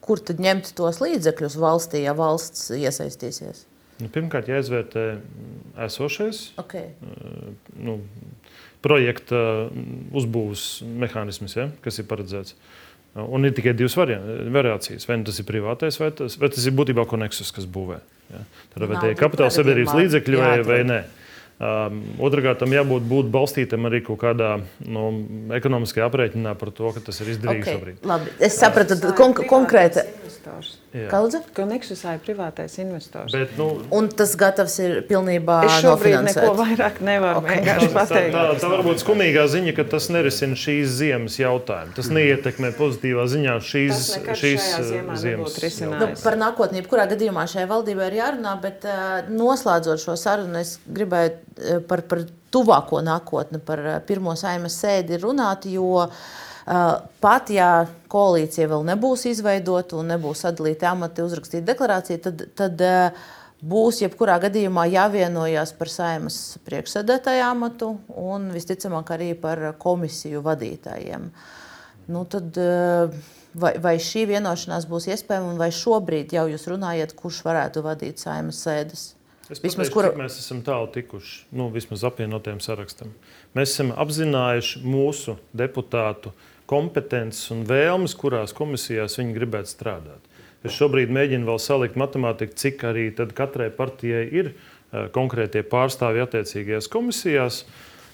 kur 0.00 0.20
tad 0.20 0.40
ņemt 0.40 0.72
tos 0.76 1.02
līdzekļus 1.02 1.58
valstī, 1.60 2.04
ja 2.06 2.14
valsts 2.16 2.70
iesaistīsies? 2.72 3.66
Nu, 3.98 4.06
pirmkārt, 4.14 4.46
jāizvērtē 4.46 5.04
esošais. 5.88 6.52
Okay. 6.62 6.92
Uh, 7.02 7.50
nu, 7.82 7.98
projekta 8.84 9.40
mm, 9.68 10.10
uzbūves 10.18 10.66
mehānisms, 11.02 11.56
ja, 11.58 11.68
kas 11.84 12.00
ir 12.00 12.08
paredzēts. 12.10 12.56
Un 13.18 13.48
ir 13.48 13.54
tikai 13.56 13.72
divas 13.74 13.96
variācijas. 13.98 15.08
Vai 15.08 15.16
nu 15.18 15.26
tas 15.26 15.40
ir 15.40 15.46
privātais, 15.48 15.96
vai 15.98 16.12
tas, 16.14 16.36
vai 16.38 16.50
tas 16.54 16.66
ir 16.68 16.74
būtībā 16.78 17.06
koneksus, 17.08 17.50
kas 17.54 17.66
būvē. 17.66 17.98
Ja. 18.30 18.42
Tad 18.74 18.84
vai 18.84 19.00
tie 19.00 19.14
ir 19.14 19.18
kapitāla 19.18 19.50
sabiedrības 19.54 19.96
līdzekļi 19.96 20.42
vai, 20.42 20.52
vai 20.66 20.82
nē. 20.86 20.98
Um, 21.58 21.96
Otrakārt, 22.22 22.60
tam 22.60 22.70
jābūt 22.70 23.06
būt 23.10 23.30
balstītam 23.34 23.88
arī 23.88 23.98
kaut 24.06 24.20
kādā 24.22 24.52
nu, 24.86 25.08
ekonomiskajā 25.56 26.06
aprēķinā 26.06 26.52
par 26.60 26.70
to, 26.76 26.92
ka 26.94 27.02
tas 27.08 27.18
ir 27.24 27.32
izdarīts 27.32 27.66
okay, 27.66 27.74
šobrīd. 27.74 28.04
Labi. 28.06 28.30
Es 28.46 28.60
sapratu, 28.60 28.94
konk 29.18 29.42
konkrēti 29.50 30.04
Kāda? 30.88 31.42
Ka 31.52 31.66
Nexusā 31.68 32.14
ir 32.16 32.22
privātais 32.24 32.78
investors. 32.80 33.34
Bet, 33.34 33.50
nu, 33.60 33.66
un 33.92 34.06
tas 34.08 34.30
gatavs 34.40 34.78
ir 34.80 34.94
pilnībā 35.08 35.58
es 35.66 35.82
šobrīd 35.84 36.16
neko 36.24 36.54
vairāk 36.56 37.02
nevaru 37.04 37.42
okay. 37.42 37.58
vienkārši 37.58 37.88
pateikt. 37.92 38.32
Tā, 38.32 38.44
tā, 38.48 38.54
tā 38.62 38.70
varbūt 38.72 39.02
skumīgā 39.02 39.44
ziņa, 39.52 39.74
ka 39.76 39.84
tas 39.92 40.08
nerisina 40.14 40.56
šīs 40.56 40.96
ziemas 41.02 41.36
jautājumu. 41.42 41.92
Tas 41.98 42.08
neietekmē 42.16 42.72
pozitīvā 42.80 43.28
ziņā 43.34 43.58
šīs, 43.68 44.02
šīs 44.40 44.70
ziemas 45.20 45.68
nu, 45.84 46.10
par 46.24 46.40
nākotnī. 46.40 46.82
Kurā 46.88 47.04
gadījumā 47.12 47.44
šai 47.52 47.68
valdībai 47.68 48.08
ir 48.08 48.18
jārunā, 48.22 48.56
bet 48.64 48.88
uh, 48.88 49.28
noslēdzot 49.28 50.06
šo 50.08 50.16
sarunu, 50.16 50.64
es 50.64 50.78
gribēju 50.88 51.36
uh, 51.36 51.78
par, 51.90 52.06
par 52.08 52.24
tuvāko 52.54 53.04
nākotni, 53.04 53.60
par 53.60 53.84
uh, 53.84 54.02
pirmo 54.08 54.32
saimas 54.40 54.80
sēdi 54.80 55.20
runāt, 55.20 55.68
jo 55.68 56.08
Uh, 56.08 56.47
pat 56.68 57.50
ja 57.52 57.68
koalīcija 58.12 58.68
vēl 58.68 58.84
nebūs 58.90 59.24
izveidota 59.30 59.96
un 59.96 60.10
nebūs 60.12 60.44
sadalīti 60.44 60.88
amati, 60.88 61.24
uzrakstīta 61.24 61.64
deklarācija, 61.70 62.20
tad, 62.26 62.42
tad 62.58 62.82
uh, 62.84 63.28
būs 63.64 64.02
jebkurā 64.04 64.38
gadījumā 64.42 64.84
jāvienojas 64.92 65.72
par 65.78 65.90
saimas 65.92 66.58
priekšsēdētāju 66.68 67.44
amatu 67.46 67.92
un 68.20 68.50
visticamāk 68.54 69.14
arī 69.16 69.32
par 69.38 69.64
komisiju 69.80 70.42
vadītājiem. 70.44 71.30
Nu, 72.08 72.24
tad, 72.30 72.56
uh, 72.60 73.16
vai, 73.56 73.74
vai 73.84 73.96
šī 74.02 74.26
vienošanās 74.34 74.88
būs 74.88 75.08
iespējama, 75.14 75.56
vai 75.60 75.70
šobrīd 75.74 76.36
jau 76.36 76.46
jūs 76.52 76.68
runājat, 76.68 77.16
kurš 77.16 77.42
varētu 77.48 77.84
vadīt 77.86 78.20
saimas 78.20 78.60
sēdes? 78.64 79.08
Es 79.48 79.62
vismaz, 79.64 79.88
pateikšu, 79.88 79.94
kur... 79.96 80.10
Mēs 80.20 80.36
esam 80.42 80.60
tālu 80.60 80.90
tikuši, 80.92 81.46
nu, 81.56 81.70
vismaz 81.72 82.04
apvienotiem 82.04 82.60
sarakstam. 82.60 83.14
Mēs 83.56 83.72
esam 83.72 83.94
apzinājuši 83.96 84.82
mūsu 84.84 85.38
deputātu 85.56 86.34
uh, 86.34 86.47
kompetences 86.68 87.48
un 87.54 87.64
vēlmes, 87.68 88.14
kurās 88.18 88.54
komisijās 88.56 89.18
viņi 89.20 89.36
gribētu 89.36 89.72
strādāt. 89.72 90.24
Es 90.66 90.74
šobrīd 90.74 91.10
mēģinu 91.14 91.46
vēl 91.46 91.60
salikt 91.62 91.98
matemātiku, 91.98 92.56
cik 92.58 92.82
arī 92.88 93.10
katrai 93.14 93.68
partijai 93.74 94.24
ir 94.26 94.50
uh, 94.50 95.06
konkrētie 95.14 95.62
pārstāvji 95.66 96.24
attiecīgajās 96.24 96.90
komisijās. 96.90 97.62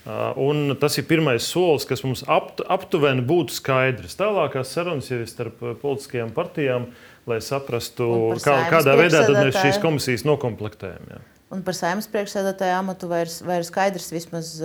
Uh, 0.04 0.36
un 0.36 0.74
tas 0.76 0.98
ir 1.00 1.06
pirmais 1.08 1.46
solis, 1.48 1.86
kas 1.88 2.04
mums 2.04 2.22
apt, 2.28 2.60
aptuveni 2.68 3.24
būtu 3.24 3.56
skaidrs. 3.56 4.18
Tālākās 4.20 4.74
sarunas 4.76 5.08
jau 5.08 5.22
ir 5.22 5.30
starp 5.30 5.62
uh, 5.64 5.72
politiskajām 5.80 6.34
partijām, 6.36 6.90
lai 7.30 7.40
saprastu, 7.40 8.10
kā, 8.44 8.58
kādā 8.68 8.98
veidā 9.00 9.24
mēs 9.32 9.56
šīs 9.62 9.80
komisijas 9.80 10.26
nokomplektējam. 10.28 11.14
Jā. 11.14 11.22
Un 11.54 11.62
par 11.64 11.76
saimnes 11.78 12.10
priekšsēdētāju 12.12 12.76
amatu 12.76 13.08
vairs, 13.08 13.38
vairs 13.46 13.70
skaidrs 13.72 14.10
vismaz 14.12 14.58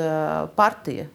partija 0.57 1.07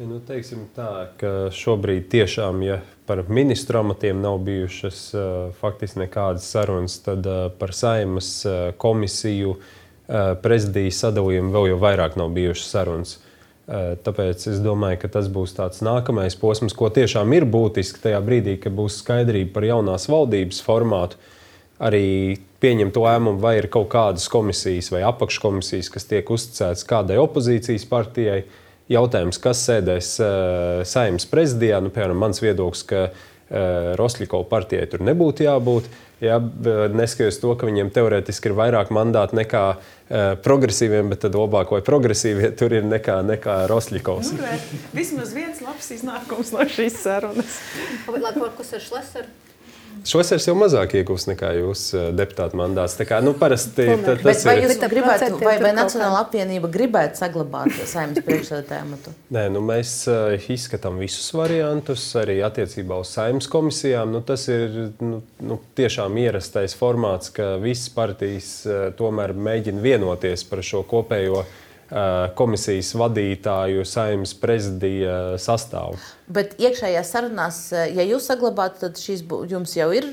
Ja, 0.00 0.06
nu, 0.08 0.16
teiksim 0.24 0.62
tā, 0.72 1.10
ka 1.20 1.30
šobrīd 1.52 2.06
tiešām, 2.08 2.62
ja 2.64 2.78
par 3.04 3.20
ministru 3.28 3.82
amatiem 3.82 4.22
nav 4.24 4.38
bijušas 4.46 5.00
uh, 5.12 5.24
faktiski 5.60 6.00
nekādas 6.00 6.46
sarunas, 6.48 6.94
tad 7.04 7.26
uh, 7.28 7.50
par 7.60 7.74
saimas 7.76 8.30
uh, 8.48 8.70
komisiju 8.80 9.50
uh, 9.58 10.14
prezidijas 10.40 11.02
sadalījumu 11.04 11.52
vēl 11.52 11.68
jau 11.74 11.76
vairāk 11.82 12.16
nav 12.16 12.32
bijušas 12.32 12.70
sarunas. 12.72 13.12
Uh, 13.18 13.90
tāpēc 14.00 14.46
es 14.54 14.62
domāju, 14.64 15.02
ka 15.02 15.10
tas 15.18 15.28
būs 15.28 15.52
tāds 15.58 15.84
nākamais 15.84 16.38
posms, 16.40 16.72
ko 16.72 16.88
tiešām 16.88 17.36
ir 17.36 17.44
būtiski 17.44 18.00
tajā 18.06 18.22
brīdī, 18.24 18.56
kad 18.64 18.72
būs 18.80 19.02
skaidrība 19.02 19.52
par 19.58 19.68
jaunās 19.68 20.08
valdības 20.08 20.62
formātu. 20.64 21.20
Arī 21.76 22.40
pieņemt 22.64 22.96
lēmumu, 22.96 23.36
vai 23.44 23.58
ir 23.60 23.68
kaut 23.68 23.92
kādas 23.92 24.32
komisijas 24.32 24.88
vai 24.96 25.04
apakškomisijas, 25.12 25.92
kas 25.92 26.08
tiek 26.08 26.32
uzticētas 26.32 26.88
kādai 26.88 27.20
opozīcijas 27.20 27.84
partijai, 27.92 28.40
uh, 28.48 28.66
jautājums, 28.90 29.40
kas 29.42 29.62
sēdēs 29.68 30.12
uh, 30.22 30.82
saimnes 30.88 31.26
prezidijā. 31.30 31.80
Nu, 31.82 31.92
piemēram, 31.94 32.18
mans 32.20 32.42
viedoklis, 32.42 32.84
ka 32.90 33.08
uh, 33.08 33.96
Rosļikova 34.00 34.48
partijai 34.50 34.88
tur 34.90 35.04
nebūtu 35.06 35.46
jābūt. 35.46 35.90
Ja, 36.20 36.36
neskatoties 36.36 37.38
to, 37.40 37.54
ka 37.56 37.64
viņiem 37.64 37.88
teorētiski 37.96 38.50
ir 38.50 38.56
vairāk 38.58 38.90
mandātu 38.92 39.38
nekā 39.38 39.64
uh, 39.72 40.34
progresīviem, 40.44 41.08
bet 41.14 41.22
tad 41.24 41.38
labāk 41.38 41.72
vai 41.72 41.80
progresīvie 41.86 42.50
tur 42.60 42.74
ir 42.76 42.84
nekā, 42.84 43.22
nekā 43.24 43.62
Rosļikovs. 43.70 44.34
Nu, 44.36 44.50
vismaz 44.96 45.32
viens 45.36 45.62
labs 45.64 45.88
iznākums 45.96 46.52
no 46.52 46.66
šīs 46.68 47.00
sarunas. 47.00 47.62
Labi, 48.10 48.50
kas 48.58 48.76
ir 48.76 48.84
Šlesers? 48.84 49.49
Šosers 50.06 50.46
jau 50.48 50.54
mazāk 50.56 50.94
iegūs 50.96 51.26
nekā 51.28 51.50
jūs 51.58 51.82
eh, 51.92 52.06
deputāta 52.16 52.56
mandāts. 52.56 52.96
Tā 52.96 53.04
kā, 53.08 53.18
nu, 53.24 53.34
parasti, 53.36 53.84
tā, 54.00 54.14
tas 54.22 54.44
vai 54.48 54.56
ir. 54.62 54.72
Gribētu, 54.90 55.36
vai, 55.44 55.54
vai 55.60 55.72
Nacionāla 55.76 56.22
apvienība 56.24 56.70
gribētu 56.72 57.20
saglabāt 57.20 57.74
saimnes 57.88 58.24
priekšsēdētāju 58.24 58.86
amatu? 58.86 59.12
Nē, 59.36 59.44
nu, 59.52 59.62
mēs 59.64 59.92
uh, 60.10 60.32
izskatām 60.52 60.98
visus 61.02 61.28
variantus, 61.36 62.06
arī 62.18 62.40
attiecībā 62.46 63.00
uz 63.02 63.12
saimnes 63.12 63.50
komisijām. 63.52 64.14
Nu, 64.14 64.24
tas 64.26 64.46
ir 64.52 64.92
nu, 65.04 65.20
nu, 65.44 65.60
tiešām 65.78 66.16
ierastais 66.22 66.76
formāts, 66.80 67.32
ka 67.36 67.54
visas 67.62 67.92
partijas 67.94 68.54
uh, 68.68 68.86
tomēr 68.96 69.36
mēģina 69.36 69.84
vienoties 69.84 70.46
par 70.48 70.64
šo 70.66 70.82
kopējo 70.88 71.44
komisijas 72.38 72.92
vadītāju, 72.94 73.82
saimnes 73.88 74.32
prezidija 74.38 75.38
sastāvu. 75.42 75.98
Bet 76.30 76.54
iekšējās 76.62 77.10
sarunās, 77.10 77.58
ja 77.74 78.04
jūs 78.06 78.28
saglabājat, 78.30 78.76
tad 78.84 79.00
šīs 79.02 79.24
jums 79.50 79.74
jau 79.74 79.88
ir 79.96 80.06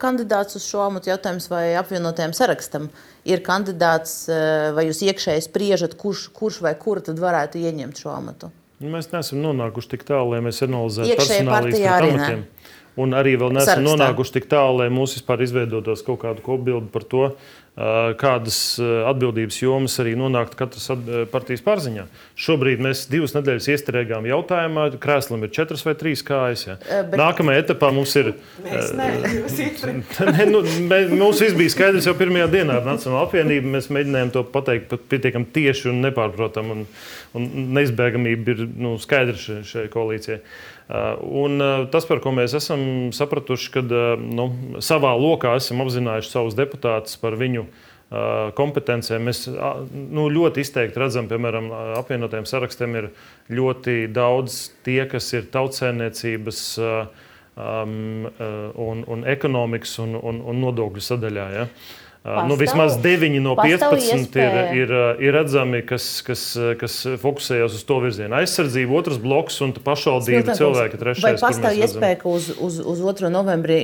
kandidāts 0.00 0.56
uz 0.56 0.64
šo 0.64 0.86
amatu 0.86 1.12
jautājums 1.12 1.50
vai 1.52 1.74
apvienotajam 1.76 2.32
sarakstam. 2.36 2.88
Ir 3.28 3.44
kandidāts, 3.44 4.24
vai 4.72 4.88
jūs 4.88 5.04
iekšēji 5.04 5.44
spriežat, 5.50 5.98
kurš, 6.00 6.30
kurš 6.32 6.62
vai 6.64 6.72
kura 6.80 7.04
tad 7.04 7.20
varētu 7.20 7.60
ieņemt 7.60 8.00
šo 8.00 8.14
amatu? 8.16 8.48
Nu, 8.82 8.88
mēs 8.90 9.12
neesam 9.12 9.38
nonākuši 9.44 9.92
tik 9.92 10.08
tālu, 10.08 10.32
lai 10.32 10.40
mēs 10.42 10.64
analizētu 10.64 11.20
personālijas 11.20 11.84
amatiem. 12.00 12.46
Un 12.98 13.14
arī 13.16 13.38
vēl 13.40 13.54
neesam 13.54 13.78
Sarakstā. 13.78 13.86
nonākuši 13.86 14.34
tik 14.34 14.48
tālu, 14.50 14.82
lai 14.82 14.88
mūs 14.92 15.14
vispār 15.16 15.40
izveidotos 15.46 16.02
kaut 16.04 16.18
kāda 16.26 16.42
kopbilde 16.44 16.90
par 16.92 17.06
to, 17.08 17.22
kādas 17.72 18.56
atbildības 19.08 19.56
jomas 19.62 19.94
arī 20.02 20.12
nonāktu 20.20 20.58
katras 20.60 20.90
partijas 21.32 21.62
pārziņā. 21.64 22.04
Šobrīd 22.36 22.82
mēs 22.84 23.06
divas 23.08 23.32
nedēļas 23.32 23.68
iestrēgām 23.72 24.26
jautājumā, 24.28 24.90
krēslam 25.00 25.46
ir 25.46 25.54
četras 25.56 25.84
vai 25.86 25.94
trīs 25.96 26.20
kājas. 26.26 26.66
Ja. 26.66 26.76
Bet... 26.82 27.16
Nākamajā 27.16 27.62
etapā 27.64 27.88
mums 27.96 28.12
ir. 28.20 28.34
Ne, 30.32 30.44
nu, 30.48 30.60
mums 31.16 31.40
viss 31.42 31.56
bija 31.56 31.72
skaidrs 31.72 32.06
jau 32.06 32.14
pirmajā 32.16 32.46
dienā 32.52 32.76
ar 32.80 32.86
Nacionālo 32.86 33.24
apvienību. 33.26 33.72
Mēs 33.72 33.88
mēģinājām 33.92 34.32
to 34.34 34.44
pateikt 34.52 34.92
pietiekami 35.10 35.48
tieši 35.54 35.88
un 35.92 36.00
nepārprotami. 36.04 36.76
Un, 36.76 36.84
un 37.38 37.48
neizbēgamība 37.78 38.54
ir 38.54 38.62
nu, 38.76 38.94
skaidra 39.02 39.62
šai 39.66 39.88
koalīcijai. 39.92 40.40
Un 40.92 41.62
tas, 41.92 42.04
par 42.04 42.20
ko 42.20 42.34
mēs 42.36 42.52
esam 42.58 42.82
sapratuši, 43.16 43.70
kad 43.78 43.94
nu, 44.20 44.50
savā 44.84 45.14
lokā 45.16 45.54
esam 45.56 45.80
apzinājuši 45.84 46.32
savus 46.34 46.56
deputātus 46.58 47.16
par 47.22 47.38
viņu 47.40 47.64
kompetencēm. 48.58 49.24
Mēs 49.24 49.46
nu, 49.48 50.26
ļoti 50.32 50.60
izteikti 50.66 51.00
redzam, 51.00 51.30
piemēram, 51.30 51.70
apvienotajiem 52.02 52.48
sarakstiem 52.48 52.98
ir 53.00 53.08
ļoti 53.52 54.04
daudz 54.12 54.66
tie, 54.84 55.00
kas 55.08 55.30
ir 55.32 55.48
tautsēmniecības 55.54 56.60
um, 56.82 58.28
un, 58.28 59.04
un 59.16 59.26
ekonomikas 59.32 59.96
un, 60.04 60.18
un, 60.20 60.42
un 60.52 60.60
nodokļu 60.66 61.06
sadaļā. 61.08 61.48
Ja? 61.56 61.68
Pastāv, 62.22 62.46
nu, 62.46 62.56
vismaz 62.60 62.98
9 63.02 63.40
no 63.42 63.56
15 63.58 64.36
ir, 64.38 64.58
ir, 64.78 64.92
ir 65.26 65.34
redzami, 65.34 65.80
kas, 65.82 66.04
kas, 66.22 66.44
kas 66.78 67.00
fokusējas 67.18 67.74
uz 67.80 67.82
to 67.88 67.96
virzienu. 68.04 68.36
Aizsardzība, 68.38 68.94
otrs 69.00 69.18
bloks 69.22 69.58
un 69.66 69.74
pašvaldība 69.74 70.54
cilvēki 70.54 71.00
trešais. 71.00 71.26
Vai 71.26 71.34
pastāv 71.40 71.80
iespēja, 71.82 72.20
ka 72.22 72.30
uz, 72.30 72.52
uz, 72.62 72.78
uz 72.78 73.02
2. 73.02 73.32
novembrī 73.34 73.80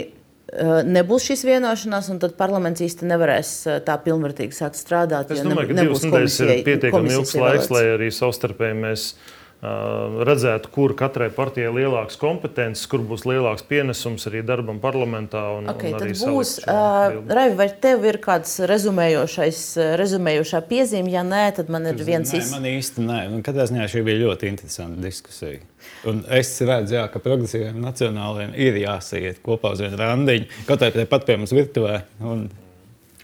nebūs 0.88 1.26
šīs 1.28 1.42
vienošanās, 1.44 2.08
un 2.12 2.20
tad 2.22 2.36
parlaments 2.38 2.80
īsti 2.84 3.08
nevarēs 3.10 3.50
tā 3.84 3.98
pilnvērtīgi 4.04 4.56
sākt 4.56 4.78
strādāt. 4.80 5.34
Es 5.34 5.42
domāju, 5.44 5.72
ka 5.72 5.82
divas 5.82 6.06
nedēļas 6.06 6.38
ir 6.46 6.54
pietiekami 6.68 7.12
ilgs 7.18 7.34
laiks, 7.36 7.68
lai 7.74 7.84
arī 7.96 8.08
savstarpēji 8.14 8.78
mēs 8.86 9.10
redzētu, 9.58 10.70
kur 10.70 10.92
katrai 10.94 11.26
partijai 11.34 11.66
ir 11.66 11.74
lielākas 11.74 12.18
kompetences, 12.20 12.86
kur 12.90 13.02
būs 13.02 13.24
lielāks 13.26 13.64
pienesums 13.66 14.28
arī 14.30 14.44
darbam 14.46 14.78
parlamentā. 14.78 15.40
Un, 15.58 15.66
okay, 15.72 15.90
un 15.90 15.98
tad 15.98 16.12
būs, 16.20 16.52
uh, 16.62 17.16
Raivi, 17.26 17.56
vai 17.58 17.66
tev 17.82 18.06
ir 18.06 18.20
kāds 18.22 18.60
rezumējošā 18.70 20.62
piezīme? 20.70 21.10
Ja 21.10 21.24
nē, 21.26 21.42
tad 21.58 21.72
man 21.74 21.90
ir 21.90 21.98
viens 22.06 22.30
īsts. 22.30 22.54
Man 22.54 22.70
īsti 22.70 23.02
nē, 23.02 23.18
man 23.34 23.42
katrā 23.46 23.66
ziņā 23.70 23.88
šī 23.90 24.04
bija 24.06 24.22
ļoti 24.28 24.52
interesanta 24.52 25.02
diskusija. 25.02 25.58
Un 26.06 26.22
es 26.38 26.54
redzu, 26.62 26.94
jā, 26.94 27.04
ka 27.10 27.18
progresīviem 27.22 27.82
nacionāliem 27.82 28.54
ir 28.54 28.78
jāsaiet 28.84 29.42
kopā 29.42 29.74
uz 29.74 29.82
vienu 29.82 29.98
randiņu, 29.98 30.46
kaut 30.70 30.86
arī 30.86 31.06
pat 31.10 31.26
pie 31.26 31.38
mums 31.40 31.54
virtuvē. 31.56 32.02
Un 32.22 32.46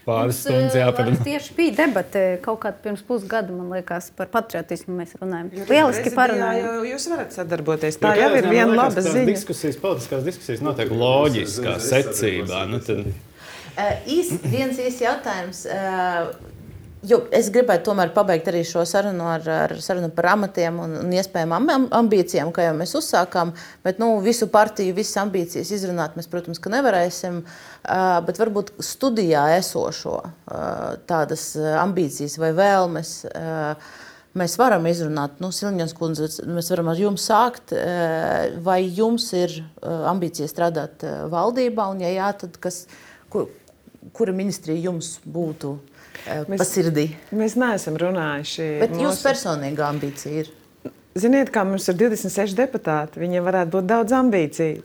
pāris 0.05 0.39
stundas 0.43 0.77
jāparunā. 0.77 1.19
Tieši 1.25 1.55
bija 1.57 1.75
debate 1.81 2.23
kaut 2.45 2.61
kādā 2.63 2.81
pirms 2.85 3.03
pusgada, 3.05 3.53
man 3.55 3.73
liekas, 3.75 4.11
par 4.17 4.29
patriotismu 4.33 4.95
mēs 4.99 5.15
runājam. 5.19 5.51
Lieliski 5.69 6.13
parunājam. 6.15 6.81
Jūs 6.89 7.09
varat 7.11 7.35
sadarboties. 7.35 7.99
Tā 8.01 8.15
jau 8.19 8.31
ir 8.37 8.49
viena 8.51 8.71
laba 8.73 9.05
ziņa. 9.05 9.27
Diskusijas, 9.29 9.79
politiskās 9.81 10.25
diskusijas 10.27 10.65
notiek 10.65 10.93
loģiskā 10.93 11.77
secībā. 11.83 12.65
Nu, 12.71 12.81
tad... 12.85 13.09
Īs, 14.07 14.29
viens 14.47 14.77
īsts 14.79 15.03
jautājums. 15.03 15.65
Uh, 15.67 16.54
Jo 17.05 17.19
es 17.35 17.51
gribētu 17.53 17.89
tomēr 17.89 18.09
pabeigt 18.15 18.47
arī 18.49 18.63
šo 18.65 18.81
sarunu 18.87 19.27
ar, 19.29 19.43
ar 19.45 19.73
sarunu 19.83 20.07
par 20.15 20.31
amatiem 20.31 20.79
un, 20.81 20.95
un 21.03 21.11
iespējamām 21.13 21.67
ambīcijām, 21.93 22.49
kā 22.55 22.65
jau 22.65 22.75
mēs 22.77 22.95
uzsākām. 22.97 23.51
Bet 23.85 23.99
nu, 24.01 24.07
visu 24.25 24.47
partiju, 24.49 24.95
visas 24.97 25.19
ambīcijas 25.21 25.69
izrunāt 25.75 26.15
mēs, 26.17 26.29
protams, 26.31 26.61
nevarēsim. 26.71 27.43
Bet 28.25 28.41
varbūt 28.41 28.73
studijā 28.81 29.43
esošo 29.59 30.17
tādas 31.09 31.51
ambīcijas 31.83 32.39
vai 32.41 32.53
vēlmes 32.57 33.13
mēs 34.35 34.57
varam 34.59 34.87
izrunāt. 34.89 35.37
Nu, 35.43 35.51
Silņas 35.53 35.93
kundze, 35.97 36.31
mēs 36.49 36.71
varam 36.73 36.89
ar 36.89 37.01
jums 37.01 37.27
sākt. 37.29 37.75
Vai 38.65 38.79
jums 38.87 39.29
ir 39.37 39.59
ambīcija 39.85 40.49
strādāt 40.49 41.05
valdībā? 41.33 41.91
Un, 41.93 42.01
ja 42.01 42.15
jā, 42.17 42.31
tad 42.45 42.57
kas, 42.63 42.85
kur, 43.29 43.51
kura 44.15 44.33
ministrija 44.35 44.89
jums 44.89 45.19
būtu? 45.21 45.77
Mēs, 46.25 46.59
pa 46.59 46.67
sirdī. 46.67 47.07
Mēs 47.35 47.57
neesam 47.59 47.97
runājuši. 48.01 48.69
Bet 48.83 48.93
mūsu... 48.95 49.07
jūsu 49.07 49.27
personīgā 49.29 49.89
ambīcija 49.93 50.45
ir? 50.45 50.53
Ziniet, 51.15 51.47
kā 51.47 51.61
mums 51.63 51.85
ir 51.87 51.95
26 51.95 52.57
deputāti, 52.57 53.21
viņiem 53.21 53.45
varētu 53.47 53.71
būt 53.71 53.85
daudz 53.87 54.11
ambīciju. 54.17 54.81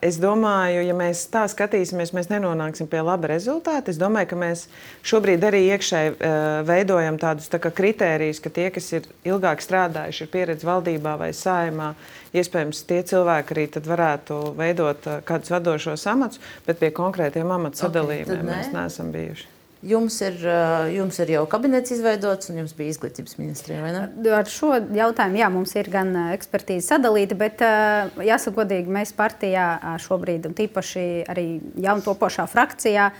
Es 0.00 0.16
domāju, 0.16 0.80
ja 0.80 0.94
mēs 0.96 1.26
tā 1.28 1.42
skatīsimies, 1.52 2.14
mēs 2.16 2.30
nenonāksim 2.30 2.88
pie 2.88 3.02
laba 3.04 3.28
rezultāta. 3.28 3.92
Es 3.92 3.98
domāju, 4.00 4.30
ka 4.30 4.38
mēs 4.40 4.62
šobrīd 5.10 5.44
arī 5.44 5.60
iekšēji 5.74 6.14
uh, 6.14 6.46
veidojam 6.64 7.20
tādus 7.20 7.52
tā 7.52 7.60
kritērijus, 7.60 8.40
ka 8.40 8.48
tie, 8.48 8.70
kas 8.72 8.88
ir 8.96 9.10
ilgāk 9.28 9.60
strādājuši, 9.60 10.24
ir 10.24 10.32
pieredzi 10.32 10.70
valdībā 10.70 11.18
vai 11.20 11.34
saimā, 11.36 11.90
iespējams, 12.32 12.82
tie 12.88 13.02
cilvēki 13.12 13.58
arī 13.58 13.68
varētu 13.92 14.40
veidot 14.56 15.12
uh, 15.12 15.20
kādus 15.28 15.52
vadošos 15.52 16.08
amatus, 16.08 16.40
bet 16.64 16.80
pie 16.80 16.94
konkrētiem 16.96 17.52
amatu 17.60 17.84
sadalījumiem 17.84 18.40
okay, 18.40 18.50
mēs 18.54 18.72
neesam 18.72 19.12
bijuši. 19.12 19.57
Jums 19.78 20.16
ir, 20.26 20.34
eh, 20.42 20.88
jums 20.96 21.20
ir 21.22 21.30
jau 21.36 21.44
kabinets 21.46 21.92
izveidots, 21.94 22.50
un 22.50 22.56
jums 22.58 22.72
bija 22.74 22.90
izglītības 22.90 23.36
ministrija, 23.38 23.78
vai 23.84 23.92
ne? 23.94 24.32
Ar 24.34 24.50
šo 24.50 24.72
jautājumu, 24.74 25.38
jā, 25.38 25.50
mums 25.54 25.74
ir 25.78 25.86
gan 25.92 26.10
eh, 26.16 26.32
ekspertīze 26.34 26.82
sadalīta, 26.88 27.38
bet 27.38 27.62
eh, 27.62 28.10
jāsaka 28.26 28.64
godīgi, 28.64 28.90
mēs 28.90 29.14
partijā 29.14 29.68
šobrīd, 30.02 30.50
un 30.50 30.58
tīpaši 30.58 31.06
arī 31.30 31.46
jauntopošā 31.78 32.48
frakcijā, 32.50 33.12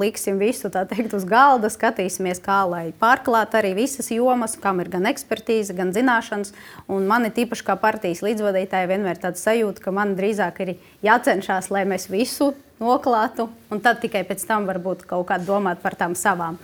liksim 0.00 0.38
visu 0.40 0.70
teikt, 0.72 1.12
uz 1.12 1.24
galda, 1.28 1.68
skatīsimies, 1.68 2.38
kā 2.40 2.62
lai 2.64 2.94
pārklātu 2.96 3.58
arī 3.58 3.74
visas 3.76 4.08
jomas, 4.08 4.56
kam 4.56 4.80
ir 4.80 4.88
gan 4.88 5.04
ekspertīze, 5.04 5.76
gan 5.76 5.92
zināšanas. 5.92 6.54
Un 6.88 7.04
man 7.04 7.28
ir 7.28 7.34
tīpaši 7.36 7.66
kā 7.66 7.76
partijas 7.76 8.22
līdzvadītāja 8.24 8.88
vienmēr 8.88 9.20
tāda 9.20 9.36
sajūta, 9.36 9.84
ka 9.84 9.92
man 9.92 10.16
drīzāk 10.16 10.62
ir 10.64 10.72
jācenšas, 11.04 11.68
lai 11.76 11.84
mēs 11.84 12.08
visu 12.08 12.54
noklātu, 12.80 13.46
un 13.70 13.80
tad 13.84 14.00
tikai 14.02 14.22
pēc 14.28 14.42
tam 14.48 14.66
varbūt 14.68 15.04
kaut 15.08 15.26
kā 15.28 15.36
domāt 15.42 15.82
par 15.82 15.96
tām 16.00 16.16
savām 16.18 16.56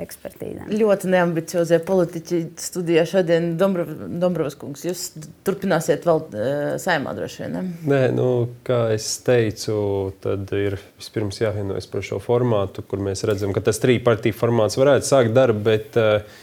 ekspertīzēm. 0.00 0.70
Ļoti 0.74 1.10
neambiciozie 1.10 1.80
politiķi 1.86 2.40
studijā 2.62 3.04
šodien, 3.08 3.52
Dombrovs 3.58 4.56
kungs. 4.58 4.84
Jūs 4.86 5.04
turpināsiet 5.46 6.06
vēl 6.06 6.22
uh, 6.24 6.62
saimā 6.82 7.14
droši 7.18 7.44
vien? 7.44 7.58
Ne? 7.58 7.64
Nē, 7.90 8.00
nu, 8.14 8.28
kā 8.66 8.86
es 8.94 9.08
teicu, 9.26 9.76
tad 10.24 10.50
ir 10.58 10.78
vispirms 10.98 11.42
jāvienojas 11.42 11.90
par 11.90 12.06
šo 12.06 12.20
formātu, 12.22 12.86
kur 12.86 13.02
mēs 13.02 13.26
redzam, 13.28 13.54
ka 13.54 13.62
tas 13.64 13.82
trīs 13.82 14.02
partiju 14.06 14.38
formāts 14.38 14.78
varētu 14.80 15.10
sākt 15.10 15.34
darbu, 15.36 15.66
bet 15.70 16.00
uh, 16.00 16.42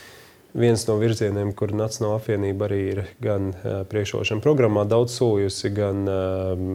viens 0.54 0.84
no 0.88 0.98
virzieniem, 1.00 1.52
kur 1.56 1.72
Nacionāla 1.76 2.18
apvienība 2.20 2.68
arī 2.68 2.80
ir 2.90 3.00
gan 3.22 3.52
priekšrošana 3.90 4.44
programmā 4.44 4.84
daudz 4.88 5.16
solījusi, 5.18 5.72
gan 5.76 6.04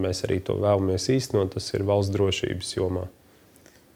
mēs 0.06 0.24
arī 0.28 0.40
to 0.46 0.58
vēlamies 0.62 1.10
īstenot, 1.14 1.54
tas 1.56 1.70
ir 1.78 1.86
valsts 1.88 2.14
drošības 2.16 2.74
jomā. 2.80 3.06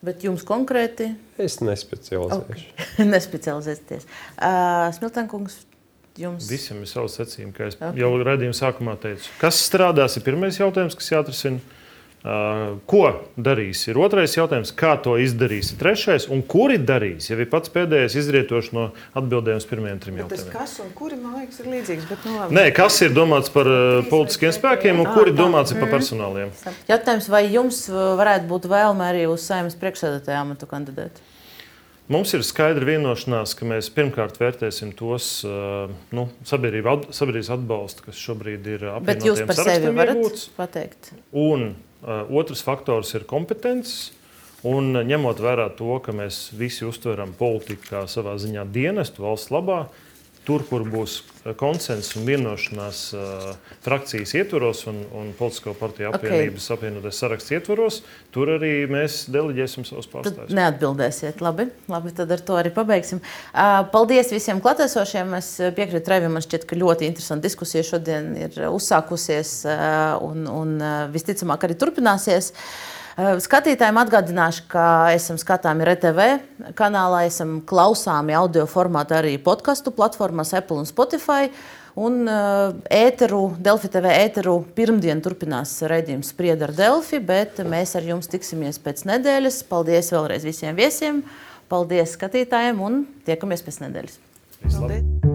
Bet 0.01 0.23
jums 0.25 0.41
konkrēti? 0.45 1.11
Es 1.37 1.59
nespecializēšu. 1.61 2.45
Okay. 2.49 3.05
Nespecializēties. 3.13 4.07
Uh, 4.33 4.87
Smiltenkungs, 4.97 5.59
jums? 6.17 6.47
Visam 6.49 6.79
ir 6.81 6.89
savs 6.89 7.19
secījums, 7.19 7.53
kā 7.53 7.67
es 7.69 7.77
okay. 7.77 7.99
jau 8.01 8.09
redzējumu 8.17 8.57
sākumā 8.57 8.95
teicu. 9.03 9.29
Kas 9.41 9.61
strādās, 9.61 10.17
ir 10.17 10.25
pirmais 10.25 10.57
jautājums, 10.57 10.97
kas 10.97 11.13
jāatrisina. 11.13 11.61
Ko 12.21 13.01
darīs? 13.33 13.79
Ir 13.89 13.97
otrais 13.97 14.35
jautājums, 14.35 14.69
kā 14.77 14.91
to 15.01 15.15
izdarīs. 15.17 15.71
Trešais, 15.79 16.27
un 16.29 16.43
kuri 16.45 16.77
darīs? 16.77 17.31
Jau 17.31 17.39
ir 17.41 17.49
pats 17.49 17.71
pēdējais 17.73 18.17
izrietošs 18.21 18.69
no 18.77 18.91
atbildēm 19.17 19.57
uz 19.57 19.65
pirmajiem 19.65 20.03
trim 20.03 20.19
bet 20.19 20.27
jautājumiem. 20.27 20.51
Tas, 20.53 20.75
kas 20.75 20.85
un 20.85 20.93
kuri, 20.99 21.17
man 21.17 21.39
liekas, 21.39 21.63
ir 21.63 21.71
līdzīgs. 21.73 22.05
Bet, 22.11 22.29
nu, 22.29 22.37
labi. 22.37 22.57
Nē, 22.59 22.67
kas 22.77 22.99
ir 23.01 23.17
domāts 23.17 23.49
par 23.53 23.71
politiskiem 24.11 24.53
spēkiem 24.53 25.01
un 25.01 25.09
kuri 25.17 25.33
domāts 25.33 25.73
ir 25.73 25.81
par 25.81 25.89
personāliem? 25.95 26.53
Jautājums, 26.91 27.31
vai 27.33 27.43
jums 27.49 27.83
varētu 27.89 28.49
būt 28.53 28.69
vēlme 28.69 29.09
arī 29.09 29.25
uz 29.31 29.49
saimnes 29.49 29.79
priekšsēdētāju 29.81 30.43
amatu 30.45 30.69
kandidēt? 30.69 31.17
Mums 32.11 32.33
ir 32.35 32.41
skaidra 32.43 32.85
vienošanās, 32.85 33.53
ka 33.55 33.65
mēs 33.65 33.87
pirmkārt 33.95 34.37
vērtēsim 34.41 34.89
tos 34.99 35.37
nu, 36.11 36.25
sabiedrības 36.45 37.53
atbalstu, 37.55 38.09
kas 38.09 38.19
šobrīd 38.19 38.67
ir 38.67 38.89
apvienotiem 38.91 39.07
Bet 39.07 39.23
jūs 39.25 39.45
par 39.47 39.61
sevi 39.61 39.93
varat 39.95 40.19
iegūts. 40.19 40.49
pateikt? 40.57 41.13
Un 41.31 41.71
otrs 42.03 42.63
faktors 42.65 43.13
ir 43.17 43.27
kompetences. 43.29 44.11
Un 44.67 44.93
ņemot 44.93 45.39
vērā 45.41 45.71
to, 45.73 45.95
ka 46.05 46.13
mēs 46.13 46.51
visi 46.53 46.85
uztveram 46.85 47.31
politiku 47.33 47.95
kā 47.95 48.01
savā 48.05 48.35
ziņā 48.37 48.67
dienestu 48.69 49.23
valsts 49.25 49.49
labā, 49.49 49.87
tur, 50.47 50.63
kur 50.67 50.83
būs 50.87 51.17
eh, 51.21 51.53
konsensus 51.57 52.15
un 52.19 52.25
vienošanās 52.27 53.01
uh, 53.15 53.47
frakcijas 53.85 54.33
ietvaros 54.39 54.83
un, 54.89 55.01
un 55.17 55.31
politisko 55.37 55.73
partiju 55.77 56.09
apvienības 56.11 56.67
okay. 56.67 56.77
apvienotais 56.77 57.21
saraksts 57.21 57.53
ietvaros, 57.55 57.99
tur 58.33 58.53
arī 58.57 58.71
mēs 58.91 59.23
deleģēsim 59.33 59.85
savus 59.87 60.09
pārstāvjus. 60.11 60.53
Neatbildēsiet. 60.57 61.43
Labi, 61.45 61.67
labi, 61.91 62.13
tad 62.17 62.33
ar 62.33 62.45
to 62.45 62.57
arī 62.59 62.73
pabeigsim. 62.75 63.21
Uh, 63.51 63.81
paldies 63.93 64.33
visiem 64.33 64.61
klātesošiem. 64.63 65.35
Es 65.37 65.53
piekrītu 65.77 66.13
Raivim, 66.13 66.33
man 66.37 66.45
šķiet, 66.45 66.65
ka 66.69 66.79
ļoti 66.79 67.09
interesanta 67.09 67.47
diskusija 67.47 67.85
šodien 67.87 68.33
ir 68.47 68.63
uzsākusies 68.71 69.59
uh, 69.69 70.17
un, 70.25 70.47
un 70.49 70.79
visticamāk 71.13 71.69
arī 71.69 71.77
turpināsies. 71.79 72.51
Uh, 72.51 72.97
Skatītājiem 73.17 73.99
atgādināšu, 74.01 74.65
ka 74.71 74.85
esam 75.15 75.39
skatāmi 75.41 75.83
RTV 75.87 76.27
kanālā, 76.77 77.25
esam 77.27 77.59
klausāmi 77.67 78.35
audio 78.37 78.63
formātā 78.69 79.19
arī 79.19 79.35
podkastu 79.41 79.91
platformās 79.95 80.53
Apple 80.55 80.79
un 80.83 80.89
Spotify. 80.89 81.51
Un 81.99 82.23
ēteru, 82.87 83.41
Delfi 83.59 83.89
TV 83.91 84.13
ēteru 84.21 84.61
pirmdien 84.77 85.19
turpinās 85.23 85.73
raidījums 85.91 86.31
Sprieda 86.31 86.69
ar 86.69 86.75
Delfi, 86.77 87.19
bet 87.19 87.59
mēs 87.67 87.97
ar 87.99 88.07
jums 88.07 88.31
tiksimies 88.31 88.79
pēc 88.79 89.03
nedēļas. 89.11 89.59
Paldies 89.67 90.13
vēlreiz 90.15 90.47
visiem 90.47 90.79
viesiem, 90.79 91.19
paldies 91.71 92.15
skatītājiem 92.15 92.79
un 92.79 93.03
tiekamies 93.27 93.67
pēc 93.67 93.83
nedēļas. 93.83 94.17
Paldies! 94.71 95.30